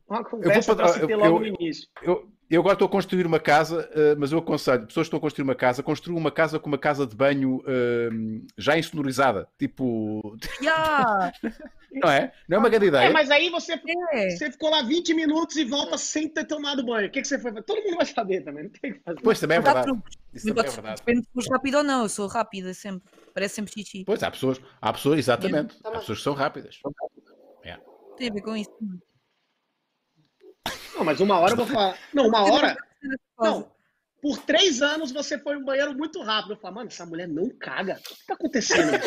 uma 0.08 0.24
conversa 0.24 0.76
para 0.76 0.88
se 0.90 1.08
ter 1.08 1.16
logo 1.16 1.38
eu, 1.38 1.40
no 1.40 1.48
início. 1.48 1.90
Eu, 2.04 2.30
eu 2.48 2.62
agora 2.62 2.74
estou 2.74 2.86
a 2.86 2.92
construir 2.92 3.26
uma 3.26 3.40
casa, 3.40 3.90
uh, 3.92 4.20
mas 4.20 4.32
eu 4.32 4.38
aconselho, 4.38 4.86
pessoas 4.86 5.06
que 5.06 5.08
estão 5.08 5.18
a 5.18 5.22
construir 5.22 5.44
uma 5.44 5.56
casa, 5.56 5.82
construam 5.82 6.20
uma 6.20 6.30
casa 6.30 6.60
com 6.60 6.68
uma 6.68 6.78
casa 6.78 7.08
de 7.08 7.16
banho 7.16 7.58
uh, 7.58 8.46
já 8.56 8.78
insonorizada. 8.78 9.48
Tipo. 9.58 10.38
Yeah. 10.62 11.32
não 11.94 12.10
é? 12.10 12.32
Não 12.48 12.58
é 12.58 12.60
uma 12.60 12.70
grande 12.70 12.88
ideia. 12.88 13.08
É, 13.08 13.10
mas 13.10 13.32
aí 13.32 13.50
você, 13.50 13.80
é. 14.12 14.30
você 14.30 14.52
ficou 14.52 14.70
lá 14.70 14.82
20 14.82 15.14
minutos 15.14 15.56
e 15.56 15.64
volta 15.64 15.98
sem 15.98 16.28
ter 16.28 16.46
tomado 16.46 16.86
banho. 16.86 17.08
O 17.08 17.12
que, 17.12 17.22
que 17.22 17.28
você 17.28 17.40
foi 17.40 17.52
fazer? 17.52 17.64
Todo 17.64 17.84
mundo 17.84 17.96
vai 17.96 18.06
saber 18.06 18.42
também, 18.42 18.66
não 18.66 18.70
tem 18.70 18.94
que 18.94 19.00
fazer. 19.00 19.22
Pois 19.22 19.40
também 19.40 19.58
é 19.58 19.62
verdade. 19.62 19.92
Isso 20.34 20.48
também 20.48 20.66
é 20.66 20.70
verdade. 20.70 21.02
Depende 21.02 21.22
se 21.26 21.34
fores 21.34 21.50
rápido 21.50 21.78
ou 21.78 21.84
não. 21.84 22.04
Eu 22.04 22.10
sou 22.10 22.28
rápida 22.28 22.74
sempre. 22.74 23.10
Parece 23.38 23.54
sempre 23.54 23.72
xixi. 23.72 24.04
Pois, 24.04 24.24
há 24.24 24.32
pessoas, 24.32 24.60
há 24.82 24.92
pessoas, 24.92 25.20
exatamente. 25.20 25.78
Há 25.84 25.92
pessoas 25.92 26.18
que 26.18 26.24
são 26.24 26.34
rápidas. 26.34 26.80
É. 27.64 27.78
Tem 28.18 28.32
a 28.32 28.34
ver 28.34 28.42
com 28.42 28.58
isso. 28.58 28.76
Não, 30.96 31.04
mas 31.06 31.20
uma 31.20 31.38
hora 31.38 31.52
eu 31.52 31.58
vou 31.58 31.68
falar. 31.68 31.96
Não, 32.12 32.30
uma 32.30 32.52
hora. 32.52 32.76
Não. 33.40 33.72
Por 34.20 34.40
três 34.40 34.82
anos 34.82 35.12
você 35.12 35.38
foi 35.38 35.54
no 35.54 35.64
banheiro 35.64 35.94
muito 35.96 36.20
rápido. 36.24 36.54
Eu 36.54 36.58
falo, 36.58 36.74
mano, 36.74 36.88
essa 36.88 37.06
mulher 37.06 37.28
não 37.28 37.48
caga. 37.60 38.00
O 38.00 38.02
que 38.02 38.26
tá 38.26 38.34
acontecendo? 38.34 38.94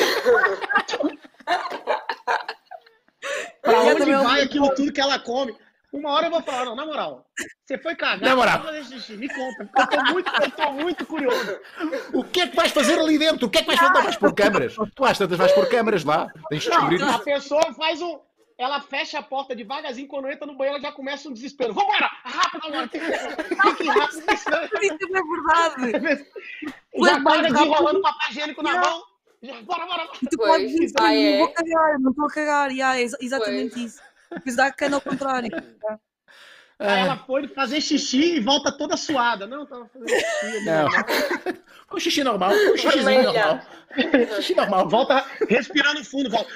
pra 3.61 3.81
onde 3.83 4.13
vai 4.13 4.43
aquilo 4.43 4.73
tudo 4.77 4.93
que 4.93 5.01
ela 5.01 5.19
come? 5.19 5.59
Uma 5.93 6.11
hora 6.13 6.27
eu 6.27 6.31
vou 6.31 6.43
falar, 6.43 6.65
não, 6.67 6.77
na 6.77 6.87
moral, 6.87 7.27
você 7.65 7.77
foi 7.77 7.97
cagar, 7.97 8.29
na 8.29 8.37
moral. 8.37 8.63
me 9.17 9.29
conta, 9.29 9.71
eu 9.77 9.87
tô, 9.89 10.05
muito, 10.13 10.43
eu 10.43 10.51
tô 10.53 10.73
muito 10.73 11.07
curioso. 11.07 11.61
O 12.15 12.23
que 12.23 12.43
é 12.43 12.47
que 12.47 12.55
vais 12.55 12.71
fazer 12.71 12.99
ali 12.99 13.19
dentro? 13.19 13.47
O 13.47 13.51
que 13.51 13.59
é 13.59 13.63
que 13.63 13.67
vais 13.67 13.79
fazer? 13.79 13.93
Não, 13.93 14.03
vais 14.03 14.17
por 14.17 14.33
câmeras. 14.33 14.77
Tu 14.95 15.05
às 15.05 15.19
tantas 15.19 15.37
vais 15.37 15.53
por 15.53 15.69
câmeras 15.69 16.05
lá. 16.05 16.33
Tens 16.49 16.63
de 16.63 16.71
descobrir 16.71 16.99
não, 16.99 17.11
A 17.13 17.19
pessoa 17.19 17.75
faz 17.75 18.01
um, 18.01 18.21
ela 18.57 18.81
fecha 18.81 19.19
a 19.19 19.23
porta 19.23 19.57
devagarzinho, 19.57 20.07
quando 20.07 20.31
entra 20.31 20.47
no 20.47 20.55
banheiro, 20.55 20.77
ela 20.77 20.87
já 20.87 20.93
começa 20.93 21.29
um 21.29 21.33
desespero. 21.33 21.73
Vambora! 21.73 22.11
Rápido 22.25 22.67
agora! 22.67 22.89
Tem 22.89 23.01
que, 23.01 23.07
rápido! 23.57 24.33
Isso 24.33 24.49
é 24.49 24.69
verdade! 25.89 26.27
já 27.05 27.23
paga 27.23 27.51
desenrolando 27.51 28.03
papel 28.03 28.31
higiênico 28.31 28.63
na 28.63 28.81
mão. 28.81 29.03
Bora, 29.65 29.87
bora, 29.87 29.87
bora! 29.87 30.09
Tu 30.31 30.37
pode 30.37 30.67
dizer, 30.67 30.95
ah, 31.01 31.15
é. 31.15 31.31
não 31.33 31.39
vou 31.39 31.55
cagar, 31.55 31.99
não 31.99 32.11
estou 32.11 32.27
a 32.27 32.31
cagar. 32.31 32.71
E, 32.71 32.83
é 32.83 33.03
exatamente 33.03 33.83
isso. 33.83 34.10
Dá 34.57 34.67
a 34.67 34.73
cana 34.73 34.97
ao 34.97 35.01
contrário. 35.01 35.51
Aí 36.79 37.01
ela 37.01 37.19
foi 37.19 37.47
fazer 37.47 37.81
xixi 37.81 38.37
e 38.37 38.41
volta 38.41 38.73
toda 38.73 38.97
suada. 38.97 39.47
Não, 39.47 39.67
tava 39.67 39.87
fazendo 39.89 40.09
xixi. 40.09 40.65
Não. 40.65 40.89
Um 41.93 41.99
xixi 42.01 42.25
normal, 42.25 42.53
um 42.53 42.77
xixizinho 42.77 43.23
normal. 43.25 43.61
xixi 44.37 44.55
normal. 44.55 44.89
Volta 44.89 45.27
respirando 45.49 46.05
fundo, 46.05 46.31
volta. 46.31 46.51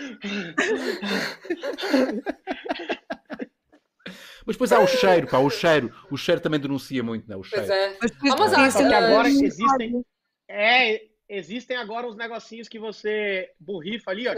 Mas 4.46 4.56
depois 4.56 4.72
há 4.72 4.80
o 4.80 4.86
cheiro, 4.86 5.26
pá, 5.26 5.38
o 5.38 5.50
cheiro. 5.50 5.94
O 6.10 6.16
cheiro 6.16 6.40
também 6.40 6.60
denuncia 6.60 7.02
muito, 7.02 7.28
né? 7.28 7.36
O 7.36 7.42
cheiro. 7.42 7.66
Pois 7.66 7.78
é. 7.78 7.96
Mas, 8.00 8.12
mas 8.52 8.76
que 8.76 8.94
agora 8.94 9.28
existem. 9.28 10.04
É, 10.48 11.00
existem 11.28 11.76
agora 11.76 12.06
uns 12.06 12.16
negocinhos 12.16 12.68
que 12.68 12.78
você 12.78 13.50
borrifa 13.58 14.10
ali, 14.10 14.28
ó. 14.28 14.34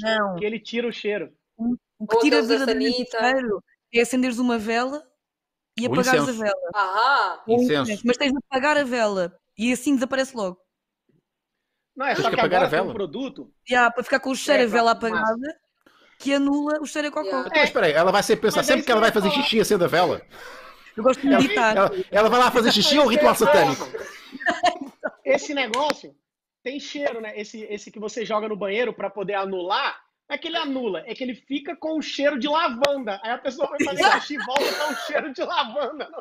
Não. 0.00 0.36
Que 0.36 0.44
ele 0.44 0.58
tira 0.58 0.86
o 0.88 0.92
cheiro. 0.92 1.32
O 1.98 2.06
que 2.06 2.18
tira 2.18 2.38
a 2.38 2.42
vida 2.42 2.66
do 2.66 2.80
cheiro 2.80 3.64
é 3.94 4.00
acenderes 4.00 4.38
uma 4.38 4.58
vela 4.58 5.02
e 5.78 5.86
apagares 5.86 6.28
a 6.28 6.32
vela. 6.32 6.70
Ah, 6.74 7.42
incenso. 7.48 8.02
Mas 8.04 8.16
tens 8.16 8.32
de 8.32 8.38
apagar 8.38 8.76
a 8.76 8.84
vela 8.84 9.38
e 9.56 9.72
assim 9.72 9.94
desaparece 9.94 10.36
logo. 10.36 10.58
Não, 11.96 12.06
é 12.06 12.14
só 12.14 12.24
que, 12.24 12.34
que 12.34 12.40
apagar 12.40 12.64
a 12.64 12.66
vela. 12.66 12.90
Um 12.90 12.94
produto. 12.94 13.50
Yeah, 13.68 13.90
para 13.90 14.04
ficar 14.04 14.20
com 14.20 14.30
o 14.30 14.36
cheiro 14.36 14.62
é, 14.62 14.66
a 14.66 14.68
vela 14.68 14.90
apagada 14.90 15.38
massa. 15.38 15.58
que 16.18 16.34
anula 16.34 16.78
o 16.80 16.86
cheiro 16.86 17.08
a 17.08 17.10
cocô. 17.10 17.26
Yeah. 17.26 17.48
Então, 17.48 17.62
espera 17.62 17.86
aí, 17.86 17.92
ela 17.92 18.12
vai 18.12 18.22
sempre 18.22 18.42
pensar, 18.42 18.62
sempre 18.62 18.84
que 18.84 18.92
ela 18.92 19.00
vai 19.00 19.10
fazer 19.10 19.30
xixi 19.30 19.60
acende 19.60 19.84
a 19.84 19.88
vela. 19.88 20.20
Eu 20.94 21.02
gosto 21.02 21.20
de 21.20 21.28
meditar. 21.28 21.76
Ela, 21.76 21.90
ela 22.10 22.28
vai 22.28 22.40
lá 22.40 22.50
fazer 22.50 22.72
xixi 22.72 22.98
ou 22.98 23.06
ritual 23.06 23.34
satânico? 23.34 23.86
Esse 25.24 25.54
negócio 25.54 26.14
tem 26.62 26.80
cheiro, 26.80 27.20
né? 27.20 27.38
Esse, 27.38 27.62
esse 27.64 27.90
que 27.90 27.98
você 27.98 28.24
joga 28.24 28.48
no 28.48 28.56
banheiro 28.56 28.92
para 28.92 29.08
poder 29.08 29.34
anular, 29.34 29.98
é 30.28 30.36
que 30.36 30.48
ele 30.48 30.56
anula, 30.56 31.04
é 31.06 31.14
que 31.14 31.22
ele 31.22 31.34
fica 31.34 31.76
com 31.76 31.98
o 31.98 32.02
cheiro 32.02 32.38
de 32.38 32.48
lavanda. 32.48 33.20
Aí 33.22 33.30
a 33.30 33.38
pessoa 33.38 33.68
vai 33.68 33.78
fazer 33.84 34.02
xixi 34.20 34.34
e 34.34 34.38
volta 34.38 34.72
com 34.72 34.92
o 34.92 34.96
cheiro 35.06 35.32
de 35.32 35.42
lavanda. 35.42 36.08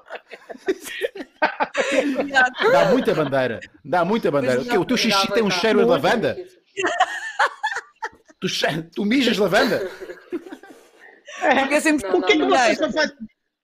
Dá 2.71 2.85
muita 2.91 3.15
bandeira. 3.15 3.59
Dá 3.83 4.05
muita 4.05 4.29
bandeira. 4.29 4.61
O, 4.61 4.81
o 4.81 4.85
teu 4.85 4.97
xixi 4.97 5.31
tem 5.33 5.43
um 5.43 5.49
cheiro 5.49 5.79
de 5.79 5.85
lavanda? 5.85 6.37
Tu, 8.39 8.47
tu 8.93 9.05
mijas 9.05 9.37
lavanda? 9.37 9.89
É, 11.41 11.61
Porque 11.61 11.81
sempre 11.81 12.07
não, 12.07 12.19
o 12.19 12.23
que, 12.23 12.35
não, 12.35 12.47
que 12.47 12.57
você 12.57 12.75
só 12.75 12.91
faz? 12.91 13.13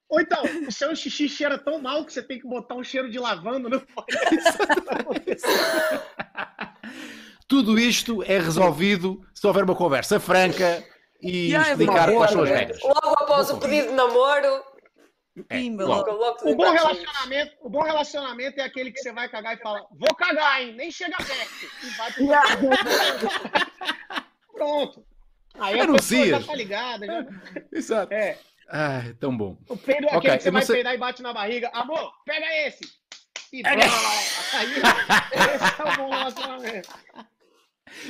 Ou 0.10 0.20
então, 0.20 0.44
o 0.68 0.72
seu 0.72 0.96
xixi 0.96 1.30
cheira 1.30 1.58
tão 1.58 1.80
mal 1.80 2.04
que 2.04 2.12
você 2.12 2.22
tem 2.22 2.38
que 2.38 2.48
botar 2.48 2.76
um 2.76 2.84
cheiro 2.84 3.10
de 3.10 3.18
lavanda 3.18 3.70
no 3.70 3.82
Tudo 7.52 7.78
isto 7.78 8.24
é 8.24 8.40
resolvido 8.40 9.28
se 9.34 9.46
houver 9.46 9.66
uma 9.66 9.76
conversa 9.76 10.22
franca 10.22 10.82
e 11.22 11.48
yeah, 11.50 11.70
explicar 11.70 12.08
é 12.08 12.16
quais 12.16 12.32
são 12.32 12.44
as 12.44 12.50
regras. 12.50 12.82
Logo 12.82 13.10
após 13.10 13.50
o 13.50 13.58
pedido 13.58 13.90
de 13.90 13.94
namoro. 13.94 14.64
É, 15.50 15.60
logo. 15.70 16.12
o, 16.46 16.56
bom 16.56 16.72
relacionamento, 16.72 17.52
o 17.60 17.70
bom 17.70 17.82
relacionamento 17.82 18.58
é 18.58 18.64
aquele 18.64 18.90
que 18.94 19.02
você 19.02 19.12
vai 19.12 19.28
cagar 19.28 19.58
e 19.58 19.62
fala: 19.62 19.86
Vou 19.92 20.16
cagar, 20.16 20.62
hein? 20.62 20.76
Nem 20.78 20.90
chega 20.90 21.18
perto. 21.18 21.52
E 21.84 21.90
vai 21.90 22.14
pro 22.14 22.26
Pronto. 24.56 25.06
Aí 25.60 25.78
a 25.78 25.88
pessoa 25.92 26.28
já 26.28 26.40
tá 26.40 26.56
ligada. 26.56 27.06
Já... 27.06 27.26
Exato. 27.74 28.14
É. 28.14 28.38
Ah, 28.70 29.02
tão 29.20 29.36
bom. 29.36 29.58
O 29.68 29.76
peido 29.76 30.08
é 30.08 30.16
okay, 30.16 30.18
aquele 30.18 30.38
que 30.38 30.44
você 30.44 30.52
vai 30.52 30.64
sei... 30.64 30.76
peidar 30.76 30.96
e 30.96 30.98
bate 30.98 31.22
na 31.22 31.34
barriga. 31.34 31.70
Amor, 31.74 32.14
pega 32.26 32.46
esse. 32.66 32.90
E 33.52 33.62
pega. 33.62 33.84
Aí, 34.54 34.72
esse 34.72 35.82
é 35.82 35.84
o 35.84 35.98
bom 35.98 36.10
relacionamento. 36.12 36.90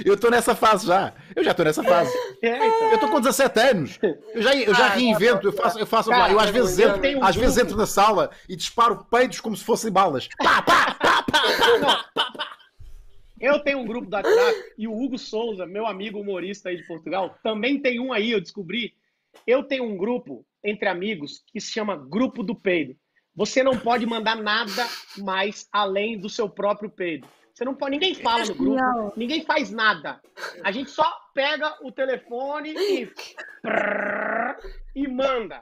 Eu 0.05 0.15
estou 0.15 0.31
nessa 0.31 0.55
fase 0.55 0.87
já. 0.87 1.13
Eu 1.35 1.43
já 1.43 1.51
estou 1.51 1.65
nessa 1.65 1.83
fase. 1.83 2.11
É, 2.41 2.55
então. 2.55 2.87
Eu 2.89 2.95
estou 2.95 3.09
com 3.09 3.19
17 3.19 3.59
anos. 3.59 3.99
Eu 4.33 4.41
já, 4.41 4.55
eu 4.55 4.73
já 4.73 4.85
ah, 4.85 4.89
reinvento. 4.89 5.47
Eu 5.47 5.53
faço, 5.53 5.79
eu 5.79 5.85
faço 5.85 6.09
Cara, 6.09 6.31
eu 6.31 6.39
às 6.39 6.49
vezes 6.49 6.79
entro, 6.79 7.19
um 7.19 7.23
às 7.23 7.35
vezes 7.35 7.57
entro 7.57 7.77
na 7.77 7.85
sala 7.85 8.31
e 8.47 8.55
disparo 8.55 9.05
peidos 9.05 9.39
como 9.39 9.55
se 9.55 9.63
fossem 9.63 9.91
balas. 9.91 10.27
Pá, 10.37 10.61
pá, 10.61 10.95
pá, 10.95 11.23
pá, 11.23 11.41
pá, 12.13 12.31
pá, 12.37 12.47
Eu 13.39 13.59
tenho 13.59 13.79
um 13.79 13.85
grupo 13.85 14.07
do 14.07 14.15
WhatsApp 14.15 14.73
e 14.77 14.87
o 14.87 14.99
Hugo 14.99 15.17
Souza, 15.17 15.65
meu 15.65 15.85
amigo 15.85 16.19
humorista 16.19 16.69
aí 16.69 16.77
de 16.77 16.87
Portugal, 16.87 17.37
também 17.43 17.79
tem 17.79 17.99
um 17.99 18.11
aí, 18.13 18.31
eu 18.31 18.41
descobri. 18.41 18.93
Eu 19.45 19.63
tenho 19.63 19.83
um 19.83 19.97
grupo 19.97 20.45
entre 20.63 20.87
amigos 20.87 21.43
que 21.51 21.59
se 21.59 21.71
chama 21.71 21.95
Grupo 21.95 22.43
do 22.43 22.55
Peido. 22.55 22.95
Você 23.35 23.63
não 23.63 23.77
pode 23.77 24.05
mandar 24.05 24.35
nada 24.35 24.85
mais 25.17 25.67
além 25.71 26.19
do 26.19 26.29
seu 26.29 26.49
próprio 26.49 26.89
peido. 26.89 27.27
Você 27.53 27.65
não 27.65 27.75
pode, 27.75 27.91
ninguém 27.91 28.15
fala 28.15 28.45
no 28.45 28.55
grupo, 28.55 28.75
não. 28.75 29.13
ninguém 29.15 29.43
faz 29.43 29.69
nada. 29.71 30.21
A 30.63 30.71
gente 30.71 30.89
só 30.89 31.09
pega 31.33 31.77
o 31.81 31.91
telefone 31.91 32.73
e 32.75 33.11
e 34.95 35.07
manda. 35.07 35.61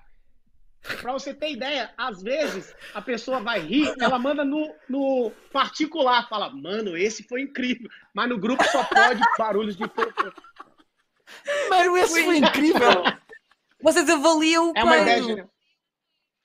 Para 1.01 1.11
você 1.11 1.33
ter 1.33 1.51
ideia, 1.51 1.93
às 1.97 2.21
vezes 2.21 2.73
a 2.93 3.01
pessoa 3.01 3.41
vai 3.41 3.59
rir, 3.59 3.93
ela 3.99 4.17
manda 4.17 4.45
no, 4.45 4.73
no 4.87 5.31
particular, 5.51 6.29
fala, 6.29 6.49
mano, 6.49 6.95
esse 6.95 7.23
foi 7.23 7.41
incrível. 7.41 7.89
Mas 8.13 8.29
no 8.29 8.37
grupo 8.37 8.63
só 8.63 8.83
pode 8.85 9.21
barulhos 9.37 9.75
de. 9.75 9.83
Mano, 11.69 11.97
esse 11.97 12.23
foi 12.23 12.37
incrível. 12.37 13.03
Vocês 13.81 14.09
avaliam 14.09 14.71
o 14.71 14.73
É 14.75 14.83
uma 14.83 14.97
ideia. 14.97 15.49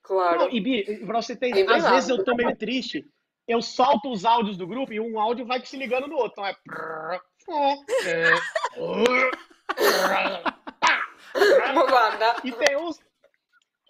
Claro. 0.03 0.41
Não, 0.41 0.51
e 0.51 0.61
Bi, 0.61 1.07
pra 1.07 1.23
você 1.23 1.35
ter 1.37 1.51
ideia, 1.51 1.77
às 1.77 1.89
vezes 1.91 2.11
eu 2.11 2.23
tô 2.25 2.35
meio 2.35 2.55
triste 2.57 3.07
eu 3.47 3.61
solto 3.61 4.11
os 4.11 4.25
áudios 4.25 4.57
do 4.57 4.67
grupo 4.67 4.93
e 4.93 5.01
um 5.01 5.19
áudio 5.21 5.47
vai 5.47 5.65
se 5.65 5.77
ligando 5.77 6.09
no 6.09 6.17
outro. 6.17 6.43
Então 6.43 7.85
é. 8.07 8.35
e 12.43 12.53
tem 12.53 12.77
uns. 12.77 12.99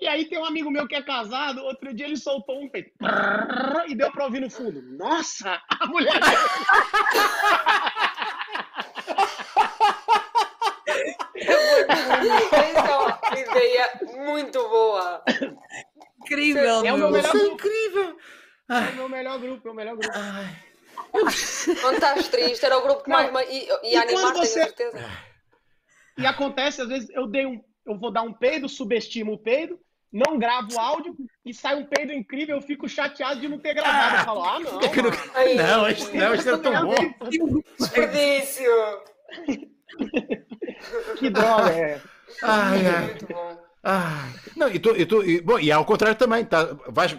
E 0.00 0.08
aí 0.08 0.24
tem 0.26 0.38
um 0.38 0.44
amigo 0.44 0.70
meu 0.70 0.88
que 0.88 0.94
é 0.94 1.02
casado, 1.02 1.62
outro 1.62 1.94
dia 1.94 2.06
ele 2.06 2.16
soltou 2.16 2.60
um 2.60 2.68
peito. 2.68 2.90
E 3.86 3.94
deu 3.94 4.10
pra 4.10 4.24
ouvir 4.24 4.40
no 4.40 4.50
fundo. 4.50 4.82
Nossa, 4.96 5.62
a 5.80 5.86
mulher. 5.86 6.12
Essa 11.36 12.80
é 12.80 12.96
uma 12.96 13.18
ideia 13.38 14.00
muito 14.16 14.68
boa. 14.68 15.22
Incrível, 16.20 16.84
é 16.84 16.92
o 16.92 16.98
meu 16.98 17.10
melhor... 17.10 17.36
É 17.36 17.38
incrível. 17.38 17.73
Ai. 18.74 18.88
É 18.88 18.92
o 18.92 18.96
meu 18.96 19.08
melhor 19.08 19.38
grupo, 19.38 19.68
é 19.68 19.70
o 19.70 19.74
melhor 19.74 19.96
grupo. 19.96 20.14
Ai. 20.16 20.56
Quando 21.80 21.94
estás 21.94 22.28
triste, 22.28 22.66
era 22.66 22.76
o 22.76 22.82
grupo 22.82 23.04
que 23.04 23.10
mais. 23.10 23.30
E, 23.48 23.68
e, 23.84 23.96
animar, 23.96 24.32
você... 24.34 24.54
tenho 24.54 24.66
certeza. 24.66 25.10
E 26.18 26.26
acontece, 26.26 26.82
às 26.82 26.88
vezes, 26.88 27.08
eu 27.10 27.26
dei 27.26 27.46
um. 27.46 27.62
Eu 27.86 27.98
vou 27.98 28.10
dar 28.10 28.22
um 28.22 28.32
peido, 28.32 28.68
subestimo 28.68 29.34
o 29.34 29.38
peido, 29.38 29.78
não 30.10 30.38
gravo 30.38 30.74
o 30.74 30.78
áudio 30.78 31.14
e 31.44 31.52
sai 31.52 31.76
um 31.76 31.84
peido 31.84 32.12
incrível, 32.12 32.56
eu 32.56 32.62
fico 32.62 32.88
chateado 32.88 33.40
de 33.40 33.48
não 33.48 33.58
ter 33.58 33.74
gravado. 33.74 34.16
Eu 34.16 34.24
falo, 34.24 34.42
ah, 34.42 34.60
não. 34.60 34.78
Que 34.80 35.02
não, 35.02 35.10
Aí, 35.34 35.54
não, 35.54 35.88
isso, 35.90 36.16
não, 36.16 36.34
isso 36.34 36.50
é 36.50 36.58
tão 36.58 36.86
bom. 36.86 36.94
Desperdício. 37.78 38.72
que 41.18 41.30
droga 41.30 41.70
é. 41.70 42.00
Ai, 42.42 42.86
ai. 42.86 43.04
Muito 43.06 43.26
bom. 43.26 43.58
Ai. 43.82 44.32
Não, 44.56 44.68
e, 44.68 44.78
tô, 44.78 44.96
e, 44.96 45.04
tô, 45.04 45.22
e, 45.22 45.40
bom, 45.42 45.58
e 45.58 45.70
ao 45.70 45.84
contrário 45.84 46.16
também, 46.16 46.44
tá, 46.44 46.64
vais, 46.88 47.16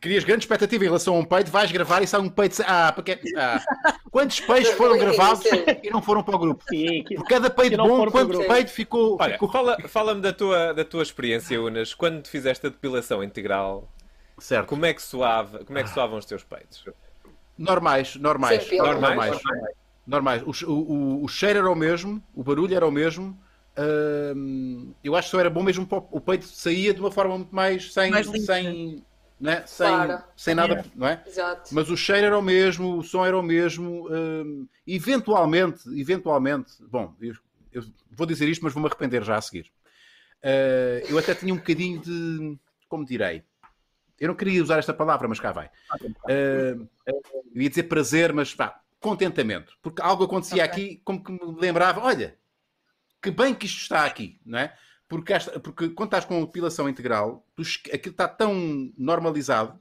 crias 0.00 0.24
grande 0.24 0.44
expectativa 0.44 0.84
em 0.84 0.86
relação 0.86 1.16
a 1.16 1.18
um 1.18 1.24
peito, 1.24 1.50
vais 1.50 1.70
gravar 1.70 2.02
e 2.02 2.06
sai 2.06 2.20
um 2.20 2.28
peito. 2.28 2.62
Ah, 2.66 2.92
porque. 2.92 3.18
Ah. 3.36 3.60
Quantos 4.10 4.40
peitos 4.40 4.72
foram 4.72 4.98
gravados 4.98 5.44
e 5.82 5.90
não 5.90 6.02
foram 6.02 6.22
para 6.22 6.36
o 6.36 6.38
grupo? 6.38 6.62
Sim, 6.68 7.02
que, 7.02 7.14
Por 7.14 7.26
cada 7.26 7.48
peito 7.48 7.76
bom, 7.76 8.10
quanto 8.10 8.38
peito 8.46 8.70
ficou. 8.70 9.16
Olha, 9.18 9.32
ficou... 9.32 9.50
fala-me 9.50 9.88
fala 9.88 10.14
da, 10.14 10.32
tua, 10.32 10.74
da 10.74 10.84
tua 10.84 11.02
experiência, 11.02 11.60
Unas, 11.60 11.94
quando 11.94 12.26
fizeste 12.28 12.66
a 12.66 12.70
depilação 12.70 13.24
integral. 13.24 13.90
Certo. 14.38 14.66
Como 14.66 14.84
é 14.84 14.92
que, 14.92 15.00
soava, 15.00 15.64
como 15.64 15.78
é 15.78 15.82
que 15.82 15.90
soavam 15.90 16.18
os 16.18 16.24
teus 16.24 16.42
peitos? 16.42 16.84
Normais, 17.56 18.16
normais. 18.16 18.64
Sim, 18.64 18.78
normais. 18.78 19.16
normais. 19.16 19.40
normais. 20.06 20.42
O, 20.42 20.70
o, 20.70 21.24
o 21.24 21.28
cheiro 21.28 21.60
era 21.60 21.70
o 21.70 21.74
mesmo, 21.74 22.22
o 22.34 22.42
barulho 22.42 22.74
era 22.74 22.86
o 22.86 22.90
mesmo. 22.90 23.38
Uh, 23.76 24.94
eu 25.02 25.16
acho 25.16 25.28
que 25.28 25.30
só 25.30 25.40
era 25.40 25.48
bom 25.48 25.62
mesmo 25.62 25.88
o 26.10 26.20
peito 26.20 26.44
saía 26.44 26.92
de 26.92 27.00
uma 27.00 27.10
forma 27.10 27.38
muito 27.38 27.54
mais 27.54 27.90
sem, 27.90 28.10
mais 28.10 28.26
sem 28.26 29.02
né? 29.42 29.64
sem, 29.66 29.88
claro. 29.88 30.24
sem 30.36 30.54
nada, 30.54 30.84
não 30.94 31.08
é? 31.08 31.22
Exato. 31.26 31.74
Mas 31.74 31.90
o 31.90 31.96
cheiro 31.96 32.26
era 32.26 32.38
o 32.38 32.42
mesmo, 32.42 32.98
o 32.98 33.02
som 33.02 33.26
era 33.26 33.36
o 33.36 33.42
mesmo. 33.42 34.08
Hum, 34.08 34.68
eventualmente, 34.86 35.82
eventualmente, 36.00 36.72
bom, 36.80 37.14
eu, 37.20 37.34
eu, 37.72 37.82
vou 38.12 38.26
dizer 38.26 38.48
isto, 38.48 38.62
mas 38.62 38.72
vou-me 38.72 38.88
arrepender 38.88 39.24
já 39.24 39.36
a 39.36 39.40
seguir. 39.40 39.72
Uh, 40.44 41.06
eu 41.08 41.18
até 41.18 41.34
tinha 41.34 41.52
um 41.52 41.56
bocadinho 41.56 42.00
de, 42.00 42.56
como 42.88 43.04
direi, 43.04 43.44
eu 44.20 44.28
não 44.28 44.34
queria 44.36 44.62
usar 44.62 44.78
esta 44.78 44.94
palavra, 44.94 45.26
mas 45.26 45.40
cá 45.40 45.50
vai. 45.50 45.66
Uh, 46.24 46.88
eu 47.04 47.62
ia 47.62 47.68
dizer 47.68 47.84
prazer, 47.84 48.32
mas 48.32 48.54
pá, 48.54 48.80
contentamento, 49.00 49.76
porque 49.82 50.00
algo 50.00 50.22
acontecia 50.22 50.64
okay. 50.64 50.70
aqui 50.70 51.02
como 51.04 51.22
que 51.22 51.32
me 51.32 51.60
lembrava, 51.60 52.00
olha, 52.00 52.36
que 53.20 53.32
bem 53.32 53.54
que 53.54 53.66
isto 53.66 53.82
está 53.82 54.04
aqui, 54.04 54.40
não 54.46 54.60
é? 54.60 54.76
Porque, 55.12 55.32
esta, 55.34 55.60
porque 55.60 55.90
quando 55.90 56.08
estás 56.08 56.24
com 56.24 56.42
depilação 56.42 56.88
integral, 56.88 57.46
tu, 57.54 57.62
aquilo 57.92 58.12
está 58.12 58.26
tão 58.26 58.90
normalizado 58.96 59.78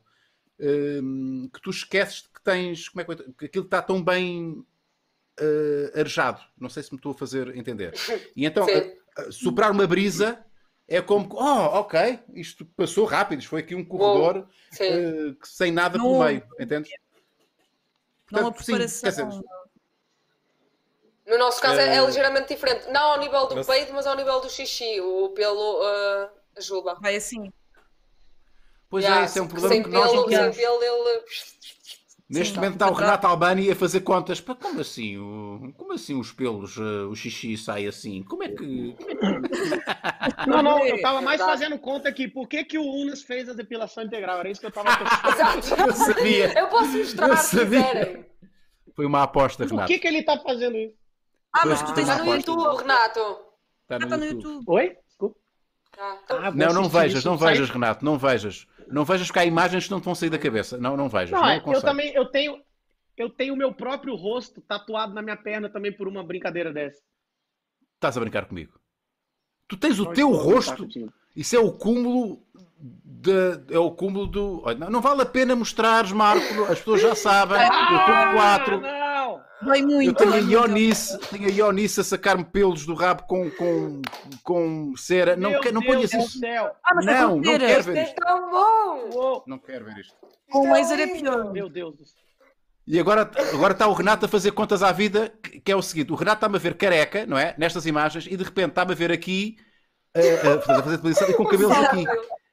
hum, 0.60 1.50
que 1.54 1.62
tu 1.62 1.70
esqueces 1.70 2.22
que 2.22 2.44
tens. 2.44 2.90
Como 2.90 3.02
é 3.02 3.06
que, 3.06 3.34
que 3.34 3.46
aquilo 3.46 3.64
está 3.64 3.82
tão 3.82 4.04
bem 4.04 4.66
uh, 5.40 5.98
arejado. 5.98 6.42
Não 6.60 6.68
sei 6.68 6.84
se 6.84 6.92
me 6.92 6.98
estou 6.98 7.14
a 7.14 7.16
fazer 7.16 7.56
entender. 7.56 7.94
E 8.36 8.46
então, 8.46 8.68
soprar 9.30 9.72
uma 9.72 9.88
brisa 9.88 10.44
é 10.86 11.02
como 11.02 11.30
que, 11.30 11.36
oh, 11.36 11.80
ok, 11.80 12.20
isto 12.34 12.66
passou 12.66 13.06
rápido, 13.06 13.40
isto 13.40 13.50
foi 13.50 13.62
aqui 13.62 13.74
um 13.74 13.86
corredor 13.86 14.40
uh, 14.40 15.38
sem 15.46 15.72
nada 15.72 15.98
não, 15.98 16.04
por 16.04 16.26
meio, 16.26 16.44
entendes? 16.60 16.92
Não 18.30 18.42
Portanto, 18.42 18.60
a 18.60 18.64
preparação. 18.66 19.32
Sim, 19.32 19.42
no 21.32 21.38
nosso 21.38 21.62
caso 21.62 21.80
é, 21.80 21.96
é 21.96 22.06
ligeiramente 22.06 22.48
diferente. 22.50 22.90
Não 22.90 23.12
ao 23.14 23.20
nível 23.20 23.48
do 23.48 23.66
peito, 23.66 23.94
mas 23.94 24.06
ao 24.06 24.16
nível 24.16 24.40
do 24.42 24.50
xixi. 24.50 25.00
O 25.02 25.30
pelo 25.30 25.80
uh, 25.82 26.30
ajuda. 26.58 26.96
Vai 26.96 27.16
assim. 27.16 27.52
Pois 28.90 29.06
yeah, 29.06 29.22
é, 29.22 29.26
esse 29.26 29.40
é 29.40 29.42
um 29.42 29.48
problema 29.48 29.74
sem 29.74 29.84
que 29.84 29.90
pelo, 29.90 30.04
nós 30.04 30.14
não 30.14 30.28
temos. 30.28 30.56
Sem 30.56 30.66
pelo, 30.66 30.84
ele... 30.84 31.24
Neste 32.30 32.54
Sim, 32.54 32.60
momento 32.60 32.74
está 32.76 32.90
o 32.90 32.94
Renato 32.94 33.28
Albani 33.28 33.70
a 33.70 33.76
fazer 33.76 34.02
contas. 34.02 34.40
Para 34.40 34.56
como 34.56 34.80
assim? 34.80 35.18
O, 35.18 35.74
como 35.78 35.92
assim 35.92 36.18
os 36.18 36.32
pelos, 36.32 36.78
uh, 36.78 37.10
o 37.10 37.16
xixi 37.16 37.58
sai 37.58 37.88
assim? 37.88 38.24
Como 38.24 38.44
é 38.44 38.48
que. 38.48 38.96
Não, 40.48 40.62
não, 40.62 40.86
eu 40.86 40.96
estava 40.96 41.22
mais 41.22 41.42
fazendo 41.42 41.78
conta 41.78 42.08
aqui. 42.10 42.28
Por 42.28 42.48
que, 42.48 42.64
que 42.64 42.78
o 42.78 42.84
Unas 42.84 43.22
fez 43.22 43.50
a 43.50 43.54
depilação 43.54 44.04
integral? 44.04 44.40
Era 44.40 44.50
isso 44.50 44.60
que 44.60 44.68
eu 44.68 44.70
estava 44.70 44.90
pensando. 44.98 45.82
eu 45.88 45.94
sabia. 45.94 46.60
Eu 46.60 46.68
posso 46.68 46.98
mostrar 46.98 47.30
eu 47.30 47.38
se 47.38 47.60
quiserem. 47.60 48.26
Foi 48.96 49.06
uma 49.06 49.24
aposta, 49.24 49.66
Renato. 49.66 49.82
Por 49.82 49.88
que, 49.88 50.00
que 50.00 50.08
ele 50.08 50.20
está 50.20 50.38
fazendo 50.40 50.78
isso? 50.78 51.01
Ah, 51.54 51.66
mas 51.66 51.82
tu 51.82 51.94
tens 51.94 52.10
ah, 52.10 52.24
no 52.24 52.36
YouTube, 52.36 52.78
Renato. 52.78 53.20
Está 53.84 54.00
no, 54.00 54.06
ah, 54.06 54.10
tá 54.10 54.18
no 54.18 54.26
YouTube. 54.26 54.64
Oi? 54.68 54.98
Desculpa. 55.08 55.40
Ah, 55.98 56.52
não, 56.56 56.74
não 56.74 56.90
vejas, 56.90 57.24
não 57.26 57.38
vejas, 57.38 57.70
Renato, 57.70 58.06
não 58.06 58.18
vejas. 58.18 58.68
Não 58.88 59.06
vejas 59.06 59.28
porque 59.28 59.40
há 59.40 59.46
imagens 59.46 59.86
que 59.86 59.92
não 59.92 60.00
te 60.00 60.06
vão 60.06 60.16
sair 60.16 60.30
da 60.30 60.40
cabeça. 60.40 60.78
Não, 60.78 60.96
não 60.96 61.10
vejas. 61.10 61.32
Não, 61.32 61.42
não 61.42 61.50
é, 61.50 61.62
eu 61.66 61.82
também, 61.82 62.14
eu 62.14 62.26
tenho, 62.26 62.62
eu 63.18 63.30
tenho 63.30 63.54
o 63.54 63.58
meu 63.58 63.74
próprio 63.74 64.16
rosto 64.16 64.62
tatuado 64.62 65.14
na 65.14 65.22
minha 65.22 65.38
perna 65.38 65.70
também 65.70 65.92
por 65.92 66.08
uma 66.08 66.24
brincadeira 66.24 66.72
dessa. 66.72 67.02
Estás 67.96 68.18
a 68.18 68.20
brincar 68.20 68.46
comigo? 68.46 68.80
Tu 69.68 69.78
tens 69.78 70.00
o 70.00 70.06
não, 70.06 70.14
teu 70.14 70.34
é 70.34 70.38
rosto. 70.38 70.88
Isso 71.36 71.56
é 71.56 71.60
o 71.60 71.72
cúmulo 71.72 72.42
de, 72.80 73.62
é 73.70 73.80
o 73.80 73.92
cúmulo 73.92 74.26
do. 74.28 74.64
Não, 74.78 74.90
não 74.90 75.02
vale 75.02 75.22
a 75.22 75.26
pena 75.26 75.56
mostrares, 75.56 76.12
Marco, 76.12 76.64
as 76.64 76.80
pessoas 76.80 77.02
já 77.02 77.16
sabem. 77.16 77.58
ah, 77.58 77.90
eu 77.92 78.00
estou 78.00 78.34
4. 78.34 79.01
Dói 79.64 79.82
muito. 79.82 80.10
Eu 80.10 80.14
tenho 80.14 80.34
a 80.34 80.38
Ionice, 80.38 81.18
tenho 81.30 81.48
a 81.48 81.52
Ionice 81.52 82.00
a 82.00 82.04
sacar-me 82.04 82.44
pelos 82.44 82.86
do 82.86 82.94
rabo 82.94 83.24
com, 83.24 83.50
com, 83.52 84.02
com 84.44 84.94
cera. 84.98 85.36
Meu 85.36 85.52
não, 85.52 85.72
não 85.72 85.82
ponhas 85.82 86.14
isso. 86.14 86.40
Ah, 86.84 86.96
não, 86.96 87.36
não 87.38 87.42
quero 87.42 87.84
ver 87.84 88.04
isto. 88.04 88.12
É 88.12 88.26
tão 88.26 88.50
bom. 88.50 89.44
Não 89.48 89.60
quero 89.60 89.86
ver 89.86 89.98
isto. 90.00 90.16
Com 90.50 90.72
laser 90.72 91.00
é 91.00 91.08
pior. 91.08 91.52
Meu 91.52 91.70
Deus 91.70 91.96
do 91.96 92.06
céu. 92.06 92.22
E 92.88 93.00
agora, 93.00 93.30
agora 93.54 93.74
está 93.74 93.88
o 93.88 93.94
Renato 93.94 94.26
a 94.26 94.30
fazer 94.30 94.52
contas 94.52 94.82
à 94.82 94.92
vida, 94.92 95.32
que 95.64 95.72
é 95.72 95.76
o 95.76 95.82
seguinte: 95.82 96.12
o 96.12 96.16
Renato 96.16 96.38
está-me 96.38 96.56
a 96.56 96.60
ver 96.60 96.76
careca, 96.76 97.26
não 97.26 97.38
é? 97.38 97.56
Nestas 97.58 97.86
imagens, 97.86 98.26
e 98.26 98.36
de 98.36 98.44
repente 98.44 98.70
está-me 98.70 98.92
a 98.92 98.96
ver 98.96 99.12
aqui, 99.12 99.58
uh, 100.18 100.20
uh, 100.20 100.78
a 100.78 100.82
fazer 100.82 100.98
televisão 100.98 101.30
e 101.30 101.34
com 101.34 101.46
cabelos 101.46 101.78
aqui. 101.78 102.06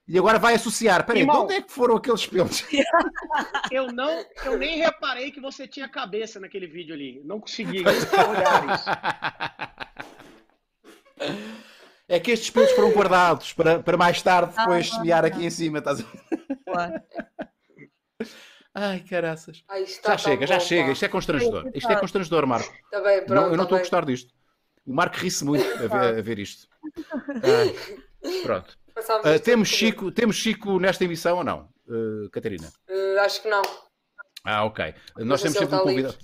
E 0.08 0.18
agora 0.18 0.38
vai 0.38 0.54
associar. 0.54 1.04
Peraí, 1.04 1.26
de 1.26 1.30
onde 1.30 1.54
é 1.54 1.60
que 1.60 1.70
foram 1.70 1.96
aqueles 1.96 2.26
pelos? 2.26 2.64
Eu 3.70 3.88
não, 3.88 4.24
eu 4.46 4.56
nem 4.56 4.78
reparei 4.78 5.30
que 5.30 5.40
você 5.40 5.68
tinha 5.68 5.86
cabeça 5.86 6.40
naquele 6.40 6.66
vídeo 6.66 6.94
ali. 6.94 7.20
Não 7.24 7.38
consegui 7.38 7.80
olhar 7.80 8.74
isso. 8.74 8.88
É 12.08 12.18
que 12.18 12.30
estes 12.30 12.48
pelos 12.48 12.70
foram 12.72 12.90
guardados 12.92 13.52
para, 13.52 13.82
para 13.82 13.98
mais 13.98 14.22
tarde 14.22 14.54
depois 14.56 14.88
ah, 14.90 14.96
semear 14.96 15.24
aqui 15.26 15.44
em 15.44 15.50
cima. 15.50 15.78
Estás. 15.78 16.02
Claro. 16.64 17.02
Ai, 18.74 19.00
caraças. 19.00 19.62
Ai, 19.68 19.84
já 19.84 20.16
chega, 20.16 20.40
bom, 20.40 20.46
já 20.46 20.54
pá. 20.54 20.60
chega. 20.60 20.92
Isto 20.92 21.04
é 21.04 21.08
constrangedor. 21.08 21.70
Isto 21.74 21.92
é 21.92 21.96
constrangedor, 21.96 22.46
Marco. 22.46 22.72
Tá 22.90 23.00
bem, 23.02 23.24
pronto, 23.26 23.34
não, 23.34 23.50
eu 23.50 23.56
não 23.56 23.58
tá 23.58 23.62
estou 23.64 23.76
a 23.76 23.80
gostar 23.80 24.04
disto. 24.06 24.32
O 24.86 24.94
Marco 24.94 25.16
ri-se 25.18 25.44
muito 25.44 25.66
a 25.66 25.86
ver, 25.86 26.18
a 26.18 26.22
ver 26.22 26.38
isto. 26.38 26.66
Ai, 27.42 28.40
pronto. 28.42 28.77
Uh, 28.98 29.38
temos, 29.42 29.68
Chico, 29.68 30.10
temos 30.10 30.36
Chico 30.36 30.78
nesta 30.78 31.04
emissão 31.04 31.38
ou 31.38 31.44
não, 31.44 31.68
uh, 31.86 32.28
Catarina? 32.30 32.70
Uh, 32.88 33.20
acho 33.20 33.42
que 33.42 33.48
não. 33.48 33.62
Ah, 34.44 34.64
ok. 34.64 34.94
Nós 35.18 35.42
temos 35.42 35.58
sempre 35.58 35.76
um 35.76 35.80
convidado. 35.80 36.18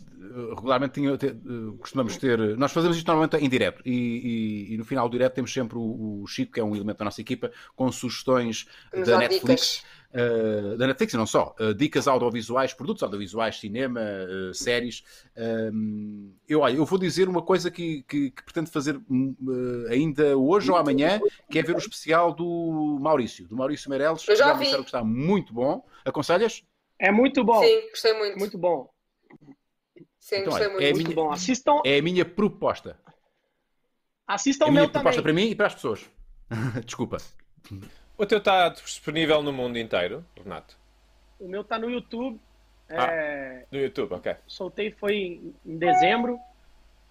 Regularmente 0.55 0.95
tinha, 0.95 1.17
te, 1.17 1.35
costumamos 1.79 2.17
ter. 2.17 2.57
Nós 2.57 2.73
fazemos 2.73 2.97
isto 2.97 3.07
normalmente 3.07 3.37
em 3.37 3.49
direto 3.49 3.83
e, 3.85 3.93
e, 3.93 4.75
e, 4.75 4.77
no 4.79 4.85
final 4.85 5.09
do 5.09 5.13
direto 5.13 5.35
temos 5.35 5.53
sempre 5.53 5.77
o, 5.77 6.23
o, 6.23 6.27
Chico, 6.27 6.53
que 6.53 6.61
é 6.61 6.65
um 6.65 6.75
elemento 6.75 6.99
da 6.99 7.05
nossa 7.05 7.21
equipa, 7.21 7.51
com 7.77 7.91
sugestões 7.93 8.67
da 8.93 9.19
Netflix. 9.19 9.85
Uh, 10.15 10.77
da 10.77 10.87
Netflix 10.87 11.13
e 11.13 11.17
não 11.17 11.27
só, 11.27 11.57
uh, 11.59 11.75
dicas 11.75 12.07
audiovisuais, 12.07 12.73
produtos 12.73 13.03
audiovisuais, 13.03 13.59
cinema, 13.59 14.01
uh, 14.01 14.55
séries. 14.55 15.03
eu, 16.49 16.61
olha, 16.61 16.77
eu 16.77 16.85
vou 16.85 16.99
dizer 17.01 17.29
uma 17.29 17.43
coisa 17.43 17.69
que, 17.69 18.05
que, 18.05 18.31
que 18.31 18.45
pretendo 18.45 18.71
fazer 18.71 18.97
ainda 19.91 20.37
hoje 20.37 20.71
ou 20.71 20.77
amanhã, 20.77 21.21
que 21.51 21.59
é 21.59 21.63
ver 21.65 21.75
o 21.75 21.79
especial 21.79 22.33
do 22.33 22.97
Maurício, 23.01 23.49
do 23.49 23.57
Maurício 23.57 23.91
Meirelles. 23.91 24.27
Eu 24.29 24.37
já, 24.37 24.47
já 24.47 24.53
vi. 24.55 24.71
que 24.71 24.83
está 24.83 25.03
muito 25.03 25.53
bom. 25.53 25.85
Aconselhas? 26.05 26.63
É 26.97 27.11
muito 27.11 27.43
bom. 27.43 27.61
Sim, 27.61 27.89
gostei 27.91 28.15
muito. 28.17 28.39
Muito 28.39 28.57
bom. 28.57 28.89
Sim, 30.25 30.37
então, 30.37 30.45
gostei 30.47 30.69
olha, 30.69 30.93
muito. 30.95 31.11
É 31.11 31.15
bom. 31.15 31.31
Assistam. 31.31 31.83
É 31.85 31.99
a 31.99 32.03
minha 32.03 32.25
proposta. 32.25 32.97
Assistam 34.27 34.65
é 34.65 34.69
o 34.71 34.73
meu 34.73 34.85
também. 34.85 34.93
proposta 35.03 35.23
para 35.23 35.33
mim 35.35 35.51
e 35.51 35.55
para 35.55 35.67
as 35.67 35.75
pessoas. 35.75 36.11
Desculpa. 36.83 37.19
O 38.17 38.25
teu 38.25 38.39
está 38.39 38.71
disponível 38.71 39.43
no 39.43 39.53
mundo 39.53 39.79
inteiro, 39.79 40.25
Renato? 40.35 40.79
O 41.39 41.47
meu 41.47 41.61
está 41.61 41.79
no 41.79 41.91
YouTube. 41.91 42.41
Ah, 42.89 43.05
é... 43.05 43.67
No 43.71 43.79
YouTube, 43.79 44.15
ok. 44.15 44.35
Soltei 44.47 44.91
foi 44.93 45.53
em 45.67 45.77
dezembro. 45.77 46.39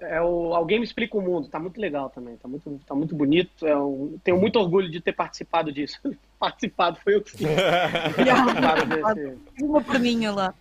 É 0.02 0.20
o 0.20 0.56
Alguém 0.56 0.80
Me 0.80 0.84
Explica 0.84 1.16
o 1.16 1.22
Mundo. 1.22 1.48
Tá 1.50 1.60
muito 1.60 1.80
legal 1.80 2.10
também. 2.10 2.36
Tá 2.38 2.48
muito, 2.48 2.82
tá 2.84 2.96
muito 2.96 3.16
bonito. 3.16 3.68
É 3.68 3.78
um... 3.78 4.18
Tenho 4.24 4.40
muito 4.40 4.58
orgulho 4.58 4.90
de 4.90 5.00
ter 5.00 5.14
participado 5.14 5.72
disso. 5.72 6.00
participado 6.40 7.00
foi 7.04 7.14
eu 7.14 7.22
que 7.22 7.30
fiz. 7.30 7.48
Fiz 9.56 9.62
uma 9.62 9.84
perninha 9.84 10.32
lá. 10.32 10.56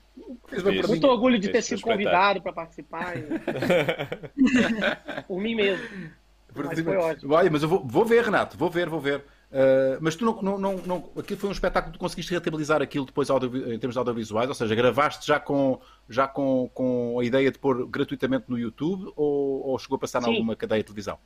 Fiz 0.49 0.89
muito 0.89 1.07
orgulho 1.07 1.39
de 1.39 1.49
ter 1.49 1.63
sido 1.63 1.81
convidado 1.81 2.43
para 2.43 2.53
participar. 2.53 3.17
E... 3.17 3.23
Por 5.27 5.41
mim 5.41 5.55
mesmo. 5.55 6.11
Mas 6.55 6.81
foi 6.81 6.97
ótimo. 6.97 7.35
Olha, 7.35 7.51
mas 7.51 7.63
eu 7.63 7.69
vou, 7.69 7.85
vou 7.85 8.05
ver, 8.05 8.25
Renato. 8.25 8.59
Vou 8.59 8.71
ver, 8.71 8.89
vou 8.89 9.01
ver. 9.01 9.25
Uh, 9.53 10.01
mas 10.01 10.17
tu 10.17 10.25
não, 10.25 10.41
não, 10.41 10.59
não, 10.59 10.77
não, 10.79 11.11
aquilo 11.19 11.39
foi 11.39 11.51
um 11.51 11.53
espetáculo 11.53 11.93
que 11.93 11.99
tu 11.99 12.01
conseguiste 12.01 12.33
rentabilizar 12.33 12.81
aquilo 12.81 13.05
depois 13.05 13.29
audio, 13.29 13.73
em 13.73 13.79
termos 13.79 13.99
audiovisuais, 13.99 14.49
ou 14.49 14.55
seja, 14.55 14.75
gravaste 14.75 15.27
já 15.27 15.39
com, 15.39 15.79
já 16.09 16.27
com, 16.27 16.71
com 16.73 17.19
a 17.21 17.25
ideia 17.25 17.51
de 17.51 17.59
pôr 17.59 17.87
gratuitamente 17.87 18.47
no 18.49 18.59
YouTube 18.59 19.13
ou, 19.15 19.67
ou 19.67 19.79
chegou 19.79 19.97
a 19.97 19.99
passar 19.99 20.23
em 20.23 20.27
alguma 20.27 20.57
cadeia 20.57 20.81
de 20.81 20.87
televisão? 20.87 21.19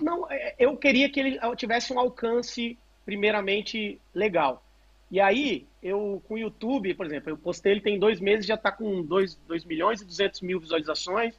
Não, 0.00 0.30
é, 0.30 0.54
eu 0.56 0.76
queria 0.76 1.10
que 1.10 1.18
ele 1.18 1.40
tivesse 1.56 1.92
um 1.92 1.98
alcance 1.98 2.78
primeiramente 3.04 4.00
legal. 4.14 4.64
E 5.10 5.20
aí, 5.20 5.66
eu 5.84 6.22
com 6.26 6.34
o 6.34 6.38
YouTube, 6.38 6.94
por 6.94 7.04
exemplo, 7.04 7.30
eu 7.30 7.36
postei 7.36 7.72
ele 7.72 7.80
tem 7.80 7.98
dois 7.98 8.18
meses, 8.18 8.46
já 8.46 8.54
está 8.54 8.72
com 8.72 9.02
2 9.02 9.38
milhões 9.66 10.00
e 10.00 10.06
200 10.06 10.40
mil 10.40 10.58
visualizações, 10.58 11.38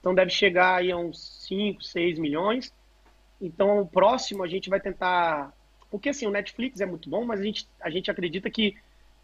então 0.00 0.14
deve 0.14 0.30
chegar 0.30 0.76
aí 0.76 0.90
a 0.90 0.96
uns 0.96 1.46
5, 1.46 1.82
6 1.82 2.18
milhões. 2.18 2.72
Então, 3.40 3.80
o 3.80 3.86
próximo 3.86 4.42
a 4.42 4.46
gente 4.46 4.70
vai 4.70 4.80
tentar. 4.80 5.52
Porque 5.90 6.08
assim, 6.08 6.26
o 6.26 6.30
Netflix 6.30 6.80
é 6.80 6.86
muito 6.86 7.08
bom, 7.08 7.24
mas 7.24 7.40
a 7.40 7.42
gente, 7.42 7.68
a 7.80 7.90
gente 7.90 8.10
acredita 8.10 8.50
que 8.50 8.76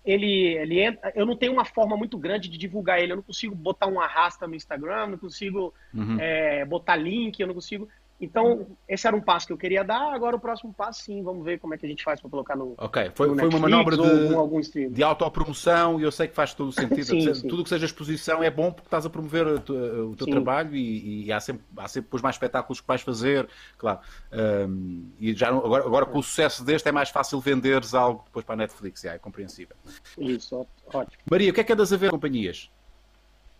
ele, 0.05 0.55
ele 0.57 0.81
entra. 0.81 1.13
Eu 1.15 1.27
não 1.27 1.37
tenho 1.37 1.53
uma 1.53 1.65
forma 1.65 1.97
muito 1.97 2.17
grande 2.17 2.49
de 2.49 2.57
divulgar 2.57 3.01
ele. 3.01 3.13
Eu 3.13 3.17
não 3.17 3.23
consigo 3.23 3.55
botar 3.55 3.87
um 3.87 4.01
arrasta 4.01 4.47
no 4.47 4.55
Instagram, 4.55 5.09
não 5.09 5.19
consigo 5.19 5.75
uhum. 5.93 6.19
é, 6.19 6.65
botar 6.65 6.97
link, 6.97 7.39
eu 7.41 7.47
não 7.47 7.55
consigo. 7.55 7.89
Então, 8.21 8.67
esse 8.87 9.07
era 9.07 9.17
um 9.17 9.21
passo 9.21 9.47
que 9.47 9.53
eu 9.53 9.57
queria 9.57 9.83
dar. 9.83 10.13
Agora, 10.13 10.37
o 10.37 10.41
próximo 10.41 10.75
passo, 10.75 11.03
sim, 11.03 11.23
vamos 11.23 11.43
ver 11.43 11.59
como 11.59 11.73
é 11.73 11.79
que 11.79 11.87
a 11.87 11.89
gente 11.89 12.05
faz 12.05 12.21
para 12.21 12.29
colocar 12.29 12.55
no. 12.55 12.75
Ok, 12.77 13.11
foi, 13.15 13.29
no 13.29 13.37
foi 13.37 13.49
uma 13.49 13.59
manobra 13.59 13.97
de, 13.97 14.03
algum, 14.03 14.39
algum 14.39 14.61
de 14.61 15.03
autopromoção 15.03 15.99
e 15.99 16.03
eu 16.03 16.13
sei 16.13 16.29
que 16.29 16.35
faz 16.35 16.53
todo 16.53 16.69
o 16.69 16.73
sentido. 16.73 17.05
sim, 17.05 17.35
sim. 17.35 17.49
Tudo 17.49 17.63
que 17.63 17.71
seja 17.71 17.87
exposição 17.87 18.43
é 18.43 18.51
bom 18.51 18.71
porque 18.71 18.89
estás 18.89 19.07
a 19.07 19.11
promover 19.11 19.47
o 19.47 19.61
teu, 19.61 20.11
o 20.11 20.17
teu 20.17 20.27
trabalho 20.27 20.77
e, 20.77 21.25
e, 21.27 21.33
há, 21.33 21.41
sempre, 21.41 21.65
há 21.79 21.89
sempre 21.89 22.09
depois 22.09 22.23
mais 22.23 22.35
espetáculos 22.37 22.81
que 22.81 22.87
vais 22.87 23.01
fazer, 23.01 23.49
claro. 23.79 24.01
Um, 24.31 25.11
e 25.19 25.33
já 25.33 25.49
agora, 25.49 25.85
agora 25.85 26.07
com 26.07 26.19
o 26.19 26.23
sucesso 26.23 26.63
deste 26.63 26.89
é 26.89 26.93
mais 26.93 27.09
fácil 27.09 27.41
venderes 27.41 27.95
algo 27.95 28.23
depois 28.27 28.45
para 28.45 28.55
a 28.55 28.59
Netflix, 28.59 29.05
é, 29.05 29.15
é 29.15 29.19
compreensível. 29.19 29.77
Isso, 30.19 30.67
ótimo. 30.93 31.17
Maria, 31.31 31.51
o 31.51 31.55
que 31.55 31.61
é 31.61 31.65
que 31.65 31.73
andas 31.73 31.91
a 31.93 31.97
ver 31.97 32.11
companhias? 32.11 32.71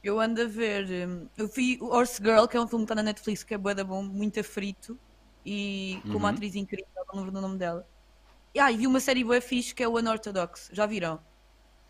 Eu 0.03 0.19
ando 0.19 0.43
a 0.43 0.47
ver. 0.47 1.09
Hum, 1.09 1.27
eu 1.37 1.47
vi 1.47 1.79
o 1.81 1.87
Horse 1.87 2.23
Girl, 2.23 2.47
que 2.47 2.57
é 2.57 2.61
um 2.61 2.67
filme 2.67 2.85
que 2.85 2.93
está 2.93 2.95
na 2.95 3.03
Netflix, 3.03 3.43
que 3.43 3.55
é 3.55 3.59
bué 3.59 3.75
bom, 3.85 4.03
muito 4.03 4.43
frito 4.43 4.99
e 5.45 6.01
com 6.05 6.19
uma 6.19 6.29
uhum. 6.29 6.35
atriz 6.35 6.55
incrível, 6.55 6.87
não 7.09 7.21
lembro 7.21 7.33
do 7.33 7.41
nome 7.41 7.59
dela. 7.59 7.87
E, 8.55 8.61
ah, 8.61 8.71
e 8.71 8.77
vi 8.77 8.87
uma 8.87 9.01
série 9.01 9.25
boa 9.25 9.41
fixe 9.41 9.75
que 9.75 9.83
é 9.83 9.89
o 9.89 9.97
Unorthodox. 9.97 10.71
Já 10.73 10.87
viram? 10.87 11.21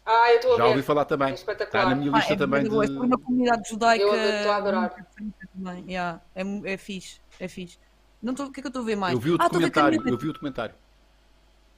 Ah, 0.04 0.30
eu 0.30 0.36
estou 0.36 0.52
a 0.52 0.56
ver. 0.56 0.62
Já 0.62 0.68
ouvi 0.68 0.82
falar 0.82 1.04
também. 1.04 1.30
É 1.30 1.34
Está 1.34 1.88
na 1.88 1.94
minha 1.94 2.10
lista 2.10 2.32
ah, 2.32 2.34
é 2.34 2.38
também. 2.38 2.62
De... 2.64 2.68
É 2.68 2.90
uma 2.90 3.18
comunidade 3.18 3.68
judaica. 3.68 4.04
Eu 4.04 4.14
estou 4.14 4.52
a 4.52 4.56
adorar. 4.56 5.06
Também. 5.54 5.84
Yeah, 5.86 6.20
é, 6.34 6.42
é 6.64 6.76
fixe. 6.76 7.20
É 7.38 7.48
fixe. 7.48 7.78
Não 8.22 8.34
tô, 8.34 8.44
o 8.44 8.52
que 8.52 8.60
é 8.60 8.62
que 8.62 8.66
eu 8.66 8.70
estou 8.70 8.82
a 8.82 8.84
ver 8.84 8.96
mais? 8.96 9.14
Eu 9.14 9.20
vi 9.20 9.30
o 9.30 9.36
ah, 9.38 9.48
documentário. 9.48 10.02
Eu 10.06 10.18
vi 10.18 10.28
o 10.28 10.32
documentário. 10.32 10.74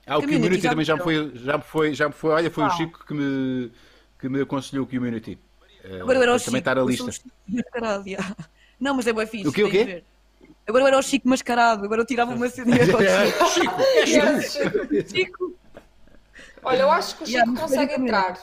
Ah, 0.06 0.18
o 0.18 0.20
Community, 0.20 0.42
Community 0.42 0.68
também 0.68 0.84
já 0.84 0.96
me, 0.96 1.02
foi, 1.02 1.32
já 1.34 1.59
me 1.59 1.64
foi. 1.64 1.94
Já 1.94 2.09
me 2.09 2.14
foi. 2.14 2.30
Olha, 2.32 2.50
foi 2.50 2.64
ah. 2.64 2.68
o 2.68 2.70
Chico 2.70 3.06
que 3.06 3.14
me, 3.14 3.72
que 4.18 4.28
me 4.28 4.40
aconselhou 4.40 4.84
o 4.84 4.88
Community. 4.88 5.38
Agora 6.00 6.18
eu 6.18 6.22
era 6.22 6.34
o 6.34 6.38
Chico. 6.38 6.50
Também 6.50 6.59
está 6.60 6.74
na 6.74 6.82
lista. 6.82 7.10
Mascarado, 7.48 8.09
yeah. 8.09 8.36
Não, 8.78 8.94
mas 8.94 9.06
é 9.06 9.12
bem 9.12 9.26
fixe. 9.26 9.48
O 9.48 9.52
quê, 9.52 9.64
o 9.64 9.70
quê? 9.70 10.04
Agora 10.66 10.84
eu 10.84 10.88
era 10.88 10.98
o 10.98 11.02
Chico 11.02 11.28
mascarado, 11.28 11.84
agora 11.84 12.02
eu 12.02 12.06
tirava 12.06 12.32
uma 12.34 12.48
cena 12.48 12.76
Chico, 13.52 13.80
és 13.80 14.54
tu? 14.54 15.16
Chico. 15.16 15.54
Olha, 16.62 16.82
eu 16.82 16.90
acho 16.90 17.16
que 17.16 17.24
o 17.24 17.26
Chico 17.26 17.38
yeah, 17.38 17.60
consegue 17.60 17.94
entrar. 17.94 18.38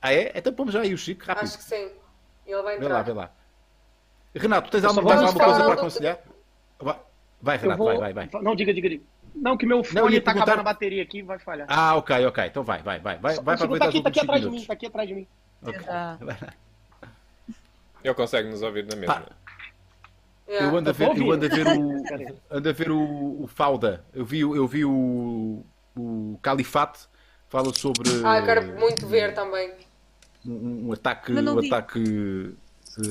Ah, 0.00 0.12
é? 0.12 0.32
Então 0.34 0.52
pomos 0.52 0.72
já 0.72 0.80
aí 0.80 0.94
o 0.94 0.98
Chico, 0.98 1.24
rápido. 1.24 1.44
Acho 1.44 1.58
que 1.58 1.64
sim. 1.64 1.90
Ele 2.46 2.62
vai 2.62 2.76
entrar. 2.76 2.88
Vê 2.88 2.94
lá, 2.94 3.02
vê 3.02 3.12
lá. 3.12 3.30
Renato, 4.34 4.70
tens 4.70 4.84
alguma, 4.84 5.12
alguma 5.12 5.32
coisa 5.32 5.64
para 5.64 5.74
aconselhar? 5.74 6.18
Vai, 6.80 6.96
vai 7.40 7.56
Renato, 7.56 7.78
vou... 7.78 7.86
vai, 7.98 8.12
vai, 8.12 8.28
vai. 8.28 8.42
Não, 8.42 8.54
diga, 8.54 8.72
diga, 8.72 8.88
diga. 8.88 9.04
Não, 9.34 9.56
que 9.56 9.66
meu 9.66 9.82
fone 9.82 10.16
está 10.16 10.30
acabando 10.30 10.60
a 10.60 10.62
bateria 10.62 11.02
aqui 11.02 11.22
vai 11.22 11.38
falhar. 11.38 11.66
Ah, 11.68 11.96
ok, 11.96 12.26
ok. 12.26 12.44
Então 12.46 12.62
vai, 12.62 12.82
vai, 12.82 13.00
vai. 13.00 13.18
Vai, 13.18 13.34
vai 13.36 13.56
para 13.56 13.78
tá 13.78 13.84
aqui, 13.86 14.02
tá 14.02 14.08
aqui 14.08 14.20
atrás 14.20 14.42
de 14.42 14.50
mim, 14.50 14.64
tá 14.64 14.72
aqui 14.72 14.86
atrás 14.86 15.08
de 15.08 15.14
mim. 15.14 15.26
Okay. 15.64 16.36
Ele 18.04 18.14
consegue 18.14 18.48
nos 18.50 18.62
ouvir 18.62 18.84
na 18.84 18.96
mesma. 18.96 19.26
Eu 20.46 20.76
ando 20.76 20.90
a 20.90 20.92
ver, 20.92 21.16
eu 21.16 21.32
ando 21.32 21.46
a 21.46 21.48
ver 21.48 21.66
o, 21.66 22.02
ando 22.50 22.68
a 22.68 22.72
ver 22.72 22.90
o, 22.90 23.42
o 23.42 23.46
Fauda. 23.46 24.04
Eu 24.12 24.24
vi, 24.24 24.40
eu 24.40 24.66
vi 24.68 24.84
o, 24.84 25.64
o 25.96 26.38
Califate. 26.42 27.08
Fala 27.48 27.72
sobre. 27.72 28.10
Ah, 28.24 28.38
eu 28.38 28.44
quero 28.44 28.78
muito 28.78 29.06
ver 29.06 29.32
também. 29.32 29.72
Um, 30.44 30.88
um 30.88 30.92
ataque. 30.92 31.32
Um 31.32 31.58
ataque. 31.58 32.56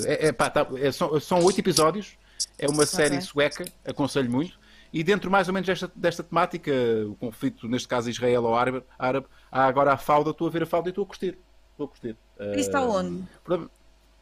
É, 0.06 0.28
é, 0.28 0.32
pá, 0.32 0.50
tá, 0.50 0.68
é, 0.76 0.92
são, 0.92 1.20
são 1.20 1.44
oito 1.44 1.60
episódios. 1.60 2.18
É 2.60 2.68
uma 2.68 2.86
série 2.86 3.16
okay. 3.16 3.22
sueca. 3.22 3.66
Aconselho 3.86 4.30
muito. 4.30 4.60
E 4.92 5.04
dentro 5.04 5.32
mais 5.32 5.48
ou 5.48 5.54
menos 5.56 5.66
desta, 5.66 5.92
desta 5.96 6.24
temática, 6.24 6.72
o 7.08 7.16
conflito, 7.16 7.68
neste 7.68 7.88
caso 7.88 8.12
Israel 8.12 8.44
ou 8.44 8.56
árabe, 8.56 8.84
árabe 9.00 9.26
há 9.52 9.66
agora 9.66 9.94
a 9.94 9.98
Fauda. 9.98 10.30
Estou 10.30 10.48
a 10.48 10.52
ver 10.52 10.64
a 10.64 10.66
Fauda 10.68 10.90
e 10.90 10.92
estou 10.92 11.04
a 11.04 11.08
curtir. 11.08 11.38
Estou 11.72 11.86
a 11.86 11.90
curtir. 11.90 12.16
Isso 12.52 12.70
está 12.70 12.82
onde? 12.82 13.24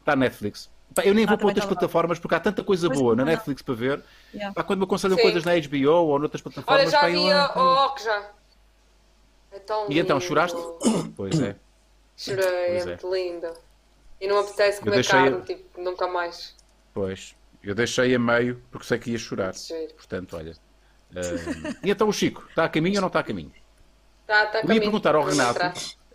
Está 0.00 0.16
na 0.16 0.16
Netflix. 0.16 0.70
Pá, 0.94 1.02
eu 1.04 1.14
nem 1.14 1.24
ah, 1.24 1.28
vou 1.28 1.38
para 1.38 1.46
outras 1.46 1.66
plataformas 1.66 2.18
porque 2.18 2.34
há 2.34 2.40
tanta 2.40 2.62
coisa 2.62 2.86
pois 2.88 2.98
boa 2.98 3.16
na 3.16 3.24
Netflix 3.24 3.62
para 3.62 3.74
ver. 3.74 4.02
Yeah. 4.34 4.54
Pá, 4.54 4.62
quando 4.62 4.80
me 4.80 4.84
aconselham 4.84 5.16
Sim. 5.16 5.22
coisas 5.22 5.44
na 5.44 5.52
HBO 5.58 6.06
ou 6.06 6.18
noutras 6.18 6.42
plataformas. 6.42 6.82
Olha, 6.82 6.90
já 6.90 7.06
vi 7.08 7.58
o 7.58 7.86
OC 7.86 8.02
já. 8.02 8.30
É 9.52 9.58
tão 9.58 9.90
e 9.90 9.98
então, 9.98 10.20
choraste? 10.20 10.58
pois 11.16 11.40
é. 11.40 11.56
Chorei, 12.16 12.44
pois 12.44 12.82
é 12.82 12.86
muito 12.86 13.14
lindo. 13.14 13.52
E 14.20 14.28
não 14.28 14.38
apetece 14.38 14.80
comer 14.80 14.96
deixei... 14.96 15.18
carne, 15.18 15.42
tipo, 15.42 15.80
nunca 15.80 16.06
mais. 16.06 16.54
Pois, 16.94 17.34
eu 17.62 17.74
deixei 17.74 18.14
a 18.14 18.18
meio 18.18 18.62
porque 18.70 18.86
sei 18.86 18.98
que 18.98 19.10
ia 19.10 19.18
chorar. 19.18 19.52
Portanto, 19.96 20.36
olha. 20.36 20.52
Uh... 21.10 21.76
e 21.84 21.90
então 21.90 22.08
o 22.08 22.12
Chico, 22.12 22.44
está 22.48 22.64
a 22.64 22.68
caminho 22.68 22.96
ou 22.96 23.00
não 23.02 23.08
está 23.08 23.20
a 23.20 23.24
caminho? 23.24 23.52
Está, 24.22 24.44
está 24.44 24.58
a 24.58 24.62
caminho. 24.62 24.70
Eu 24.70 24.74
ia 24.74 24.80
perguntar 24.80 25.14
ao 25.14 25.24
Renato 25.24 25.60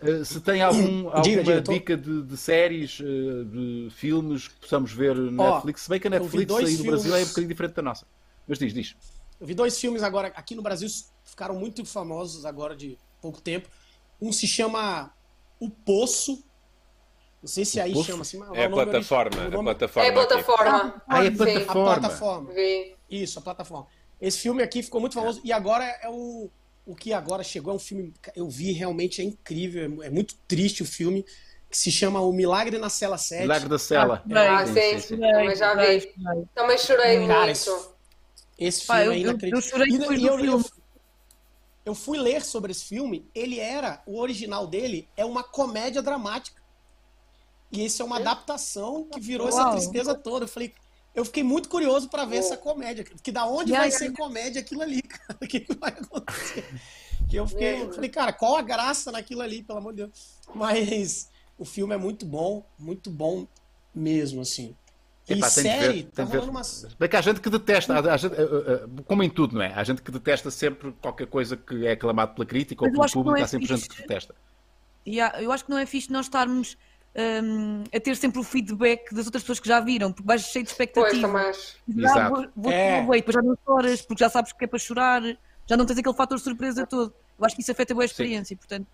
uh, 0.02 0.24
se 0.24 0.40
tem 0.40 0.62
algum, 0.62 1.08
alguma 1.08 1.60
dica 1.60 1.96
de, 1.96 2.22
de 2.22 2.36
séries, 2.36 3.00
uh, 3.00 3.44
de 3.44 3.88
filmes 3.90 4.48
que 4.48 4.54
possamos 4.60 4.92
ver 4.92 5.14
no 5.14 5.42
oh, 5.42 5.50
Netflix. 5.54 5.82
Se 5.82 5.90
bem 5.90 6.00
que 6.00 6.06
a 6.06 6.10
Netflix 6.10 6.52
aí 6.54 6.62
no 6.62 6.68
filmes... 6.68 6.86
Brasil 6.86 7.16
é 7.16 7.22
um 7.22 7.26
bocadinho 7.26 7.48
diferente 7.48 7.74
da 7.74 7.82
nossa. 7.82 8.06
Mas 8.46 8.58
diz, 8.58 8.72
diz. 8.72 8.96
Eu 9.40 9.46
vi 9.46 9.54
dois 9.54 9.78
filmes 9.78 10.02
agora, 10.02 10.32
aqui 10.34 10.54
no 10.54 10.62
Brasil, 10.62 10.88
ficaram 11.24 11.54
muito 11.54 11.84
famosos 11.84 12.44
agora 12.44 12.74
de 12.74 12.98
pouco 13.20 13.40
tempo. 13.40 13.68
Um 14.20 14.32
se 14.32 14.46
chama 14.46 15.12
O 15.60 15.70
Poço. 15.70 16.42
Não 17.40 17.48
sei 17.48 17.64
se 17.64 17.80
aí 17.80 17.92
Poço? 17.92 18.06
chama 18.06 18.22
assim. 18.22 18.40
É, 18.54 18.62
é 18.62 18.64
a 18.64 18.70
plataforma. 18.70 19.44
É 19.44 19.50
plataforma. 19.50 20.08
É 20.08 20.12
plataforma. 20.12 21.02
Ah, 21.06 21.24
é 21.24 21.30
plataforma. 21.30 21.92
A 21.92 21.98
plataforma. 21.98 22.50
Isso, 23.08 23.38
a 23.38 23.42
plataforma. 23.42 23.86
Esse 24.20 24.38
filme 24.40 24.62
aqui 24.62 24.82
ficou 24.82 25.00
muito 25.00 25.14
famoso. 25.14 25.40
E 25.44 25.52
agora 25.52 25.84
é 25.84 26.08
o, 26.08 26.50
o 26.88 26.96
que 26.96 27.12
agora 27.12 27.44
chegou. 27.44 27.72
É 27.74 27.76
um 27.76 27.78
filme. 27.78 28.14
Eu 28.34 28.48
vi, 28.48 28.72
realmente 28.72 29.20
é 29.20 29.24
incrível. 29.24 30.02
É 30.02 30.08
muito 30.08 30.34
triste 30.48 30.82
o 30.82 30.86
filme. 30.86 31.24
Que 31.70 31.76
se 31.76 31.92
chama 31.92 32.18
O 32.22 32.32
Milagre 32.32 32.78
na 32.78 32.88
Cela 32.88 33.18
7. 33.18 33.42
Milagre 33.42 33.68
da 33.68 33.78
Cela. 33.78 34.24
Ah, 34.34 34.66
sim, 34.66 34.72
sim, 34.72 35.00
sim. 35.00 35.20
Também 35.20 35.54
já 35.54 35.74
vi. 35.74 36.14
Também 36.54 36.78
chorei 36.78 37.26
Cara, 37.26 37.44
muito. 37.44 37.50
Esse, 37.50 37.70
esse 38.58 38.86
filme 38.86 39.04
Pai, 39.04 39.08
é 39.08 39.18
inacreditável. 39.18 39.50
Eu, 39.50 39.58
eu 39.58 39.62
chorei 39.62 40.16
e, 40.16 40.22
e 40.22 40.26
eu, 40.26 40.44
eu, 40.44 40.64
eu 41.84 41.94
fui 41.94 42.18
ler 42.18 42.42
sobre 42.42 42.72
esse 42.72 42.86
filme, 42.86 43.28
ele 43.34 43.60
era, 43.60 44.02
o 44.06 44.18
original 44.18 44.66
dele 44.66 45.06
é 45.14 45.26
uma 45.26 45.42
comédia 45.42 46.00
dramática. 46.00 46.60
E 47.70 47.82
esse 47.84 48.00
é 48.00 48.04
uma 48.04 48.16
adaptação 48.16 49.04
que 49.04 49.20
virou 49.20 49.50
Uau. 49.50 49.58
essa 49.58 49.70
tristeza 49.72 50.14
toda. 50.14 50.46
Eu 50.46 50.48
falei, 50.48 50.72
eu 51.18 51.24
fiquei 51.24 51.42
muito 51.42 51.68
curioso 51.68 52.08
para 52.08 52.24
ver 52.24 52.36
Uau. 52.36 52.44
essa 52.44 52.56
comédia, 52.56 53.02
que 53.02 53.32
da 53.32 53.44
onde 53.44 53.72
vai 53.72 53.90
ser 53.90 54.12
comédia 54.12 54.60
aquilo 54.60 54.82
ali, 54.82 55.02
cara? 55.02 55.36
O 55.42 55.46
que, 55.48 55.60
que 55.60 55.74
vai 55.74 55.90
acontecer? 55.90 56.64
Que 57.28 57.36
eu 57.36 57.46
fiquei, 57.46 57.82
eu 57.82 57.92
falei, 57.92 58.08
cara, 58.08 58.32
qual 58.32 58.56
a 58.56 58.62
graça 58.62 59.10
naquilo 59.10 59.42
ali, 59.42 59.62
pelo 59.62 59.78
amor 59.80 59.92
de 59.92 60.04
Deus. 60.04 60.38
Mas 60.54 61.28
o 61.58 61.64
filme 61.64 61.92
é 61.92 61.98
muito 61.98 62.24
bom, 62.24 62.64
muito 62.78 63.10
bom 63.10 63.48
mesmo, 63.92 64.42
assim. 64.42 64.76
E 65.28 65.34
Epá, 65.34 65.50
série, 65.50 66.02
ver, 66.02 66.10
tá 66.10 66.22
rolando 66.22 66.52
umas... 66.52 66.86
Bem 66.98 67.08
que 67.08 67.16
há 67.16 67.20
gente 67.20 67.40
que 67.40 67.50
detesta, 67.50 68.16
gente, 68.16 68.32
eh, 68.34 68.40
eh, 68.40 68.72
eh, 68.74 69.02
como 69.04 69.22
em 69.24 69.28
tudo, 69.28 69.56
não 69.56 69.62
é? 69.62 69.74
Há 69.74 69.82
gente 69.82 70.00
que 70.00 70.12
detesta 70.12 70.52
sempre 70.52 70.92
qualquer 71.02 71.26
coisa 71.26 71.56
que 71.56 71.84
é 71.84 71.92
aclamado 71.92 72.34
pela 72.34 72.46
crítica 72.46 72.84
ou 72.84 72.90
pelo 72.90 73.10
público, 73.10 73.36
é 73.36 73.42
há 73.42 73.48
sempre 73.48 73.66
fixe. 73.66 73.82
gente 73.82 73.90
que 73.90 74.02
detesta. 74.02 74.34
Yeah, 75.06 75.42
eu 75.42 75.50
acho 75.50 75.64
que 75.64 75.70
não 75.70 75.78
é 75.78 75.84
fixe 75.84 76.12
nós 76.12 76.26
estarmos 76.26 76.78
um, 77.16 77.84
a 77.94 78.00
ter 78.00 78.16
sempre 78.16 78.40
o 78.40 78.42
feedback 78.42 79.12
das 79.14 79.26
outras 79.26 79.42
pessoas 79.42 79.60
que 79.60 79.68
já 79.68 79.80
viram, 79.80 80.12
porque 80.12 80.26
vais 80.26 80.42
cheio 80.42 80.64
de 80.64 80.70
expectativa. 80.70 81.28
Pois, 81.28 81.76
já, 81.96 82.28
vou, 82.28 82.46
vou 82.56 82.72
é. 82.72 83.00
Ver, 83.04 83.16
depois 83.16 83.34
já 83.34 83.42
não 83.42 83.58
choras, 83.64 84.02
porque 84.02 84.22
já 84.22 84.30
sabes 84.30 84.52
que 84.52 84.64
é 84.64 84.68
para 84.68 84.78
chorar, 84.78 85.22
já 85.66 85.76
não 85.76 85.86
tens 85.86 85.98
aquele 85.98 86.14
fator 86.14 86.38
surpresa 86.38 86.86
todo. 86.86 87.14
Eu 87.38 87.44
acho 87.44 87.54
que 87.54 87.62
isso 87.62 87.70
afeta 87.70 87.92
a 87.92 87.94
boa 87.94 88.04
experiência, 88.04 88.54
Sim. 88.54 88.56
portanto. 88.56 88.86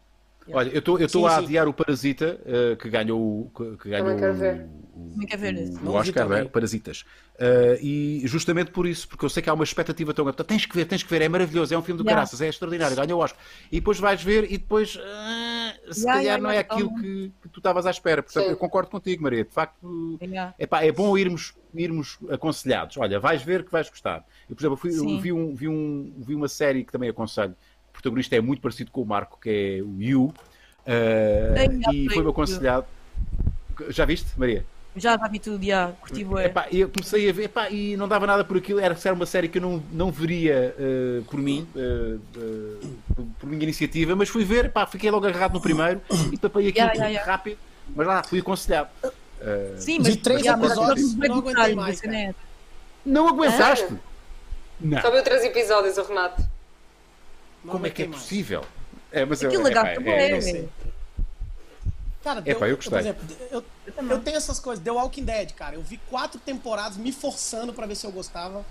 Olha, 0.52 0.70
eu 0.70 0.78
estou 0.78 1.26
a 1.26 1.36
adiar 1.38 1.64
sim. 1.64 1.70
o 1.70 1.72
Parasita, 1.72 2.38
uh, 2.42 2.76
que 2.76 2.90
ganhou, 2.90 3.50
que, 3.56 3.76
que 3.78 3.88
ganhou 3.88 4.10
o, 4.10 5.14
o, 5.86 5.90
o 5.90 5.94
Oscar, 5.94 6.30
é? 6.32 6.44
Parasitas. 6.44 7.04
Uh, 7.34 7.80
e 7.80 8.22
justamente 8.26 8.70
por 8.70 8.86
isso, 8.86 9.08
porque 9.08 9.24
eu 9.24 9.28
sei 9.28 9.42
que 9.42 9.48
há 9.48 9.54
uma 9.54 9.64
expectativa 9.64 10.12
tão 10.12 10.24
grande. 10.24 10.44
Tens 10.44 10.66
que 10.66 10.76
ver, 10.76 10.84
tens 10.84 11.02
que 11.02 11.10
ver, 11.10 11.22
é 11.22 11.28
maravilhoso, 11.28 11.74
é 11.74 11.78
um 11.78 11.82
filme 11.82 11.98
do 11.98 12.04
yeah. 12.04 12.20
caraças, 12.20 12.40
é 12.40 12.48
extraordinário, 12.48 12.96
ganhou 12.96 13.20
o 13.20 13.24
Oscar. 13.24 13.40
E 13.72 13.76
depois 13.76 13.98
vais 13.98 14.22
ver 14.22 14.44
e 14.44 14.58
depois, 14.58 14.96
uh, 14.96 15.00
se 15.92 16.00
yeah, 16.00 16.12
calhar 16.18 16.22
yeah, 16.22 16.42
não 16.42 16.50
é 16.50 16.58
aquilo 16.58 16.94
que, 16.94 17.32
que, 17.42 17.48
tu 17.48 17.58
estavas 17.58 17.86
à 17.86 17.90
espera. 17.90 18.22
Portanto, 18.22 18.44
sim. 18.44 18.50
eu 18.50 18.56
concordo 18.56 18.90
contigo, 18.90 19.22
Maria. 19.22 19.44
De 19.44 19.50
facto, 19.50 20.18
epá, 20.58 20.84
é 20.84 20.92
bom 20.92 21.16
irmos, 21.16 21.54
irmos 21.74 22.18
aconselhados. 22.30 22.96
Olha, 22.98 23.18
vais 23.18 23.42
ver 23.42 23.64
que 23.64 23.72
vais 23.72 23.88
gostar. 23.88 24.24
Eu, 24.48 24.54
por 24.54 24.62
exemplo, 24.62 24.76
fui, 24.76 24.90
eu 24.96 25.20
vi, 25.20 25.32
um, 25.32 25.54
vi, 25.54 25.68
um, 25.68 26.14
vi 26.18 26.34
uma 26.34 26.48
série 26.48 26.84
que 26.84 26.92
também 26.92 27.08
aconselho 27.08 27.56
protagonista 28.04 28.36
é 28.36 28.40
muito 28.40 28.60
parecido 28.60 28.90
com 28.90 29.00
o 29.00 29.06
Marco, 29.06 29.38
que 29.40 29.48
é 29.80 29.82
o 29.82 30.00
Yu. 30.00 30.24
Uh, 30.24 31.92
e 31.92 32.08
foi-me 32.12 32.28
aconselhado. 32.28 32.86
Já 33.88 34.04
viste, 34.04 34.28
Maria? 34.36 34.64
Já, 34.94 35.18
já 35.18 35.26
vi 35.26 35.40
tudo, 35.40 35.64
já, 35.64 35.90
curti 36.00 36.22
bué. 36.22 36.44
Epá, 36.44 36.68
eu 36.70 36.88
comecei 36.88 37.28
a 37.28 37.32
ver, 37.32 37.44
epá, 37.44 37.68
e 37.68 37.96
não 37.96 38.06
dava 38.06 38.28
nada 38.28 38.44
por 38.44 38.56
aquilo, 38.56 38.78
era, 38.78 38.96
era 39.04 39.14
uma 39.14 39.26
série 39.26 39.48
que 39.48 39.58
eu 39.58 39.62
não, 39.62 39.82
não 39.90 40.12
veria 40.12 40.72
uh, 40.78 41.24
por 41.24 41.40
mim, 41.40 41.66
uh, 41.74 42.20
uh, 42.38 43.26
por 43.40 43.48
minha 43.48 43.64
iniciativa, 43.64 44.14
mas 44.14 44.28
fui 44.28 44.44
ver, 44.44 44.66
epá, 44.66 44.86
fiquei 44.86 45.10
logo 45.10 45.26
agarrado 45.26 45.54
no 45.54 45.60
primeiro 45.60 46.00
e 46.30 46.38
tapei 46.38 46.68
aquilo 46.68 46.86
yeah, 46.86 47.06
yeah, 47.06 47.28
rápido, 47.28 47.58
mas 47.88 48.06
lá, 48.06 48.22
fui 48.22 48.38
aconselhado. 48.38 48.88
Sim, 49.78 49.98
mas 49.98 50.12
de 50.12 50.16
três 50.18 50.46
episódios 50.46 51.14
não 51.16 51.38
aguentei 51.38 51.74
mais. 51.74 52.00
Não 53.04 53.28
aguentaste? 53.28 53.88
Ah, 53.90 53.96
não. 54.80 55.00
Só 55.00 55.10
viu 55.10 55.24
três 55.24 55.42
episódios, 55.42 55.98
o 55.98 56.04
Renato. 56.04 56.53
Como 57.66 57.86
é 57.86 57.90
que 57.90 58.02
é 58.02 58.08
possível? 58.08 58.64
É, 59.10 59.24
mas 59.24 59.42
Aquilo 59.42 59.68
eu, 59.68 59.78
é, 59.78 59.94
é, 60.04 60.60
é, 60.60 60.68
Cara, 62.22 62.40
deu, 62.40 62.58
eu 62.58 62.76
gostei. 62.76 62.90
Por 62.90 63.00
exemplo, 63.00 63.36
eu, 63.50 63.64
eu, 64.10 64.20
tenho 64.20 64.36
essas 64.36 64.58
coisas. 64.58 64.82
The 64.82 64.90
Walking 64.90 65.24
Dead, 65.24 65.52
cara. 65.52 65.76
Eu 65.76 65.82
vi 65.82 65.98
quatro 66.08 66.40
temporadas 66.40 66.96
me 66.96 67.12
forçando 67.12 67.72
para 67.72 67.86
ver 67.86 67.94
se 67.94 68.06
eu 68.06 68.10
gostava. 68.10 68.64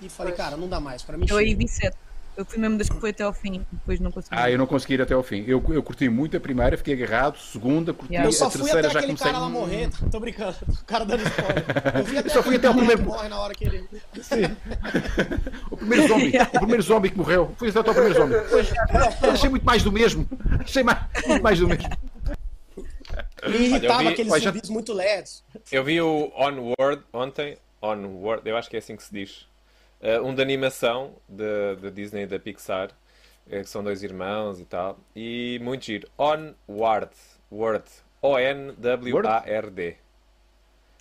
E 0.00 0.08
falei, 0.08 0.34
cara, 0.34 0.56
não 0.56 0.68
dá 0.68 0.78
mais. 0.78 1.02
Para 1.02 1.16
mim, 1.16 1.26
eu 1.28 1.38
aí 1.38 1.54
vi 1.54 1.66
sete. 1.66 1.96
Eu 2.38 2.44
fui 2.44 2.56
mesmo 2.56 2.78
das 2.78 2.88
que 2.88 2.94
foi 3.00 3.10
até 3.10 3.24
ao 3.24 3.32
fim, 3.32 3.66
depois 3.72 3.98
não 3.98 4.12
consegui. 4.12 4.36
Ah, 4.38 4.48
eu 4.48 4.56
não 4.56 4.64
consegui 4.64 4.94
ir 4.94 5.02
até 5.02 5.12
ao 5.12 5.24
fim. 5.24 5.44
Eu, 5.48 5.60
eu 5.70 5.82
curti 5.82 6.08
muito 6.08 6.36
a 6.36 6.40
primeira, 6.40 6.76
fiquei 6.76 6.94
agarrado, 6.94 7.36
segunda, 7.36 7.92
curti 7.92 8.12
yeah. 8.12 8.28
eu 8.28 8.32
só 8.32 8.46
a 8.46 8.50
terceira, 8.52 8.78
até 8.78 8.90
já 8.90 9.00
comecei. 9.00 9.26
cara 9.26 9.38
lá 9.40 9.48
morrer, 9.48 9.90
tô 10.08 10.20
brincando. 10.20 10.54
O 10.68 10.84
cara 10.84 11.04
dando 11.04 11.24
spoiler. 11.24 11.64
Eu, 11.96 12.04
vi 12.04 12.18
até 12.18 12.28
eu 12.28 12.32
só 12.32 12.40
fui 12.40 12.54
até 12.54 12.70
o 12.70 12.74
primeiro. 12.76 13.02
Morre 13.02 13.28
na 13.28 13.40
hora 13.40 13.52
que 13.52 13.64
ele. 13.64 13.88
Sim. 14.22 14.56
o 15.68 15.76
primeiro 15.76 16.06
zombie, 16.06 16.32
o 16.38 16.58
primeiro 16.60 16.82
zombie 16.84 17.10
que 17.10 17.18
morreu. 17.18 17.52
Fui 17.58 17.70
até 17.70 17.80
o 17.80 17.84
primeiro 17.92 18.14
zombie. 18.14 18.34
Achei 19.32 19.50
muito 19.50 19.66
mais 19.66 19.82
do 19.82 19.90
mesmo. 19.90 20.24
Achei 20.60 20.84
mais, 20.84 21.00
muito 21.26 21.42
mais 21.42 21.58
do 21.58 21.66
mesmo. 21.66 21.88
Me 23.48 23.56
irritava 23.66 24.02
vi, 24.02 24.08
aqueles 24.10 24.44
zumbis 24.44 24.68
já... 24.68 24.72
muito 24.72 24.92
leves. 24.92 25.42
Eu 25.72 25.82
vi 25.82 26.00
o 26.00 26.32
Onward 26.36 27.02
ontem. 27.12 27.58
Onward, 27.82 28.48
eu 28.48 28.56
acho 28.56 28.70
que 28.70 28.76
é 28.76 28.78
assim 28.78 28.94
que 28.94 29.02
se 29.02 29.12
diz. 29.12 29.47
Uh, 30.00 30.24
um 30.24 30.34
de 30.34 30.40
animação 30.40 31.16
da 31.28 31.90
Disney 31.90 32.22
e 32.22 32.26
da 32.26 32.38
Pixar, 32.38 32.90
eh, 33.50 33.62
que 33.62 33.68
são 33.68 33.82
dois 33.82 34.02
irmãos 34.02 34.60
e 34.60 34.64
tal. 34.64 34.98
E 35.14 35.58
muito 35.62 35.84
giro. 35.84 36.08
Onward. 36.16 37.10
Word. 37.50 37.84
O-N-W-A-R-D. 38.22 39.96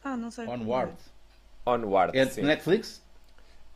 Ah, 0.04 0.18
não 0.18 0.32
sei. 0.32 0.48
Onward. 0.48 0.96
Onward. 1.66 2.18
É 2.18 2.26
sim. 2.26 2.42
Netflix? 2.42 3.04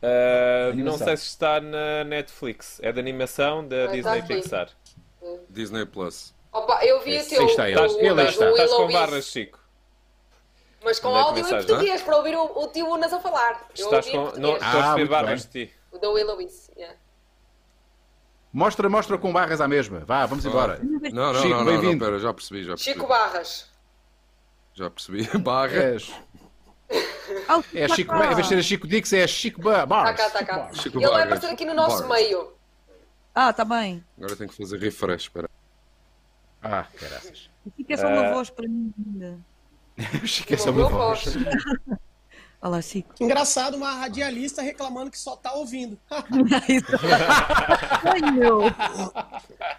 Uh, 0.02 0.74
não 0.76 0.98
sei 0.98 1.16
se 1.16 1.26
está 1.26 1.60
na 1.60 2.02
Netflix. 2.04 2.80
É 2.82 2.90
de 2.90 2.98
animação 2.98 3.66
da 3.66 3.84
ah, 3.84 3.86
Disney 3.88 4.20
tá 4.20 4.26
Pixar. 4.26 4.68
Disney 5.48 5.86
Plus. 5.86 6.34
Opa, 6.52 6.84
eu 6.84 7.00
vi 7.02 7.18
o 7.18 7.28
teu. 7.28 7.46
Está 7.46 7.70
ele. 7.70 7.78
O, 7.78 8.00
ele 8.00 8.22
está. 8.22 8.50
Estás 8.50 8.72
com 8.72 8.88
barras, 8.90 9.26
Chico. 9.26 9.61
Mas 10.84 10.98
com 10.98 11.16
é 11.16 11.20
áudio 11.20 11.46
em 11.46 11.48
português, 11.48 12.02
para 12.02 12.16
ouvir 12.16 12.36
o, 12.36 12.44
o 12.44 12.68
tio 12.68 12.86
Unas 12.86 13.12
a 13.12 13.20
falar. 13.20 13.66
Estás 13.74 14.08
com. 14.08 14.32
Não, 14.38 14.54
estou 14.54 14.80
a 14.80 14.82
receber 14.84 15.08
barras 15.08 15.46
de 15.46 15.66
ti. 15.66 15.74
O 15.92 15.98
da 15.98 16.08
yeah. 16.08 16.96
Mostra, 18.52 18.88
mostra 18.88 19.16
com 19.16 19.32
barras 19.32 19.60
à 19.60 19.68
mesma. 19.68 20.00
Vá, 20.00 20.26
vamos 20.26 20.44
embora. 20.44 20.78
Não, 20.82 21.32
não, 21.32 21.34
Chico, 21.34 21.48
não, 21.48 21.64
não, 21.64 21.82
não, 21.82 21.98
pera, 21.98 22.18
já 22.18 22.32
percebi, 22.32 22.64
já 22.64 22.74
percebi. 22.74 22.94
Chico 22.94 23.06
Barras. 23.06 23.70
Já 24.74 24.90
percebi. 24.90 25.38
Barras. 25.38 26.12
É, 27.72 27.88
Chico, 27.88 28.14
em 28.14 28.34
vez 28.34 28.36
de 28.36 28.44
ser 28.46 28.62
Chico 28.62 28.86
Dix, 28.86 29.10
é 29.14 29.26
Chico 29.26 29.62
Barras. 29.62 30.16
Tá 30.16 30.30
cá, 30.30 30.30
tá 30.30 30.44
cá. 30.44 30.74
Chico 30.74 30.98
Ele 30.98 31.08
vai 31.08 31.22
aparecer 31.22 31.46
aqui 31.46 31.64
no 31.64 31.72
nosso 31.72 32.06
Barras. 32.06 32.28
meio. 32.28 32.52
Ah, 33.34 33.52
tá 33.52 33.64
bem. 33.64 34.04
Agora 34.18 34.36
tenho 34.36 34.50
que 34.50 34.56
fazer 34.56 34.78
refresh, 34.78 35.22
espera. 35.22 35.48
Ah, 36.62 36.86
caraças. 36.98 37.48
Fica 37.74 37.96
só 37.96 38.06
uma 38.08 38.30
uh... 38.30 38.34
voz 38.34 38.50
para 38.50 38.68
mim 38.68 38.92
ainda. 38.98 39.38
É 40.50 40.56
só 40.56 40.70
uma 40.70 40.88
voz. 40.88 41.24
Olha 42.64 42.76
lá, 42.76 42.82
Chico. 42.82 43.12
Engraçado, 43.20 43.76
uma 43.76 43.92
radialista 43.92 44.62
reclamando 44.62 45.10
que 45.10 45.18
só 45.18 45.34
tá 45.34 45.52
ouvindo. 45.52 45.98
Ai, 48.04 48.30
meu. 48.30 48.60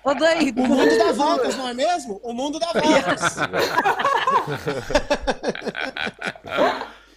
Odeio. 0.03 0.53
O 0.57 0.67
mundo 0.67 0.97
dá 0.97 1.13
voltas, 1.13 1.55
não 1.55 1.69
é 1.69 1.73
mesmo? 1.73 2.19
O 2.21 2.33
mundo 2.33 2.59
dá 2.59 2.73
voltas. 2.73 3.35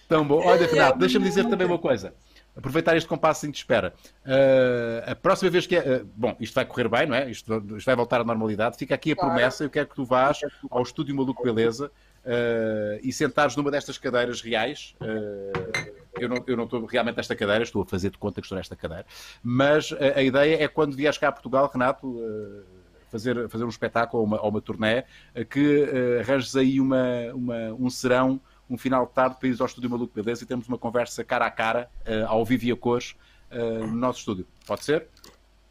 Tão 0.07 0.25
bom. 0.25 0.41
Olha, 0.41 0.65
Renato, 0.67 0.99
deixa-me 0.99 1.25
dizer 1.25 1.49
também 1.49 1.67
uma 1.67 1.77
coisa. 1.77 2.13
Aproveitar 2.55 2.95
este 2.95 3.09
compasso 3.09 3.45
de 3.45 3.57
espera. 3.57 3.93
Uh, 4.25 5.11
a 5.11 5.15
próxima 5.15 5.51
vez 5.51 5.67
que 5.67 5.75
é. 5.75 5.97
Uh, 5.97 6.09
bom, 6.15 6.33
isto 6.39 6.55
vai 6.55 6.65
correr 6.65 6.87
bem, 6.87 7.05
não 7.05 7.15
é? 7.15 7.29
Isto, 7.29 7.61
isto, 7.75 7.85
vai 7.85 7.95
voltar 7.95 8.21
à 8.21 8.23
normalidade. 8.23 8.77
Fica 8.77 8.95
aqui 8.95 9.11
a 9.11 9.15
promessa. 9.17 9.65
Eu 9.65 9.69
quero 9.69 9.87
que 9.87 9.95
tu 9.95 10.05
vás 10.05 10.39
ao 10.71 10.81
Estúdio 10.81 11.13
Maluco 11.13 11.43
Beleza 11.43 11.91
uh, 12.27 12.99
e 13.01 13.11
sentares 13.13 13.55
numa 13.55 13.71
destas 13.71 13.97
cadeiras 13.97 14.41
reais. 14.41 14.93
Uh, 15.01 15.97
eu 16.19 16.27
não, 16.27 16.63
estou 16.63 16.85
realmente 16.85 17.17
nesta 17.17 17.35
cadeira, 17.35 17.63
estou 17.63 17.83
a 17.83 17.85
fazer 17.85 18.09
de 18.09 18.17
conta 18.17 18.41
que 18.41 18.45
estou 18.45 18.57
nesta 18.57 18.75
cadeira, 18.75 19.05
mas 19.43 19.93
a, 19.93 20.19
a 20.19 20.23
ideia 20.23 20.63
é 20.63 20.67
quando 20.67 20.95
vieres 20.95 21.17
cá 21.17 21.27
a 21.27 21.31
Portugal, 21.31 21.69
Renato, 21.71 22.07
uh, 22.07 22.63
fazer, 23.09 23.47
fazer 23.49 23.63
um 23.63 23.69
espetáculo 23.69 24.21
ou 24.21 24.27
uma, 24.27 24.41
ou 24.41 24.49
uma 24.49 24.61
turnê, 24.61 25.03
que 25.49 25.83
uh, 25.83 26.19
arranjes 26.19 26.55
aí 26.55 26.81
uma, 26.81 27.33
uma, 27.33 27.73
um 27.73 27.89
serão, 27.89 28.41
um 28.69 28.77
final 28.77 29.05
de 29.05 29.13
tarde 29.13 29.37
para 29.39 29.47
ir 29.47 29.55
ao 29.59 29.65
Estúdio 29.65 29.89
Maluco 29.89 30.13
Beleza 30.13 30.43
e 30.43 30.47
temos 30.47 30.67
uma 30.67 30.77
conversa 30.77 31.23
cara 31.23 31.45
a 31.45 31.51
cara, 31.51 31.89
uh, 32.05 32.27
ao 32.27 32.43
vivo 32.43 32.65
e 32.65 32.71
a 32.71 32.75
cores, 32.75 33.15
no 33.49 33.95
nosso 33.95 34.19
estúdio. 34.19 34.45
Pode 34.65 34.83
ser? 34.83 35.07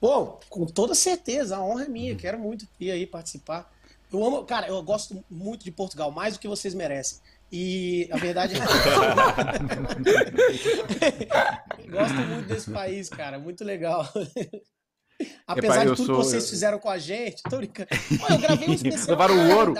Bom, 0.00 0.40
com 0.48 0.64
toda 0.64 0.94
certeza, 0.94 1.58
a 1.58 1.62
honra 1.62 1.84
é 1.84 1.88
minha, 1.88 2.14
quero 2.14 2.38
muito 2.38 2.66
ir 2.80 2.90
aí 2.90 3.06
participar. 3.06 3.70
Eu 4.12 4.24
amo, 4.24 4.44
cara, 4.44 4.68
eu 4.68 4.80
gosto 4.82 5.24
muito 5.28 5.64
de 5.64 5.70
Portugal, 5.70 6.10
mais 6.10 6.34
do 6.34 6.40
que 6.40 6.48
vocês 6.48 6.74
merecem. 6.74 7.20
E 7.50 8.08
a 8.10 8.16
verdade 8.16 8.54
é 8.54 8.58
que. 8.58 8.66
gosto 11.90 12.14
muito 12.14 12.48
desse 12.48 12.70
país, 12.70 13.08
cara, 13.08 13.38
muito 13.38 13.64
legal. 13.64 14.06
Apesar 15.46 15.82
Epa, 15.82 15.90
de 15.90 15.96
tudo 15.96 16.06
sou... 16.06 16.16
que 16.16 16.24
vocês 16.24 16.50
fizeram 16.50 16.78
com 16.78 16.90
a 16.90 16.98
gente, 16.98 17.42
tô 17.42 17.58
brincando. 17.58 17.88
Eu 18.30 18.38
gravei 18.38 18.68
um 18.68 18.74
especial. 18.74 19.08
Levaram 19.08 19.34
o 19.34 19.56
ouro. 19.56 19.74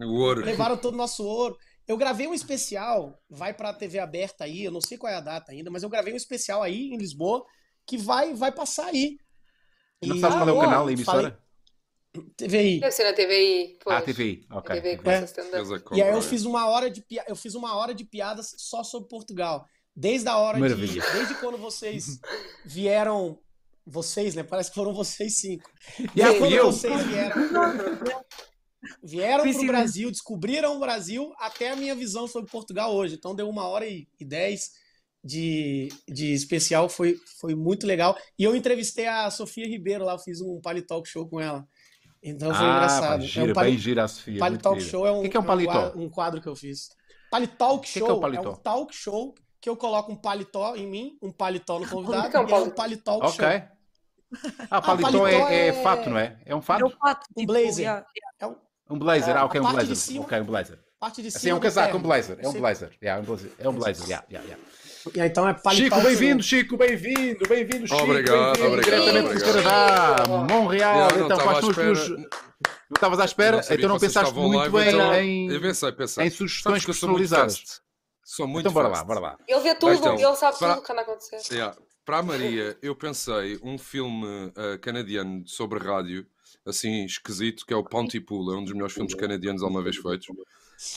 O 0.00 0.20
ouro. 0.20 0.44
Levaram 0.44 0.76
todo 0.76 0.94
o 0.94 0.98
nosso 0.98 1.24
ouro. 1.24 1.56
Eu 1.86 1.96
gravei 1.96 2.26
um 2.26 2.34
especial, 2.34 3.18
vai 3.28 3.52
pra 3.52 3.72
TV 3.72 3.98
aberta 3.98 4.44
aí, 4.44 4.64
eu 4.64 4.70
não 4.70 4.80
sei 4.80 4.96
qual 4.96 5.12
é 5.12 5.16
a 5.16 5.20
data 5.20 5.50
ainda, 5.50 5.70
mas 5.70 5.82
eu 5.82 5.88
gravei 5.88 6.12
um 6.12 6.16
especial 6.16 6.62
aí 6.62 6.92
em 6.92 6.96
Lisboa 6.96 7.44
que 7.86 7.98
vai, 7.98 8.34
vai 8.34 8.52
passar 8.52 8.86
aí. 8.86 9.18
Não 10.02 10.16
e... 10.16 10.20
sabe 10.20 10.36
qual 10.36 10.48
é 10.48 10.52
o 10.52 10.60
canal, 10.60 10.86
a 10.86 10.92
emissora? 10.92 11.22
Falei... 11.22 11.41
TVI. 12.36 12.80
Deve 12.80 12.92
ser 12.92 13.04
na 13.04 13.12
TVI. 13.12 13.78
Poxa. 13.82 13.96
Ah, 13.96 14.02
TVI, 14.02 14.46
ok. 14.50 14.80
TVI 14.80 15.00
é. 15.08 15.96
E 15.96 16.02
aí 16.02 16.12
eu 16.12 16.20
fiz 16.20 16.44
uma 16.44 16.66
hora 16.68 16.90
de 16.90 17.00
pi... 17.00 17.18
eu 17.26 17.34
fiz 17.34 17.54
uma 17.54 17.74
hora 17.74 17.94
de 17.94 18.04
piadas 18.04 18.54
só 18.58 18.84
sobre 18.84 19.08
Portugal. 19.08 19.66
Desde 19.96 20.28
a 20.28 20.36
hora 20.36 20.58
Maravilha. 20.58 21.02
de. 21.02 21.12
Desde 21.12 21.34
quando 21.36 21.56
vocês 21.56 22.20
vieram. 22.64 23.38
Vocês, 23.84 24.34
né? 24.34 24.42
Parece 24.42 24.70
que 24.70 24.76
foram 24.76 24.94
vocês 24.94 25.40
cinco. 25.40 25.68
E 26.14 26.22
aí, 26.22 26.38
quando 26.38 26.52
eu. 26.52 26.66
vocês 26.66 27.02
vieram. 27.04 27.36
Vieram 29.02 29.44
para 29.50 29.60
o 29.60 29.66
Brasil, 29.66 30.10
descobriram 30.10 30.76
o 30.76 30.80
Brasil 30.80 31.32
até 31.38 31.70
a 31.70 31.76
minha 31.76 31.94
visão 31.94 32.26
sobre 32.28 32.50
Portugal 32.50 32.94
hoje. 32.94 33.14
Então 33.14 33.34
deu 33.34 33.48
uma 33.48 33.66
hora 33.66 33.86
e, 33.86 34.06
e 34.20 34.24
dez 34.24 34.72
de, 35.24 35.88
de 36.08 36.32
especial, 36.32 36.88
foi, 36.88 37.18
foi 37.40 37.54
muito 37.54 37.86
legal. 37.86 38.18
E 38.38 38.44
eu 38.44 38.56
entrevistei 38.56 39.06
a 39.06 39.30
Sofia 39.30 39.66
Ribeiro 39.66 40.04
lá, 40.04 40.18
fiz 40.18 40.40
um 40.40 40.60
Palitalk 40.60 41.08
Show 41.08 41.28
com 41.28 41.40
ela. 41.40 41.66
Então 42.22 42.54
foi 42.54 42.66
ah, 42.66 42.70
engraçado. 42.70 43.22
Gira, 43.24 43.46
é 43.46 43.50
um 43.50 43.54
pali... 43.54 43.70
bem 43.70 43.78
gira 43.78 44.04
a 44.04 44.08
Sofia. 44.08 44.38
Palitalk 44.38 44.80
Show 44.80 45.06
é 45.06 45.10
um, 45.10 45.22
que 45.22 45.28
que 45.28 45.36
é 45.36 45.40
um, 45.40 45.44
paletó? 45.44 45.92
um 45.96 46.08
quadro 46.08 46.40
que 46.40 46.48
eu 46.48 46.54
fiz. 46.54 46.90
Palitalk 47.30 47.88
Show 47.88 48.02
que 48.02 48.30
que 48.30 48.36
é, 48.36 48.40
um 48.40 48.46
é, 48.46 48.48
um 48.50 48.54
talk 48.54 48.94
show 48.94 49.34
que 49.60 49.68
eu 49.68 49.76
coloco 49.76 50.12
um 50.12 50.16
paletó 50.16 50.76
em 50.76 50.86
mim, 50.86 51.18
um 51.22 51.32
paletó 51.32 51.78
no 51.78 51.86
convidado 51.90 52.30
que 52.30 52.36
é 52.36 52.40
um 52.40 52.48
e 52.48 52.52
é 52.52 52.56
um 52.56 52.70
palitalk 52.70 53.26
okay. 53.26 53.60
show. 53.60 53.68
Ah, 54.70 54.80
paletó, 54.80 55.08
ah, 55.08 55.10
paletó 55.10 55.28
é, 55.48 55.68
é, 55.68 55.72
fato, 55.72 56.10
não 56.10 56.18
é? 56.18 56.38
É 56.44 56.54
um 56.54 56.62
fato? 56.62 56.82
É 56.82 56.84
um 56.84 56.90
fato. 56.90 57.26
Um 57.36 57.46
blazer. 57.46 58.04
É 58.38 58.46
um, 58.46 58.56
um 58.90 58.98
blazer, 58.98 59.36
ah, 59.36 59.44
ok, 59.44 59.60
um 59.60 59.72
blazer. 59.72 59.96
Cima, 59.96 60.24
ok, 60.24 60.40
um 60.40 60.44
blazer. 60.44 60.78
Parte 60.98 61.22
de 61.22 61.30
cima 61.30 61.38
assim, 61.38 61.50
é 61.50 61.54
um 61.54 61.60
casaco, 61.60 61.96
um 61.96 62.00
blazer. 62.00 62.38
É 62.40 62.48
um 62.48 62.52
blazer. 62.52 62.96
Yeah, 63.02 63.20
um 63.20 63.24
blazer. 63.24 63.52
É 63.58 63.68
um 63.68 63.74
blazer, 63.74 64.06
yeah, 64.06 64.26
yeah, 64.30 64.48
yeah. 64.48 64.64
E 65.14 65.20
então 65.20 65.48
é 65.48 65.56
Chico, 65.74 66.00
bem-vindo, 66.00 66.42
Chico, 66.42 66.76
bem-vindo, 66.76 67.48
bem-vindo, 67.48 67.88
Chico. 67.88 68.02
Obrigado, 68.02 68.56
bem 68.56 68.66
obrigado. 68.68 69.02
Diretamente 69.02 69.34
do 69.34 69.44
Canadá, 69.44 70.24
Montreal. 70.28 71.08
Não, 71.10 71.24
então, 71.26 71.38
quais 71.38 71.58
são 71.58 71.68
os 71.70 71.76
teus. 71.76 72.08
Não 72.08 72.28
estavas 72.94 73.18
à 73.18 73.24
espera? 73.24 73.56
Não 73.56 73.76
então 73.76 73.88
não 73.88 73.98
pensaste 73.98 74.34
muito 74.34 74.56
live, 74.58 74.76
bem 74.76 74.88
então... 74.94 75.14
em, 75.14 75.52
eu 75.52 75.60
pensei, 75.60 75.92
pensei. 75.92 76.26
em 76.26 76.30
sugestões 76.30 76.84
personalizadas. 76.84 77.80
Sou 78.22 78.46
muito 78.46 78.68
Então 78.68 78.72
bora 78.72 78.88
lá, 78.88 79.02
bora 79.02 79.18
lá. 79.18 79.38
Ele 79.48 79.60
vê 79.60 79.74
tudo, 79.74 79.94
então, 79.94 80.14
ele 80.14 80.36
sabe 80.36 80.58
para... 80.58 80.74
tudo 80.74 80.82
o 80.82 80.86
que 80.86 80.92
anda 80.92 81.00
a 81.00 81.04
acontecer. 81.04 81.52
Yeah. 81.52 81.76
Para 82.04 82.18
a 82.18 82.22
Maria, 82.22 82.76
eu 82.80 82.94
pensei 82.94 83.58
um 83.62 83.76
filme 83.76 84.26
uh, 84.26 84.78
canadiano 84.80 85.42
sobre 85.46 85.78
rádio, 85.80 86.26
assim, 86.64 87.04
esquisito, 87.04 87.66
que 87.66 87.74
é 87.74 87.76
o 87.76 87.84
Pontypool, 87.84 88.52
é 88.52 88.56
um 88.56 88.64
dos 88.64 88.72
melhores 88.72 88.94
filmes 88.94 89.14
canadianos 89.14 89.62
alguma 89.62 89.82
vez 89.82 89.96
feitos. 89.96 90.28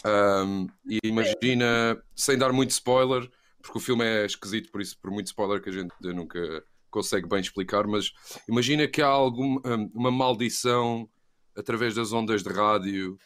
Um, 0.05 0.67
e 0.87 0.99
imagina, 1.03 2.01
sem 2.15 2.37
dar 2.37 2.51
muito 2.51 2.71
spoiler, 2.71 3.29
porque 3.65 3.79
o 3.79 3.81
filme 3.81 4.05
é 4.05 4.25
esquisito, 4.25 4.71
por 4.71 4.81
isso, 4.81 4.97
por 5.01 5.11
muito 5.11 5.27
spoiler 5.27 5.61
que 5.61 5.69
a 5.69 5.73
gente 5.73 5.91
nunca 6.01 6.63
consegue 6.89 7.27
bem 7.27 7.39
explicar, 7.41 7.87
mas 7.87 8.13
imagina 8.47 8.87
que 8.87 9.01
há 9.01 9.07
alguma 9.07 9.59
hum, 9.65 9.91
uma 9.93 10.11
maldição 10.11 11.09
através 11.57 11.95
das 11.95 12.13
ondas 12.13 12.43
de 12.43 12.49
rádio 12.49 13.17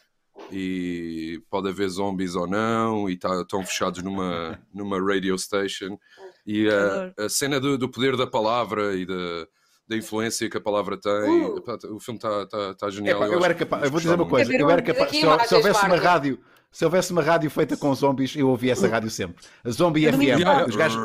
e 0.50 1.42
pode 1.50 1.68
haver 1.68 1.88
zombies 1.88 2.34
ou 2.34 2.46
não 2.46 3.08
e 3.08 3.16
tá, 3.16 3.42
estão 3.42 3.64
fechados 3.64 4.02
numa, 4.02 4.58
numa 4.72 5.00
radio 5.00 5.38
station. 5.38 5.98
E 6.46 6.68
a, 6.68 7.24
a 7.24 7.28
cena 7.28 7.60
do, 7.60 7.76
do, 7.76 7.88
poder 7.88 8.16
da 8.16 8.26
palavra 8.26 8.96
e 8.96 9.04
da, 9.04 9.46
da 9.86 9.96
influência 9.96 10.48
que 10.48 10.56
a 10.56 10.60
palavra 10.60 10.96
tem. 10.98 11.42
Uh. 11.42 11.62
o 11.90 12.00
filme 12.00 12.16
está 12.16 12.46
tá, 12.46 12.74
tá 12.74 12.90
genial 12.90 13.22
eu, 13.24 13.34
eu, 13.34 13.44
era 13.44 13.54
capaz, 13.54 13.84
eu 13.84 13.90
vou 13.90 14.00
dizer 14.00 14.14
uma 14.14 14.26
coisa 14.26 14.52
eu 14.52 14.70
era 14.70 14.82
capaz, 14.82 15.10
se, 15.10 15.20
se 15.20 15.54
houvesse 15.54 15.84
uma 15.84 15.96
rádio 15.96 16.40
se 16.70 16.84
houvesse 16.84 17.10
uma 17.10 17.20
rádio 17.20 17.50
feita 17.50 17.76
com 17.76 17.92
zombies, 17.92 18.36
eu 18.36 18.48
ouvia 18.48 18.72
essa 18.72 18.86
rádio 18.86 19.10
sempre. 19.10 19.44
A 19.64 19.70
Zombie 19.70 20.10
FM. 20.10 20.22
Yeah. 20.22 20.66
Os 20.66 20.76
gajos. 20.76 21.02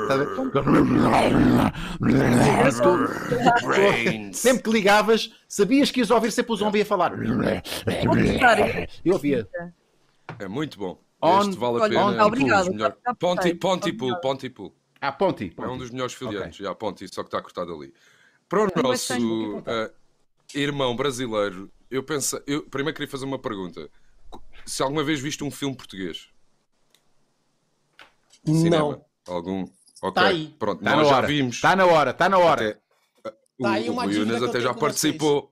sempre 4.37 4.63
que 4.63 4.69
ligavas, 4.69 5.31
sabias 5.47 5.89
que 5.89 6.01
ias 6.01 6.11
ouvir 6.11 6.31
sempre 6.31 6.53
o 6.53 6.55
zombie 6.55 6.81
a 6.81 6.85
falar. 6.85 7.13
Eu 9.03 9.13
ouvia. 9.13 9.49
É 10.37 10.47
muito 10.47 10.77
bom. 10.77 11.01
On, 11.19 11.41
este 11.41 11.57
vale 11.57 11.77
a 11.77 11.89
pena. 11.89 12.05
On, 12.05 12.27
obrigado. 12.27 12.69
Ponty, 13.17 13.55
Pontypool, 13.55 14.21
Pontypool. 14.21 14.75
Ah, 15.01 15.11
Ponty. 15.11 15.51
É 15.57 15.67
um 15.67 15.77
dos 15.79 15.89
melhores 15.89 16.13
filiantes. 16.13 16.59
Okay. 16.59 16.65
Já, 16.65 16.75
Ponty, 16.75 17.07
só 17.07 17.23
que 17.23 17.29
está 17.29 17.41
cortado 17.41 17.73
ali. 17.73 17.91
Para 18.47 18.65
o 18.65 18.83
nosso 18.83 19.57
uh, 19.57 19.91
irmão 20.53 20.95
brasileiro, 20.95 21.71
eu 21.89 22.03
penso. 22.03 22.39
Eu 22.45 22.61
primeiro 22.63 22.95
queria 22.95 23.09
fazer 23.09 23.25
uma 23.25 23.39
pergunta 23.39 23.89
se 24.65 24.81
alguma 24.81 25.03
vez 25.03 25.19
viste 25.19 25.43
um 25.43 25.51
filme 25.51 25.75
português. 25.75 26.29
Cinema. 28.45 28.77
Não. 28.77 29.05
Algum? 29.27 29.65
Ok, 30.01 30.13
tá 30.13 30.27
aí. 30.27 30.55
pronto, 30.59 30.83
tá 30.83 30.95
nós 30.95 31.07
já 31.07 31.15
hora. 31.17 31.27
vimos. 31.27 31.55
Está 31.55 31.75
na 31.75 31.85
hora, 31.85 32.11
está 32.11 32.29
na 32.29 32.37
hora. 32.37 32.79
Até, 33.23 33.31
tá 33.61 33.91
o 33.91 34.11
Yunas 34.11 34.43
até 34.43 34.59
já 34.59 34.73
participou. 34.73 35.51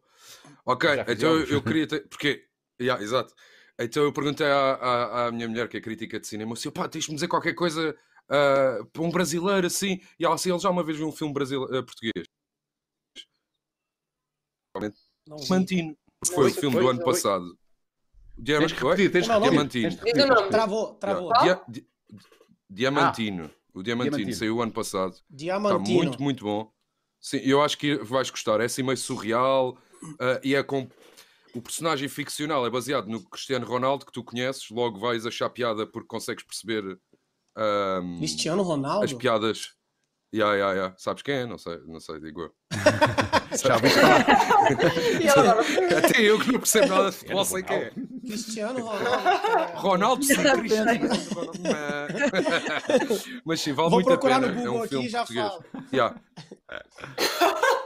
Ok, 0.65 0.89
então 1.07 1.31
eu, 1.31 1.45
eu 1.45 1.61
queria. 1.61 1.87
Ter, 1.87 2.07
porque. 2.07 2.45
Yeah, 2.79 3.01
exato. 3.03 3.33
Então 3.79 4.03
eu 4.03 4.13
perguntei 4.13 4.45
à, 4.45 4.73
à, 4.73 5.27
à, 5.27 5.31
minha 5.31 5.47
mulher, 5.47 5.67
que 5.67 5.77
é 5.77 5.81
crítica 5.81 6.19
de 6.19 6.27
cinema, 6.27 6.53
assim, 6.53 6.69
pá, 6.69 6.87
tens-me 6.87 7.15
dizer 7.15 7.27
qualquer 7.27 7.53
coisa 7.53 7.95
uh, 8.25 8.85
para 8.85 9.01
um 9.01 9.09
brasileiro 9.09 9.65
assim. 9.65 9.99
E 10.19 10.25
ela 10.25 10.35
assim, 10.35 10.51
ele 10.51 10.59
já 10.59 10.69
uma 10.69 10.83
vez 10.83 10.97
viu 10.97 11.07
um 11.07 11.11
filme 11.11 11.33
brasileiro, 11.33 11.79
uh, 11.79 11.83
português. 11.83 12.27
Mantino. 15.49 15.97
Foi 16.25 16.51
o 16.51 16.53
filme 16.53 16.79
do 16.79 16.87
ano 16.87 17.03
passado. 17.03 17.57
Diamant... 18.37 18.67
Tens 18.67 18.79
que 18.79 18.83
repetir, 18.85 19.11
tens 19.11 19.27
que 19.27 19.39
Diamantino. 19.39 19.89
Diz 19.89 20.23
o 20.23 20.27
nome. 20.27 20.49
Travou, 20.49 20.93
travou. 20.95 21.31
Dia... 21.41 21.61
Di... 21.67 21.87
Diamantino. 22.69 23.45
Ah. 23.45 23.63
O 23.73 23.81
Diamantino, 23.81 24.17
Diamantino 24.17 24.33
saiu 24.33 24.61
ano 24.61 24.71
passado. 24.71 25.15
Diamantino. 25.29 25.81
Está 25.81 25.93
muito, 25.93 26.21
muito 26.21 26.43
bom. 26.43 26.71
Sim, 27.19 27.37
eu 27.37 27.61
acho 27.61 27.77
que 27.77 27.95
vais 27.97 28.29
gostar. 28.29 28.59
É 28.59 28.65
assim 28.65 28.83
meio 28.83 28.97
surreal 28.97 29.77
uh, 30.03 30.39
e 30.43 30.55
é 30.55 30.63
com. 30.63 30.87
O 31.55 31.61
personagem 31.61 32.09
ficcional 32.09 32.65
é 32.65 32.69
baseado 32.69 33.07
no 33.07 33.21
Cristiano 33.29 33.65
Ronaldo, 33.65 34.07
que 34.07 34.11
tu 34.11 34.23
conheces, 34.23 34.69
logo 34.71 34.99
vais 34.99 35.23
achar 35.23 35.49
piada 35.51 35.85
porque 35.85 36.07
consegues 36.07 36.43
perceber. 36.43 36.99
Um, 37.55 38.17
Cristiano 38.17 38.63
Ronaldo? 38.63 39.05
As 39.05 39.13
piadas. 39.13 39.73
Yeah, 40.33 40.55
yeah, 40.55 40.73
yeah. 40.73 40.95
Sabes 40.97 41.21
quem 41.21 41.35
é? 41.35 41.45
Não 41.45 41.59
sei, 41.59 41.77
não 41.85 41.99
sei, 41.99 42.19
digo 42.19 42.41
eu. 42.41 42.55
Já 45.21 45.33
falar. 45.33 45.59
Até 45.97 46.21
eu 46.21 46.39
que 46.39 46.51
não 46.51 46.59
percebo 46.59 46.87
nada 46.87 47.11
de 47.11 47.17
futebol 47.17 47.45
sei 47.45 47.63
quem 47.63 47.77
é. 47.77 47.91
Cristiano 48.25 48.85
Ronaldo. 48.85 49.73
Ronaldo 49.75 50.23
sim, 50.23 50.35
Cristiano. 50.41 50.91
Mas 53.45 53.61
sim, 53.61 53.73
vale 53.73 53.89
Vou 53.89 54.01
muito 54.01 54.13
a 54.13 54.17
pena. 54.17 54.47
No 54.47 54.53
Google 54.53 54.65
é 54.65 54.83
um 54.83 54.87
filme 54.87 55.05
aqui, 55.05 55.11
já 55.11 55.25
português. 55.25 55.51
Yeah. 55.91 56.21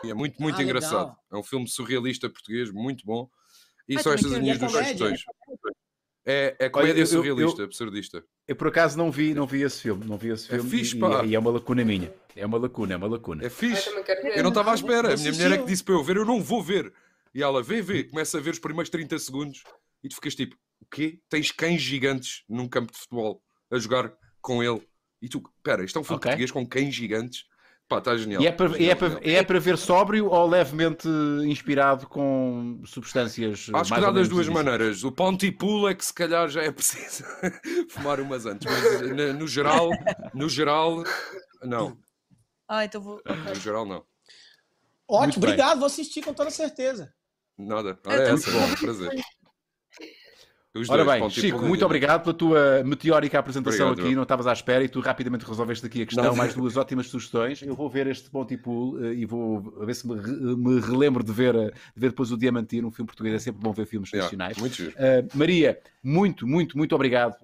É 0.03 0.14
muito, 0.14 0.41
muito 0.41 0.60
ah, 0.60 0.64
engraçado. 0.64 0.99
Legal. 0.99 1.23
É 1.31 1.38
um 1.38 1.44
filme 1.44 1.68
surrealista 1.68 2.30
português, 2.30 2.72
muito 2.72 3.06
bom. 3.06 3.30
E 3.88 3.98
ah, 3.98 3.99
são 4.03 4.14
estas 4.14 4.34
as 4.34 4.39
minhas 4.39 4.57
duas 4.57 4.72
sugestões. 4.72 5.22
É, 6.29 6.57
é 6.59 6.69
comédia 6.69 6.95
Olha, 6.95 6.99
eu, 6.99 7.07
surrealista, 7.07 7.61
eu, 7.61 7.65
absurdista. 7.65 8.23
Eu 8.45 8.55
por 8.57 8.67
acaso 8.67 8.97
não 8.97 9.09
vi, 9.09 9.33
não 9.33 9.47
vi 9.47 9.61
esse 9.61 9.81
filme, 9.81 10.05
não 10.05 10.17
vi 10.17 10.27
esse 10.27 10.47
é 10.47 10.55
filme. 10.55 10.67
É 10.67 10.69
fixe, 10.69 10.97
pá. 10.97 11.23
E, 11.23 11.29
e, 11.29 11.35
é 11.35 11.39
uma 11.39 11.51
lacuna 11.51 11.85
minha. 11.85 12.13
É 12.35 12.45
uma 12.45 12.57
lacuna, 12.57 12.93
é 12.93 12.97
uma 12.97 13.07
lacuna. 13.07 13.45
É 13.45 13.49
fixe. 13.49 13.89
Eu, 13.89 14.03
eu 14.35 14.43
não 14.43 14.49
estava 14.49 14.71
à 14.71 14.75
espera. 14.75 15.13
A 15.13 15.15
minha 15.15 15.31
mulher 15.31 15.51
é 15.53 15.57
que 15.57 15.65
disse 15.65 15.85
para 15.85 15.93
eu 15.93 16.03
ver, 16.03 16.17
eu 16.17 16.25
não 16.25 16.43
vou 16.43 16.61
ver. 16.61 16.91
E 17.33 17.41
ela 17.41 17.63
vê, 17.63 17.81
vê, 17.81 18.03
começa 18.03 18.37
a 18.37 18.41
ver 18.41 18.49
os 18.49 18.59
primeiros 18.59 18.89
30 18.89 19.17
segundos 19.19 19.63
e 20.03 20.09
tu 20.09 20.15
ficas 20.15 20.35
tipo, 20.35 20.57
o 20.81 20.85
quê? 20.85 21.17
Tens 21.29 21.49
cães 21.49 21.81
gigantes 21.81 22.43
num 22.49 22.67
campo 22.67 22.91
de 22.91 22.97
futebol 22.99 23.41
a 23.71 23.79
jogar 23.79 24.11
com 24.41 24.61
ele. 24.61 24.85
E 25.21 25.29
tu, 25.29 25.41
pera, 25.63 25.85
isto 25.85 25.97
é 25.97 26.01
um 26.01 26.03
filme 26.03 26.17
okay. 26.17 26.31
português 26.31 26.51
com 26.51 26.67
cães 26.67 26.93
gigantes. 26.93 27.45
Pá, 27.88 27.99
está 27.99 28.18
genial. 28.18 28.41
E 28.41 28.47
é 28.47 28.51
para, 28.51 28.84
é, 28.84 28.95
para, 28.95 29.19
é 29.23 29.43
para 29.43 29.59
ver 29.59 29.77
sóbrio 29.77 30.27
ou 30.30 30.45
levemente 30.45 31.07
inspirado 31.45 32.05
com 32.05 32.81
substâncias. 32.85 33.69
Acho 33.73 33.93
que 33.93 34.01
dá 34.01 34.11
das 34.11 34.27
duas 34.27 34.49
maneiras. 34.49 35.05
O 35.05 35.11
Pontypool 35.11 35.88
é 35.88 35.95
que 35.95 36.03
se 36.03 36.14
calhar 36.14 36.49
já 36.49 36.64
é 36.64 36.72
preciso 36.72 37.23
fumar 37.89 38.19
umas 38.19 38.45
antes, 38.45 38.68
mas 38.69 39.35
no 39.35 39.47
geral, 39.47 39.89
no 40.34 40.49
geral, 40.49 41.01
não. 41.64 41.97
Ah, 42.68 42.84
então 42.84 42.99
vou. 42.99 43.22
No 43.26 43.55
geral, 43.55 43.85
não. 43.85 44.03
Ótimo, 45.07 45.45
obrigado, 45.45 45.77
vou 45.77 45.88
assistir 45.88 46.22
com 46.22 46.34
toda 46.34 46.49
certeza. 46.49 47.14
Nada. 47.57 47.97
Olha 48.05 48.22
é 48.22 48.31
essa, 48.31 48.51
bom, 48.51 48.76
prazer. 48.76 49.23
Os 50.81 50.89
Ora 50.89 51.03
dois, 51.03 51.19
bem, 51.19 51.29
Chico, 51.29 51.61
muito 51.63 51.83
obrigado 51.85 52.23
pela 52.23 52.33
tua 52.33 52.83
meteórica 52.83 53.39
apresentação 53.39 53.87
obrigado, 53.87 54.05
aqui. 54.05 54.15
Não 54.15 54.23
estavas 54.23 54.47
à 54.47 54.53
espera 54.53 54.83
e 54.83 54.89
tu 54.89 54.99
rapidamente 54.99 55.45
resolveste 55.45 55.85
aqui 55.85 56.01
a 56.03 56.05
questão. 56.05 56.23
Não. 56.23 56.35
Mais 56.35 56.53
duas 56.53 56.77
ótimas 56.77 57.07
sugestões. 57.07 57.61
Eu 57.61 57.75
vou 57.75 57.89
ver 57.89 58.07
este 58.07 58.29
Ponty 58.29 58.57
Pool 58.57 58.95
uh, 58.95 59.13
e 59.13 59.25
vou 59.25 59.61
ver 59.61 59.95
se 59.95 60.07
me, 60.07 60.15
me 60.15 60.79
relembro 60.79 61.23
de 61.23 61.31
ver, 61.31 61.55
uh, 61.55 61.71
de 61.71 61.99
ver 61.99 62.09
depois 62.09 62.31
o 62.31 62.37
Diamantino, 62.37 62.87
um 62.87 62.91
filme 62.91 63.07
português. 63.07 63.35
É 63.35 63.39
sempre 63.39 63.61
bom 63.61 63.71
ver 63.71 63.85
filmes 63.85 64.11
yeah, 64.11 64.25
nacionais. 64.25 64.57
Muito 64.57 64.83
uh, 64.83 64.93
Maria, 65.33 65.79
muito, 66.03 66.47
muito, 66.47 66.77
muito 66.77 66.95
obrigado 66.95 67.35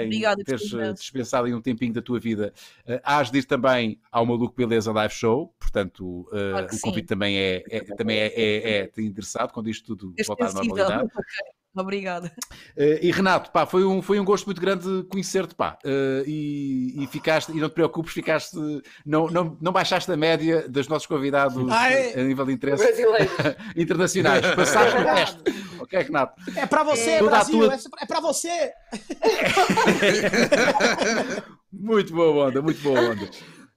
em 0.00 0.06
Obrigado, 0.06 0.42
teres 0.44 0.72
dispensado 0.94 1.46
aí 1.46 1.54
um 1.54 1.60
tempinho 1.60 1.92
da 1.92 2.02
tua 2.02 2.18
vida. 2.18 2.52
Uh, 2.86 3.00
hás 3.04 3.30
de 3.30 3.38
ir 3.38 3.44
também 3.44 4.00
ao 4.10 4.24
Maluco 4.24 4.54
Beleza 4.56 4.92
Live 4.92 5.14
Show, 5.14 5.54
portanto, 5.58 6.26
claro 6.30 6.66
o 6.66 6.80
convite 6.80 7.04
sim. 7.04 7.06
também 7.06 7.38
é, 7.38 7.64
é 7.70 7.80
também 7.80 8.18
é, 8.18 8.26
é, 8.26 8.80
é, 8.80 8.90
é 8.96 9.02
interessado 9.02 9.52
quando 9.52 9.68
isto 9.68 9.96
tudo 9.96 10.14
voltar 10.26 10.48
à 10.48 10.52
normalidade. 10.52 11.08
Obrigada. 11.82 12.32
Uh, 12.76 12.98
e 13.00 13.10
Renato, 13.10 13.50
pá, 13.50 13.66
foi 13.66 13.84
um, 13.84 14.02
foi 14.02 14.18
um 14.18 14.24
gosto 14.24 14.46
muito 14.46 14.60
grande 14.60 15.04
conhecer-te, 15.04 15.54
pá. 15.54 15.78
Uh, 15.84 16.24
e, 16.26 17.02
e, 17.02 17.06
ficaste, 17.06 17.52
e 17.52 17.60
não 17.60 17.68
te 17.68 17.74
preocupes, 17.74 18.12
ficaste, 18.12 18.56
não, 19.04 19.28
não, 19.28 19.56
não 19.60 19.72
baixaste 19.72 20.10
a 20.10 20.16
média 20.16 20.68
dos 20.68 20.88
nossos 20.88 21.06
convidados 21.06 21.56
Ai, 21.70 22.14
a 22.14 22.22
nível 22.22 22.46
de 22.46 22.52
interesse 22.52 22.84
internacionais. 23.76 24.46
Passaste 24.54 24.98
o 24.98 25.04
teste. 25.04 25.42
Ok, 25.80 26.02
Renato? 26.02 26.34
É 26.56 26.66
para 26.66 26.82
você, 26.82 27.10
é, 27.10 27.22
Brasil, 27.22 27.60
tua... 27.60 27.78
é 28.00 28.06
para 28.06 28.20
você. 28.20 28.72
muito 31.72 32.12
boa 32.12 32.48
onda, 32.48 32.62
muito 32.62 32.82
boa 32.82 33.00
onda. 33.00 33.28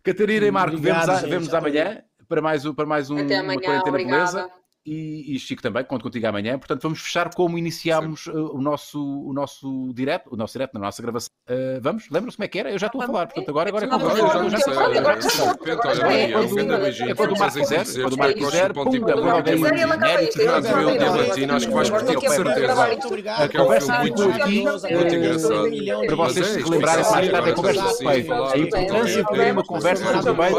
Catarina 0.03 0.47
e 0.47 0.51
Marco, 0.51 0.77
Obrigado, 0.77 1.05
vemos, 1.05 1.23
a, 1.23 1.27
vemos 1.27 1.53
amanhã 1.53 2.01
para 2.27 2.41
mais, 2.41 2.63
para 2.63 2.85
mais 2.85 3.09
um, 3.09 3.17
Até 3.17 3.37
amanhã, 3.37 3.59
uma 3.59 3.61
quarentena 3.61 3.97
beleza 3.97 4.49
e, 4.85 5.35
e, 5.35 5.39
Chico 5.39 5.61
também, 5.61 5.83
conto 5.83 6.03
contigo 6.03 6.25
amanhã. 6.25 6.57
Portanto, 6.57 6.81
vamos 6.81 6.99
fechar 6.99 7.31
como 7.33 7.55
iniciámos 7.57 8.25
uh, 8.27 8.55
o, 8.55 8.61
nosso, 8.61 8.99
o 8.99 9.31
nosso 9.31 9.91
direto, 9.93 10.33
o 10.33 10.35
nosso 10.35 10.53
direto 10.53 10.73
na 10.73 10.79
nossa 10.79 11.01
gravação. 11.01 11.29
Uh, 11.47 11.79
vamos? 11.81 12.09
Lembram-se 12.09 12.37
como 12.37 12.45
é 12.45 12.47
que 12.47 12.59
era? 12.59 12.71
Eu 12.71 12.79
já 12.79 12.87
estou 12.87 13.01
a 13.01 13.05
falar, 13.05 13.27
portanto, 13.27 13.49
agora, 13.49 13.69
agora 13.69 13.85
é 13.85 13.89
já 14.49 14.57
sei. 14.57 14.73
É 17.09 17.15
quando 17.15 17.33
o 17.33 17.37
Marco 17.37 17.59
quiser, 17.59 17.85
quando 17.93 18.13
o 18.13 18.17
Marco 18.17 18.39
quiser, 18.39 18.73
pumba, 18.73 19.13
põe 19.13 19.29
alguém 19.29 19.59
mérito. 19.59 20.39
Acho 21.51 21.67
que 21.67 21.73
vais 21.73 21.89
curtir 21.89 22.15
com 22.15 22.29
certeza. 22.29 22.83
A 23.37 23.49
conversa 23.49 23.99
muito 23.99 24.23
aqui. 24.29 24.63
Para 26.07 26.15
vocês 26.15 26.47
se 26.47 26.61
relembrarem 26.61 27.03
mais 27.11 27.29
tarde, 27.29 27.49
a 27.49 27.53
conversa 27.53 27.87
de 27.87 27.97
peito. 28.05 28.33
A 28.33 28.57
importância 28.57 29.23
de 29.23 29.31
ter 29.31 29.51
uma 29.51 29.63
conversa 29.63 30.11
muito 30.11 30.33
bem 30.33 30.53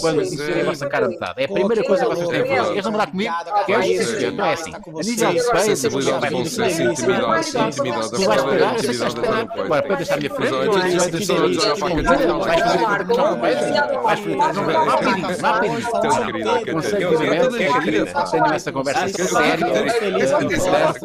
quando 0.00 0.16
conhecerem 0.16 0.62
a 0.62 0.64
vossa 0.64 0.86
cara 0.88 1.06
de 1.06 1.14
metade. 1.14 1.42
É 1.42 1.44
a 1.44 1.48
primeira 1.48 1.84
coisa 1.84 2.04
que 2.04 2.10
vocês 2.10 2.28
têm 2.28 2.42
que 2.42 2.56
fazer. 2.56 2.68
Queres 2.68 2.84
namorar 2.84 3.10
comigo? 3.10 3.34
Que 3.68 3.74
é 3.74 3.86
isso, 3.86 4.32
não 4.32 4.44
é 4.46 4.52
assim. 4.54 4.72
A 4.74 4.78
nível 5.02 5.32
de 5.32 5.40
space, 5.40 5.64
sensibilidade, 5.66 6.30
bom 6.30 6.44
senso, 6.44 6.82
intimidade, 6.82 7.48
intimidade, 7.48 8.10
tu 8.10 8.24
vais 8.24 8.40
sei 8.80 8.90
que 8.90 8.96
vais 8.96 9.12
esperar. 9.12 9.46
Agora, 9.58 9.82
para 9.82 9.96
deixar 9.96 10.14
a 10.14 10.16
minha 10.16 10.30
frente, 10.30 10.50
tu 10.50 10.72
vais 10.72 11.10
deixar 11.10 11.34
a 11.34 11.48
minha 11.48 12.04
frente, 12.04 12.26
vais 14.02 14.20
fazer 14.20 14.36
rapidinho, 14.38 15.26
rapidinho. 15.42 15.82
Conselho 16.72 17.18
de 17.18 17.58
tenho 18.30 18.46
essa 18.54 18.72
conversa 18.72 19.08
séria, 19.08 19.66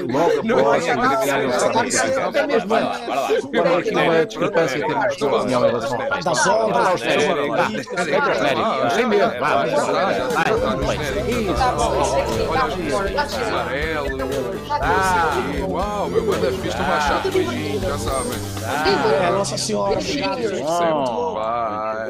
logo 0.10 0.38
após 0.64 0.88
até 2.18 2.48
mesmo 2.48 2.74
antes. 2.74 3.02
Agora 3.54 3.78
aqui 3.80 3.92
uma 3.92 4.26
discrepância 4.26 4.78
em 4.78 4.88
termos 4.88 5.18
de 5.18 5.26
opinião 5.26 5.66
em 5.66 5.68
relação 5.68 6.02
ao 6.02 6.08
país. 6.08 6.26
Das 6.26 6.48
obras, 6.48 7.02
sem 8.96 9.06
medo, 9.08 9.40
vá, 9.40 9.66
vai, 9.66 9.70
isso, 11.28 12.53
amarelo, 12.58 14.08
ah, 14.70 15.66
uau, 15.68 16.10
meu 16.10 16.24
uma 16.82 17.00
chata, 17.02 17.32
beijinho, 17.32 17.80
já 17.80 17.98
sabem. 17.98 18.34
Ah, 18.66 19.32
Nossa 19.32 19.58
Senhora, 19.58 20.00
obrigado. 20.00 20.42
Vai. 21.34 22.10